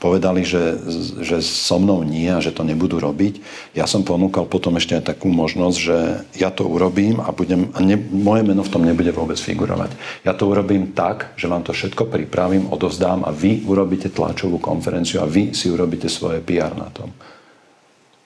povedali, 0.00 0.42
že, 0.42 0.80
že 1.20 1.44
so 1.44 1.76
mnou 1.76 2.00
nie 2.00 2.26
a 2.32 2.40
že 2.40 2.56
to 2.56 2.64
nebudú 2.64 2.96
robiť. 2.96 3.44
Ja 3.76 3.84
som 3.84 4.00
ponúkal 4.00 4.48
potom 4.48 4.80
ešte 4.80 4.96
aj 4.96 5.14
takú 5.14 5.28
možnosť, 5.28 5.76
že 5.76 5.96
ja 6.40 6.48
to 6.48 6.64
urobím 6.64 7.20
a, 7.20 7.28
budem, 7.30 7.68
a 7.76 7.84
ne, 7.84 8.00
moje 8.00 8.42
meno 8.48 8.64
v 8.64 8.72
tom 8.72 8.82
nebude 8.82 9.12
vôbec 9.12 9.36
figurovať. 9.36 9.92
Ja 10.24 10.32
to 10.32 10.48
urobím 10.48 10.96
tak, 10.96 11.36
že 11.36 11.46
vám 11.46 11.62
to 11.62 11.76
všetko 11.76 12.08
pripravím, 12.08 12.72
odovzdám 12.72 13.28
a 13.28 13.30
vy 13.30 13.68
urobíte 13.68 14.08
tlačovú 14.08 14.56
konferenciu 14.56 15.20
a 15.20 15.28
vy 15.28 15.52
si 15.52 15.68
urobíte 15.68 16.08
svoje 16.08 16.40
PR 16.40 16.72
na 16.72 16.88
tom. 16.88 17.12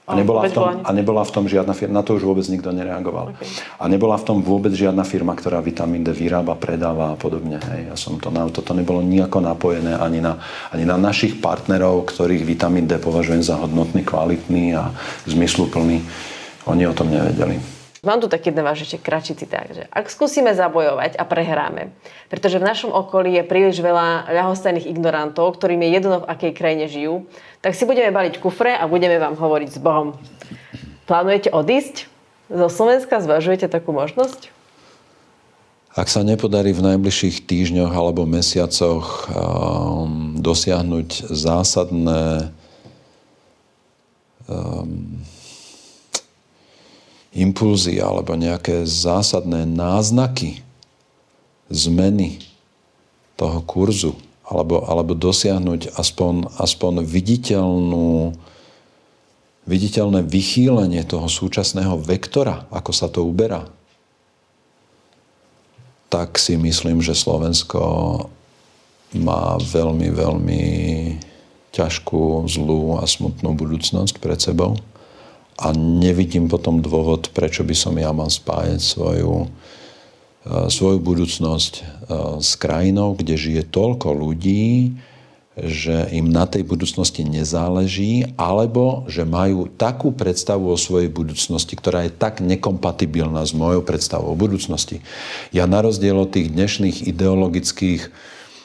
A 0.05 0.21
nebola, 0.21 0.45
v 0.45 0.53
tom, 0.53 0.85
a 0.85 0.91
nebola 0.93 1.25
v 1.25 1.33
tom 1.33 1.49
žiadna 1.49 1.73
firma, 1.73 2.01
na 2.01 2.05
to 2.05 2.21
už 2.21 2.29
vôbec 2.29 2.45
nikto 2.53 2.69
nereagoval. 2.77 3.33
Okay. 3.41 3.49
A 3.81 3.89
nebola 3.89 4.21
v 4.21 4.25
tom 4.29 4.45
vôbec 4.45 4.77
žiadna 4.77 5.01
firma, 5.01 5.33
ktorá 5.33 5.65
vitamín 5.65 6.05
D 6.05 6.13
vyrába, 6.13 6.61
predáva 6.61 7.13
a 7.13 7.21
podobne. 7.21 7.57
Hej. 7.57 7.89
Ja 7.89 7.97
som 7.97 8.21
to, 8.21 8.29
na, 8.29 8.45
toto 8.53 8.77
nebolo 8.77 9.01
nejako 9.01 9.41
napojené 9.41 9.97
ani 9.97 10.21
na, 10.21 10.45
ani 10.69 10.85
na 10.85 11.01
našich 11.01 11.41
partnerov, 11.41 12.05
ktorých 12.13 12.45
vitamín 12.45 12.85
D 12.85 13.01
považujem 13.01 13.41
za 13.41 13.57
hodnotný, 13.57 14.05
kvalitný 14.05 14.77
a 14.77 14.93
zmysluplný. 15.25 16.05
Oni 16.69 16.85
o 16.85 16.93
tom 16.93 17.09
nevedeli. 17.09 17.57
Mám 18.05 18.21
tu 18.21 18.29
taký 18.29 18.53
jeden 18.53 18.69
váš 18.69 18.85
ešte 18.85 19.01
kratší 19.01 19.33
citát, 19.33 19.65
že 19.73 19.89
ak 19.89 20.13
skúsime 20.13 20.53
zabojovať 20.53 21.17
a 21.17 21.25
prehráme, 21.25 21.89
pretože 22.29 22.61
v 22.61 22.69
našom 22.69 22.93
okolí 22.93 23.33
je 23.41 23.49
príliš 23.49 23.81
veľa 23.81 24.29
ľahostajných 24.29 24.85
ignorantov, 24.85 25.57
ktorým 25.57 25.81
je 25.89 25.91
jedno 25.97 26.21
v 26.21 26.29
akej 26.29 26.53
krajine 26.53 26.85
žijú, 26.85 27.25
tak 27.65 27.73
si 27.73 27.89
budeme 27.89 28.13
baliť 28.13 28.45
kufre 28.45 28.77
a 28.77 28.85
budeme 28.85 29.17
vám 29.17 29.41
hovoriť 29.41 29.69
s 29.73 29.79
Bohom. 29.81 30.21
Plánujete 31.09 31.49
odísť 31.49 32.13
zo 32.53 32.69
Slovenska? 32.69 33.25
Zvažujete 33.25 33.73
takú 33.73 33.97
možnosť? 33.97 34.53
Ak 35.97 36.13
sa 36.13 36.21
nepodarí 36.21 36.77
v 36.77 36.85
najbližších 36.93 37.49
týždňoch 37.49 37.89
alebo 37.89 38.29
mesiacoch 38.29 39.33
um, 39.33 40.37
dosiahnuť 40.37 41.33
zásadné 41.33 42.53
um, 44.45 45.25
impulzy 47.33 47.97
alebo 47.97 48.37
nejaké 48.37 48.85
zásadné 48.85 49.65
náznaky 49.65 50.61
zmeny 51.73 52.45
toho 53.41 53.65
kurzu, 53.65 54.13
alebo, 54.55 54.87
alebo 54.87 55.13
dosiahnuť 55.19 55.99
aspoň, 55.99 56.55
aspoň 56.63 57.03
viditeľnú, 57.03 58.35
viditeľné 59.67 60.23
vychýlenie 60.23 61.03
toho 61.05 61.27
súčasného 61.27 61.99
vektora, 61.99 62.71
ako 62.71 62.91
sa 62.95 63.11
to 63.11 63.27
uberá, 63.27 63.67
tak 66.09 66.39
si 66.39 66.55
myslím, 66.55 67.03
že 67.03 67.19
Slovensko 67.19 67.83
má 69.19 69.59
veľmi, 69.59 70.09
veľmi 70.15 70.65
ťažkú, 71.75 72.47
zlú 72.47 73.03
a 73.03 73.05
smutnú 73.07 73.51
budúcnosť 73.55 74.23
pred 74.23 74.39
sebou. 74.39 74.79
A 75.59 75.71
nevidím 75.75 76.51
potom 76.51 76.83
dôvod, 76.83 77.31
prečo 77.31 77.63
by 77.63 77.75
som 77.75 77.95
ja 77.95 78.11
mal 78.11 78.31
spájať 78.31 78.79
svoju, 78.79 79.51
svoju 80.45 81.01
budúcnosť 81.01 81.73
e, 81.81 81.83
s 82.45 82.53
krajinou, 82.61 83.17
kde 83.17 83.35
žije 83.41 83.63
toľko 83.65 84.13
ľudí, 84.13 84.93
že 85.55 86.11
im 86.11 86.35
na 86.35 86.51
tej 86.51 86.67
budúcnosti 86.67 87.23
nezáleží, 87.23 88.27
alebo 88.35 89.07
že 89.07 89.23
majú 89.23 89.71
takú 89.71 90.11
predstavu 90.11 90.67
o 90.67 90.77
svojej 90.77 91.07
budúcnosti, 91.07 91.79
ktorá 91.79 92.03
je 92.05 92.13
tak 92.13 92.43
nekompatibilná 92.43 93.39
s 93.47 93.55
mojou 93.55 93.87
predstavou 93.87 94.35
o 94.35 94.41
budúcnosti. 94.41 94.99
Ja 95.55 95.71
na 95.71 95.79
rozdiel 95.79 96.19
od 96.19 96.35
tých 96.35 96.51
dnešných 96.51 97.07
ideologických 97.07 98.11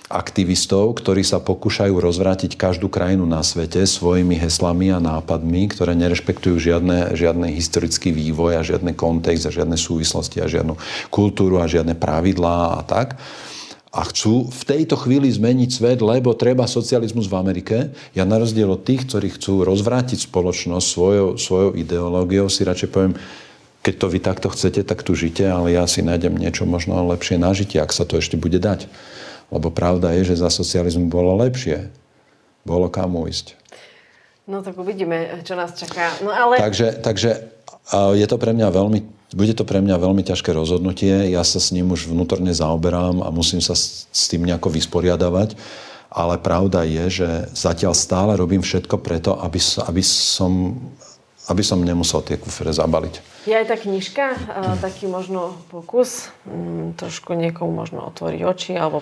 aktivistov, 0.09 0.97
ktorí 0.97 1.21
sa 1.21 1.37
pokúšajú 1.37 1.93
rozvrátiť 1.93 2.57
každú 2.57 2.89
krajinu 2.89 3.29
na 3.29 3.45
svete 3.45 3.85
svojimi 3.85 4.33
heslami 4.41 4.89
a 4.89 4.97
nápadmi, 4.97 5.69
ktoré 5.69 5.93
nerešpektujú 5.93 6.57
žiadne, 6.57 7.13
žiadny 7.13 7.53
historický 7.53 8.09
vývoj 8.09 8.57
a 8.57 8.65
žiadny 8.65 8.97
kontext 8.97 9.45
a 9.45 9.53
žiadne 9.53 9.77
súvislosti 9.77 10.41
a 10.41 10.49
žiadnu 10.49 10.73
kultúru 11.13 11.61
a 11.61 11.69
žiadne 11.69 11.93
pravidlá 11.93 12.77
a 12.77 12.81
tak 12.81 13.21
a 13.89 14.05
chcú 14.05 14.49
v 14.53 14.63
tejto 14.69 14.93
chvíli 15.01 15.33
zmeniť 15.33 15.69
svet, 15.73 15.99
lebo 16.05 16.37
treba 16.37 16.69
socializmus 16.69 17.25
v 17.25 17.37
Amerike. 17.41 17.77
Ja 18.13 18.21
na 18.21 18.37
rozdiel 18.37 18.69
od 18.69 18.85
tých, 18.85 19.09
ktorí 19.09 19.33
chcú 19.33 19.65
rozvrátiť 19.65 20.29
spoločnosť 20.29 20.85
svojou, 20.85 21.29
svojou 21.41 21.71
ideológiou, 21.73 22.45
si 22.53 22.61
radšej 22.61 22.89
poviem, 22.93 23.17
keď 23.81 23.93
to 23.97 24.07
vy 24.11 24.19
takto 24.21 24.47
chcete, 24.53 24.85
tak 24.85 25.01
tu 25.01 25.17
žite, 25.17 25.49
ale 25.49 25.73
ja 25.73 25.89
si 25.89 26.05
nájdem 26.05 26.37
niečo 26.37 26.69
možno 26.69 27.01
lepšie 27.09 27.41
na 27.41 27.49
žitie, 27.55 27.81
ak 27.81 27.89
sa 27.89 28.05
to 28.05 28.21
ešte 28.21 28.37
bude 28.37 28.61
dať. 28.61 28.85
Lebo 29.49 29.73
pravda 29.73 30.13
je, 30.13 30.33
že 30.33 30.41
za 30.41 30.53
socializmu 30.53 31.09
bolo 31.09 31.33
lepšie. 31.41 31.89
Bolo 32.65 32.89
kam 32.89 33.17
ujsť. 33.17 33.57
No 34.49 34.65
tak 34.65 34.77
uvidíme, 34.77 35.41
čo 35.45 35.53
nás 35.53 35.77
čaká. 35.77 36.09
No 36.25 36.33
ale... 36.33 36.57
Takže, 36.57 37.01
takže 37.01 37.49
je 37.93 38.25
to 38.29 38.37
pre 38.37 38.53
mňa 38.53 38.69
veľmi, 38.69 38.99
bude 39.33 39.53
to 39.53 39.65
pre 39.65 39.81
mňa 39.81 39.97
veľmi 39.97 40.25
ťažké 40.25 40.53
rozhodnutie. 40.53 41.33
Ja 41.33 41.45
sa 41.45 41.61
s 41.61 41.69
ním 41.73 41.93
už 41.93 42.09
vnútorne 42.09 42.49
zaoberám 42.53 43.21
a 43.25 43.29
musím 43.29 43.61
sa 43.61 43.77
s, 43.77 44.09
s 44.09 44.25
tým 44.29 44.45
nejako 44.45 44.73
vysporiadavať. 44.73 45.53
Ale 46.09 46.41
pravda 46.41 46.81
je, 46.89 47.21
že 47.21 47.29
zatiaľ 47.53 47.93
stále 47.93 48.33
robím 48.33 48.65
všetko 48.65 48.97
preto, 48.97 49.37
aby, 49.37 49.61
aby 49.61 50.01
som 50.01 50.73
aby 51.49 51.65
som 51.65 51.81
nemusel 51.81 52.21
tie 52.21 52.37
kufre 52.37 52.69
zabaliť. 52.69 53.41
Je 53.49 53.57
aj 53.57 53.65
tá 53.65 53.75
knižka, 53.81 54.25
taký 54.77 55.09
možno 55.09 55.57
pokus, 55.73 56.29
mm, 56.45 56.93
trošku 57.01 57.33
niekomu 57.33 57.73
možno 57.73 58.05
otvoriť 58.13 58.41
oči, 58.45 58.73
alebo 58.77 59.01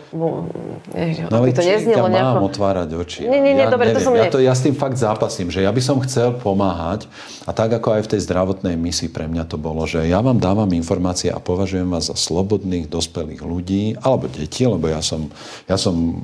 neviem, 0.95 1.28
no, 1.28 1.44
aby 1.44 1.52
to 1.52 1.60
neznelo 1.60 2.07
ja 2.07 2.15
nejako... 2.15 2.32
mám 2.40 2.48
otvárať 2.48 2.90
oči. 2.95 3.22
Nie, 3.28 3.44
nie, 3.44 3.52
nie, 3.52 3.68
ja 3.68 3.74
dobre, 3.74 3.91
neviem. 3.91 3.99
to 3.99 4.07
som... 4.07 4.14
Ja, 4.15 4.32
to, 4.32 4.40
ja 4.40 4.56
s 4.56 4.64
tým 4.64 4.80
fakt 4.80 4.95
zápasím, 4.95 5.52
že 5.52 5.68
ja 5.68 5.72
by 5.76 5.82
som 5.84 5.99
chcel 6.07 6.40
pomáhať 6.40 7.11
a 7.44 7.52
tak 7.52 7.76
ako 7.76 7.99
aj 7.99 8.02
v 8.07 8.11
tej 8.15 8.22
zdravotnej 8.24 8.80
misii 8.80 9.11
pre 9.11 9.28
mňa 9.28 9.44
to 9.52 9.60
bolo, 9.60 9.84
že 9.84 10.07
ja 10.07 10.24
vám 10.24 10.40
dávam 10.40 10.72
informácie 10.72 11.28
a 11.28 11.44
považujem 11.44 11.91
vás 11.91 12.07
za 12.07 12.15
slobodných, 12.15 12.88
dospelých 12.88 13.44
ľudí, 13.44 13.99
alebo 13.99 14.32
deti, 14.32 14.64
lebo 14.64 14.88
ja 14.88 15.03
som, 15.03 15.28
ja 15.68 15.76
som 15.76 16.24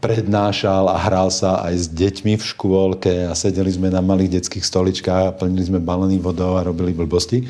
prednášal 0.00 0.88
a 0.88 0.96
hral 0.96 1.28
sa 1.28 1.60
aj 1.66 1.74
s 1.74 1.86
deťmi 1.92 2.36
v 2.36 2.44
škôlke 2.44 3.28
a 3.28 3.32
sedeli 3.36 3.68
sme 3.70 3.92
na 3.92 4.00
malých 4.00 4.40
detských 4.40 4.64
stoličkách 4.64 5.24
a 5.30 5.36
plnili 5.36 5.68
sme 5.68 5.80
balený 5.80 6.18
vodou 6.20 6.56
a 6.56 6.64
robili 6.64 6.96
blbosti. 6.96 7.44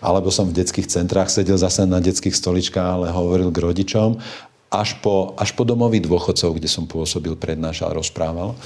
Alebo 0.00 0.32
som 0.32 0.48
v 0.48 0.56
detských 0.56 0.88
centrách 0.88 1.28
sedel 1.28 1.58
zase 1.60 1.84
na 1.84 2.00
detských 2.00 2.34
stoličkách, 2.34 2.88
ale 3.02 3.14
hovoril 3.14 3.52
k 3.52 3.62
rodičom 3.62 4.18
až 4.72 4.96
po, 5.04 5.36
až 5.36 5.52
po 5.52 5.68
domový 5.68 6.00
dôchodcov, 6.00 6.56
kde 6.56 6.68
som 6.68 6.88
pôsobil, 6.88 7.36
prednášal, 7.36 7.92
rozprával. 7.92 8.56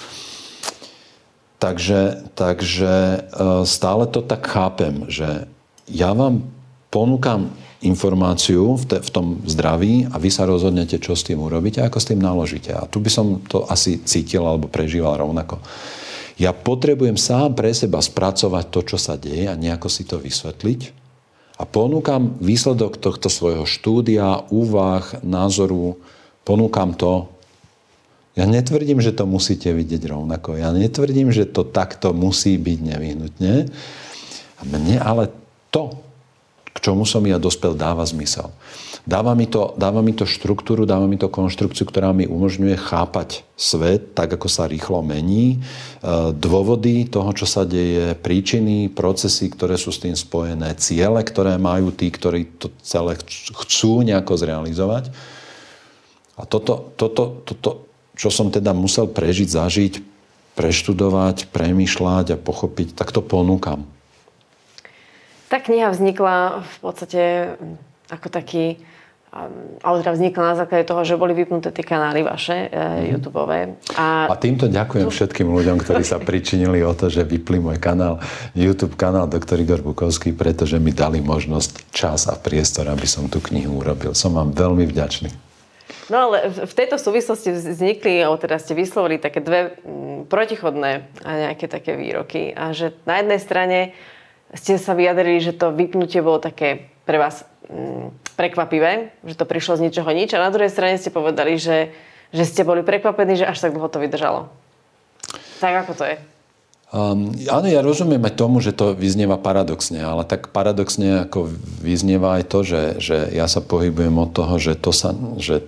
Takže, 1.59 2.31
takže 2.39 2.95
e, 2.95 3.19
stále 3.67 4.07
to 4.07 4.23
tak 4.23 4.47
chápem, 4.47 5.03
že 5.11 5.51
ja 5.91 6.15
vám 6.15 6.47
ponúkam 6.95 7.51
informáciu 7.85 8.77
v, 8.81 8.85
te, 8.89 8.99
v 9.03 9.11
tom 9.13 9.27
zdraví 9.45 10.09
a 10.09 10.17
vy 10.17 10.31
sa 10.33 10.49
rozhodnete, 10.49 10.97
čo 10.97 11.13
s 11.13 11.27
tým 11.27 11.43
urobíte 11.45 11.85
a 11.85 11.93
ako 11.93 11.99
s 12.01 12.09
tým 12.09 12.21
naložíte. 12.21 12.73
A 12.73 12.89
tu 12.89 13.05
by 13.05 13.11
som 13.13 13.41
to 13.45 13.69
asi 13.69 14.01
cítil 14.05 14.45
alebo 14.49 14.71
prežíval 14.71 15.21
rovnako. 15.21 15.61
Ja 16.37 16.53
potrebujem 16.53 17.17
sám 17.17 17.57
pre 17.57 17.73
seba 17.73 18.01
spracovať 18.01 18.65
to, 18.69 18.81
čo 18.85 18.97
sa 19.01 19.17
deje 19.17 19.49
a 19.49 19.57
nejako 19.57 19.89
si 19.89 20.05
to 20.05 20.21
vysvetliť. 20.21 21.05
A 21.57 21.65
ponúkam 21.65 22.37
výsledok 22.41 23.01
tohto 23.01 23.33
svojho 23.33 23.65
štúdia, 23.65 24.45
úvah, 24.53 25.05
názoru, 25.25 25.97
ponúkam 26.45 26.93
to 26.93 27.33
ja 28.37 28.45
netvrdím, 28.45 29.01
že 29.01 29.17
to 29.17 29.25
musíte 29.25 29.73
vidieť 29.73 30.13
rovnako. 30.13 30.61
Ja 30.61 30.69
netvrdím, 30.69 31.33
že 31.33 31.49
to 31.49 31.65
takto 31.65 32.13
musí 32.13 32.61
byť 32.61 32.79
nevyhnutne. 32.85 33.73
Mne 34.61 34.97
ale 35.01 35.33
to, 35.73 36.05
k 36.77 36.85
čomu 36.85 37.09
som 37.09 37.25
ja 37.25 37.41
dospel, 37.41 37.73
dáva 37.73 38.05
zmysel. 38.05 38.53
Dáva 39.09 39.33
mi, 39.33 39.49
to, 39.49 39.73
dáva 39.81 40.05
mi 40.05 40.13
to 40.13 40.29
štruktúru, 40.29 40.85
dáva 40.85 41.09
mi 41.09 41.17
to 41.17 41.33
konštrukciu, 41.33 41.89
ktorá 41.89 42.13
mi 42.13 42.29
umožňuje 42.29 42.77
chápať 42.77 43.49
svet 43.57 44.13
tak, 44.13 44.37
ako 44.37 44.51
sa 44.51 44.69
rýchlo 44.69 45.01
mení, 45.01 45.57
e, 45.57 45.59
dôvody 46.37 47.09
toho, 47.09 47.33
čo 47.33 47.47
sa 47.49 47.63
deje, 47.65 48.13
príčiny, 48.19 48.93
procesy, 48.93 49.49
ktoré 49.49 49.81
sú 49.81 49.95
s 49.95 50.03
tým 50.03 50.13
spojené, 50.13 50.77
ciele, 50.77 51.23
ktoré 51.23 51.57
majú 51.57 51.95
tí, 51.95 52.13
ktorí 52.13 52.61
to 52.61 52.69
celé 52.85 53.17
chcú 53.65 54.05
nejako 54.05 54.37
zrealizovať. 54.37 55.15
A 56.37 56.45
toto, 56.45 56.93
toto, 57.01 57.41
toto, 57.47 57.89
čo 58.13 58.29
som 58.29 58.53
teda 58.53 58.77
musel 58.77 59.09
prežiť, 59.09 59.49
zažiť, 59.49 59.95
preštudovať, 60.59 61.49
premýšľať 61.55 62.27
a 62.35 62.43
pochopiť, 62.43 62.99
tak 62.99 63.15
to 63.15 63.23
ponúkam. 63.25 63.96
Tá 65.47 65.63
kniha 65.63 65.95
vznikla 65.95 66.63
v 66.63 66.77
podstate 66.83 67.23
mm, 67.55 67.77
ako 68.11 68.29
taký 68.35 68.83
um, 69.31 69.79
ale 69.83 70.03
teda 70.03 70.13
vznikla 70.19 70.43
na 70.43 70.57
základe 70.59 70.85
toho, 70.91 71.03
že 71.07 71.15
boli 71.15 71.39
vypnuté 71.39 71.71
tie 71.71 71.87
kanály 71.87 72.27
vaše, 72.27 72.67
mm. 72.67 73.15
YouTube. 73.15 73.39
A... 73.95 74.27
a 74.27 74.35
týmto 74.35 74.67
ďakujem 74.67 75.07
všetkým 75.07 75.47
ľuďom, 75.47 75.77
ktorí 75.79 76.03
sa 76.03 76.19
pričinili 76.29 76.83
o 76.83 76.91
to, 76.99 77.07
že 77.07 77.23
vypli 77.23 77.63
môj 77.63 77.79
kanál, 77.79 78.19
YouTube 78.59 78.99
kanál 78.99 79.31
Dr. 79.31 79.63
Igor 79.63 79.87
Bukovský, 79.87 80.35
pretože 80.35 80.83
mi 80.83 80.91
dali 80.91 81.23
možnosť, 81.23 81.95
čas 81.95 82.27
a 82.27 82.35
priestor, 82.35 82.91
aby 82.91 83.07
som 83.07 83.31
tú 83.31 83.39
knihu 83.39 83.79
urobil. 83.79 84.19
Som 84.19 84.35
vám 84.35 84.51
veľmi 84.51 84.83
vďačný. 84.91 85.31
No 86.07 86.31
ale 86.31 86.51
v 86.51 86.75
tejto 86.75 87.03
súvislosti 87.03 87.51
vznikli, 87.51 88.23
alebo 88.23 88.39
teda 88.39 88.63
ste 88.63 88.79
vyslovili 88.79 89.19
také 89.19 89.43
dve 89.43 89.75
mm, 89.83 90.31
protichodné 90.31 91.07
a 91.27 91.31
nejaké 91.51 91.67
také 91.67 91.99
výroky. 91.99 92.55
A 92.55 92.71
že 92.71 92.95
na 93.07 93.19
jednej 93.19 93.41
strane 93.43 93.79
ste 94.55 94.79
sa 94.79 94.95
vyjadrili, 94.95 95.43
že 95.43 95.57
to 95.57 95.75
vypnutie 95.75 96.23
bolo 96.23 96.39
také 96.39 96.93
pre 97.03 97.19
vás 97.19 97.43
mm, 97.67 98.37
prekvapivé, 98.39 99.17
že 99.27 99.35
to 99.35 99.49
prišlo 99.49 99.81
z 99.81 99.91
ničoho 99.91 100.11
nič. 100.13 100.35
A 100.37 100.45
na 100.45 100.53
druhej 100.55 100.71
strane 100.71 101.01
ste 101.01 101.11
povedali, 101.11 101.59
že, 101.59 101.91
že 102.31 102.45
ste 102.47 102.63
boli 102.63 102.87
prekvapení, 102.87 103.41
že 103.41 103.49
až 103.49 103.59
tak 103.63 103.75
dlho 103.75 103.91
to 103.91 103.99
vydržalo. 103.99 104.47
Tak 105.59 105.87
ako 105.87 105.93
to 105.99 106.05
je? 106.07 106.17
Um, 106.95 107.35
áno, 107.51 107.67
ja 107.67 107.83
rozumiem 107.83 108.23
aj 108.23 108.39
tomu, 108.39 108.63
že 108.63 108.71
to 108.71 108.95
vyznieva 108.95 109.35
paradoxne, 109.35 109.99
ale 109.99 110.23
tak 110.23 110.55
paradoxne 110.55 111.27
ako 111.27 111.51
vyznieva 111.83 112.39
aj 112.39 112.45
to, 112.47 112.59
že, 112.63 112.83
že 113.03 113.17
ja 113.35 113.51
sa 113.51 113.59
pohybujem 113.59 114.15
od 114.15 114.31
toho, 114.31 114.55
že, 114.63 114.79
to 114.79 114.95
sa, 114.95 115.11
že 115.35 115.67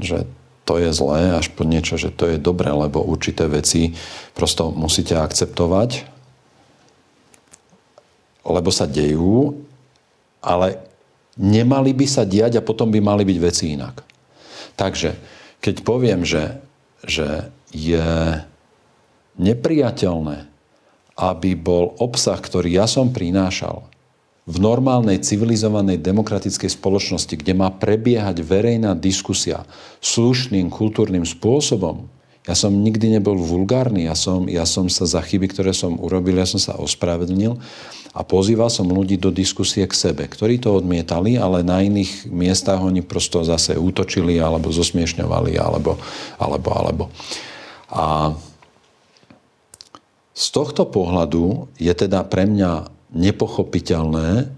že 0.00 0.28
to 0.66 0.82
je 0.82 0.90
zlé, 0.90 1.38
až 1.38 1.46
po 1.54 1.62
niečo, 1.62 1.94
že 1.94 2.10
to 2.10 2.26
je 2.26 2.42
dobré, 2.42 2.74
lebo 2.74 2.98
určité 2.98 3.46
veci 3.46 3.94
prosto 4.34 4.74
musíte 4.74 5.14
akceptovať, 5.14 6.15
lebo 8.46 8.70
sa 8.70 8.86
dejú, 8.86 9.58
ale 10.40 10.78
nemali 11.36 11.92
by 11.92 12.06
sa 12.06 12.22
diať 12.22 12.58
a 12.58 12.66
potom 12.66 12.88
by 12.88 13.00
mali 13.02 13.26
byť 13.26 13.38
veci 13.42 13.74
inak. 13.74 14.02
Takže, 14.78 15.16
keď 15.60 15.76
poviem, 15.82 16.22
že, 16.22 16.60
že 17.04 17.50
je 17.74 18.40
nepriateľné, 19.36 20.48
aby 21.16 21.50
bol 21.56 21.96
obsah, 21.96 22.36
ktorý 22.36 22.76
ja 22.76 22.86
som 22.88 23.12
prinášal, 23.12 23.88
v 24.46 24.62
normálnej, 24.62 25.18
civilizovanej, 25.18 25.98
demokratickej 25.98 26.70
spoločnosti, 26.70 27.34
kde 27.34 27.50
má 27.50 27.66
prebiehať 27.66 28.46
verejná 28.46 28.94
diskusia 28.94 29.66
slušným, 29.98 30.70
kultúrnym 30.70 31.26
spôsobom, 31.26 32.06
ja 32.46 32.54
som 32.54 32.70
nikdy 32.70 33.18
nebol 33.18 33.34
vulgárny, 33.34 34.06
ja 34.06 34.14
som, 34.14 34.46
ja 34.46 34.62
som 34.62 34.86
sa 34.86 35.02
za 35.02 35.18
chyby, 35.18 35.50
ktoré 35.50 35.74
som 35.74 35.98
urobil, 35.98 36.38
ja 36.38 36.46
som 36.46 36.62
sa 36.62 36.78
ospravedlnil 36.78 37.58
a 38.14 38.22
pozýval 38.22 38.70
som 38.70 38.86
ľudí 38.86 39.18
do 39.18 39.34
diskusie 39.34 39.84
k 39.84 39.92
sebe, 39.92 40.30
ktorí 40.30 40.62
to 40.62 40.78
odmietali, 40.78 41.36
ale 41.36 41.66
na 41.66 41.82
iných 41.82 42.30
miestach 42.30 42.78
oni 42.78 43.02
prosto 43.02 43.42
zase 43.42 43.74
útočili 43.74 44.38
alebo 44.38 44.70
zosmiešňovali 44.70 45.58
alebo, 45.58 45.98
alebo, 46.38 46.68
alebo. 46.70 47.04
A 47.90 48.32
z 50.36 50.46
tohto 50.54 50.86
pohľadu 50.86 51.66
je 51.82 51.92
teda 51.92 52.22
pre 52.24 52.46
mňa 52.46 52.88
nepochopiteľné, 53.10 54.48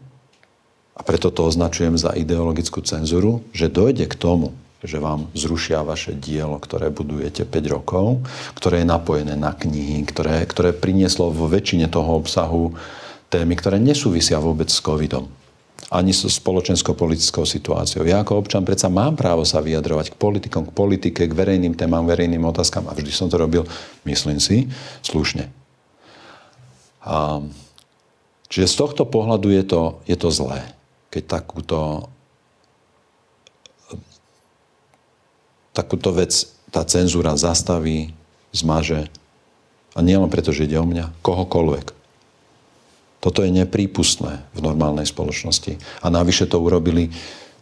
a 0.98 1.00
preto 1.06 1.30
to 1.30 1.46
označujem 1.46 1.94
za 1.94 2.10
ideologickú 2.18 2.82
cenzuru, 2.82 3.46
že 3.54 3.70
dojde 3.70 4.10
k 4.10 4.18
tomu, 4.18 4.50
že 4.82 5.02
vám 5.02 5.26
zrušia 5.34 5.82
vaše 5.82 6.14
dielo, 6.14 6.58
ktoré 6.62 6.90
budujete 6.94 7.42
5 7.42 7.74
rokov, 7.74 8.22
ktoré 8.54 8.82
je 8.82 8.90
napojené 8.90 9.34
na 9.34 9.54
knihy, 9.54 10.06
ktoré, 10.06 10.46
ktoré 10.46 10.70
prinieslo 10.70 11.34
vo 11.34 11.50
väčšine 11.50 11.90
toho 11.90 12.22
obsahu 12.22 12.78
témy, 13.28 13.58
ktoré 13.58 13.82
nesúvisia 13.82 14.38
vôbec 14.38 14.70
s 14.70 14.78
covidom 14.78 15.26
ani 15.88 16.12
so 16.12 16.28
spoločensko-politickou 16.28 17.48
situáciou. 17.48 18.04
Ja 18.04 18.20
ako 18.20 18.44
občan 18.44 18.60
predsa 18.60 18.92
mám 18.92 19.16
právo 19.16 19.46
sa 19.48 19.62
vyjadrovať 19.64 20.12
k 20.12 20.20
politikom, 20.20 20.68
k 20.68 20.76
politike, 20.76 21.22
k 21.24 21.32
verejným 21.32 21.72
témam, 21.78 22.04
verejným 22.04 22.44
otázkam 22.44 22.90
a 22.90 22.92
vždy 22.92 23.08
som 23.08 23.30
to 23.32 23.40
robil, 23.40 23.64
myslím 24.04 24.36
si, 24.36 24.68
slušne. 25.00 25.48
A 27.08 27.40
Čiže 28.48 28.66
z 28.72 28.76
tohto 28.80 29.04
pohľadu 29.04 29.52
je 29.52 29.64
to, 29.64 29.82
je 30.08 30.16
to 30.16 30.32
zlé, 30.32 30.64
keď 31.12 31.40
takúto, 31.40 32.08
takúto 35.78 36.10
vec 36.10 36.50
tá 36.74 36.82
cenzúra 36.82 37.38
zastaví, 37.38 38.10
zmaže. 38.50 39.06
A 39.94 40.02
nie 40.02 40.18
len 40.18 40.26
preto, 40.26 40.50
že 40.50 40.66
ide 40.66 40.74
o 40.82 40.86
mňa, 40.86 41.22
kohokoľvek. 41.22 41.94
Toto 43.18 43.42
je 43.42 43.50
neprípustné 43.50 44.42
v 44.54 44.60
normálnej 44.62 45.06
spoločnosti. 45.06 45.78
A 46.02 46.06
navyše 46.10 46.50
to 46.50 46.58
urobili 46.58 47.10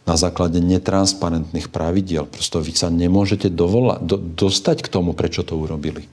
na 0.07 0.15
základe 0.15 0.61
netransparentných 0.63 1.67
pravidiel. 1.69 2.29
Prosto 2.29 2.61
vy 2.63 2.73
sa 2.73 2.87
nemôžete 2.87 3.51
dovola- 3.51 3.99
do, 3.99 4.17
dostať 4.17 4.85
k 4.85 4.91
tomu, 4.91 5.11
prečo 5.17 5.43
to 5.43 5.57
urobili. 5.57 6.05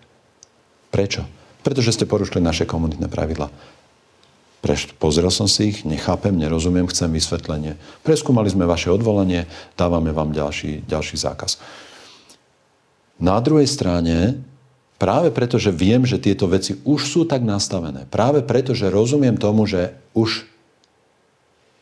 Prečo? 0.90 1.24
Pretože 1.62 1.94
ste 1.94 2.09
porušili 2.09 2.43
naše 2.43 2.64
komunitné 2.66 3.06
pravidla. 3.06 3.48
Preš, 4.64 4.97
pozrel 4.97 5.28
som 5.28 5.44
si 5.44 5.76
ich, 5.76 5.85
nechápem, 5.85 6.32
nerozumiem, 6.32 6.89
chcem 6.89 7.12
vysvetlenie. 7.12 7.76
Preskúmali 8.01 8.48
sme 8.48 8.64
vaše 8.64 8.89
odvolanie, 8.89 9.44
dávame 9.76 10.09
vám 10.09 10.32
ďalší, 10.32 10.89
ďalší 10.89 11.20
zákaz. 11.20 11.60
Na 13.19 13.39
druhej 13.39 13.70
strane, 13.70 14.43
práve 14.99 15.31
preto, 15.31 15.59
že 15.61 15.70
viem, 15.70 16.03
že 16.03 16.19
tieto 16.19 16.51
veci 16.51 16.78
už 16.82 17.01
sú 17.07 17.20
tak 17.27 17.47
nastavené, 17.47 18.07
práve 18.11 18.43
preto, 18.43 18.74
že 18.74 18.91
rozumiem 18.91 19.39
tomu, 19.39 19.66
že 19.69 19.95
už, 20.16 20.47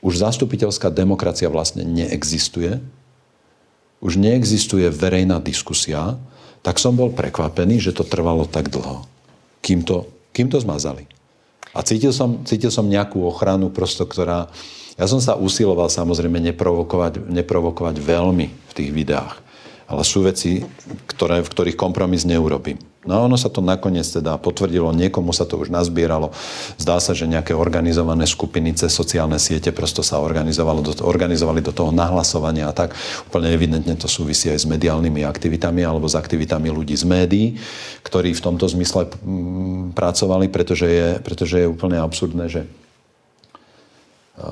už 0.05 0.13
zastupiteľská 0.19 0.93
demokracia 0.93 1.49
vlastne 1.49 1.87
neexistuje, 1.89 2.83
už 4.03 4.19
neexistuje 4.19 4.91
verejná 4.91 5.39
diskusia, 5.39 6.19
tak 6.63 6.79
som 6.79 6.95
bol 6.95 7.15
prekvapený, 7.15 7.79
že 7.79 7.95
to 7.95 8.03
trvalo 8.07 8.47
tak 8.47 8.71
dlho, 8.71 9.07
kým 9.63 9.87
to, 9.87 10.11
kým 10.35 10.51
to 10.51 10.59
zmazali. 10.59 11.07
A 11.73 11.81
cítil 11.81 12.13
som, 12.13 12.45
cítil 12.45 12.69
som 12.69 12.85
nejakú 12.85 13.25
ochranu, 13.25 13.73
prosto, 13.73 14.05
ktorá... 14.05 14.53
Ja 15.01 15.09
som 15.09 15.25
sa 15.25 15.41
usiloval 15.41 15.89
samozrejme 15.89 16.37
neprovokovať, 16.53 17.33
neprovokovať 17.33 17.97
veľmi 17.97 18.47
v 18.53 18.73
tých 18.77 18.91
videách. 18.93 19.41
Ale 19.91 20.03
sú 20.07 20.23
veci, 20.23 20.63
ktoré, 21.11 21.43
v 21.43 21.51
ktorých 21.51 21.77
kompromis 21.79 22.27
neurobím. 22.27 22.79
No 23.03 23.27
ono 23.27 23.35
sa 23.35 23.51
to 23.51 23.59
nakoniec 23.59 24.07
teda 24.07 24.39
potvrdilo, 24.39 24.95
niekomu 24.95 25.35
sa 25.35 25.43
to 25.43 25.59
už 25.59 25.75
nazbieralo. 25.75 26.31
Zdá 26.79 27.03
sa, 27.03 27.11
že 27.11 27.27
nejaké 27.27 27.51
organizované 27.51 28.31
skupiny 28.31 28.79
cez 28.79 28.95
sociálne 28.95 29.43
siete 29.43 29.75
prosto 29.75 30.07
sa 30.07 30.23
organizovalo, 30.23 30.87
do, 30.87 30.95
organizovali 31.03 31.67
do 31.67 31.75
toho 31.75 31.91
nahlasovania 31.91 32.71
a 32.71 32.75
tak. 32.75 32.95
Úplne 33.27 33.51
evidentne 33.51 33.99
to 33.99 34.07
súvisí 34.07 34.55
aj 34.55 34.63
s 34.63 34.71
mediálnymi 34.71 35.27
aktivitami 35.27 35.83
alebo 35.83 36.07
s 36.07 36.15
aktivitami 36.15 36.71
ľudí 36.71 36.95
z 36.95 37.03
médií, 37.03 37.47
ktorí 38.07 38.39
v 38.39 38.45
tomto 38.45 38.71
zmysle 38.71 39.11
mm, 39.11 39.99
pracovali, 39.99 40.47
pretože 40.47 40.87
je, 40.87 41.09
pretože 41.27 41.59
je 41.59 41.67
úplne 41.67 41.99
absurdné, 41.99 42.47
že 42.47 42.71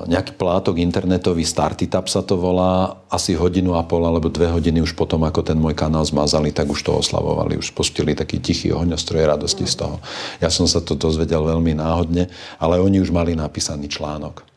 nejaký 0.07 0.39
plátok 0.39 0.79
internetový, 0.79 1.43
Startitap 1.43 2.07
sa 2.07 2.23
to 2.23 2.39
volá, 2.39 3.03
asi 3.11 3.35
hodinu 3.35 3.75
a 3.75 3.83
pol 3.83 4.03
alebo 4.07 4.31
dve 4.31 4.47
hodiny 4.47 4.79
už 4.79 4.95
potom, 4.95 5.21
ako 5.27 5.43
ten 5.43 5.59
môj 5.59 5.75
kanál 5.75 6.07
zmazali, 6.07 6.55
tak 6.55 6.71
už 6.71 6.81
to 6.81 6.91
oslavovali, 6.99 7.59
už 7.59 7.75
spustili 7.75 8.15
taký 8.15 8.39
tichý 8.39 8.71
ohňostroj 8.71 9.27
radosti 9.27 9.67
z 9.67 9.83
toho. 9.83 9.99
Ja 10.39 10.47
som 10.47 10.65
sa 10.65 10.79
to 10.79 10.95
dozvedel 10.95 11.43
veľmi 11.43 11.75
náhodne, 11.75 12.31
ale 12.57 12.79
oni 12.79 13.03
už 13.03 13.11
mali 13.11 13.35
napísaný 13.35 13.91
článok. 13.91 14.47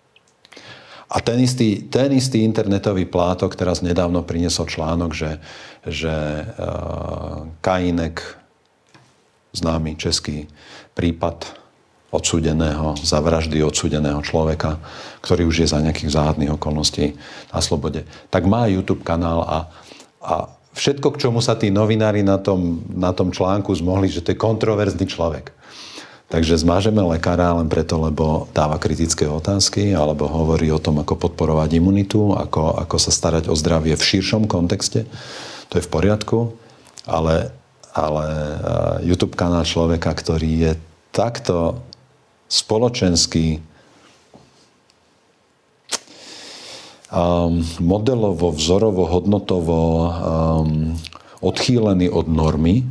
A 1.14 1.20
ten 1.22 1.38
istý, 1.38 1.84
ten 1.86 2.10
istý 2.16 2.42
internetový 2.42 3.06
plátok 3.06 3.54
teraz 3.54 3.84
nedávno 3.84 4.26
priniesol 4.26 4.66
článok, 4.66 5.14
že, 5.14 5.38
že 5.86 6.14
uh, 6.58 7.46
Kainek, 7.62 8.18
známy 9.54 9.94
český 9.94 10.50
prípad 10.98 11.63
odsúdeného, 12.14 12.94
za 13.02 13.18
vraždy 13.18 13.58
odsúdeného 13.66 14.22
človeka, 14.22 14.78
ktorý 15.26 15.50
už 15.50 15.66
je 15.66 15.68
za 15.74 15.82
nejakých 15.82 16.14
záhadných 16.14 16.54
okolností 16.54 17.18
na 17.50 17.58
slobode, 17.58 18.06
tak 18.30 18.46
má 18.46 18.70
YouTube 18.70 19.02
kanál 19.02 19.42
a, 19.42 19.58
a 20.22 20.34
všetko, 20.78 21.14
k 21.14 21.20
čomu 21.26 21.42
sa 21.42 21.58
tí 21.58 21.74
novinári 21.74 22.22
na 22.22 22.38
tom, 22.38 22.86
na 22.94 23.10
tom 23.10 23.34
článku 23.34 23.74
zmohli, 23.74 24.06
že 24.06 24.22
to 24.22 24.30
je 24.34 24.38
kontroverzný 24.38 25.10
človek. 25.10 25.50
Takže 26.24 26.56
zmážeme 26.66 26.98
lekára 27.04 27.54
len 27.54 27.70
preto, 27.70 28.00
lebo 28.00 28.50
dáva 28.50 28.80
kritické 28.80 29.28
otázky 29.28 29.94
alebo 29.94 30.26
hovorí 30.26 30.72
o 30.72 30.82
tom, 30.82 30.98
ako 30.98 31.14
podporovať 31.20 31.78
imunitu, 31.78 32.34
ako, 32.34 32.80
ako 32.80 32.96
sa 32.98 33.14
starať 33.14 33.46
o 33.46 33.54
zdravie 33.54 33.94
v 33.94 34.02
širšom 34.02 34.50
kontexte. 34.50 35.06
To 35.70 35.78
je 35.78 35.84
v 35.84 35.92
poriadku, 35.92 36.56
ale, 37.06 37.54
ale 37.92 38.26
YouTube 39.04 39.36
kanál 39.36 39.62
človeka, 39.68 40.10
ktorý 40.10 40.50
je 40.58 40.72
takto 41.14 41.84
spoločenský, 42.48 43.62
um, 47.14 47.62
modelovo, 47.80 48.50
vzorovo, 48.50 49.06
hodnotovo 49.06 49.80
um, 49.80 50.98
odchýlený 51.40 52.10
od 52.10 52.26
normy, 52.26 52.82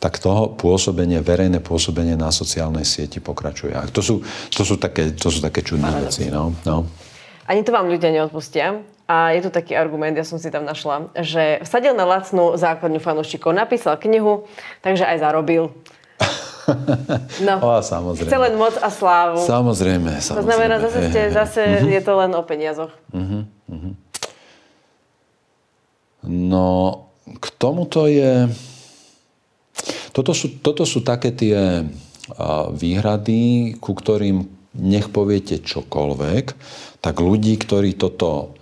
tak 0.00 0.20
toho 0.20 0.52
pôsobenie, 0.52 1.24
verejné 1.24 1.64
pôsobenie 1.64 2.12
na 2.12 2.28
sociálnej 2.28 2.84
sieti 2.84 3.24
pokračuje. 3.24 3.72
A 3.72 3.88
to 3.88 4.04
sú, 4.04 4.20
to 4.52 4.60
sú, 4.60 4.76
také, 4.76 5.16
to 5.16 5.32
sú 5.32 5.40
také 5.40 5.64
čudné 5.64 5.88
veci. 6.04 6.28
No, 6.28 6.52
no. 6.68 6.84
Ani 7.48 7.64
to 7.64 7.72
vám 7.72 7.88
ľudia 7.88 8.12
neodpustia. 8.12 8.84
A 9.04 9.36
je 9.36 9.44
tu 9.44 9.52
taký 9.52 9.76
argument, 9.76 10.16
ja 10.16 10.24
som 10.24 10.40
si 10.40 10.48
tam 10.48 10.64
našla, 10.64 11.12
že 11.20 11.60
vsadil 11.60 11.92
na 11.92 12.08
lacnú 12.08 12.56
základňu 12.56 13.04
fanúšikov, 13.04 13.52
napísal 13.52 14.00
knihu, 14.00 14.48
takže 14.80 15.04
aj 15.04 15.20
zarobil. 15.20 15.76
No, 17.44 17.54
o, 17.66 17.82
samozrejme. 17.82 18.28
Chce 18.30 18.38
len 18.40 18.54
moc 18.56 18.74
a 18.78 18.88
slávu. 18.88 19.40
Samozrejme, 19.44 20.10
samozrejme. 20.20 20.38
To 20.38 20.42
znamená, 20.44 20.74
zase, 20.80 20.98
ste, 21.10 21.20
zase 21.30 21.60
uh-huh. 21.62 21.92
je 21.92 22.00
to 22.00 22.12
len 22.16 22.30
o 22.32 22.42
peniazoch. 22.42 22.92
Uh-huh, 23.12 23.44
uh-huh. 23.68 23.92
No, 26.24 26.66
k 27.28 27.46
tomuto 27.60 28.08
je... 28.08 28.48
Toto 30.14 30.30
sú, 30.30 30.62
toto 30.62 30.86
sú 30.86 31.02
také 31.02 31.34
tie 31.34 31.82
výhrady, 32.72 33.74
ku 33.82 33.92
ktorým 33.92 34.46
nech 34.74 35.10
poviete 35.10 35.60
čokoľvek, 35.60 36.44
tak 37.02 37.14
ľudí, 37.20 37.54
ktorí 37.58 37.98
toto 37.98 38.56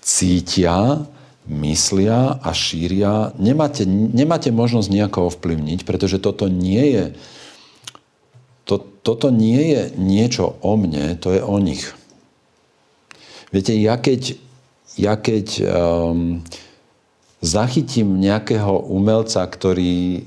cítia, 0.00 1.04
myslia 1.50 2.38
a 2.38 2.50
šíria, 2.54 3.34
nemáte, 3.36 3.82
nemáte 3.88 4.54
možnosť 4.54 4.88
nejako 4.88 5.34
ovplyvniť, 5.34 5.82
pretože 5.82 6.22
toto 6.22 6.46
nie 6.46 6.94
je 6.94 7.04
to, 8.70 8.78
toto 9.02 9.34
nie 9.34 9.74
je 9.74 9.82
niečo 9.98 10.54
o 10.62 10.78
mne, 10.78 11.18
to 11.18 11.34
je 11.34 11.42
o 11.42 11.58
nich. 11.58 11.90
Viete, 13.50 13.74
ja 13.74 13.98
keď, 13.98 14.38
ja 14.94 15.18
keď 15.18 15.46
um, 15.66 16.38
zachytím 17.42 18.22
nejakého 18.22 18.78
umelca, 18.86 19.42
ktorý 19.42 20.22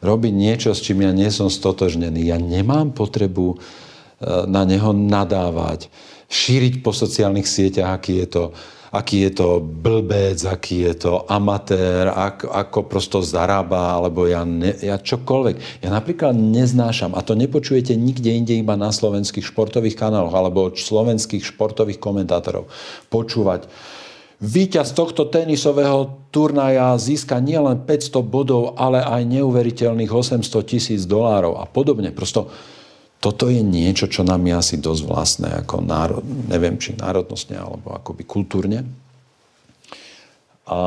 robí 0.00 0.32
niečo, 0.32 0.72
s 0.72 0.80
čím 0.80 1.04
ja 1.04 1.12
nie 1.12 1.28
som 1.28 1.52
stotožnený, 1.52 2.32
ja 2.32 2.40
nemám 2.40 2.96
potrebu 2.96 3.52
uh, 3.52 3.58
na 4.48 4.64
neho 4.64 4.96
nadávať, 4.96 5.92
šíriť 6.32 6.80
po 6.80 6.96
sociálnych 6.96 7.44
sieťach, 7.44 8.00
aký 8.00 8.24
je 8.24 8.28
to 8.32 8.44
aký 8.96 9.28
je 9.28 9.32
to 9.44 9.48
blbec, 9.60 10.40
aký 10.48 10.88
je 10.88 10.94
to 11.06 11.28
amatér, 11.28 12.08
ako, 12.08 12.48
ako 12.48 12.78
prosto 12.88 13.18
zarába, 13.20 14.00
alebo 14.00 14.24
ja, 14.24 14.42
ne, 14.48 14.72
ja 14.80 14.96
čokoľvek. 14.96 15.84
Ja 15.84 15.92
napríklad 15.92 16.32
neznášam, 16.32 17.12
a 17.12 17.20
to 17.20 17.36
nepočujete 17.36 17.92
nikde 17.92 18.32
inde 18.32 18.56
iba 18.56 18.74
na 18.74 18.88
slovenských 18.88 19.44
športových 19.44 20.00
kanáloch 20.00 20.32
alebo 20.32 20.72
od 20.72 20.80
slovenských 20.80 21.44
športových 21.44 22.00
komentátorov, 22.00 22.72
počúvať 23.12 23.68
Výťaz 24.36 24.92
tohto 24.92 25.32
tenisového 25.32 26.28
turnaja 26.28 26.92
získa 27.00 27.40
nielen 27.40 27.88
500 27.88 28.20
bodov, 28.20 28.76
ale 28.76 29.00
aj 29.00 29.24
neuveriteľných 29.32 30.12
800 30.12 30.44
tisíc 30.68 31.08
dolárov 31.08 31.56
a 31.56 31.64
podobne. 31.64 32.12
Prosto 32.12 32.52
toto 33.26 33.50
je 33.50 33.58
niečo, 33.58 34.06
čo 34.06 34.22
nám 34.22 34.46
je 34.46 34.54
asi 34.54 34.76
dosť 34.78 35.02
vlastné, 35.02 35.48
ako 35.66 35.82
národ, 35.82 36.22
neviem, 36.46 36.78
či 36.78 36.94
národnostne, 36.94 37.58
alebo 37.58 37.90
akoby 37.90 38.22
kultúrne. 38.22 38.86
A, 40.66 40.78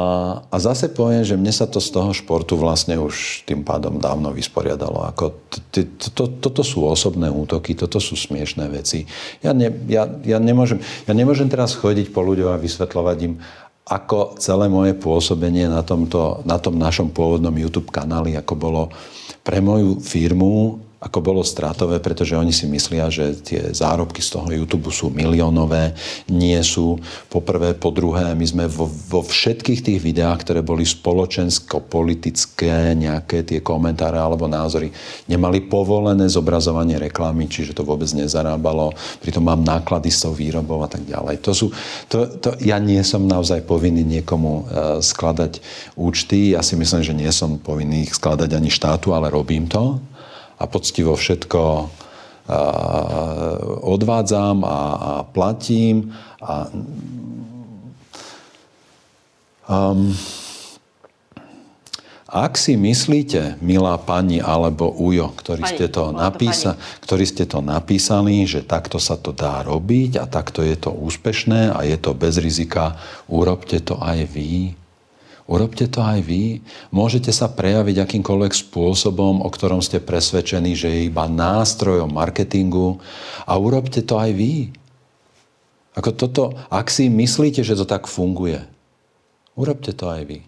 a 0.47 0.55
zase 0.59 0.87
poviem, 0.87 1.27
že 1.27 1.35
mne 1.35 1.51
sa 1.51 1.67
to 1.67 1.83
z 1.83 1.91
toho 1.91 2.15
športu 2.15 2.55
vlastne 2.55 2.95
už 2.95 3.43
tým 3.43 3.67
pádom 3.67 3.99
dávno 3.99 4.31
vysporiadalo. 4.31 5.03
Ako 5.11 5.35
t- 5.51 5.83
t- 5.83 6.11
to, 6.15 6.31
toto 6.39 6.63
sú 6.63 6.87
osobné 6.87 7.27
útoky, 7.27 7.75
toto 7.75 7.99
sú 7.99 8.15
smiešné 8.15 8.71
veci. 8.71 9.03
Ja, 9.43 9.51
ne, 9.51 9.67
ja, 9.91 10.07
ja, 10.23 10.39
nemôžem, 10.39 10.79
ja 11.07 11.11
nemôžem 11.11 11.51
teraz 11.51 11.75
chodiť 11.75 12.15
po 12.15 12.23
ľuďoch 12.23 12.55
a 12.55 12.59
vysvetľovať 12.63 13.17
im, 13.27 13.35
ako 13.83 14.39
celé 14.39 14.71
moje 14.71 14.95
pôsobenie 14.95 15.67
na, 15.67 15.83
tomto, 15.83 16.39
na 16.47 16.55
tom 16.55 16.79
našom 16.79 17.11
pôvodnom 17.11 17.55
YouTube 17.55 17.91
kanáli, 17.91 18.39
ako 18.39 18.53
bolo 18.55 18.81
pre 19.43 19.59
moju 19.59 19.99
firmu 19.99 20.87
ako 20.99 21.23
bolo 21.23 21.47
stratové, 21.47 22.03
pretože 22.03 22.35
oni 22.35 22.51
si 22.51 22.67
myslia, 22.67 23.07
že 23.07 23.31
tie 23.39 23.71
zárobky 23.71 24.19
z 24.19 24.35
toho 24.35 24.51
YouTube 24.51 24.91
sú 24.91 25.07
miliónové, 25.07 25.95
nie 26.27 26.59
sú. 26.59 26.99
Po 27.31 27.39
prvé, 27.39 27.71
po 27.71 27.95
druhé, 27.95 28.35
my 28.35 28.43
sme 28.43 28.67
vo, 28.67 28.91
vo 29.07 29.23
všetkých 29.23 29.79
tých 29.79 30.03
videách, 30.03 30.43
ktoré 30.43 30.59
boli 30.59 30.83
spoločensko-politické, 30.83 32.99
nejaké 32.99 33.47
tie 33.47 33.63
komentáre 33.63 34.19
alebo 34.19 34.51
názory, 34.51 34.91
nemali 35.31 35.71
povolené 35.71 36.27
zobrazovanie 36.27 36.99
reklamy, 36.99 37.47
čiže 37.47 37.79
to 37.79 37.87
vôbec 37.87 38.11
nezarábalo. 38.11 38.91
Pritom 39.23 39.47
mám 39.47 39.63
náklady 39.63 40.11
s 40.11 40.27
tou 40.27 40.35
výrobou 40.35 40.83
a 40.83 40.91
tak 40.91 41.07
ďalej. 41.07 41.39
To 41.47 41.55
sú, 41.55 41.71
to, 42.11 42.27
to, 42.43 42.59
ja 42.59 42.75
nie 42.75 42.99
som 43.07 43.23
naozaj 43.23 43.63
povinný 43.63 44.03
niekomu 44.03 44.51
uh, 44.51 44.63
skladať 44.99 45.63
účty. 45.95 46.51
Ja 46.51 46.59
si 46.59 46.75
myslím, 46.75 47.07
že 47.07 47.15
nie 47.15 47.31
som 47.31 47.55
povinný 47.55 48.03
ich 48.03 48.19
skladať 48.19 48.51
ani 48.51 48.67
štátu, 48.67 49.15
ale 49.15 49.31
robím 49.31 49.71
to 49.71 50.03
a 50.59 50.63
poctivo 50.67 51.15
všetko 51.15 51.61
odvádzam 53.85 54.65
a, 54.65 54.79
a 54.97 55.11
platím. 55.23 56.17
A, 56.41 56.65
um, 59.69 60.09
ak 62.29 62.61
si 62.61 62.77
myslíte, 62.77 63.57
milá 63.57 63.97
pani 63.97 64.37
alebo 64.37 64.85
ujo, 64.93 65.33
ktorí, 65.33 65.65
pani, 65.65 65.73
ste 65.73 65.85
to 65.89 66.13
napísa- 66.13 66.77
to 66.77 67.09
ktorí 67.09 67.25
ste 67.25 67.45
to 67.49 67.59
napísali, 67.61 68.45
že 68.45 68.61
takto 68.61 69.01
sa 69.01 69.17
to 69.17 69.33
dá 69.33 69.65
robiť 69.65 70.21
a 70.21 70.29
takto 70.29 70.61
je 70.61 70.77
to 70.77 70.93
úspešné 70.93 71.73
a 71.73 71.81
je 71.85 71.97
to 71.97 72.13
bez 72.13 72.37
rizika, 72.37 73.01
urobte 73.25 73.81
to 73.81 73.97
aj 73.97 74.29
vy. 74.29 74.77
Urobte 75.49 75.89
to 75.89 76.05
aj 76.05 76.21
vy. 76.21 76.61
Môžete 76.93 77.33
sa 77.33 77.49
prejaviť 77.49 78.05
akýmkoľvek 78.05 78.53
spôsobom, 78.53 79.41
o 79.41 79.49
ktorom 79.49 79.81
ste 79.81 79.97
presvedčení, 79.97 80.77
že 80.77 80.93
je 80.93 81.09
iba 81.09 81.25
nástrojom 81.25 82.13
marketingu 82.13 83.01
a 83.49 83.57
urobte 83.57 84.05
to 84.05 84.21
aj 84.21 84.29
vy. 84.37 84.69
Ako 85.97 86.13
toto, 86.13 86.53
ak 86.69 86.93
si 86.93 87.09
myslíte, 87.09 87.65
že 87.65 87.73
to 87.73 87.89
tak 87.89 88.05
funguje, 88.05 88.61
urobte 89.57 89.89
to 89.89 90.05
aj 90.05 90.21
vy. 90.29 90.45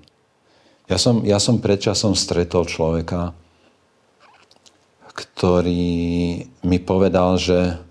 Ja 0.86 1.02
som, 1.02 1.26
ja 1.26 1.41
som 1.41 1.57
predčasom 1.57 2.14
stretol 2.14 2.69
človeka, 2.69 3.34
ktorý 5.18 6.45
mi 6.61 6.78
povedal, 6.78 7.41
že 7.41 7.82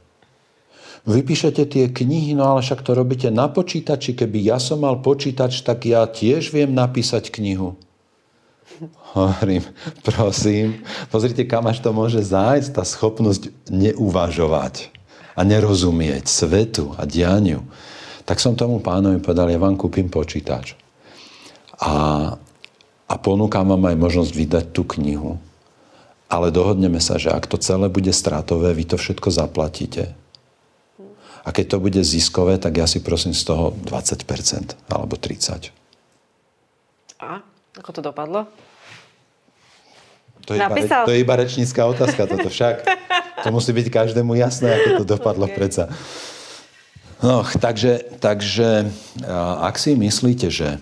Vypíšete 1.08 1.64
tie 1.64 1.88
knihy, 1.88 2.36
no 2.36 2.44
ale 2.44 2.60
však 2.60 2.84
to 2.84 2.92
robíte 2.92 3.32
na 3.32 3.48
počítači. 3.48 4.12
Keby 4.12 4.52
ja 4.52 4.58
som 4.60 4.84
mal 4.84 5.00
počítač, 5.00 5.64
tak 5.64 5.88
ja 5.88 6.04
tiež 6.04 6.52
viem 6.52 6.76
napísať 6.76 7.32
knihu. 7.32 7.76
Hovorím, 9.16 9.64
prosím, 10.06 10.80
pozrite, 11.08 11.44
kam 11.44 11.66
až 11.66 11.82
to 11.82 11.90
môže 11.90 12.20
zájsť, 12.22 12.70
tá 12.72 12.84
schopnosť 12.86 13.50
neuvažovať 13.68 14.92
a 15.34 15.40
nerozumieť 15.42 16.28
svetu 16.28 16.94
a 16.96 17.04
dianiu. 17.08 17.64
Tak 18.28 18.38
som 18.38 18.54
tomu 18.54 18.78
pánovi 18.78 19.18
povedal, 19.18 19.50
ja 19.50 19.58
vám 19.58 19.74
kúpim 19.74 20.06
počítač. 20.06 20.78
A, 21.80 21.92
a 23.08 23.14
ponúkam 23.18 23.66
vám 23.66 23.90
aj 23.90 23.96
možnosť 23.98 24.32
vydať 24.36 24.64
tú 24.70 24.84
knihu. 24.96 25.40
Ale 26.30 26.54
dohodneme 26.54 27.02
sa, 27.02 27.18
že 27.18 27.34
ak 27.34 27.50
to 27.50 27.58
celé 27.58 27.90
bude 27.90 28.14
stratové, 28.14 28.70
vy 28.70 28.84
to 28.86 28.96
všetko 29.00 29.34
zaplatíte. 29.34 30.14
A 31.40 31.48
keď 31.50 31.76
to 31.76 31.76
bude 31.80 32.00
ziskové, 32.04 32.60
tak 32.60 32.76
ja 32.76 32.86
si 32.86 33.00
prosím 33.00 33.32
z 33.32 33.48
toho 33.48 33.72
20% 33.88 34.76
alebo 34.92 35.16
30%. 35.16 35.72
A 37.20 37.44
ako 37.76 37.90
to 37.96 38.00
dopadlo? 38.00 38.48
To 40.48 40.56
je, 40.56 40.60
Napísal. 40.60 41.04
iba, 41.04 41.06
to 41.06 41.12
je 41.12 41.22
iba 41.22 41.34
rečnícká 41.36 41.84
otázka, 41.84 42.26
toto 42.26 42.48
však. 42.48 42.82
To 43.44 43.48
musí 43.52 43.72
byť 43.72 43.86
každému 43.88 44.36
jasné, 44.36 44.68
ako 44.72 44.88
to 45.00 45.04
dopadlo 45.16 45.48
okay. 45.48 45.56
predsa. 45.56 45.84
No, 47.20 47.44
takže, 47.44 48.16
takže 48.16 48.88
ak 49.60 49.76
si 49.76 49.92
myslíte, 49.92 50.48
že 50.48 50.80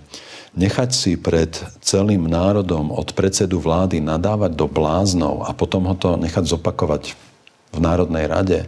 nechať 0.54 0.90
si 0.94 1.12
pred 1.18 1.50
celým 1.82 2.30
národom 2.30 2.94
od 2.94 3.10
predsedu 3.14 3.58
vlády 3.58 3.98
nadávať 3.98 4.54
do 4.54 4.70
bláznov 4.70 5.46
a 5.46 5.50
potom 5.54 5.86
ho 5.90 5.94
to 5.98 6.14
nechať 6.14 6.46
zopakovať 6.46 7.18
v 7.74 7.78
Národnej 7.78 8.26
rade 8.30 8.64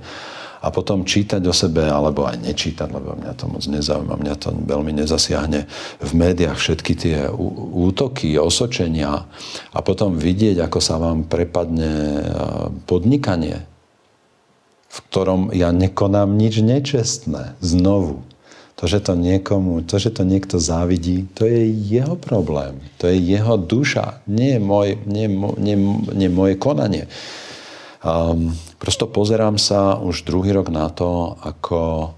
a 0.60 0.68
potom 0.68 1.08
čítať 1.08 1.40
o 1.48 1.54
sebe, 1.56 1.88
alebo 1.88 2.28
aj 2.28 2.44
nečítať, 2.44 2.88
lebo 2.92 3.16
mňa 3.16 3.32
to 3.32 3.44
moc 3.48 3.64
nezaujíma, 3.64 4.20
mňa 4.20 4.34
to 4.36 4.48
veľmi 4.52 4.92
nezasiahne 4.92 5.64
v 6.04 6.12
médiách 6.12 6.60
všetky 6.60 6.92
tie 6.92 7.16
útoky, 7.72 8.36
osočenia 8.36 9.24
a 9.72 9.78
potom 9.80 10.20
vidieť, 10.20 10.60
ako 10.60 10.78
sa 10.84 11.00
vám 11.00 11.24
prepadne 11.24 12.24
podnikanie, 12.84 13.64
v 14.90 14.98
ktorom 15.08 15.54
ja 15.56 15.72
nekonám 15.72 16.36
nič 16.36 16.60
nečestné. 16.60 17.56
Znovu. 17.64 18.26
To, 18.80 18.88
že 18.88 19.04
to 19.04 19.12
niekomu, 19.12 19.84
to, 19.84 20.00
že 20.00 20.16
to 20.16 20.24
niekto 20.24 20.56
závidí, 20.56 21.28
to 21.36 21.44
je 21.44 21.68
jeho 21.68 22.16
problém. 22.16 22.80
To 22.96 23.12
je 23.12 23.16
jeho 23.20 23.60
duša, 23.60 24.24
nie, 24.24 24.56
môj, 24.56 24.96
nie, 25.04 25.28
nie, 25.60 25.76
nie 26.16 26.28
moje 26.32 26.56
konanie. 26.56 27.04
Um, 28.00 28.56
prosto 28.80 29.04
pozerám 29.04 29.60
sa 29.60 30.00
už 30.00 30.24
druhý 30.24 30.56
rok 30.56 30.72
na 30.72 30.88
to, 30.88 31.36
ako, 31.44 32.16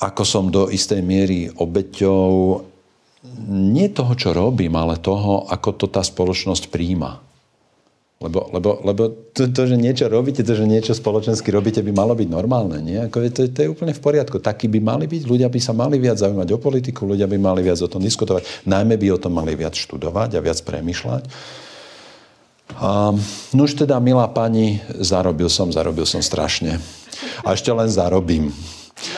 ako 0.00 0.22
som 0.24 0.48
do 0.48 0.72
istej 0.72 1.04
miery 1.04 1.52
obeťou 1.52 2.64
nie 3.52 3.92
toho, 3.92 4.12
čo 4.16 4.32
robím, 4.32 4.74
ale 4.80 4.96
toho, 4.96 5.44
ako 5.44 5.76
to 5.76 5.86
tá 5.92 6.00
spoločnosť 6.00 6.72
príjma. 6.72 7.20
Lebo, 8.22 8.48
lebo, 8.54 8.70
lebo 8.86 9.02
to, 9.34 9.50
to, 9.50 9.62
že 9.66 9.74
niečo 9.74 10.06
robíte, 10.06 10.46
to, 10.46 10.54
že 10.54 10.62
niečo 10.62 10.94
spoločensky 10.94 11.50
robíte, 11.50 11.82
by 11.82 11.90
malo 11.90 12.14
byť 12.14 12.28
normálne. 12.30 12.78
Nie? 12.78 13.10
Ako 13.10 13.18
je, 13.18 13.30
to, 13.34 13.40
to 13.50 13.58
je 13.66 13.68
úplne 13.68 13.90
v 13.90 13.98
poriadku. 13.98 14.38
Takí 14.38 14.70
by 14.70 14.78
mali 14.78 15.04
byť, 15.10 15.26
ľudia 15.26 15.50
by 15.50 15.58
sa 15.58 15.74
mali 15.74 15.98
viac 15.98 16.22
zaujímať 16.22 16.48
o 16.54 16.58
politiku, 16.62 17.02
ľudia 17.02 17.26
by 17.26 17.38
mali 17.42 17.66
viac 17.66 17.82
o 17.82 17.90
tom 17.90 17.98
diskutovať, 17.98 18.62
najmä 18.64 18.94
by 18.94 19.06
o 19.10 19.18
tom 19.18 19.34
mali 19.34 19.58
viac 19.58 19.74
študovať 19.74 20.38
a 20.38 20.40
viac 20.40 20.58
premyšľať. 20.62 21.22
A, 22.78 23.12
no 23.52 23.60
už 23.64 23.84
teda, 23.84 23.98
milá 23.98 24.28
pani, 24.30 24.80
zarobil 25.00 25.50
som, 25.52 25.68
zarobil 25.68 26.06
som 26.06 26.22
strašne. 26.24 26.78
A 27.44 27.56
ešte 27.56 27.72
len 27.72 27.90
zarobím. 27.90 28.54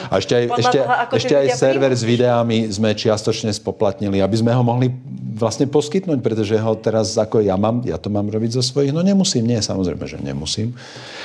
A 0.09 0.17
ešte 0.17 0.33
aj, 0.33 0.45
ešte, 0.59 0.79
ešte 1.13 1.35
aj 1.37 1.47
server 1.61 1.93
s 1.93 2.05
videami 2.07 2.73
sme 2.73 2.97
čiastočne 2.97 3.53
spoplatnili, 3.53 4.25
aby 4.25 4.37
sme 4.41 4.57
ho 4.57 4.65
mohli 4.65 4.89
vlastne 5.35 5.67
poskytnúť, 5.69 6.23
pretože 6.23 6.55
ho 6.57 6.73
teraz 6.79 7.19
ako 7.19 7.43
ja 7.43 7.59
mám, 7.59 7.83
ja 7.85 7.99
to 7.99 8.09
mám 8.09 8.31
robiť 8.31 8.57
zo 8.57 8.63
svojich, 8.63 8.95
no 8.95 9.03
nemusím, 9.03 9.45
nie, 9.45 9.61
samozrejme, 9.61 10.05
že 10.07 10.19
nemusím. 10.23 10.73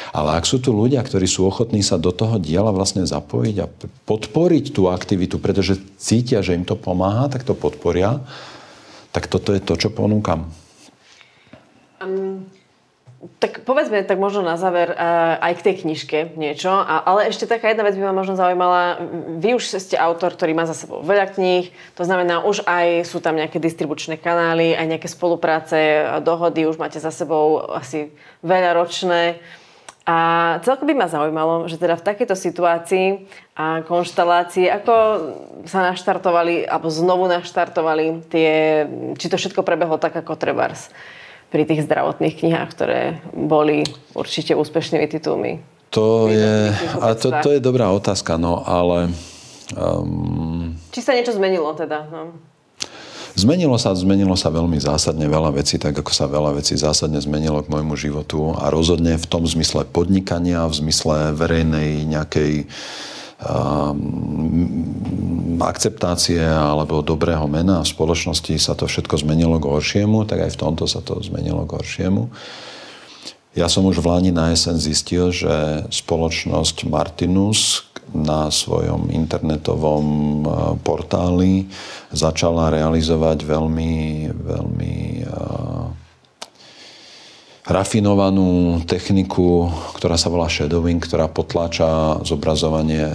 Ale 0.10 0.36
ak 0.36 0.50
sú 0.50 0.58
tu 0.58 0.74
ľudia, 0.74 1.00
ktorí 1.06 1.30
sú 1.30 1.46
ochotní 1.46 1.86
sa 1.86 2.02
do 2.02 2.10
toho 2.10 2.42
diela 2.42 2.74
vlastne 2.74 3.06
zapojiť 3.06 3.56
a 3.62 3.70
podporiť 4.10 4.66
tú 4.74 4.90
aktivitu, 4.90 5.38
pretože 5.38 5.78
cítia, 6.02 6.42
že 6.42 6.58
im 6.58 6.66
to 6.66 6.74
pomáha, 6.74 7.30
tak 7.30 7.46
to 7.46 7.54
podporia, 7.54 8.18
tak 9.14 9.30
toto 9.30 9.54
je 9.54 9.62
to, 9.62 9.78
čo 9.78 9.94
ponúkam. 9.94 10.50
Um, 12.00 12.48
tak 13.44 13.68
povedzme 13.68 14.00
tak 14.08 14.16
možno 14.16 14.40
na 14.40 14.56
záver 14.56 14.96
uh, 14.96 15.36
aj 15.44 15.60
k 15.60 15.66
tej 15.68 15.76
knižke 15.84 16.40
niečo, 16.40 16.72
a, 16.72 17.04
ale 17.04 17.28
ešte 17.28 17.52
taká 17.52 17.68
jedna 17.68 17.84
vec 17.84 18.00
by 18.00 18.08
ma 18.08 18.16
možno 18.16 18.40
zaujímala. 18.40 19.04
Vy 19.44 19.60
už 19.60 19.76
ste 19.76 20.00
autor, 20.00 20.40
ktorý 20.40 20.56
má 20.56 20.64
za 20.64 20.72
sebou 20.72 21.04
veľa 21.04 21.36
kníh, 21.36 21.68
to 22.00 22.08
znamená 22.08 22.48
už 22.48 22.64
aj 22.64 23.04
sú 23.04 23.20
tam 23.20 23.36
nejaké 23.36 23.60
distribučné 23.60 24.16
kanály, 24.16 24.72
aj 24.72 24.88
nejaké 24.88 25.12
spolupráce, 25.12 26.08
dohody, 26.24 26.64
už 26.64 26.80
máte 26.80 27.04
za 27.04 27.12
sebou 27.12 27.68
asi 27.76 28.08
veľa 28.40 28.80
ročné. 28.80 29.44
A 30.08 30.18
celkom 30.64 30.88
by 30.88 30.96
ma 30.96 31.12
zaujímalo, 31.12 31.68
že 31.68 31.78
teda 31.78 32.00
v 32.00 32.08
takejto 32.08 32.34
situácii 32.34 33.30
a 33.54 33.84
konštalácii, 33.84 34.66
ako 34.72 34.94
sa 35.68 35.92
naštartovali, 35.92 36.66
alebo 36.66 36.88
znovu 36.88 37.28
naštartovali 37.28 38.26
tie, 38.32 38.88
či 39.20 39.28
to 39.28 39.36
všetko 39.36 39.62
prebehlo 39.62 40.00
tak, 40.00 40.16
ako 40.16 40.40
trebárs 40.40 40.88
pri 41.50 41.66
tých 41.66 41.86
zdravotných 41.90 42.38
knihách, 42.38 42.70
ktoré 42.74 43.02
boli 43.34 43.86
určite 44.14 44.54
úspešnými 44.54 45.10
titulmi? 45.10 45.62
To 45.90 46.30
je, 46.30 46.70
a 47.02 47.18
to, 47.18 47.34
to 47.42 47.50
je 47.58 47.60
dobrá 47.60 47.90
otázka, 47.90 48.38
no 48.38 48.62
ale... 48.62 49.10
Um, 49.74 50.78
Či 50.94 51.02
sa 51.02 51.18
niečo 51.18 51.34
zmenilo 51.34 51.74
teda? 51.74 52.06
No. 52.14 52.38
Zmenilo 53.34 53.78
sa, 53.82 53.94
zmenilo 53.98 54.38
sa 54.38 54.54
veľmi 54.54 54.78
zásadne 54.78 55.26
veľa 55.26 55.58
vecí, 55.58 55.82
tak 55.82 55.98
ako 55.98 56.12
sa 56.14 56.30
veľa 56.30 56.62
vecí 56.62 56.78
zásadne 56.78 57.18
zmenilo 57.22 57.62
k 57.66 57.72
môjmu 57.72 57.98
životu 57.98 58.54
a 58.58 58.70
rozhodne 58.70 59.18
v 59.18 59.26
tom 59.26 59.46
zmysle 59.46 59.86
podnikania, 59.90 60.66
v 60.70 60.78
zmysle 60.86 61.34
verejnej 61.34 62.06
nejakej 62.06 62.66
um, 62.66 63.19
akceptácie 65.60 66.44
alebo 66.44 67.00
dobrého 67.00 67.48
mena 67.48 67.84
v 67.84 67.92
spoločnosti 67.92 68.56
sa 68.60 68.76
to 68.76 68.88
všetko 68.88 69.24
zmenilo 69.24 69.60
k 69.60 69.70
horšiemu, 69.72 70.28
tak 70.28 70.44
aj 70.44 70.52
v 70.56 70.60
tomto 70.60 70.86
sa 70.88 71.00
to 71.00 71.20
zmenilo 71.24 71.64
k 71.64 71.80
horšiemu. 71.80 72.28
Ja 73.58 73.66
som 73.66 73.88
už 73.90 74.00
v 74.00 74.08
Lani 74.08 74.32
na 74.32 74.54
jesen 74.54 74.78
zistil, 74.78 75.34
že 75.34 75.84
spoločnosť 75.90 76.86
Martinus 76.86 77.90
na 78.14 78.50
svojom 78.50 79.10
internetovom 79.14 80.06
e, 80.06 80.46
portáli 80.82 81.66
začala 82.10 82.74
realizovať 82.74 83.46
veľmi, 83.46 83.94
veľmi 84.34 84.96
rafinovanú 87.70 88.82
techniku, 88.90 89.70
ktorá 89.94 90.18
sa 90.18 90.34
volá 90.34 90.50
shadowing, 90.50 90.98
ktorá 90.98 91.30
potláča 91.30 92.18
zobrazovanie 92.26 93.06
e, 93.06 93.14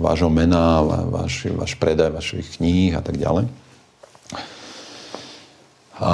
vášho 0.00 0.32
mena, 0.32 0.80
váš, 1.12 1.52
váš 1.52 1.76
predaj 1.76 2.16
vašich 2.16 2.56
kníh 2.56 2.96
a 2.96 3.04
tak 3.04 3.20
ďalej. 3.20 3.44
A 6.00 6.12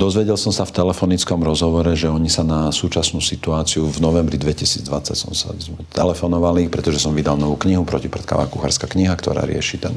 dozvedel 0.00 0.40
som 0.40 0.50
sa 0.50 0.64
v 0.64 0.72
telefonickom 0.72 1.44
rozhovore, 1.44 1.92
že 1.92 2.08
oni 2.08 2.32
sa 2.32 2.40
na 2.40 2.72
súčasnú 2.72 3.20
situáciu 3.20 3.84
v 3.92 4.00
novembri 4.00 4.40
2020 4.40 5.12
som 5.12 5.32
sa 5.36 5.52
telefonovali, 5.92 6.72
pretože 6.72 7.04
som 7.04 7.12
vydal 7.12 7.36
novú 7.36 7.60
knihu, 7.60 7.84
protipredkavá 7.84 8.48
kuchárska 8.48 8.88
kniha, 8.88 9.12
ktorá 9.12 9.44
rieši 9.44 9.76
ten 9.76 9.94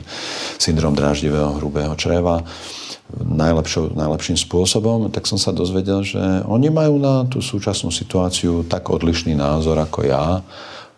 syndrom 0.59 0.91
dráždivého 0.91 1.55
hrubého 1.55 1.95
čreva 1.95 2.43
najlepším 3.97 4.37
spôsobom, 4.37 5.09
tak 5.09 5.25
som 5.25 5.41
sa 5.41 5.49
dozvedel, 5.49 6.05
že 6.05 6.21
oni 6.45 6.69
majú 6.69 7.01
na 7.01 7.25
tú 7.25 7.41
súčasnú 7.41 7.89
situáciu 7.89 8.65
tak 8.69 8.85
odlišný 8.85 9.33
názor 9.33 9.81
ako 9.81 10.05
ja, 10.05 10.45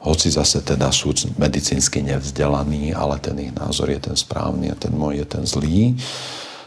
hoci 0.01 0.33
zase 0.33 0.65
teda 0.65 0.89
sú 0.89 1.13
medicínsky 1.37 2.01
nevzdelaní, 2.01 2.91
ale 2.91 3.21
ten 3.21 3.37
ich 3.37 3.53
názor 3.53 3.93
je 3.93 4.01
ten 4.01 4.17
správny 4.17 4.73
a 4.73 4.75
ten 4.75 4.91
môj 4.91 5.21
je 5.21 5.25
ten 5.29 5.43
zlý, 5.45 5.93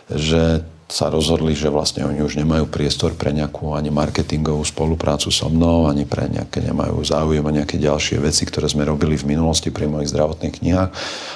že 0.07 0.63
sa 0.85 1.09
rozhodli, 1.09 1.57
že 1.57 1.73
vlastne 1.73 2.05
oni 2.05 2.21
už 2.21 2.37
nemajú 2.37 2.69
priestor 2.69 3.17
pre 3.17 3.33
nejakú 3.33 3.73
ani 3.73 3.89
marketingovú 3.89 4.61
spoluprácu 4.69 5.33
so 5.33 5.49
mnou, 5.49 5.89
ani 5.89 6.05
pre 6.05 6.29
nejaké 6.29 6.61
nemajú 6.61 7.01
záujem 7.01 7.41
o 7.41 7.55
nejaké 7.55 7.81
ďalšie 7.81 8.21
veci, 8.21 8.45
ktoré 8.45 8.69
sme 8.69 8.85
robili 8.85 9.17
v 9.17 9.33
minulosti 9.33 9.73
pri 9.73 9.89
mojich 9.89 10.13
zdravotných 10.13 10.57
knihách. 10.61 10.91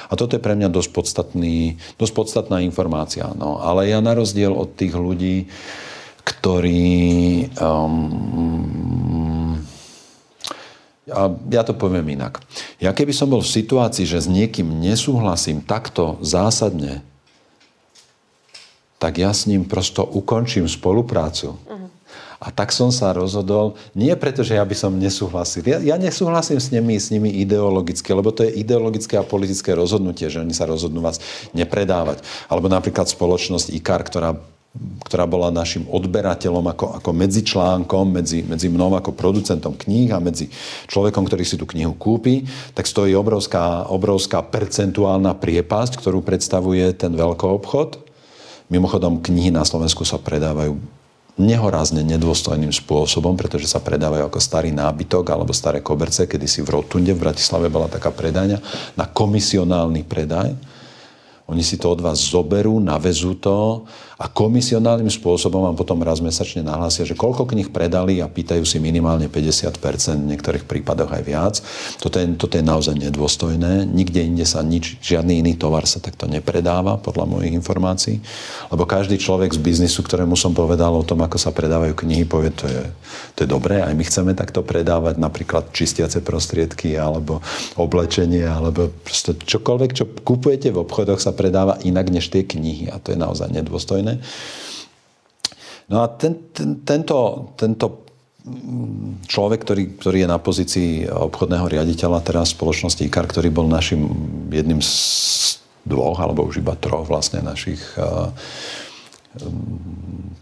A 0.09 0.13
toto 0.13 0.37
je 0.37 0.43
pre 0.43 0.53
mňa 0.53 0.69
dosť, 0.69 0.89
podstatný, 0.93 1.81
dosť 1.97 2.13
podstatná 2.13 2.61
informácia. 2.61 3.25
No. 3.33 3.57
Ale 3.57 3.89
ja 3.89 3.97
na 4.05 4.13
rozdiel 4.13 4.53
od 4.53 4.69
tých 4.77 4.93
ľudí, 4.93 5.49
ktorí... 6.21 7.49
Um, 7.57 9.57
ja, 11.09 11.25
ja 11.33 11.65
to 11.65 11.73
poviem 11.73 12.13
inak. 12.13 12.37
Ja 12.77 12.93
keby 12.93 13.17
som 13.17 13.33
bol 13.33 13.41
v 13.41 13.49
situácii, 13.49 14.05
že 14.05 14.21
s 14.21 14.29
niekým 14.29 14.77
nesúhlasím 14.77 15.65
takto 15.65 16.21
zásadne, 16.21 17.01
tak 18.99 19.17
ja 19.17 19.31
s 19.31 19.47
ním 19.47 19.63
prosto 19.63 20.03
ukončím 20.03 20.67
spoluprácu. 20.67 21.55
Uh-huh. 21.55 21.87
A 22.39 22.55
tak 22.55 22.71
som 22.71 22.87
sa 22.87 23.11
rozhodol, 23.11 23.75
nie 23.95 24.11
preto, 24.15 24.43
že 24.47 24.55
ja 24.55 24.63
by 24.63 24.75
som 24.75 24.95
nesúhlasil. 24.95 25.63
Ja, 25.67 25.79
ja 25.79 25.95
nesúhlasím 25.99 26.59
s 26.59 26.71
nimi, 26.71 26.95
s 26.95 27.11
nimi 27.11 27.31
ideologicky, 27.43 28.11
lebo 28.15 28.31
to 28.31 28.47
je 28.47 28.59
ideologické 28.59 29.19
a 29.19 29.27
politické 29.27 29.75
rozhodnutie, 29.75 30.31
že 30.31 30.39
oni 30.39 30.55
sa 30.55 30.67
rozhodnú 30.67 31.03
vás 31.03 31.19
nepredávať. 31.51 32.23
Alebo 32.51 32.71
napríklad 32.71 33.11
spoločnosť 33.11 33.75
IKAR, 33.75 34.03
ktorá 34.07 34.39
ktorá 35.09 35.25
bola 35.25 35.49
našim 35.49 35.89
odberateľom 35.89 36.61
ako, 36.77 37.01
ako 37.01 37.09
medzičlánkom 37.09 38.05
medzi, 38.13 38.45
medzi 38.45 38.69
mnou 38.69 38.93
ako 38.93 39.17
producentom 39.17 39.73
kníh 39.73 40.13
a 40.13 40.21
medzi 40.21 40.45
človekom, 40.85 41.25
ktorý 41.25 41.41
si 41.41 41.57
tú 41.57 41.65
knihu 41.65 41.97
kúpi, 41.97 42.45
tak 42.77 42.85
stojí 42.85 43.17
obrovská, 43.17 43.89
obrovská 43.89 44.45
percentuálna 44.45 45.33
priepasť, 45.41 45.97
ktorú 45.97 46.21
predstavuje 46.21 46.85
ten 46.93 47.17
obchod. 47.17 48.08
Mimochodom, 48.69 49.17
knihy 49.25 49.49
na 49.49 49.65
Slovensku 49.65 50.05
sa 50.05 50.21
predávajú 50.21 50.77
nehorázne 51.39 52.05
nedôstojným 52.05 52.69
spôsobom, 52.69 53.33
pretože 53.33 53.65
sa 53.65 53.81
predávajú 53.81 54.29
ako 54.29 54.39
starý 54.43 54.69
nábytok 54.75 55.25
alebo 55.31 55.55
staré 55.55 55.81
koberce. 55.81 56.29
Kedy 56.29 56.45
si 56.45 56.59
v 56.61 56.77
Rotunde 56.77 57.15
v 57.15 57.23
Bratislave 57.25 57.71
bola 57.71 57.89
taká 57.89 58.13
predajňa 58.13 58.59
na 58.93 59.05
komisionálny 59.09 60.05
predaj. 60.05 60.53
Oni 61.49 61.65
si 61.65 61.81
to 61.81 61.97
od 61.97 62.05
vás 62.05 62.21
zoberú, 62.21 62.77
navezú 62.77 63.33
to 63.41 63.89
a 64.19 64.27
komisionálnym 64.27 65.07
spôsobom 65.07 65.63
vám 65.63 65.79
potom 65.79 66.03
raz 66.03 66.19
mesačne 66.19 66.59
nahlásia, 66.59 67.07
že 67.07 67.15
koľko 67.15 67.47
knih 67.47 67.71
predali 67.71 68.19
a 68.19 68.27
pýtajú 68.27 68.67
si 68.67 68.75
minimálne 68.75 69.31
50%, 69.31 69.79
v 70.19 70.35
niektorých 70.35 70.67
prípadoch 70.67 71.07
aj 71.07 71.23
viac. 71.23 71.55
Toto 72.03 72.19
je, 72.19 72.27
toto 72.35 72.59
je 72.59 72.63
naozaj 72.67 72.99
nedôstojné. 72.99 73.87
Nikde 73.87 74.19
inde 74.19 74.43
sa 74.43 74.59
nič, 74.59 74.99
žiadny 74.99 75.39
iný 75.39 75.55
tovar 75.55 75.87
sa 75.87 76.03
takto 76.03 76.27
nepredáva, 76.27 76.99
podľa 76.99 77.31
mojich 77.31 77.55
informácií. 77.55 78.19
Lebo 78.67 78.83
každý 78.83 79.15
človek 79.15 79.55
z 79.55 79.63
biznisu, 79.63 80.03
ktorému 80.03 80.35
som 80.35 80.51
povedal 80.51 80.91
o 80.91 81.07
tom, 81.07 81.23
ako 81.23 81.39
sa 81.39 81.55
predávajú 81.55 81.95
knihy, 82.03 82.27
povie, 82.27 82.51
to 82.51 82.67
je, 82.67 82.83
to 83.39 83.47
je 83.47 83.47
dobré, 83.47 83.79
aj 83.79 83.95
my 83.95 84.03
chceme 84.03 84.31
takto 84.35 84.67
predávať, 84.67 85.15
napríklad 85.15 85.71
čistiace 85.71 86.19
prostriedky, 86.19 86.99
alebo 86.99 87.39
oblečenie, 87.79 88.43
alebo 88.43 88.91
čokoľvek, 89.47 89.91
čo 89.95 90.03
kupujete 90.27 90.75
v 90.75 90.83
obchodoch, 90.83 91.23
sa 91.23 91.31
predáva 91.31 91.79
inak 91.87 92.11
než 92.11 92.27
tie 92.27 92.43
knihy. 92.43 92.91
A 92.91 92.99
to 92.99 93.15
je 93.15 93.17
naozaj 93.17 93.47
nedôstojné 93.55 94.08
spoločné. 94.09 95.87
No 95.89 96.05
a 96.05 96.07
ten, 96.13 96.53
ten, 96.53 96.69
tento, 96.85 97.49
tento 97.57 98.05
človek, 99.25 99.59
ktorý, 99.65 99.83
ktorý 99.97 100.17
je 100.25 100.29
na 100.29 100.39
pozícii 100.41 100.89
obchodného 101.09 101.65
riaditeľa 101.69 102.21
teraz 102.21 102.53
spoločnosti 102.53 103.01
IKAR, 103.05 103.25
ktorý 103.25 103.49
bol 103.49 103.65
našim 103.69 104.09
jedným 104.49 104.81
z 104.81 105.57
dvoch, 105.85 106.17
alebo 106.21 106.45
už 106.45 106.61
iba 106.61 106.77
troch 106.77 107.09
vlastne 107.09 107.41
našich 107.41 107.81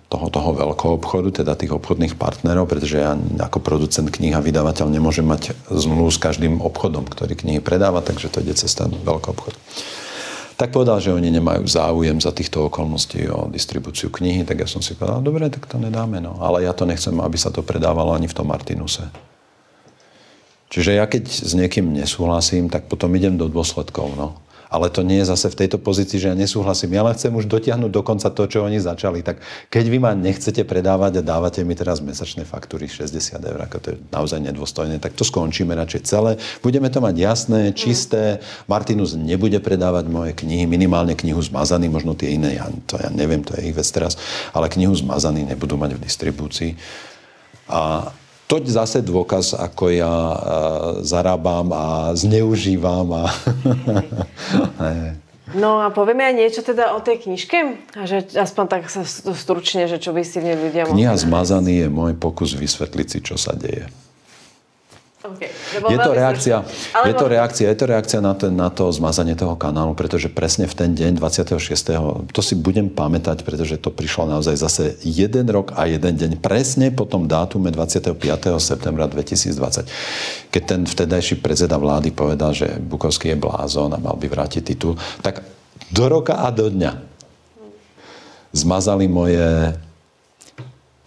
toho, 0.08 0.26
toho 0.32 0.50
veľkého 0.56 0.92
obchodu, 1.00 1.44
teda 1.44 1.60
tých 1.60 1.76
obchodných 1.76 2.16
partnerov, 2.16 2.68
pretože 2.68 3.00
ja 3.00 3.16
ako 3.44 3.60
producent 3.60 4.08
kníh 4.08 4.36
a 4.36 4.44
vydavateľ 4.44 4.88
nemôžem 4.88 5.28
mať 5.28 5.56
zmluvu 5.68 6.12
s 6.12 6.20
každým 6.20 6.64
obchodom, 6.64 7.08
ktorý 7.08 7.36
knihy 7.36 7.60
predáva, 7.60 8.00
takže 8.00 8.32
to 8.32 8.40
ide 8.40 8.56
cez 8.56 8.72
ten 8.72 8.92
veľký 8.92 9.32
obchod 9.36 9.56
tak 10.58 10.74
povedal, 10.74 10.98
že 10.98 11.14
oni 11.14 11.30
nemajú 11.30 11.70
záujem 11.70 12.18
za 12.18 12.34
týchto 12.34 12.66
okolností 12.66 13.30
o 13.30 13.46
distribúciu 13.46 14.10
knihy, 14.10 14.42
tak 14.42 14.66
ja 14.66 14.68
som 14.68 14.82
si 14.82 14.98
povedal, 14.98 15.22
dobre, 15.22 15.46
tak 15.54 15.70
to 15.70 15.78
nedáme, 15.78 16.18
no. 16.18 16.42
Ale 16.42 16.66
ja 16.66 16.74
to 16.74 16.90
nechcem, 16.90 17.14
aby 17.22 17.38
sa 17.38 17.54
to 17.54 17.62
predávalo 17.62 18.18
ani 18.18 18.26
v 18.26 18.34
tom 18.34 18.50
Martinuse. 18.50 19.06
Čiže 20.74 20.98
ja 20.98 21.06
keď 21.06 21.30
s 21.30 21.54
niekým 21.54 21.94
nesúhlasím, 21.94 22.74
tak 22.74 22.90
potom 22.90 23.14
idem 23.14 23.38
do 23.38 23.46
dôsledkov, 23.48 24.18
no 24.18 24.47
ale 24.68 24.92
to 24.92 25.04
nie 25.04 25.24
je 25.24 25.32
zase 25.32 25.48
v 25.52 25.60
tejto 25.66 25.80
pozícii, 25.80 26.20
že 26.20 26.28
ja 26.32 26.36
nesúhlasím. 26.36 26.96
Ja 26.96 27.04
len 27.08 27.16
chcem 27.16 27.32
už 27.32 27.48
dotiahnuť 27.48 27.92
do 27.92 28.02
konca 28.04 28.28
to, 28.28 28.44
čo 28.48 28.68
oni 28.68 28.80
začali. 28.84 29.24
Tak 29.24 29.40
keď 29.72 29.86
vy 29.88 29.98
ma 29.98 30.12
nechcete 30.12 30.68
predávať 30.68 31.20
a 31.20 31.26
dávate 31.26 31.64
mi 31.64 31.74
teraz 31.74 32.04
mesačné 32.04 32.44
faktúry 32.44 32.92
60 32.92 33.16
eur, 33.40 33.60
ako 33.64 33.78
to 33.80 33.88
je 33.96 33.98
naozaj 34.12 34.40
nedôstojné, 34.44 35.00
tak 35.00 35.16
to 35.16 35.24
skončíme 35.24 35.72
radšej 35.72 36.02
celé. 36.04 36.32
Budeme 36.60 36.92
to 36.92 37.00
mať 37.00 37.16
jasné, 37.16 37.62
čisté. 37.72 38.44
Martinus 38.68 39.16
nebude 39.16 39.58
predávať 39.64 40.12
moje 40.12 40.32
knihy, 40.36 40.68
minimálne 40.68 41.16
knihu 41.16 41.40
zmazaný, 41.40 41.88
možno 41.88 42.12
tie 42.14 42.36
iné, 42.36 42.60
ja, 42.60 42.68
to 42.86 43.00
ja 43.00 43.08
neviem, 43.08 43.42
to 43.42 43.56
je 43.56 43.72
ich 43.72 43.76
vec 43.76 43.88
teraz, 43.88 44.20
ale 44.52 44.68
knihu 44.68 44.92
zmazaný 44.92 45.48
nebudú 45.48 45.80
mať 45.80 45.96
v 45.96 46.04
distribúcii. 46.04 46.72
A 47.68 48.12
to 48.48 48.64
zase 48.64 49.04
dôkaz, 49.04 49.52
ako 49.52 49.92
ja 49.92 50.08
uh, 50.08 50.38
zarábam 51.04 51.68
a 51.76 52.16
zneužívam. 52.16 53.08
A 53.12 53.24
no 55.62 55.84
a 55.84 55.92
povieme 55.92 56.24
aj 56.24 56.36
niečo 56.40 56.62
teda 56.64 56.96
o 56.96 57.04
tej 57.04 57.28
knižke? 57.28 57.60
A 58.00 58.08
že 58.08 58.24
aspoň 58.40 58.66
tak 58.72 58.84
sa 58.88 59.04
stručne, 59.36 59.92
že 59.92 60.00
čo 60.00 60.16
by 60.16 60.24
si 60.24 60.40
v 60.40 60.48
nej 60.48 60.58
ľudia 60.58 60.88
mohli... 60.88 61.04
Kniha 61.04 61.16
Zmazaný 61.20 61.86
je 61.86 61.90
môj 61.92 62.16
pokus 62.16 62.56
vysvetliť 62.56 63.08
si, 63.12 63.20
čo 63.20 63.36
sa 63.36 63.52
deje. 63.52 63.92
Okay. 65.36 65.52
Je 65.92 65.98
to, 66.00 66.12
reakcia, 66.16 66.64
je, 67.04 67.14
to 67.14 67.26
reakcia, 67.28 67.66
je 67.68 67.78
to 67.78 67.86
reakcia 67.86 68.20
na, 68.24 68.32
ten, 68.32 68.56
na 68.56 68.72
to 68.72 68.88
zmazanie 68.88 69.36
toho 69.36 69.60
kanálu, 69.60 69.92
pretože 69.92 70.32
presne 70.32 70.64
v 70.70 70.76
ten 70.76 70.90
deň 70.96 71.20
26. 71.20 72.32
to 72.32 72.42
si 72.42 72.56
budem 72.56 72.88
pamätať, 72.88 73.44
pretože 73.44 73.76
to 73.82 73.92
prišlo 73.92 74.32
naozaj 74.32 74.56
zase 74.56 74.84
jeden 75.04 75.52
rok 75.52 75.76
a 75.76 75.84
jeden 75.92 76.16
deň 76.16 76.32
presne 76.40 76.96
po 76.96 77.04
tom 77.04 77.28
dátume 77.28 77.74
25. 77.76 78.16
septembra 78.64 79.12
2020. 79.12 80.52
Keď 80.54 80.64
ten 80.64 80.82
vtedajší 80.88 81.44
predseda 81.44 81.76
vlády 81.76 82.16
povedal, 82.16 82.56
že 82.56 82.80
Bukovský 82.80 83.36
je 83.36 83.38
blázon 83.38 83.92
a 83.92 84.00
mal 84.00 84.16
by 84.16 84.28
vrátiť 84.32 84.64
titul, 84.64 84.96
tak 85.20 85.44
do 85.92 86.06
roka 86.08 86.40
a 86.40 86.48
do 86.52 86.72
dňa 86.72 86.92
zmazali 88.56 89.12
moje 89.12 89.76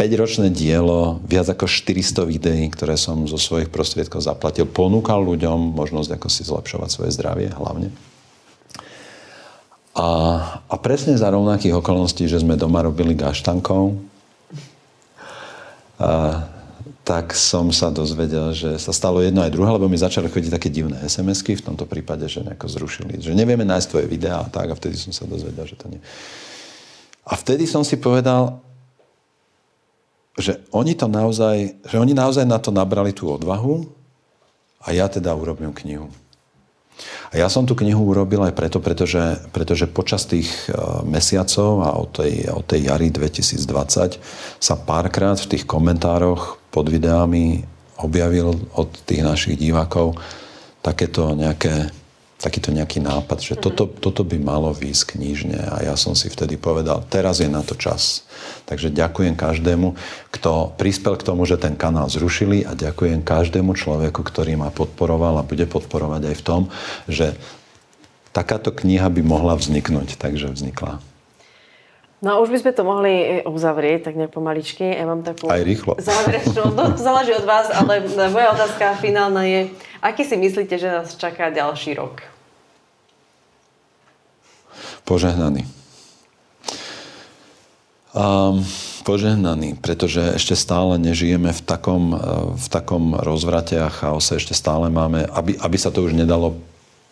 5-ročné 0.01 0.49
dielo, 0.49 1.21
viac 1.29 1.53
ako 1.53 1.69
400 1.69 2.25
videí, 2.25 2.73
ktoré 2.73 2.97
som 2.97 3.29
zo 3.29 3.37
svojich 3.37 3.69
prostriedkov 3.69 4.25
zaplatil, 4.25 4.65
ponúkal 4.65 5.21
ľuďom 5.21 5.77
možnosť, 5.77 6.17
ako 6.17 6.29
si 6.33 6.41
zlepšovať 6.49 6.89
svoje 6.89 7.11
zdravie 7.13 7.53
hlavne. 7.53 7.93
A, 9.93 10.09
a 10.65 10.75
presne 10.81 11.21
za 11.21 11.29
rovnakých 11.29 11.85
okolností, 11.85 12.25
že 12.25 12.41
sme 12.41 12.57
doma 12.57 12.81
robili 12.81 13.13
gaštankov, 13.13 14.01
a, 16.01 16.49
tak 17.05 17.37
som 17.37 17.69
sa 17.69 17.93
dozvedel, 17.93 18.57
že 18.57 18.81
sa 18.81 18.97
stalo 18.97 19.21
jedno 19.21 19.45
aj 19.45 19.53
druhé, 19.53 19.69
lebo 19.69 19.85
mi 19.85 20.01
začali 20.01 20.33
chodiť 20.33 20.57
také 20.57 20.73
divné 20.73 20.97
SMS-ky, 21.05 21.61
v 21.61 21.67
tomto 21.69 21.85
prípade, 21.85 22.25
že 22.25 22.41
nejako 22.41 22.73
zrušili, 22.73 23.21
že 23.21 23.37
nevieme 23.37 23.69
nájsť 23.69 23.89
tvoje 23.93 24.07
videá 24.09 24.41
a 24.41 24.49
tak, 24.49 24.73
a 24.73 24.79
vtedy 24.81 24.97
som 24.97 25.13
sa 25.13 25.29
dozvedel, 25.29 25.69
že 25.69 25.77
to 25.77 25.93
nie. 25.93 26.01
A 27.29 27.37
vtedy 27.37 27.69
som 27.69 27.85
si 27.85 28.01
povedal, 28.01 28.65
že 30.41 30.61
oni 30.75 30.97
to 30.97 31.07
naozaj, 31.07 31.85
že 31.87 31.97
oni 31.97 32.17
naozaj 32.17 32.49
na 32.49 32.59
to 32.59 32.73
nabrali 32.75 33.13
tú 33.13 33.31
odvahu 33.31 33.87
a 34.83 34.97
ja 34.97 35.07
teda 35.07 35.33
urobím 35.37 35.73
knihu. 35.85 36.09
A 37.33 37.39
ja 37.41 37.49
som 37.49 37.65
tú 37.65 37.73
knihu 37.79 38.13
urobil 38.13 38.45
aj 38.45 38.53
preto, 38.53 38.83
pretože, 38.83 39.41
pretože 39.55 39.89
počas 39.89 40.29
tých 40.29 40.51
e, 40.69 40.77
mesiacov 41.07 41.71
a 41.81 41.91
od 41.97 42.11
tej, 42.13 42.51
od 42.53 42.65
tej 42.67 42.93
jary 42.93 43.09
2020 43.09 44.21
sa 44.61 44.75
párkrát 44.77 45.39
v 45.41 45.57
tých 45.57 45.65
komentároch 45.65 46.61
pod 46.69 46.93
videami 46.93 47.65
objavil 48.01 48.53
od 48.77 48.91
tých 49.09 49.23
našich 49.25 49.57
divákov 49.57 50.17
takéto 50.81 51.37
nejaké 51.37 51.93
takýto 52.41 52.73
nejaký 52.73 53.05
nápad, 53.05 53.39
že 53.45 53.55
mm-hmm. 53.55 53.65
toto, 53.69 53.85
toto 53.87 54.23
by 54.25 54.41
malo 54.41 54.73
výjsť 54.73 55.15
knižne 55.15 55.61
a 55.61 55.85
ja 55.85 55.95
som 56.01 56.17
si 56.17 56.33
vtedy 56.33 56.57
povedal, 56.57 57.05
teraz 57.05 57.45
je 57.45 57.49
na 57.53 57.61
to 57.61 57.77
čas. 57.77 58.25
Takže 58.65 58.89
ďakujem 58.89 59.37
každému, 59.37 59.93
kto 60.33 60.73
prispel 60.81 61.21
k 61.21 61.27
tomu, 61.29 61.45
že 61.45 61.61
ten 61.61 61.77
kanál 61.77 62.09
zrušili 62.09 62.65
a 62.65 62.73
ďakujem 62.73 63.21
každému 63.21 63.77
človeku, 63.77 64.25
ktorý 64.25 64.57
ma 64.57 64.73
podporoval 64.73 65.45
a 65.45 65.47
bude 65.47 65.69
podporovať 65.69 66.33
aj 66.33 66.37
v 66.41 66.47
tom, 66.47 66.63
že 67.05 67.37
takáto 68.33 68.73
kniha 68.73 69.13
by 69.13 69.21
mohla 69.21 69.53
vzniknúť, 69.61 70.17
takže 70.17 70.49
vznikla. 70.49 71.10
No 72.21 72.45
už 72.45 72.53
by 72.53 72.59
sme 72.61 72.73
to 72.77 72.85
mohli 72.85 73.41
uzavrieť, 73.49 74.13
tak 74.13 74.15
nejak 74.21 74.37
pomaličky. 74.37 74.85
Ja 74.85 75.09
mám 75.09 75.25
takú... 75.25 75.49
Aj 75.49 75.65
rýchlo. 75.65 75.97
Záverečnú, 75.97 76.77
no, 76.77 76.93
to 76.93 77.01
záleží 77.09 77.33
od 77.33 77.49
vás, 77.49 77.73
ale 77.73 78.05
moja 78.29 78.53
otázka 78.53 79.01
finálna 79.01 79.49
je, 79.49 79.61
aký 80.05 80.29
si 80.29 80.37
myslíte, 80.37 80.77
že 80.77 80.93
nás 80.93 81.17
čaká 81.17 81.49
ďalší 81.49 81.97
rok? 81.97 82.21
Požehnaný. 85.09 85.65
Um, 88.13 88.61
požehnaný, 89.09 89.81
pretože 89.81 90.37
ešte 90.37 90.53
stále 90.53 91.01
nežijeme 91.01 91.57
v 91.57 91.63
takom, 91.65 92.13
v 92.53 92.67
takom 92.69 93.17
rozvrate 93.17 93.81
a 93.81 93.89
chaose, 93.89 94.37
ešte 94.37 94.53
stále 94.53 94.93
máme, 94.93 95.25
aby, 95.25 95.57
aby 95.57 95.77
sa 95.81 95.89
to 95.89 96.05
už 96.05 96.13
nedalo 96.13 96.61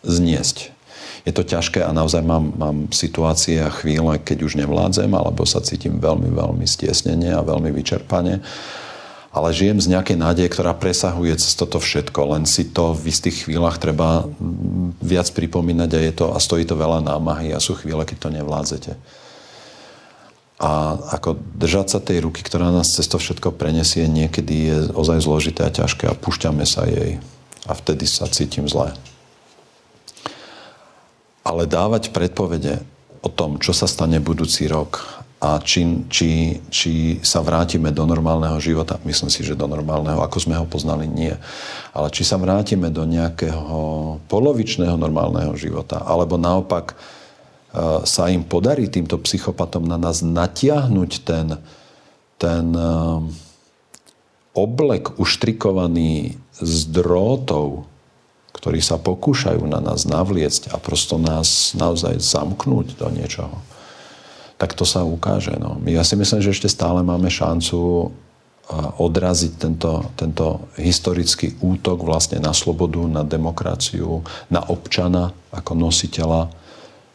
zniesť 0.05 0.78
je 1.29 1.33
to 1.37 1.45
ťažké 1.45 1.85
a 1.85 1.93
naozaj 1.93 2.25
mám, 2.25 2.49
mám 2.57 2.77
situácie 2.89 3.61
a 3.61 3.69
chvíle, 3.69 4.17
keď 4.17 4.49
už 4.49 4.57
nevládzem 4.57 5.13
alebo 5.13 5.45
sa 5.45 5.61
cítim 5.61 6.01
veľmi, 6.01 6.33
veľmi 6.33 6.65
stiesnenie 6.65 7.29
a 7.29 7.45
veľmi 7.45 7.69
vyčerpane. 7.69 8.41
Ale 9.29 9.53
žijem 9.53 9.77
z 9.77 9.93
nejakej 9.93 10.17
nádeje, 10.17 10.49
ktorá 10.49 10.73
presahuje 10.73 11.37
cez 11.37 11.53
toto 11.53 11.77
všetko. 11.77 12.33
Len 12.33 12.43
si 12.49 12.65
to 12.65 12.97
v 12.97 13.13
istých 13.13 13.45
chvíľach 13.45 13.77
treba 13.77 14.25
viac 15.05 15.29
pripomínať 15.29 15.89
a, 15.93 15.99
je 16.01 16.13
to, 16.17 16.25
a 16.33 16.37
stojí 16.41 16.65
to 16.65 16.73
veľa 16.73 17.05
námahy 17.05 17.53
a 17.53 17.61
sú 17.61 17.77
chvíle, 17.77 18.01
keď 18.09 18.17
to 18.17 18.29
nevládzete. 18.33 18.91
A 20.59 20.97
ako 21.13 21.37
držať 21.55 21.87
sa 21.93 21.99
tej 22.01 22.25
ruky, 22.25 22.41
ktorá 22.41 22.73
nás 22.73 22.89
cez 22.89 23.05
to 23.05 23.21
všetko 23.21 23.53
prenesie, 23.53 24.09
niekedy 24.09 24.55
je 24.73 24.77
ozaj 24.97 25.23
zložité 25.23 25.61
a 25.63 25.71
ťažké 25.71 26.09
a 26.09 26.17
púšťame 26.17 26.65
sa 26.65 26.89
jej. 26.89 27.21
A 27.69 27.77
vtedy 27.77 28.09
sa 28.09 28.25
cítim 28.25 28.65
zle. 28.65 28.97
Ale 31.49 31.65
dávať 31.65 32.13
predpovede 32.13 32.85
o 33.25 33.29
tom, 33.33 33.57
čo 33.57 33.73
sa 33.73 33.89
stane 33.89 34.21
budúci 34.21 34.69
rok 34.69 35.25
a 35.41 35.57
či, 35.63 36.05
či, 36.11 36.61
či 36.69 37.17
sa 37.25 37.41
vrátime 37.41 37.89
do 37.89 38.05
normálneho 38.05 38.59
života, 38.61 39.01
myslím 39.07 39.31
si, 39.31 39.41
že 39.41 39.57
do 39.57 39.65
normálneho, 39.65 40.21
ako 40.21 40.37
sme 40.37 40.53
ho 40.59 40.67
poznali, 40.69 41.09
nie. 41.09 41.33
Ale 41.95 42.13
či 42.13 42.27
sa 42.27 42.37
vrátime 42.37 42.91
do 42.93 43.01
nejakého 43.07 43.79
polovičného 44.29 44.99
normálneho 44.99 45.55
života, 45.57 46.03
alebo 46.05 46.37
naopak 46.37 46.93
Eh, 47.69 48.01
sa 48.01 48.25
im 48.33 48.41
podarí 48.41 48.89
týmto 48.89 49.21
psychopatom 49.21 49.85
na 49.85 50.01
nás 50.01 50.25
natiahnuť 50.25 51.11
ten, 51.21 51.47
ten 52.41 52.65
eh, 52.73 53.21
oblek 54.57 55.21
uštrikovaný 55.21 56.33
z 56.57 56.77
drôtov, 56.89 57.85
ktorí 58.59 58.83
sa 58.83 58.99
pokúšajú 58.99 59.63
na 59.63 59.79
nás 59.79 60.03
navliecť 60.03 60.75
a 60.75 60.77
prosto 60.77 61.15
nás 61.15 61.71
naozaj 61.79 62.19
zamknúť 62.19 62.99
do 62.99 63.07
niečoho, 63.07 63.55
tak 64.59 64.75
to 64.75 64.83
sa 64.83 65.07
ukáže. 65.07 65.55
No. 65.55 65.79
Ja 65.87 66.03
si 66.03 66.19
myslím, 66.19 66.43
že 66.43 66.51
ešte 66.51 66.67
stále 66.67 66.99
máme 66.99 67.31
šancu 67.31 67.79
eh, 67.79 68.11
odraziť 68.99 69.53
tento, 69.55 70.11
tento 70.19 70.67
historický 70.75 71.55
útok 71.63 72.03
vlastne 72.03 72.43
na 72.43 72.51
slobodu, 72.51 72.99
na 73.07 73.23
demokraciu, 73.23 74.19
na 74.51 74.59
občana 74.67 75.31
ako 75.55 75.79
nositeľa 75.79 76.51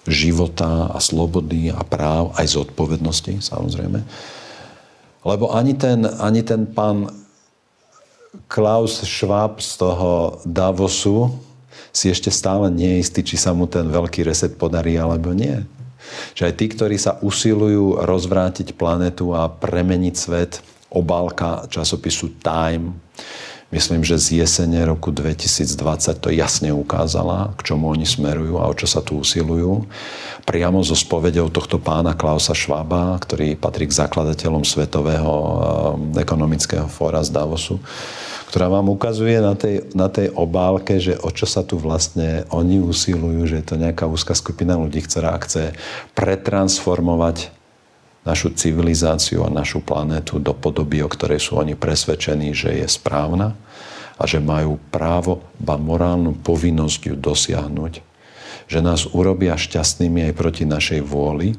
života 0.09 0.93
a 0.93 0.99
slobody 1.01 1.69
a 1.69 1.81
práv, 1.85 2.33
aj 2.41 2.57
zodpovednosti 2.57 3.41
samozrejme. 3.41 4.01
Lebo 5.25 5.53
ani 5.53 5.73
ten, 5.77 6.05
ani 6.05 6.45
ten 6.45 6.69
pán 6.69 7.24
Klaus 8.51 9.03
Schwab 9.03 9.63
z 9.63 9.79
toho 9.79 10.43
Davosu 10.45 11.33
si 11.95 12.11
ešte 12.11 12.31
stále 12.35 12.71
nie 12.71 12.99
či 13.23 13.39
sa 13.39 13.55
mu 13.55 13.71
ten 13.71 13.87
veľký 13.87 14.27
reset 14.27 14.59
podarí 14.59 14.99
alebo 14.99 15.31
nie. 15.31 15.63
Že 16.35 16.43
aj 16.51 16.55
tí, 16.59 16.67
ktorí 16.69 16.97
sa 16.99 17.17
usilujú 17.23 18.03
rozvrátiť 18.03 18.75
planetu 18.75 19.33
a 19.33 19.47
premeniť 19.49 20.15
svet, 20.15 20.53
obálka 20.91 21.67
časopisu 21.71 22.39
Time, 22.43 22.95
Myslím, 23.75 24.07
že 24.07 24.23
z 24.23 24.47
jesene 24.47 24.87
roku 24.87 25.11
2020 25.11 25.75
to 26.23 26.31
jasne 26.31 26.71
ukázala, 26.71 27.51
k 27.59 27.75
čomu 27.75 27.91
oni 27.91 28.07
smerujú 28.07 28.63
a 28.63 28.71
o 28.71 28.75
čo 28.79 28.87
sa 28.87 29.03
tu 29.03 29.19
usilujú. 29.19 29.83
Priamo 30.47 30.79
zo 30.87 30.95
spovedou 30.95 31.51
tohto 31.51 31.83
pána 31.83 32.15
Klausa 32.15 32.55
Schwaba, 32.55 33.19
ktorý 33.19 33.59
patrí 33.59 33.91
k 33.91 33.99
zakladateľom 33.99 34.63
Svetového 34.63 35.35
eh, 35.35 36.23
ekonomického 36.23 36.87
fóra 36.87 37.19
z 37.27 37.35
Davosu, 37.35 37.83
ktorá 38.55 38.71
vám 38.71 38.95
ukazuje 38.95 39.43
na 39.43 39.59
tej, 39.59 39.91
na 39.91 40.07
tej 40.07 40.31
obálke, 40.39 41.03
že 41.03 41.19
o 41.19 41.35
čo 41.35 41.43
sa 41.43 41.67
tu 41.67 41.75
vlastne 41.75 42.47
oni 42.55 42.79
usilujú, 42.79 43.43
že 43.51 43.59
je 43.59 43.67
to 43.67 43.75
nejaká 43.75 44.07
úzka 44.07 44.39
skupina 44.39 44.79
ľudí, 44.79 45.03
ktorá 45.03 45.35
chce 45.43 45.75
pretransformovať 46.15 47.51
našu 48.25 48.57
civilizáciu 48.57 49.45
a 49.45 49.53
našu 49.53 49.85
planetu 49.85 50.41
do 50.41 50.57
podoby, 50.57 51.05
o 51.05 51.09
ktorej 51.13 51.45
sú 51.45 51.61
oni 51.61 51.77
presvedčení, 51.77 52.57
že 52.57 52.73
je 52.73 52.89
správna 52.89 53.53
a 54.17 54.23
že 54.25 54.41
majú 54.41 54.81
právo, 54.89 55.45
ba 55.61 55.77
morálnu 55.77 56.41
povinnosť 56.41 57.01
ju 57.13 57.15
dosiahnuť. 57.21 57.95
Že 58.65 58.79
nás 58.81 59.05
urobia 59.13 59.61
šťastnými 59.61 60.25
aj 60.31 60.33
proti 60.33 60.65
našej 60.65 61.05
vôli. 61.05 61.53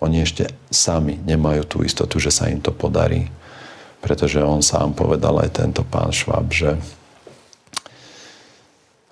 Oni 0.00 0.24
ešte 0.24 0.48
sami 0.72 1.20
nemajú 1.20 1.68
tú 1.68 1.76
istotu, 1.84 2.16
že 2.16 2.32
sa 2.32 2.48
im 2.48 2.64
to 2.64 2.72
podarí. 2.72 3.28
Pretože 4.00 4.40
on 4.40 4.64
sám 4.64 4.96
povedal 4.96 5.36
aj 5.44 5.60
tento 5.60 5.84
pán 5.84 6.08
Šváb, 6.08 6.48
že 6.48 6.80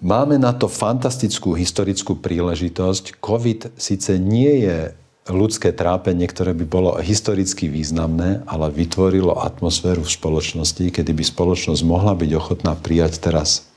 máme 0.00 0.40
na 0.40 0.56
to 0.56 0.72
fantastickú 0.72 1.52
historickú 1.52 2.16
príležitosť. 2.16 3.20
COVID 3.20 3.76
síce 3.76 4.16
nie 4.16 4.64
je 4.64 4.96
ľudské 5.28 5.70
trápenie, 5.76 6.24
ktoré 6.24 6.56
by 6.56 6.64
bolo 6.64 6.90
historicky 6.98 7.68
významné, 7.68 8.42
ale 8.48 8.72
vytvorilo 8.72 9.36
atmosféru 9.36 10.04
v 10.04 10.14
spoločnosti, 10.14 10.88
kedy 10.88 11.12
by 11.12 11.24
spoločnosť 11.24 11.82
mohla 11.84 12.16
byť 12.16 12.30
ochotná 12.32 12.72
prijať 12.74 13.20
teraz 13.20 13.68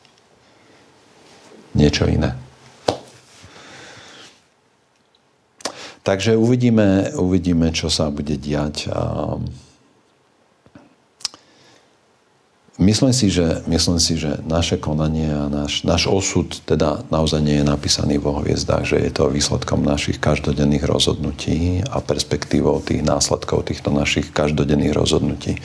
niečo 1.75 2.07
iné. 2.07 2.35
Takže 6.01 6.33
uvidíme, 6.33 7.13
uvidíme, 7.13 7.69
čo 7.69 7.93
sa 7.93 8.09
bude 8.09 8.33
diať. 8.33 8.89
A 8.89 9.37
Myslím 12.79 13.11
si, 13.11 13.27
že, 13.27 13.59
myslím 13.67 13.99
si, 13.99 14.15
že 14.15 14.39
naše 14.47 14.79
konanie 14.79 15.27
a 15.27 15.51
náš, 15.51 15.83
náš 15.83 16.07
osud 16.07 16.47
teda 16.63 17.03
naozaj 17.11 17.43
nie 17.43 17.59
je 17.59 17.67
napísaný 17.67 18.15
vo 18.15 18.39
hviezdách, 18.39 18.87
že 18.87 18.95
je 18.95 19.11
to 19.11 19.27
výsledkom 19.27 19.83
našich 19.83 20.23
každodenných 20.23 20.87
rozhodnutí 20.87 21.83
a 21.91 21.99
perspektívou 21.99 22.79
tých 22.79 23.03
následkov 23.03 23.67
týchto 23.67 23.91
našich 23.91 24.31
každodenných 24.31 24.95
rozhodnutí. 24.95 25.59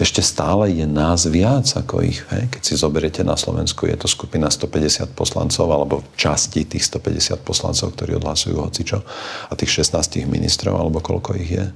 Ešte 0.00 0.24
stále 0.24 0.72
je 0.72 0.88
nás 0.88 1.28
viac 1.28 1.68
ako 1.68 2.00
ich. 2.00 2.24
Hej? 2.32 2.48
Keď 2.48 2.62
si 2.64 2.80
zoberiete 2.80 3.20
na 3.28 3.36
Slovensku, 3.36 3.84
je 3.84 4.00
to 4.00 4.08
skupina 4.08 4.48
150 4.48 5.12
poslancov 5.12 5.68
alebo 5.68 6.00
časti 6.16 6.64
tých 6.64 6.88
150 6.88 7.44
poslancov, 7.44 7.92
ktorí 7.92 8.16
odhlasujú 8.16 8.56
hocičo 8.56 9.04
a 9.46 9.52
tých 9.52 9.84
16 9.84 10.24
ministrov 10.24 10.80
alebo 10.80 11.04
koľko 11.04 11.36
ich 11.36 11.60
je, 11.60 11.68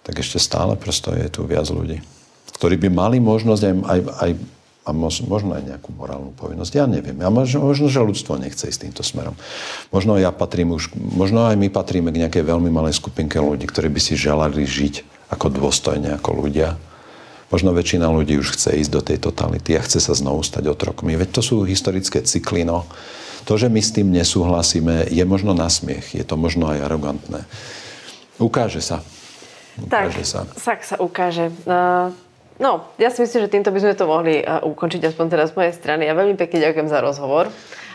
tak 0.00 0.16
ešte 0.16 0.40
stále 0.40 0.80
prosto 0.80 1.12
je 1.12 1.28
tu 1.28 1.44
viac 1.44 1.68
ľudí 1.68 2.13
ktorí 2.56 2.78
by 2.78 2.88
mali 2.90 3.18
možnosť 3.18 3.62
aj, 3.62 3.74
aj, 3.82 4.00
aj 4.22 4.30
a 4.84 4.92
možno 4.92 5.56
aj 5.56 5.64
nejakú 5.64 5.96
morálnu 5.96 6.36
povinnosť. 6.36 6.72
Ja 6.76 6.84
neviem. 6.84 7.16
Ja 7.16 7.32
možno, 7.32 7.64
možno, 7.64 7.88
že 7.88 8.04
ľudstvo 8.04 8.36
nechce 8.36 8.68
ísť 8.68 8.88
týmto 8.88 9.00
smerom. 9.00 9.32
Možno 9.88 10.20
ja 10.20 10.28
patrím 10.28 10.76
už, 10.76 10.92
možno 10.92 11.48
aj 11.48 11.56
my 11.56 11.72
patríme 11.72 12.12
k 12.12 12.20
nejakej 12.20 12.44
veľmi 12.44 12.68
malej 12.68 13.00
skupinke 13.00 13.40
ľudí, 13.40 13.64
ktorí 13.64 13.88
by 13.88 14.00
si 14.00 14.12
želali 14.12 14.60
žiť 14.68 14.94
ako 15.32 15.48
dôstojne, 15.48 16.20
ako 16.20 16.44
ľudia. 16.44 16.76
Možno 17.48 17.72
väčšina 17.72 18.12
ľudí 18.12 18.36
už 18.36 18.60
chce 18.60 18.76
ísť 18.84 18.92
do 18.92 19.00
tej 19.00 19.18
totality 19.24 19.72
a 19.72 19.80
chce 19.80 20.04
sa 20.04 20.12
znovu 20.12 20.44
stať 20.44 20.68
otrokmi. 20.68 21.16
Veď 21.16 21.32
to 21.32 21.40
sú 21.40 21.64
historické 21.64 22.20
cykly, 22.20 22.68
no. 22.68 22.84
To, 23.48 23.56
že 23.56 23.72
my 23.72 23.80
s 23.80 23.92
tým 23.92 24.12
nesúhlasíme, 24.12 25.08
je 25.08 25.24
možno 25.24 25.56
na 25.56 25.68
smiech. 25.72 26.12
Je 26.12 26.24
to 26.28 26.36
možno 26.36 26.68
aj 26.68 26.84
arogantné. 26.84 27.48
Ukáže 28.36 28.84
sa. 28.84 29.00
Ukáže 29.80 30.24
tak, 30.24 30.28
sa. 30.28 30.40
Tak 30.60 30.80
sa 30.84 30.96
ukáže. 31.00 31.48
Uh... 31.64 32.12
No, 32.54 32.86
ja 33.02 33.10
si 33.10 33.18
myslím, 33.22 33.46
že 33.46 33.50
týmto 33.50 33.74
by 33.74 33.80
sme 33.82 33.98
to 33.98 34.06
mohli 34.06 34.38
uh, 34.38 34.62
ukončiť, 34.62 35.10
aspoň 35.10 35.26
teraz 35.26 35.50
z 35.50 35.58
mojej 35.58 35.74
strany. 35.74 36.06
Ja 36.06 36.14
veľmi 36.14 36.38
pekne 36.38 36.62
ďakujem 36.62 36.86
za 36.86 37.02
rozhovor. 37.02 37.50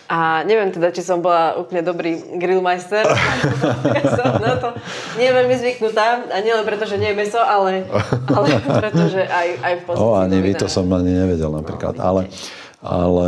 A 0.10 0.42
neviem 0.42 0.74
teda, 0.74 0.90
či 0.90 1.06
som 1.06 1.22
bola 1.22 1.54
úplne 1.54 1.86
dobrý 1.86 2.18
grillmeister. 2.42 3.06
ja 3.98 4.04
som 4.10 4.42
na 4.42 4.58
to 4.58 4.74
nie 5.22 5.30
veľmi 5.30 5.54
zvyknutá. 5.54 6.34
A 6.34 6.42
nielen 6.42 6.66
preto, 6.66 6.90
že 6.90 6.98
nie 6.98 7.14
je 7.14 7.18
meso, 7.22 7.38
ale, 7.38 7.86
ale 8.26 8.48
preto, 8.58 9.06
že 9.06 9.22
aj, 9.30 9.48
aj 9.62 9.74
v 9.78 9.82
pozícii. 9.86 10.10
O, 10.10 10.18
ani 10.18 10.38
vy 10.42 10.52
to 10.58 10.66
som 10.66 10.90
ani 10.90 11.14
nevedel 11.14 11.54
napríklad. 11.54 11.94
No, 11.94 12.04
ale, 12.04 12.22
ale 12.82 13.28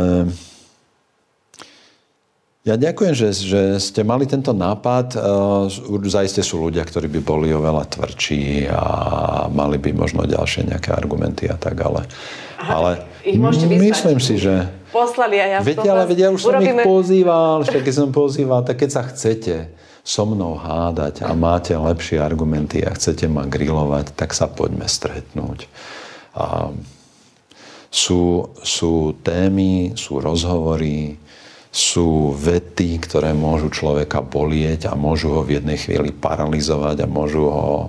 ja 2.62 2.78
ďakujem, 2.78 3.14
že, 3.14 3.28
že 3.34 3.62
ste 3.82 4.06
mali 4.06 4.22
tento 4.22 4.54
nápad. 4.54 5.18
Uh, 5.18 6.06
zaiste 6.06 6.46
sú 6.46 6.62
ľudia, 6.62 6.86
ktorí 6.86 7.10
by 7.18 7.20
boli 7.26 7.48
oveľa 7.50 7.90
tvrdší 7.90 8.70
a 8.70 8.84
mali 9.50 9.82
by 9.82 9.90
možno 9.90 10.22
ďalšie 10.22 10.70
nejaké 10.70 10.94
argumenty 10.94 11.50
a 11.50 11.58
tak, 11.58 11.74
ale... 11.82 12.06
Aha, 12.62 12.70
ale 12.78 12.90
ich 13.26 13.34
môžete. 13.34 13.66
Myslím 13.66 14.22
si, 14.22 14.38
že... 14.38 14.70
Poslali 14.94 15.42
a 15.42 15.58
ja 15.58 15.58
Viete, 15.58 15.90
ale 15.90 16.06
vedia, 16.06 16.30
už 16.30 16.38
urobíme... 16.46 16.86
som 16.86 16.86
ich 16.86 16.86
pozýval, 16.86 17.56
však 17.66 17.82
keď 17.82 17.94
som 18.06 18.08
pozýval, 18.14 18.60
tak 18.62 18.78
keď 18.78 18.90
sa 18.94 19.02
chcete 19.10 19.54
so 20.06 20.22
mnou 20.22 20.54
hádať 20.54 21.26
a 21.26 21.34
máte 21.34 21.74
lepšie 21.74 22.22
argumenty 22.22 22.82
a 22.86 22.94
chcete 22.94 23.26
ma 23.26 23.42
grilovať, 23.42 24.14
tak 24.14 24.34
sa 24.38 24.46
poďme 24.46 24.86
stretnúť. 24.86 25.66
A 26.38 26.70
sú, 27.90 28.54
sú 28.62 29.18
témy, 29.22 29.98
sú 29.98 30.22
rozhovory, 30.22 31.21
sú 31.72 32.36
vety, 32.36 33.00
ktoré 33.00 33.32
môžu 33.32 33.72
človeka 33.72 34.20
bolieť 34.20 34.92
a 34.92 34.94
môžu 34.94 35.32
ho 35.32 35.40
v 35.40 35.56
jednej 35.56 35.80
chvíli 35.80 36.12
paralizovať 36.12 37.02
a 37.02 37.08
môžu 37.08 37.48
ho 37.48 37.88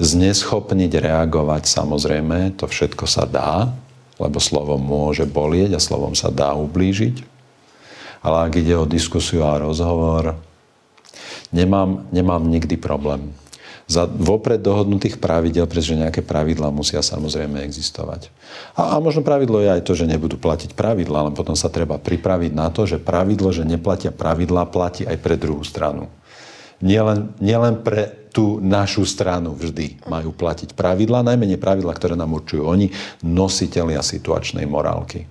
zneschopniť 0.00 0.88
reagovať. 0.88 1.68
Samozrejme, 1.68 2.56
to 2.56 2.64
všetko 2.64 3.04
sa 3.04 3.28
dá, 3.28 3.68
lebo 4.16 4.40
slovo 4.40 4.80
môže 4.80 5.28
bolieť 5.28 5.76
a 5.76 5.84
slovom 5.84 6.16
sa 6.16 6.32
dá 6.32 6.56
ublížiť. 6.56 7.20
Ale 8.24 8.48
ak 8.48 8.56
ide 8.56 8.72
o 8.80 8.88
diskusiu 8.88 9.44
a 9.44 9.60
rozhovor, 9.60 10.40
nemám, 11.52 12.08
nemám 12.08 12.40
nikdy 12.48 12.80
problém 12.80 13.36
za 13.90 14.06
vopred 14.06 14.62
dohodnutých 14.62 15.18
pravidel, 15.18 15.66
pretože 15.66 15.98
nejaké 15.98 16.22
pravidlá 16.22 16.70
musia 16.70 17.02
samozrejme 17.02 17.58
existovať. 17.66 18.30
A, 18.78 18.94
a 18.94 19.02
možno 19.02 19.26
pravidlo 19.26 19.58
je 19.58 19.74
aj 19.74 19.82
to, 19.82 19.98
že 19.98 20.06
nebudú 20.06 20.38
platiť 20.38 20.78
pravidlá, 20.78 21.26
ale 21.26 21.32
potom 21.34 21.58
sa 21.58 21.66
treba 21.66 21.98
pripraviť 21.98 22.54
na 22.54 22.70
to, 22.70 22.86
že 22.86 23.02
pravidlo, 23.02 23.50
že 23.50 23.66
neplatia 23.66 24.14
pravidlá, 24.14 24.70
platí 24.70 25.02
aj 25.02 25.18
pre 25.18 25.34
druhú 25.34 25.66
stranu. 25.66 26.06
Nielen, 26.78 27.34
nielen 27.42 27.82
pre 27.82 28.30
tú 28.30 28.62
našu 28.62 29.02
stranu 29.02 29.58
vždy 29.58 30.06
majú 30.06 30.30
platiť 30.30 30.78
pravidla, 30.78 31.26
najmenej 31.26 31.58
pravidla, 31.58 31.90
ktoré 31.90 32.14
nám 32.14 32.30
určujú 32.30 32.62
oni, 32.62 32.94
nositeľia 33.26 34.06
situačnej 34.06 34.64
morálky. 34.70 35.26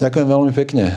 Ďakujem 0.00 0.26
veľmi 0.32 0.52
pekne. 0.56 0.96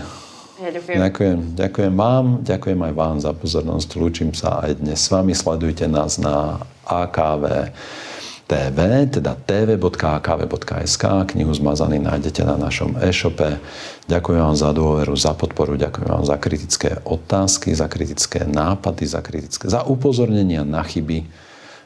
Ja 0.64 0.72
ďakujem. 0.72 1.60
Ďakujem. 1.60 1.92
Vám, 1.92 2.26
ďakujem 2.40 2.80
aj 2.88 2.94
vám 2.96 3.18
za 3.20 3.36
pozornosť. 3.36 3.90
Lúčim 4.00 4.32
sa 4.32 4.64
aj 4.64 4.80
dnes 4.80 4.96
s 4.96 5.12
vami. 5.12 5.36
Sledujte 5.36 5.92
nás 5.92 6.16
na 6.16 6.64
AKV 6.88 7.68
TV, 8.48 8.80
teda 9.12 9.36
tv.akv.sk. 9.44 11.04
Knihu 11.04 11.52
Zmazaný 11.52 12.00
nájdete 12.00 12.48
na 12.48 12.56
našom 12.56 12.96
e-shope. 12.96 13.60
Ďakujem 14.08 14.40
vám 14.40 14.56
za 14.56 14.70
dôveru, 14.72 15.16
za 15.20 15.36
podporu, 15.36 15.76
ďakujem 15.76 16.08
vám 16.08 16.24
za 16.28 16.40
kritické 16.40 16.96
otázky, 17.04 17.76
za 17.76 17.92
kritické 17.92 18.48
nápady, 18.48 19.04
za, 19.04 19.20
kritické, 19.20 19.68
za 19.68 19.84
upozornenia 19.84 20.64
na 20.64 20.84
chyby. 20.84 21.28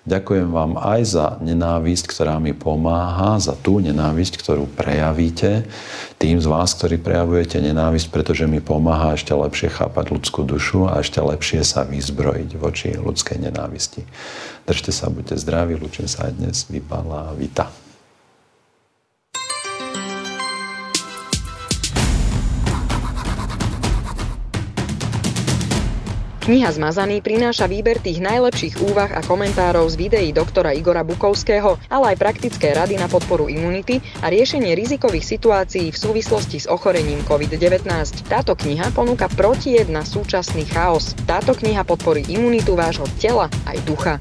Ďakujem 0.07 0.55
vám 0.55 0.79
aj 0.79 1.01
za 1.03 1.27
nenávisť, 1.43 2.07
ktorá 2.07 2.39
mi 2.39 2.55
pomáha, 2.55 3.43
za 3.43 3.59
tú 3.59 3.83
nenávisť, 3.83 4.39
ktorú 4.39 4.63
prejavíte. 4.71 5.67
Tým 6.15 6.39
z 6.39 6.47
vás, 6.47 6.71
ktorí 6.79 6.95
prejavujete 6.95 7.59
nenávisť, 7.59 8.07
pretože 8.07 8.47
mi 8.47 8.63
pomáha 8.63 9.19
ešte 9.19 9.35
lepšie 9.35 9.67
chápať 9.67 10.15
ľudskú 10.15 10.47
dušu 10.47 10.87
a 10.87 11.03
ešte 11.03 11.19
lepšie 11.19 11.59
sa 11.67 11.83
vyzbrojiť 11.83 12.49
voči 12.55 12.95
ľudskej 12.95 13.51
nenávisti. 13.51 14.07
Držte 14.63 14.95
sa, 14.95 15.11
buďte 15.11 15.43
zdraví, 15.43 15.75
lučím 15.75 16.07
sa 16.07 16.31
aj 16.31 16.39
dnes. 16.39 16.63
Vypala 16.71 17.35
Vita. 17.35 17.86
Kniha 26.47 26.71
Zmazaný 26.71 27.19
prináša 27.19 27.67
výber 27.67 27.99
tých 27.99 28.23
najlepších 28.23 28.79
úvah 28.79 29.11
a 29.11 29.19
komentárov 29.19 29.83
z 29.91 29.99
videí 29.99 30.29
doktora 30.31 30.71
Igora 30.71 31.03
Bukovského, 31.03 31.75
ale 31.91 32.15
aj 32.15 32.23
praktické 32.23 32.71
rady 32.71 32.95
na 32.95 33.11
podporu 33.11 33.51
imunity 33.51 33.99
a 34.23 34.31
riešenie 34.31 34.71
rizikových 34.71 35.27
situácií 35.27 35.91
v 35.91 35.97
súvislosti 35.99 36.63
s 36.63 36.71
ochorením 36.71 37.19
COVID-19. 37.27 37.83
Táto 38.31 38.55
kniha 38.55 38.95
ponúka 38.95 39.27
protijed 39.27 39.91
na 39.91 40.07
súčasný 40.07 40.63
chaos. 40.71 41.19
Táto 41.27 41.51
kniha 41.51 41.83
podporí 41.83 42.23
imunitu 42.31 42.79
vášho 42.79 43.03
tela 43.19 43.51
aj 43.67 43.83
ducha. 43.83 44.15